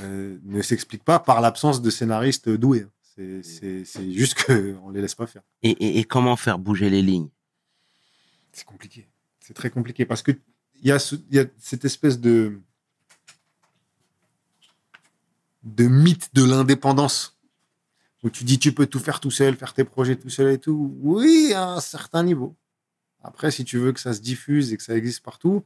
euh, 0.00 0.38
ne 0.42 0.62
s'explique 0.62 1.04
pas 1.04 1.20
par 1.20 1.40
l'absence 1.40 1.80
de 1.82 1.90
scénaristes 1.90 2.48
doués. 2.48 2.86
C'est- 3.02 4.12
juste 4.12 4.44
qu'on 4.44 4.90
les 4.92 5.00
laisse 5.00 5.14
pas 5.14 5.26
faire. 5.26 5.42
et, 5.62 5.70
et- 5.70 5.98
et 6.00 6.04
comment 6.04 6.36
faire 6.36 6.58
bouger 6.58 6.90
les 6.90 7.00
lignes? 7.02 7.28
C'est 8.52 8.66
compliqué. 8.66 9.08
C'est 9.40 9.54
très 9.54 9.70
compliqué 9.70 10.04
parce 10.04 10.22
que 10.22 10.32
il 10.82 10.88
y, 10.88 10.92
a 10.92 10.98
ce- 10.98 11.16
il 11.30 11.36
y 11.36 11.40
a 11.40 11.44
cette 11.58 11.84
espèce 11.84 12.20
de 12.20 12.60
de 15.62 15.84
mythe 15.88 16.30
de 16.34 16.44
l'indépendance 16.44 17.36
où 18.22 18.30
tu 18.30 18.44
dis 18.44 18.58
tu 18.58 18.72
peux 18.72 18.86
tout 18.86 19.00
faire 19.00 19.20
tout 19.20 19.30
seul, 19.30 19.56
faire 19.56 19.74
tes 19.74 19.84
projets 19.84 20.16
tout 20.16 20.30
seul 20.30 20.52
et 20.52 20.58
tout. 20.58 20.96
Oui, 21.00 21.52
à 21.54 21.64
un 21.70 21.80
certain 21.80 22.22
niveau. 22.22 22.56
Après, 23.22 23.50
si 23.50 23.64
tu 23.64 23.78
veux 23.78 23.92
que 23.92 24.00
ça 24.00 24.14
se 24.14 24.20
diffuse 24.20 24.72
et 24.72 24.76
que 24.76 24.82
ça 24.82 24.96
existe 24.96 25.22
partout, 25.24 25.64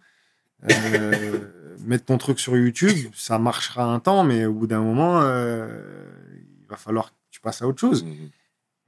euh, 0.71 1.77
mettre 1.87 2.07
ton 2.07 2.19
truc 2.19 2.41
sur 2.41 2.57
YouTube, 2.57 3.13
ça 3.15 3.39
marchera 3.39 3.85
un 3.85 4.01
temps, 4.01 4.25
mais 4.25 4.47
au 4.47 4.55
bout 4.55 4.67
d'un 4.67 4.81
moment, 4.81 5.21
euh, 5.23 6.11
il 6.63 6.67
va 6.69 6.77
falloir 6.77 7.11
que 7.11 7.17
tu 7.31 7.41
passes 7.41 7.61
à 7.63 7.67
autre 7.69 7.81
chose. 7.81 8.05
Mhm. 8.05 8.31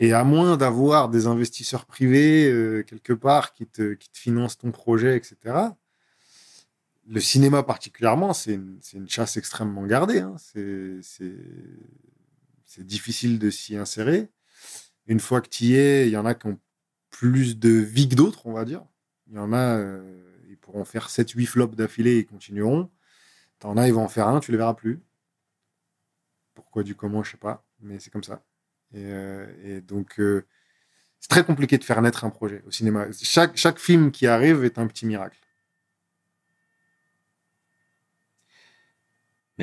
Et 0.00 0.12
à 0.12 0.24
moins 0.24 0.56
d'avoir 0.56 1.08
des 1.08 1.26
investisseurs 1.26 1.84
privés 1.86 2.50
euh, 2.50 2.82
quelque 2.82 3.12
part 3.12 3.52
qui 3.54 3.66
te, 3.66 3.92
qui 3.94 4.08
te 4.10 4.18
financent 4.18 4.58
ton 4.58 4.70
projet, 4.72 5.16
etc., 5.16 5.36
le 7.06 7.20
cinéma 7.20 7.62
particulièrement, 7.62 8.32
c'est 8.32 8.54
une, 8.54 9.08
chasse 9.08 9.36
extrêmement 9.36 9.86
gardée. 9.86 10.20
hein. 10.20 10.36
C'est- 10.38 11.00
difficile 12.78 13.38
de 13.38 13.50
s'y 13.50 13.76
insérer. 13.76 14.30
Une 15.06 15.20
fois 15.20 15.40
que 15.40 15.48
tu 15.48 15.64
y 15.64 15.74
es, 15.76 16.06
il 16.08 16.12
y 16.12 16.16
en 16.16 16.24
a 16.26 16.34
qui 16.34 16.46
ont 16.46 16.58
plus 17.10 17.58
de 17.58 17.68
vie 17.70 18.08
que 18.08 18.14
d'autres, 18.14 18.46
on 18.46 18.52
va 18.52 18.64
dire. 18.64 18.84
Il 19.28 19.34
y 19.36 19.38
en 19.38 19.52
a, 19.52 19.76
euh, 19.78 20.22
ils 20.48 20.56
pourront 20.56 20.84
faire 20.84 21.10
7-8 21.10 21.46
flops 21.46 21.76
d'affilée 21.76 22.16
et 22.18 22.24
continueront. 22.24 22.90
T'en 23.58 23.76
as, 23.76 23.88
ils 23.88 23.94
vont 23.94 24.04
en 24.04 24.08
faire 24.08 24.28
un, 24.28 24.40
tu 24.40 24.50
les 24.52 24.56
verras 24.58 24.74
plus. 24.74 25.00
Pourquoi, 26.54 26.82
du 26.82 26.94
comment, 26.94 27.22
je 27.22 27.32
sais 27.32 27.36
pas, 27.36 27.66
mais 27.80 27.98
c'est 27.98 28.10
comme 28.10 28.24
ça. 28.24 28.44
Et, 28.94 29.04
euh, 29.04 29.80
donc, 29.82 30.18
euh, 30.20 30.46
c'est 31.20 31.28
très 31.28 31.44
compliqué 31.44 31.78
de 31.78 31.84
faire 31.84 32.00
naître 32.02 32.24
un 32.24 32.30
projet 32.30 32.62
au 32.66 32.70
cinéma. 32.70 33.06
Chaque 33.22 33.78
film 33.78 34.10
qui 34.12 34.26
arrive 34.26 34.64
est 34.64 34.78
un 34.78 34.86
petit 34.86 35.06
miracle. 35.06 35.38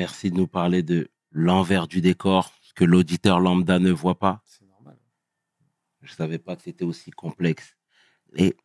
Merci 0.00 0.30
de 0.30 0.36
nous 0.38 0.46
parler 0.46 0.82
de 0.82 1.10
l'envers 1.30 1.86
du 1.86 2.00
décor, 2.00 2.54
ce 2.62 2.72
que 2.72 2.84
l'auditeur 2.86 3.38
lambda 3.38 3.78
ne 3.78 3.90
voit 3.90 4.18
pas. 4.18 4.40
C'est 4.46 4.66
normal. 4.66 4.96
Je 6.00 6.10
savais 6.14 6.38
pas 6.38 6.56
que 6.56 6.62
c'était 6.62 6.86
aussi 6.86 7.10
complexe. 7.10 7.76
Et 8.34 8.56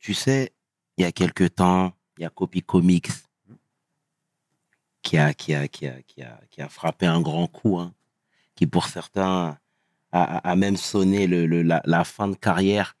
tu 0.00 0.12
sais, 0.12 0.52
il 0.96 1.02
y 1.02 1.04
a 1.04 1.12
quelque 1.12 1.44
temps, 1.44 1.92
il 2.18 2.22
y 2.22 2.24
a 2.24 2.30
Copy 2.30 2.62
Comics 2.62 3.10
qui 5.02 5.18
a, 5.18 5.32
qui 5.34 5.54
a, 5.54 5.68
qui 5.68 5.86
a, 5.86 6.02
qui 6.02 6.20
a, 6.24 6.40
qui 6.50 6.60
a 6.60 6.68
frappé 6.68 7.06
un 7.06 7.20
grand 7.20 7.46
coup, 7.46 7.78
hein, 7.78 7.94
qui 8.56 8.66
pour 8.66 8.86
certains 8.86 9.56
a, 10.10 10.38
a- 10.38 10.50
a 10.50 10.56
même 10.56 10.76
sonné 10.76 11.28
le, 11.28 11.46
le- 11.46 11.62
la, 11.62 11.80
la 11.84 12.02
fin 12.02 12.26
de 12.26 12.34
carrière. 12.34 12.96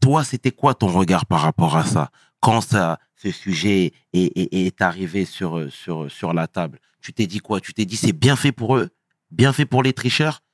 Toi, 0.00 0.24
c'était 0.24 0.50
quoi 0.50 0.74
ton 0.74 0.86
regard 0.88 1.26
par 1.26 1.40
rapport 1.42 1.76
à 1.76 1.84
ça? 1.84 2.10
Quand 2.46 2.60
ce 2.60 3.30
sujet 3.32 3.92
est, 4.12 4.80
arrivé 4.80 5.24
sur 5.24 6.32
la 6.32 6.46
table, 6.46 6.78
tu 7.00 7.12
t'es 7.12 7.26
dit 7.26 7.40
quoi? 7.40 7.60
Tu 7.60 7.74
t'es 7.74 7.84
dit 7.84 7.96
c'est 7.96 8.12
bien 8.12 8.36
fait 8.36 8.52
pour 8.52 8.76
eux, 8.76 8.90
bien 9.32 9.52
fait 9.52 9.66
pour 9.66 9.82
les 9.82 9.92
tricheurs, 9.92 10.44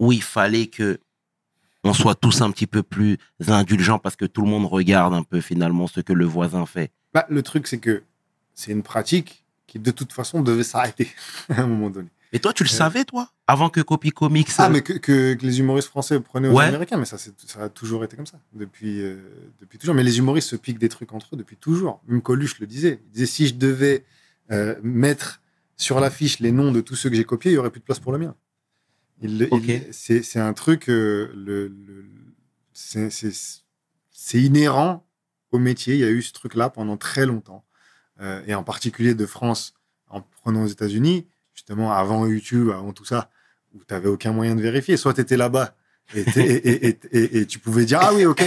ou 0.00 0.10
il 0.10 0.24
fallait 0.24 0.66
que 0.66 0.98
on 1.84 1.92
soit 1.92 2.16
tous 2.16 2.40
un 2.40 2.50
petit 2.50 2.66
peu 2.66 2.82
plus 2.82 3.18
indulgents 3.46 4.00
parce 4.00 4.16
que 4.16 4.24
tout 4.24 4.42
le 4.42 4.48
monde 4.48 4.66
regarde 4.66 5.14
un 5.14 5.22
peu 5.22 5.40
finalement 5.40 5.86
ce 5.86 6.00
que 6.00 6.12
le 6.12 6.24
voisin 6.24 6.66
fait? 6.66 6.90
Bah, 7.14 7.26
le 7.28 7.44
truc, 7.44 7.68
c'est 7.68 7.78
que 7.78 8.02
c'est 8.52 8.72
une 8.72 8.82
pratique 8.82 9.44
qui, 9.68 9.78
de 9.78 9.92
toute 9.92 10.12
façon, 10.12 10.42
devait 10.42 10.64
s'arrêter 10.64 11.08
à 11.48 11.60
un 11.60 11.68
moment 11.68 11.90
donné. 11.90 12.08
Et 12.32 12.40
toi, 12.40 12.52
tu 12.52 12.64
le 12.64 12.68
Ouais. 12.68 12.74
savais, 12.76 13.04
toi 13.04 13.30
Avant 13.46 13.70
que 13.70 13.80
Copy 13.80 14.10
Comics. 14.10 14.48
Ah, 14.58 14.66
euh, 14.66 14.70
mais 14.70 14.82
que, 14.82 14.92
que- 14.94 15.34
que 15.34 15.46
les 15.46 15.60
humoristes 15.60 15.88
français 15.88 16.18
prenaient 16.20 16.48
aux 16.48 16.52
Ouais. 16.54 16.64
Américains, 16.64 16.96
mais 16.96 17.04
ça, 17.04 17.16
ça 17.18 17.30
a 17.62 17.68
toujours 17.68 18.02
été 18.04 18.16
comme 18.16 18.26
ça, 18.26 18.40
depuis, 18.52 19.00
euh, 19.00 19.16
depuis 19.60 19.78
toujours. 19.78 19.94
Mais 19.94 20.02
les 20.02 20.18
humoristes 20.18 20.48
se 20.48 20.56
piquent 20.56 20.78
des 20.80 20.88
trucs 20.88 21.12
entre 21.12 21.34
eux 21.34 21.38
depuis 21.38 21.56
toujours. 21.56 22.02
Même 22.08 22.22
Coluche 22.22 22.58
le 22.58 22.66
disait. 22.66 23.00
Il 23.06 23.10
disait 23.12 23.26
si 23.26 23.46
je 23.46 23.54
devais 23.54 24.04
euh, 24.50 24.74
mettre 24.82 25.40
sur 25.76 25.98
l'affiche 26.00 26.38
les 26.40 26.52
noms 26.52 26.72
de 26.72 26.80
tous 26.80 26.96
ceux 26.96 27.10
que 27.10 27.16
j'ai 27.16 27.24
copiés, 27.24 27.50
il 27.52 27.54
n'y 27.54 27.58
aurait 27.58 27.70
plus 27.70 27.80
de 27.80 27.84
place 27.84 27.98
pour 28.00 28.12
le 28.12 28.18
mien. 28.18 28.34
Il, 29.22 29.48
il- 29.50 29.86
c'est, 29.92 30.38
un 30.40 30.52
truc, 30.52 30.88
euh, 30.90 31.30
le, 31.34 31.68
le- 31.68 32.04
c'est, 32.72 33.08
inhérent 34.34 35.06
au 35.52 35.58
métier. 35.58 35.94
Il 35.94 36.00
y 36.00 36.04
a 36.04 36.10
eu 36.10 36.22
ce 36.22 36.32
truc-là 36.32 36.70
pendant 36.70 36.96
très 36.96 37.26
longtemps, 37.26 37.64
Euh, 38.20 38.42
et 38.46 38.54
en 38.54 38.62
particulier 38.64 39.14
de 39.14 39.26
France, 39.26 39.74
en 40.08 40.22
prenant 40.22 40.62
aux 40.62 40.68
États-Unis, 40.68 41.26
justement 41.56 41.92
avant 41.92 42.26
YouTube, 42.26 42.70
avant 42.70 42.92
tout 42.92 43.04
ça, 43.04 43.30
où 43.74 43.78
tu 43.78 43.92
n'avais 43.92 44.08
aucun 44.08 44.32
moyen 44.32 44.54
de 44.54 44.62
vérifier. 44.62 44.96
Soit 44.96 45.14
tu 45.14 45.22
étais 45.22 45.36
là-bas 45.36 45.74
et, 46.14 46.22
t'es- 46.24 46.46
et, 46.46 46.86
et- 46.88 46.98
et- 47.10 47.38
et 47.38 47.46
tu 47.46 47.58
pouvais 47.58 47.84
dire 47.84 47.98
Ah 48.00 48.14
oui, 48.14 48.24
ok, 48.26 48.44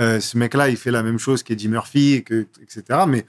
euh, 0.00 0.20
ce 0.20 0.38
mec-là, 0.38 0.70
il 0.70 0.76
fait 0.78 0.90
la 0.90 1.02
même 1.02 1.18
chose 1.18 1.42
qu'Eddie 1.42 1.68
Murphy, 1.68 2.14
et 2.14 2.22
que, 2.22 2.46
etc. 2.62 3.00
Mais, 3.06 3.26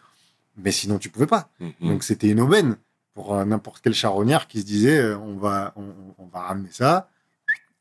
mais 0.56 0.72
sinon, 0.72 0.98
tu 1.00 1.10
pouvais 1.10 1.28
pas. 1.28 1.50
mhm. 1.60 1.74
Donc 1.82 2.04
c'était 2.04 2.30
une 2.30 2.40
aubaine 2.40 2.78
pour 3.14 3.36
euh, 3.36 3.44
n'importe 3.44 3.82
quel 3.84 3.94
charognard 3.94 4.48
qui 4.48 4.62
se 4.62 4.66
disait 4.66 5.00
euh, 5.00 5.18
on, 5.18 5.36
va, 5.38 5.74
on, 5.76 5.94
on 6.18 6.28
va 6.28 6.42
ramener 6.44 6.70
ça. 6.72 7.10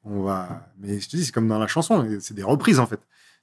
On 0.04 0.22
va... 0.22 0.68
Mais 0.80 0.98
je 0.98 1.08
te 1.08 1.16
dis, 1.16 1.24
c'est 1.24 1.32
comme 1.32 1.46
dans 1.48 1.60
la 1.60 1.68
chanson, 1.68 2.04
c'est 2.20 2.34
des 2.34 2.42
reprises 2.42 2.80
en 2.80 2.86
fait. 2.86 2.98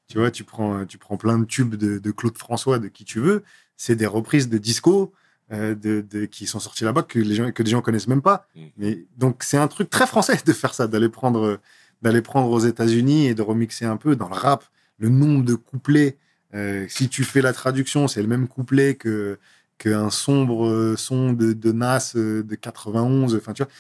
Tu 0.08 0.18
vois, 0.18 0.30
tu 0.32 0.44
prends, 0.44 0.86
tu 0.86 0.98
prends 0.98 1.16
plein 1.18 1.38
de 1.40 1.46
tubes 1.46 1.76
de, 1.76 2.00
de 2.00 2.12
Claude 2.12 2.38
François, 2.38 2.80
de 2.80 2.88
qui 2.90 3.06
tu 3.06 3.20
veux, 3.20 3.44
c'est 3.78 3.96
des 3.96 4.08
reprises 4.08 4.50
de 4.50 4.58
disco 4.58 5.14
euh, 5.52 5.74
de, 5.76 6.02
de- 6.02 6.26
qui 6.26 6.46
sont 6.48 6.60
sortis 6.60 6.84
là-bas 6.84 7.04
que 7.04 7.20
les 7.20 7.36
gens 7.36 7.52
que 7.52 7.64
des 7.64 7.72
gens 7.72 7.82
connaissent 7.82 8.08
même 8.08 8.22
pas. 8.22 8.48
Mhm. 8.56 8.70
Mais 8.78 9.06
donc 9.18 9.44
c'est 9.44 9.58
un 9.58 9.68
truc 9.68 9.90
très 9.90 10.08
français 10.08 10.38
de 10.46 10.54
faire 10.54 10.74
ça, 10.74 10.88
d'aller 10.88 11.10
prendre 11.10 11.60
d'aller 12.02 12.22
prendre 12.22 12.50
aux 12.50 12.60
États-Unis 12.60 13.28
et 13.28 13.34
de 13.36 13.42
remixer 13.42 13.86
un 13.86 13.98
peu 13.98 14.16
dans 14.16 14.30
le 14.30 14.36
rap 14.36 14.64
le 15.00 15.10
nombre 15.10 15.44
de 15.44 15.56
couplets. 15.56 16.18
euh, 16.54 16.86
si 16.90 17.10
tu 17.10 17.24
fais 17.24 17.42
la 17.42 17.54
traduction, 17.54 18.08
c'est 18.08 18.22
le 18.22 18.28
même 18.28 18.48
couplet 18.48 18.96
que 18.96 19.38
qu'un 19.78 20.10
sombre 20.10 20.96
son 20.98 21.32
de, 21.34 21.54
de 21.54 21.72
Nas 21.72 22.14
euh, 22.16 22.44
de 22.44 22.56
91. 22.56 23.36
Enfin, 23.36 23.54
tu 23.54 23.64
vois, 23.64 23.72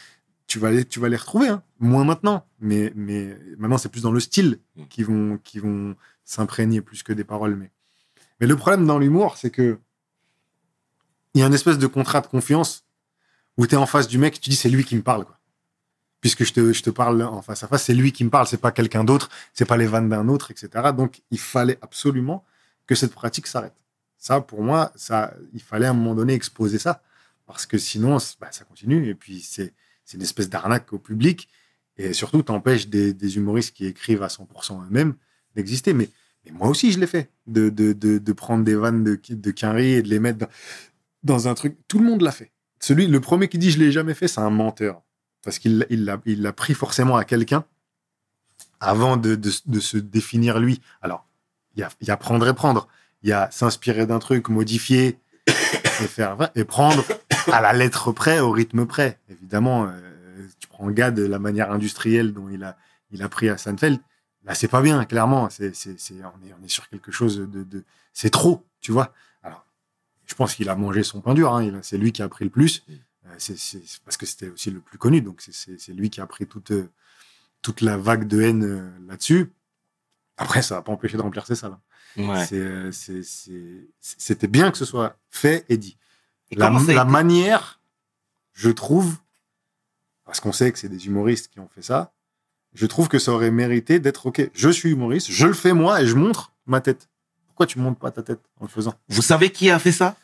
tu 0.47 0.57
vas 0.59 0.71
les, 0.71 0.85
tu 0.85 0.99
vas 0.99 1.09
les 1.09 1.17
retrouver. 1.17 1.49
hein. 1.49 1.61
Moins 1.79 2.03
maintenant, 2.05 2.45
mais 2.59 2.91
mais 2.95 3.37
maintenant 3.57 3.77
c'est 3.77 3.89
plus 3.89 4.01
dans 4.03 4.11
le 4.11 4.19
style 4.19 4.59
Mhm. 4.77 4.87
qui 4.87 5.03
vont 5.03 5.39
qui 5.43 5.59
vont 5.59 5.95
s'imprégner 6.25 6.81
plus 6.81 7.03
que 7.03 7.11
des 7.13 7.23
paroles. 7.23 7.55
Mais 7.55 7.69
mais 8.39 8.47
le 8.47 8.55
problème 8.55 8.85
dans 8.85 8.97
l'humour, 8.99 9.35
c'est 9.37 9.49
que 9.49 9.79
il 11.39 11.41
y 11.41 11.43
a 11.43 11.47
une 11.47 11.53
espèce 11.53 11.77
de 11.77 11.87
contrat 11.87 12.19
de 12.19 12.27
confiance 12.27 12.83
où 13.57 13.65
tu 13.65 13.75
es 13.75 13.77
en 13.77 13.85
face 13.85 14.07
du 14.09 14.17
mec, 14.17 14.39
tu 14.41 14.49
dis 14.49 14.55
c'est 14.57 14.69
lui 14.69 14.83
qui 14.83 14.95
me 14.95 15.01
parle. 15.01 15.25
Puisque 16.19 16.43
je 16.43 16.51
te, 16.51 16.73
je 16.73 16.83
te 16.83 16.89
parle 16.89 17.21
en 17.21 17.41
face 17.41 17.63
à 17.63 17.67
face, 17.67 17.83
c'est 17.83 17.93
lui 17.93 18.11
qui 18.11 18.25
me 18.25 18.29
parle, 18.29 18.45
c'est 18.45 18.57
pas 18.57 18.73
quelqu'un 18.73 19.05
d'autre, 19.05 19.29
c'est 19.53 19.63
pas 19.63 19.77
les 19.77 19.87
vannes 19.87 20.09
d'un 20.09 20.27
autre, 20.27 20.51
etc. 20.51 20.91
Donc 20.95 21.21
il 21.31 21.39
fallait 21.39 21.77
absolument 21.81 22.43
que 22.87 22.93
cette 22.93 23.13
pratique 23.13 23.47
s'arrête. 23.47 23.73
Ça, 24.17 24.41
pour 24.41 24.61
moi, 24.61 24.91
ça, 24.95 25.33
il 25.53 25.61
fallait 25.61 25.85
à 25.85 25.91
un 25.91 25.93
moment 25.93 26.13
donné 26.13 26.33
exposer 26.33 26.77
ça. 26.77 27.01
Parce 27.47 27.65
que 27.65 27.77
sinon, 27.77 28.17
bah, 28.41 28.49
ça 28.51 28.65
continue. 28.65 29.07
Et 29.07 29.15
puis, 29.15 29.39
c'est 29.39 29.73
une 30.13 30.21
espèce 30.21 30.49
d'arnaque 30.49 30.91
au 30.91 30.99
public. 30.99 31.47
Et 31.95 32.11
surtout, 32.11 32.43
t'empêches 32.43 32.89
des, 32.89 33.13
des 33.13 33.37
humoristes 33.37 33.73
qui 33.73 33.85
écrivent 33.85 34.23
à 34.23 34.27
100% 34.27 34.85
eux-mêmes 34.85 35.15
d'exister. 35.55 35.93
Mais, 35.93 36.09
moi 36.51 36.67
aussi, 36.67 36.91
je 36.91 36.99
l'ai 36.99 37.07
fait. 37.07 37.31
De, 37.47 37.69
de, 37.69 37.93
de, 37.93 38.17
de 38.17 38.33
prendre 38.33 38.65
des 38.65 38.75
vannes 38.75 39.03
de, 39.03 39.19
de 39.29 39.51
Quinry 39.51 39.93
et 39.93 40.01
de 40.01 40.09
les 40.09 40.19
mettre 40.19 40.39
dans, 40.39 40.49
dans 41.23 41.47
un 41.47 41.53
truc. 41.53 41.77
Tout 41.87 41.99
le 41.99 42.05
monde 42.05 42.21
l'a 42.21 42.31
fait. 42.31 42.51
Celui, 42.79 43.07
le 43.07 43.19
premier 43.19 43.47
qui 43.47 43.57
dit 43.57 43.71
je 43.71 43.79
l'ai 43.79 43.91
jamais 43.91 44.13
fait, 44.13 44.27
c'est 44.27 44.41
un 44.41 44.49
menteur. 44.49 45.01
Parce 45.43 45.59
qu'il 45.59 45.85
il 45.89 46.05
l'a 46.05 46.19
il 46.25 46.51
pris 46.53 46.73
forcément 46.73 47.15
à 47.15 47.25
quelqu'un 47.25 47.65
avant 48.79 49.17
de, 49.17 49.35
de, 49.35 49.51
de 49.65 49.79
se 49.79 49.97
définir 49.97 50.59
lui. 50.59 50.81
Alors, 51.01 51.25
il 51.75 51.87
y 52.01 52.11
a, 52.11 52.17
prendre 52.17 52.47
et 52.47 52.53
prendre. 52.53 52.87
Il 53.23 53.29
y 53.29 53.33
a 53.33 53.49
s'inspirer 53.51 54.05
d'un 54.05 54.19
truc, 54.19 54.49
modifier 54.49 55.19
et 55.47 56.07
faire 56.07 56.49
et 56.55 56.63
prendre 56.63 57.03
à 57.51 57.61
la 57.61 57.73
lettre 57.73 58.11
près, 58.11 58.39
au 58.39 58.51
rythme 58.51 58.85
près. 58.85 59.19
Évidemment, 59.29 59.85
euh, 59.85 60.47
tu 60.59 60.67
prends 60.67 60.89
Gad, 60.89 61.17
la 61.19 61.39
manière 61.39 61.71
industrielle 61.71 62.33
dont 62.33 62.49
il 62.49 62.63
a, 62.63 62.77
il 63.11 63.21
a 63.21 63.29
pris 63.29 63.49
à 63.49 63.57
Seinfeld. 63.57 63.99
Là, 64.45 64.55
c'est 64.55 64.67
pas 64.67 64.81
bien, 64.81 65.03
clairement. 65.05 65.49
C'est, 65.49 65.71
on, 65.71 66.47
est, 66.47 66.53
on 66.59 66.63
est 66.63 66.69
sur 66.69 66.87
quelque 66.89 67.11
chose 67.11 67.37
de. 67.37 67.63
de 67.63 67.83
c'est 68.13 68.29
trop, 68.29 68.65
tu 68.81 68.91
vois. 68.91 69.13
Je 70.29 70.35
pense 70.35 70.53
qu'il 70.53 70.69
a 70.69 70.75
mangé 70.75 71.03
son 71.03 71.21
pain 71.21 71.33
dur. 71.33 71.53
Hein. 71.55 71.79
C'est 71.81 71.97
lui 71.97 72.11
qui 72.11 72.21
a 72.21 72.29
pris 72.29 72.45
le 72.45 72.51
plus. 72.51 72.83
Mm. 72.87 72.93
Euh, 73.25 73.35
c'est, 73.37 73.81
parce 74.05 74.15
que 74.15 74.25
c'était 74.25 74.49
aussi 74.49 74.69
le 74.69 74.79
plus 74.79 74.97
connu. 74.97 75.21
Donc, 75.21 75.41
c'est, 75.41 75.93
lui 75.93 76.09
qui 76.09 76.21
a 76.21 76.27
pris 76.27 76.45
toute, 76.45 76.71
euh, 76.71 76.89
toute 77.61 77.81
la 77.81 77.97
vague 77.97 78.27
de 78.27 78.41
haine 78.41 78.63
euh, 78.63 78.89
là-dessus. 79.07 79.51
Après, 80.37 80.61
ça 80.61 80.75
va 80.75 80.81
pas 80.83 80.91
empêcher 80.91 81.17
de 81.17 81.21
remplir 81.21 81.45
ses 81.47 81.55
salles. 81.55 81.77
hein. 82.17 82.45
Ouais. 82.45 82.91
C'était 84.01 84.47
bien 84.47 84.71
que 84.71 84.77
ce 84.77 84.85
soit 84.85 85.17
fait 85.29 85.65
et 85.69 85.77
dit. 85.77 85.97
Et 86.51 86.55
La, 86.55 86.69
manière, 87.05 87.79
je 88.53 88.69
trouve, 88.69 89.17
parce 90.25 90.39
qu'on 90.39 90.51
sait 90.51 90.71
que 90.71 90.79
c'est 90.79 90.89
des 90.89 91.07
humoristes 91.07 91.49
qui 91.51 91.59
ont 91.59 91.69
fait 91.69 91.81
ça, 91.81 92.13
je 92.73 92.85
trouve 92.85 93.07
que 93.07 93.19
ça 93.19 93.31
aurait 93.31 93.51
mérité 93.51 93.99
d'être 93.99 94.27
OK. 94.27 94.49
Je 94.53 94.69
suis 94.69 94.91
humoriste, 94.91 95.31
je 95.31 95.47
le 95.47 95.53
fais 95.53 95.73
moi 95.73 96.01
et 96.01 96.07
je 96.07 96.15
montre 96.15 96.53
ma 96.65 96.81
tête. 96.81 97.08
Pourquoi 97.59 97.73
tu 97.73 97.79
montres 97.79 97.99
pas 97.99 98.09
ta 98.09 98.23
tête 98.23 98.39
en 98.61 98.63
le 98.63 98.69
faisant 98.69 98.93
Vous 99.09 99.21
savez 99.21 99.49
qui 99.51 99.69
a 99.69 99.79
fait 99.79 99.91
ça? 99.91 100.15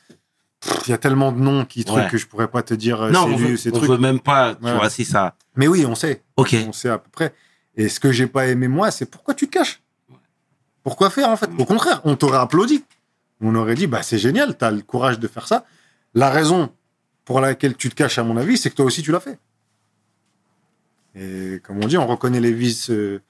Il 0.87 0.91
y 0.91 0.93
a 0.93 0.97
tellement 0.97 1.33
de 1.33 1.39
noms 1.41 1.65
qui 1.65 1.83
trucs 1.83 1.97
Ouais. 2.03 2.07
que 2.09 2.17
je 2.17 2.25
pourrais 2.27 2.47
pas 2.47 2.63
te 2.63 2.73
dire 2.73 3.01
euh, 3.01 3.11
Non, 3.11 3.23
on 3.25 3.27
lui 3.27 3.35
veut, 3.35 3.53
ou 3.55 3.57
ces 3.57 3.71
on 3.73 3.73
trucs. 3.73 3.89
veut 3.89 3.97
même 3.97 4.21
pas. 4.21 4.55
Tu 4.55 4.63
Ouais. 4.63 4.73
vois, 4.73 4.89
si 4.89 5.03
ça. 5.03 5.35
Mais 5.57 5.67
oui, 5.67 5.85
on 5.85 5.95
sait. 5.95 6.23
Ok. 6.37 6.55
On 6.65 6.71
sait 6.71 6.87
à 6.87 6.97
peu 6.97 7.09
près. 7.11 7.35
Et 7.75 7.89
ce 7.89 7.99
que 7.99 8.13
j'ai 8.13 8.27
pas 8.27 8.47
aimé 8.47 8.69
moi, 8.69 8.89
c'est 8.89 9.05
pourquoi 9.05 9.33
tu 9.33 9.47
te 9.47 9.51
caches? 9.51 9.83
Pourquoi 10.81 11.09
faire 11.09 11.27
en 11.27 11.35
fait? 11.35 11.49
Au 11.59 11.65
contraire, 11.65 11.99
on 12.05 12.15
t'aurait 12.15 12.37
applaudi. 12.37 12.85
On 13.41 13.53
aurait 13.55 13.75
dit 13.75 13.85
bah 13.87 14.01
c'est 14.01 14.17
génial, 14.17 14.57
tu 14.57 14.63
as 14.63 14.71
le 14.71 14.81
courage 14.81 15.19
de 15.19 15.27
faire 15.27 15.45
ça. 15.45 15.65
La 16.13 16.29
raison 16.29 16.69
pour 17.25 17.41
laquelle 17.41 17.75
tu 17.75 17.89
te 17.89 17.95
caches 17.95 18.17
à 18.17 18.23
mon 18.23 18.37
avis, 18.37 18.57
c'est 18.57 18.69
que 18.69 18.75
toi 18.75 18.85
aussi 18.85 19.01
tu 19.01 19.11
l'as 19.11 19.19
fait. 19.19 19.37
Et 21.15 21.59
comme 21.65 21.83
on 21.83 21.87
dit, 21.87 21.97
on 21.97 22.07
reconnaît 22.07 22.39
les 22.39 22.53
vices 22.53 22.89
euh, 22.91 23.21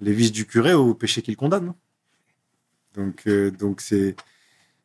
les 0.00 0.14
vices 0.14 0.32
du 0.32 0.46
curé 0.46 0.72
au 0.72 0.94
péché 0.94 1.20
qu'il 1.20 1.36
condamne. 1.36 1.74
Donc 2.94 3.26
euh, 3.26 3.50
donc 3.50 3.80
c'est 3.80 4.16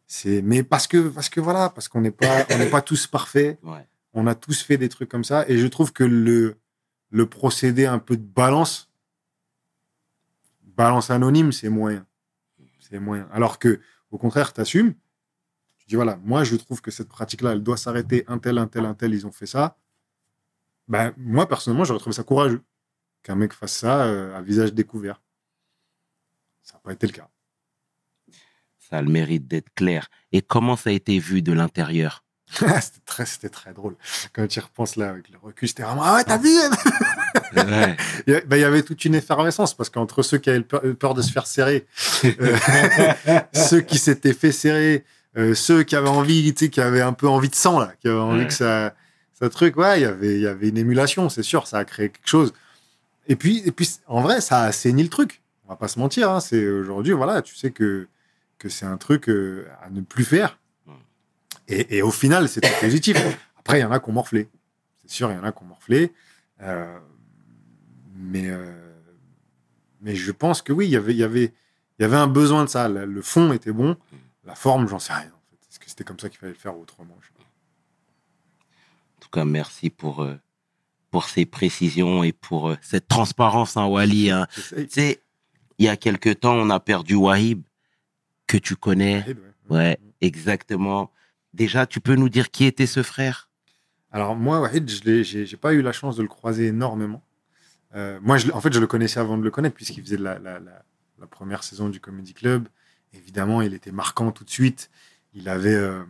c'est 0.07 0.41
mais 0.41 0.63
parce 0.63 0.87
que 0.87 1.07
parce 1.09 1.29
que 1.29 1.39
voilà, 1.39 1.69
parce 1.69 1.87
qu'on 1.87 2.01
n'est 2.01 2.11
pas 2.11 2.45
on 2.51 2.57
n'est 2.57 2.69
pas 2.69 2.81
tous 2.81 3.07
parfaits. 3.07 3.59
Ouais. 3.63 3.87
on 4.13 4.25
a 4.27 4.35
tous 4.35 4.61
fait 4.63 4.77
des 4.77 4.89
trucs 4.89 5.09
comme 5.09 5.23
ça. 5.23 5.47
Et 5.47 5.57
je 5.57 5.67
trouve 5.67 5.93
que 5.93 6.03
le 6.03 6.57
le 7.11 7.25
procédé 7.27 7.85
un 7.85 7.99
peu 7.99 8.17
de 8.17 8.23
balance 8.23 8.89
balance 10.63 11.11
anonyme 11.11 11.51
c'est 11.51 11.69
moyen. 11.69 12.05
C'est 12.79 12.99
moyen. 12.99 13.29
Alors 13.31 13.59
que 13.59 13.79
au 14.11 14.17
contraire 14.17 14.51
t'assumes 14.51 14.93
tu 15.77 15.85
dis 15.87 15.95
voilà 15.95 16.17
moi 16.23 16.43
je 16.43 16.55
trouve 16.55 16.81
que 16.81 16.91
cette 16.91 17.09
pratique 17.09 17.41
là 17.41 17.51
elle 17.51 17.63
doit 17.63 17.77
s'arrêter 17.77 18.25
un 18.27 18.39
tel 18.39 18.57
un 18.57 18.67
tel 18.67 18.85
un 18.85 18.95
tel 18.95 19.13
ils 19.13 19.27
ont 19.27 19.31
fait 19.31 19.45
ça. 19.45 19.77
Ben 20.87 21.13
moi 21.17 21.47
personnellement 21.47 21.83
j'aurais 21.85 21.99
trouvé 21.99 22.15
ça 22.15 22.23
courageux 22.23 22.63
qu'un 23.21 23.35
mec 23.35 23.53
fasse 23.53 23.73
ça 23.73 24.05
euh, 24.05 24.35
à 24.35 24.41
visage 24.41 24.73
découvert. 24.73 25.21
Ça 26.63 26.75
n'a 26.75 26.79
pas 26.79 26.93
été 26.93 27.05
le 27.05 27.13
cas 27.13 27.29
Ça 28.89 28.97
a 28.97 29.01
le 29.01 29.09
mérite 29.09 29.47
d'être 29.47 29.69
clair. 29.75 30.09
Et 30.31 30.41
comment 30.41 30.75
ça 30.75 30.89
a 30.89 30.93
été 30.93 31.19
vu 31.19 31.41
de 31.41 31.53
l'intérieur? 31.53 32.23
C'était 32.51 32.99
très 33.05 33.25
c'était 33.27 33.49
très 33.49 33.73
drôle 33.73 33.95
quand 34.33 34.47
tu 34.47 34.57
y 34.57 34.61
repenses 34.63 34.95
là 34.95 35.09
avec 35.09 35.29
le 35.29 35.37
recul 35.39 35.67
c'était 35.67 35.83
vraiment 35.83 36.01
ah 36.03 36.15
ouais 36.15 36.23
t'as 36.23 36.39
vu? 36.39 36.49
Ouais. 36.49 37.95
Il 38.27 38.33
y 38.33 38.35
a- 38.35 38.41
ben, 38.41 38.57
il 38.57 38.61
y 38.61 38.63
avait 38.63 38.81
toute 38.81 39.05
une 39.05 39.13
effervescence 39.13 39.75
parce 39.75 39.91
qu'entre 39.91 40.23
ceux 40.23 40.39
qui 40.39 40.49
avaient 40.49 40.61
peur, 40.61 41.13
de 41.13 41.21
se 41.21 41.31
faire 41.31 41.45
serrer, 41.45 41.85
euh, 42.25 42.57
ceux 43.53 43.81
qui 43.81 43.99
s'étaient 43.99 44.33
fait 44.33 44.51
serrer, 44.51 45.03
euh, 45.37 45.53
ceux 45.53 45.83
qui 45.83 45.95
avaient 45.95 46.09
envie, 46.09 46.51
tu 46.55 46.65
sais, 46.65 46.69
qui 46.71 46.81
avaient 46.81 47.01
un 47.01 47.13
peu 47.13 47.27
envie 47.27 47.49
de 47.49 47.55
sang 47.55 47.79
là, 47.79 47.93
qui 48.01 48.07
avaient 48.07 48.17
envie 48.17 48.39
Ouais. 48.41 48.47
que 48.47 48.53
ça, 48.53 48.95
ça 49.39 49.47
truc, 49.49 49.77
ouais, 49.77 49.99
il 49.99 50.03
y 50.03 50.05
avait, 50.05 50.33
il 50.35 50.41
y 50.41 50.47
avait 50.47 50.69
une 50.69 50.77
émulation, 50.79 51.29
c'est 51.29 51.43
sûr, 51.43 51.67
ça 51.67 51.77
a 51.77 51.85
créé 51.85 52.09
quelque 52.09 52.27
chose. 52.27 52.51
Et 53.27 53.35
puis, 53.35 53.61
et 53.65 53.71
puis, 53.71 53.87
en 54.07 54.21
vrai, 54.21 54.41
ça 54.41 54.61
a 54.61 54.65
assaini 54.65 55.03
le 55.03 55.09
truc. 55.09 55.41
On 55.65 55.69
va 55.69 55.75
pas 55.75 55.87
se 55.87 55.99
mentir, 55.99 56.31
hein, 56.31 56.39
c'est 56.39 56.67
aujourd'hui, 56.67 57.13
voilà, 57.13 57.41
tu 57.43 57.55
sais 57.55 57.69
que 57.71 58.07
que 58.59 58.69
c'est 58.69 58.85
un 58.85 58.97
truc 58.97 59.29
euh, 59.29 59.67
à 59.81 59.89
ne 59.89 60.01
plus 60.01 60.23
faire. 60.23 60.59
Mm. 60.85 60.91
Et, 61.69 61.97
et 61.97 62.01
au 62.01 62.11
final, 62.11 62.47
c'était 62.47 62.71
positif. 62.79 63.17
Après, 63.57 63.79
il 63.79 63.81
y 63.81 63.85
en 63.85 63.91
a 63.91 63.99
qui 63.99 64.09
ont 64.09 64.13
morflé. 64.13 64.49
C'est 65.01 65.11
sûr, 65.11 65.31
il 65.31 65.35
y 65.35 65.39
en 65.39 65.43
a 65.43 65.51
qui 65.51 65.63
ont 65.63 65.67
morflé. 65.67 66.13
Euh, 66.61 66.99
mais, 68.15 68.49
euh, 68.49 68.71
mais 70.01 70.15
je 70.15 70.31
pense 70.31 70.61
que 70.61 70.73
oui, 70.73 70.85
il 70.85 70.91
y 70.91 70.97
avait, 70.97 71.13
il 71.13 71.19
y 71.19 71.23
avait, 71.23 71.53
y 71.99 72.03
avait 72.03 72.17
un 72.17 72.27
besoin 72.27 72.63
de 72.65 72.69
ça. 72.69 72.87
Le, 72.87 73.21
fond 73.21 73.51
était 73.53 73.71
bon. 73.71 73.97
La 74.45 74.55
forme, 74.55 74.87
j'en 74.87 74.99
sais 74.99 75.13
rien. 75.13 75.31
En 75.31 75.49
fait. 75.49 75.57
Est-ce 75.69 75.79
que 75.79 75.89
c'était 75.89 76.03
comme 76.03 76.19
ça 76.19 76.29
qu'il 76.29 76.37
fallait 76.37 76.53
le 76.53 76.59
faire 76.59 76.77
autrement 76.77 77.17
Je 77.21 77.27
sais 77.27 77.33
pas. 77.33 77.43
En 79.17 79.19
tout 79.21 79.29
cas, 79.29 79.45
merci 79.45 79.89
pour, 79.89 80.27
pour 81.11 81.25
ces 81.25 81.45
précisions 81.45 82.23
et 82.23 82.31
pour 82.31 82.69
euh, 82.69 82.77
cette 82.81 83.07
transparence, 83.07 83.77
hein, 83.77 83.85
Wally. 83.85 84.31
hein. 84.31 84.47
Tu 84.53 84.87
sais, 84.89 85.21
il 85.77 85.85
y 85.85 85.89
a 85.89 85.97
quelque 85.97 86.29
temps, 86.29 86.53
on 86.55 86.69
a 86.69 86.79
perdu 86.79 87.15
Wahib, 87.15 87.63
que 88.49 88.57
tu 88.57 88.75
connais. 88.75 89.23
Ouais. 89.69 89.77
Ouais, 89.77 89.99
exactement. 90.19 91.11
Déjà, 91.53 91.85
tu 91.85 91.99
peux 92.01 92.15
nous 92.15 92.29
dire 92.29 92.51
qui 92.51 92.65
était 92.65 92.87
ce 92.87 93.03
frère? 93.03 93.49
Alors 94.11 94.35
moi, 94.35 94.59
Wahid, 94.59 94.89
je 94.89 95.23
j'ai 95.23 95.57
pas 95.57 95.73
eu 95.73 95.81
la 95.81 95.91
chance 95.91 96.17
de 96.17 96.23
le 96.23 96.27
croiser 96.27 96.65
énormément. 96.67 97.23
Euh, 97.95 98.19
moi, 98.21 98.37
je, 98.37 98.51
en 98.51 98.59
fait, 98.59 98.73
je 98.73 98.79
le 98.79 98.87
connaissais 98.87 99.19
avant 99.19 99.37
de 99.37 99.43
le 99.43 99.51
connaître 99.51 99.75
puisqu'il 99.75 100.03
faisait 100.03 100.17
la, 100.17 100.39
la, 100.39 100.59
la, 100.59 100.83
la 101.19 101.27
première 101.27 101.63
saison 101.63 101.89
du 101.89 101.99
Comedy 101.99 102.33
Club. 102.33 102.67
Évidemment, 103.13 103.61
il 103.61 103.73
était 103.73 103.91
marquant 103.91 104.31
tout 104.31 104.43
de 104.43 104.49
suite. 104.49 104.89
Il 105.33 105.47
avait 105.47 105.75
euh, 105.75 106.03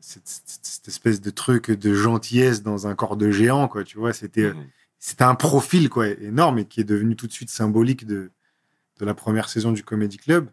cette, 0.00 0.86
espèce 0.86 1.22
de 1.22 1.30
truc 1.30 1.70
de 1.70 1.94
gentillesse 1.94 2.62
dans 2.62 2.86
un 2.86 2.94
corps 2.94 3.16
de 3.16 3.30
géant, 3.30 3.68
quoi. 3.68 3.84
Tu 3.84 3.96
vois, 3.96 4.12
c'était, 4.12 4.52
c'était 4.98 5.24
un 5.24 5.34
profil 5.34 5.88
quoi 5.88 6.08
énorme 6.08 6.58
et 6.58 6.64
qui 6.66 6.80
est 6.80 6.84
devenu 6.84 7.16
tout 7.16 7.26
de 7.26 7.32
suite 7.32 7.50
symbolique 7.50 8.06
de, 8.06 8.30
de 8.98 9.04
la 9.04 9.14
première 9.14 9.48
saison 9.48 9.72
du 9.72 9.82
Comedy 9.82 10.18
Club. 10.18 10.50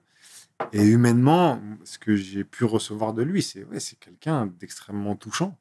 Et 0.74 0.84
humainement, 0.84 1.62
ce 1.84 1.98
que 1.98 2.16
j'ai 2.16 2.44
pu 2.44 2.66
recevoir 2.66 3.14
de 3.14 3.24
lui, 3.24 3.42
c'est 3.42 3.64
ouais, 3.66 3.80
quelqu'un 4.00 4.48
d'extrêmement 4.48 5.16
touchant, 5.16 5.58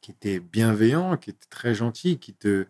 qui 0.00 0.10
était 0.10 0.40
bienveillant, 0.40 1.16
qui 1.16 1.30
était 1.30 1.46
très 1.48 1.74
gentil, 1.74 2.18
qui 2.18 2.34
te, 2.34 2.66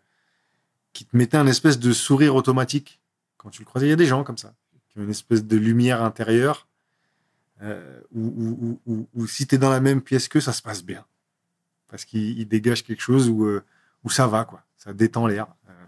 qui 0.92 1.04
te 1.04 1.16
mettait 1.16 1.36
un 1.38 1.46
espèce 1.46 1.78
de 1.78 1.92
sourire 1.92 2.34
automatique 2.34 3.00
quand 3.36 3.50
tu 3.50 3.62
le 3.62 3.66
croisais. 3.66 3.86
Il 3.86 3.90
y 3.90 3.94
a 3.94 3.96
des 3.96 4.06
gens 4.06 4.24
comme 4.24 4.38
ça, 4.38 4.54
qui 4.88 4.98
ont 4.98 5.02
une 5.02 5.10
espèce 5.10 5.44
de 5.44 5.56
lumière 5.56 6.02
intérieure, 6.02 6.68
euh, 7.62 8.00
où, 8.12 9.26
si 9.26 9.46
tu 9.46 9.54
es 9.54 9.58
dans 9.58 9.70
la 9.70 9.80
même 9.80 10.02
pièce 10.02 10.28
qu'eux, 10.28 10.40
ça 10.40 10.52
se 10.52 10.62
passe 10.62 10.82
bien. 10.82 11.06
Parce 11.88 12.04
qu'il 12.04 12.38
il 12.38 12.48
dégage 12.48 12.82
quelque 12.82 13.00
chose 13.02 13.28
où, 13.28 13.44
euh, 13.44 13.64
où 14.04 14.10
ça 14.10 14.26
va, 14.26 14.44
quoi. 14.44 14.64
Ça 14.76 14.92
détend 14.92 15.26
l'air. 15.26 15.46
Euh, 15.68 15.86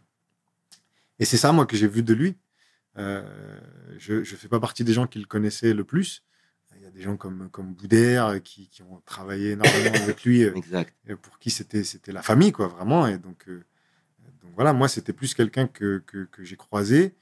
Et 1.19 1.25
c'est 1.25 1.37
ça, 1.37 1.53
moi, 1.53 1.67
que 1.67 1.77
j'ai 1.77 1.89
vu 1.89 2.03
de 2.03 2.15
lui. 2.15 2.37
Euh, 2.97 3.59
je 3.99 4.15
ne 4.15 4.25
fais 4.25 4.49
pas 4.49 4.61
partie 4.61 4.85
des 4.85 4.93
gens 4.93 5.07
qui 5.07 5.19
le 5.19 5.27
connaissaient 5.27 5.75
le 5.75 5.85
plus. 5.85 6.23
Il 6.77 6.83
y 6.83 6.87
a 6.87 6.91
des 6.91 7.03
gens 7.03 7.17
comme, 7.17 7.49
comme 7.51 7.73
Boudère 7.73 8.27
euh, 8.27 8.39
qui, 8.41 8.69
qui 8.69 8.83
ont 8.83 9.01
travaillé 9.07 9.53
énormément 9.53 9.95
avec 9.95 10.25
lui, 10.25 10.43
euh, 10.43 10.55
Exact. 10.55 10.95
pour 11.23 11.39
qui 11.39 11.51
c'était 11.51 11.85
c'était 11.85 12.13
la 12.13 12.23
famille, 12.23 12.53
quoi, 12.53 12.67
vraiment. 12.69 13.07
Et 13.07 13.17
donc, 13.19 13.49
donc 13.49 14.53
voilà, 14.55 14.73
moi, 14.73 14.89
c'était 14.89 15.13
plus 15.13 15.35
quelqu'un 15.35 15.67
que, 15.67 16.03
que, 16.07 16.25
que 16.25 16.45
j'ai 16.45 16.57
croisé 16.57 17.15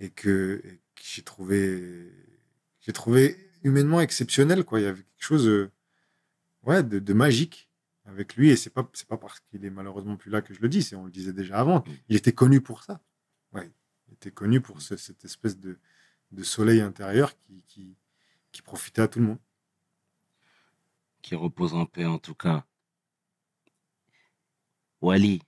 et 0.00 0.10
que, 0.10 0.60
et 0.64 0.80
que 0.94 1.02
j'ai 1.02 1.22
trouvé, 1.22 2.12
j'ai 2.80 2.92
trouvé 2.92 3.36
humainement 3.62 4.00
exceptionnel, 4.00 4.64
quoi. 4.64 4.80
Il 4.80 4.84
y 4.84 4.86
avait 4.86 5.02
quelque 5.02 5.24
chose 5.24 5.46
euh, 5.46 5.70
ouais, 6.64 6.82
de, 6.82 6.98
de 6.98 7.12
magique 7.12 7.68
avec 8.06 8.36
lui. 8.36 8.50
Et 8.50 8.56
c'est 8.56 8.70
pas, 8.70 8.88
c'est 8.92 9.06
pas 9.08 9.16
parce 9.18 9.40
qu'il 9.40 9.64
est 9.64 9.70
malheureusement 9.70 10.16
plus 10.16 10.30
là 10.30 10.42
que 10.42 10.52
je 10.52 10.60
le 10.60 10.68
dis, 10.68 10.82
c'est 10.82 10.96
on 10.96 11.04
le 11.04 11.10
disait 11.10 11.32
déjà 11.32 11.58
avant. 11.58 11.84
Il 12.08 12.16
était 12.16 12.32
connu 12.32 12.60
pour 12.60 12.82
ça. 12.82 13.00
Ouais, 13.52 13.70
était 14.12 14.30
connu 14.30 14.60
pour 14.60 14.80
ce- 14.82 14.96
cette 14.96 15.24
espèce 15.24 15.58
de, 15.58 15.78
de 16.32 16.42
soleil 16.42 16.80
intérieur 16.80 17.36
qui, 17.38 17.62
qui, 17.66 17.96
qui 18.52 18.62
profitait 18.62 19.02
à 19.02 19.08
tout 19.08 19.18
le 19.20 19.26
monde. 19.26 19.38
Qui 21.22 21.34
repose 21.34 21.74
en 21.74 21.86
paix, 21.86 22.06
en 22.06 22.18
tout 22.18 22.34
cas. 22.34 22.64
Wally, 25.02 25.42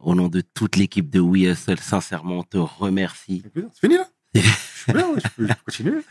au 0.00 0.14
nom 0.14 0.28
de 0.28 0.40
toute 0.40 0.76
l'équipe 0.76 1.10
de 1.10 1.20
We 1.20 1.42
Hustle, 1.52 1.78
sincèrement, 1.78 2.38
on 2.38 2.42
te 2.44 2.56
remercie. 2.58 3.42
C'est 3.54 3.80
fini 3.80 3.96
là 3.96 4.08
Je 4.34 4.40
suis 4.40 4.92
bien, 4.92 5.08
ouais, 5.10 5.20
je 5.22 5.28
peux 5.36 5.46
je 5.46 5.52
peux 5.52 5.60
continuer. 5.64 6.00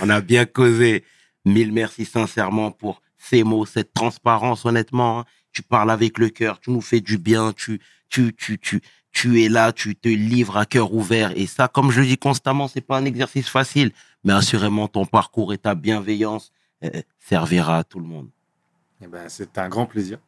On 0.00 0.08
a 0.10 0.20
bien 0.20 0.44
causé. 0.44 1.04
Mille 1.44 1.72
merci 1.72 2.04
sincèrement 2.04 2.70
pour 2.72 3.02
ces 3.18 3.42
mots, 3.44 3.64
cette 3.66 3.92
transparence, 3.94 4.64
honnêtement. 4.64 5.20
hein. 5.20 5.24
Tu 5.54 5.62
parles 5.62 5.90
avec 5.90 6.18
le 6.18 6.28
cœur, 6.28 6.60
tu 6.60 6.70
nous 6.70 6.82
fais 6.82 7.00
du 7.00 7.16
bien, 7.16 7.54
tu, 7.54 7.80
tu, 8.10 8.34
tu, 8.34 8.58
tu, 8.58 8.82
tu 9.12 9.42
es 9.42 9.48
là, 9.48 9.72
tu 9.72 9.96
te 9.96 10.08
livres 10.08 10.58
à 10.58 10.66
cœur 10.66 10.92
ouvert. 10.92 11.32
Et 11.36 11.46
ça, 11.46 11.68
comme 11.68 11.90
je 11.90 12.00
le 12.00 12.06
dis 12.06 12.18
constamment, 12.18 12.68
c'est 12.68 12.82
pas 12.82 12.98
un 12.98 13.06
exercice 13.06 13.48
facile. 13.48 13.92
Mais 14.24 14.32
assurément, 14.32 14.88
ton 14.88 15.06
parcours 15.06 15.54
et 15.54 15.58
ta 15.58 15.74
bienveillance 15.74 16.52
euh, 16.82 17.02
servira 17.20 17.78
à 17.78 17.84
tout 17.84 18.00
le 18.00 18.06
monde. 18.06 18.28
Eh 19.02 19.06
ben, 19.06 19.28
c'est 19.28 19.56
un 19.58 19.68
grand 19.68 19.86
plaisir. 19.86 20.18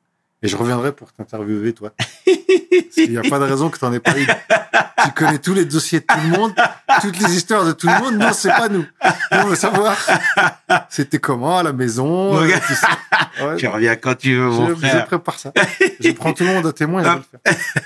Et 0.43 0.49
je 0.49 0.57
reviendrai 0.57 0.93
pour 0.93 1.13
t'interviewer, 1.13 1.73
toi. 1.73 1.93
Qu'il 2.95 3.11
n'y 3.11 3.17
a 3.19 3.23
pas 3.23 3.39
de 3.39 3.45
raison 3.45 3.71
que 3.71 3.79
tu 3.79 3.85
n'en 3.85 3.93
aies 3.93 4.01
pas 4.01 4.19
eu. 4.19 4.27
Tu 5.05 5.11
connais 5.13 5.39
tous 5.39 5.55
les 5.55 5.65
dossiers 5.65 6.01
de 6.01 6.05
tout 6.07 6.19
le 6.23 6.37
monde, 6.37 6.53
toutes 7.01 7.19
les 7.21 7.37
histoires 7.37 7.65
de 7.65 7.73
tout 7.73 7.87
le 7.87 7.99
monde. 7.99 8.17
Non, 8.17 8.33
c'est 8.33 8.49
pas 8.49 8.69
nous. 8.69 8.85
On 9.33 9.45
veut 9.45 9.55
savoir. 9.57 9.97
C'était 10.91 11.19
comment 11.19 11.59
à 11.59 11.63
la 11.63 11.73
maison 11.73 12.37
euh, 12.37 12.49
ça. 12.75 12.89
Ouais, 13.47 13.57
Tu 13.57 13.67
reviens 13.67 13.97
quand 13.97 14.15
tu 14.17 14.35
veux, 14.35 14.49
mon 14.49 14.69
je, 14.69 14.75
je 14.75 14.79
frère. 14.87 15.07
prépare 15.07 15.39
ça. 15.39 15.53
Je 16.01 16.11
prends 16.13 16.33
tout 16.33 16.45
le 16.45 16.55
monde 16.55 16.67
à 16.67 16.73
témoin 16.73 17.03
et 17.03 17.05
je 17.05 17.11
vais 17.11 17.17
le 17.17 17.23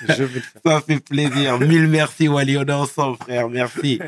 faire. 0.08 0.16
Je 0.16 0.24
vais 0.24 0.34
le 0.34 0.40
faire. 0.40 0.62
Ça 0.64 0.80
fait 0.80 1.00
plaisir. 1.00 1.58
Mille 1.60 1.88
merci, 1.88 2.28
Wally. 2.28 2.56
On 2.58 2.64
est 2.64 2.72
ensemble, 2.72 3.16
frère. 3.18 3.48
Merci. 3.48 4.00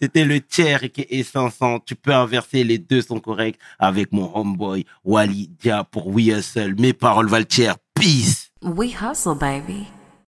C'était 0.00 0.24
le 0.24 0.40
tiers 0.40 0.80
qui 0.92 1.06
est 1.08 1.22
500. 1.22 1.80
Tu 1.84 1.94
peux 1.94 2.14
inverser, 2.14 2.64
les 2.64 2.78
deux 2.78 3.02
sont 3.02 3.20
corrects 3.20 3.58
avec 3.78 4.12
mon 4.12 4.30
homeboy 4.34 4.84
Wally 5.04 5.50
Dia 5.60 5.84
pour 5.90 6.08
We 6.08 6.26
Hustle. 6.28 6.74
Mes 6.78 6.92
paroles 6.92 7.28
valent 7.28 7.44
tiers. 7.46 7.76
Peace. 7.96 8.50
We 8.60 8.90
hustle, 8.90 9.34
baby. 9.34 9.88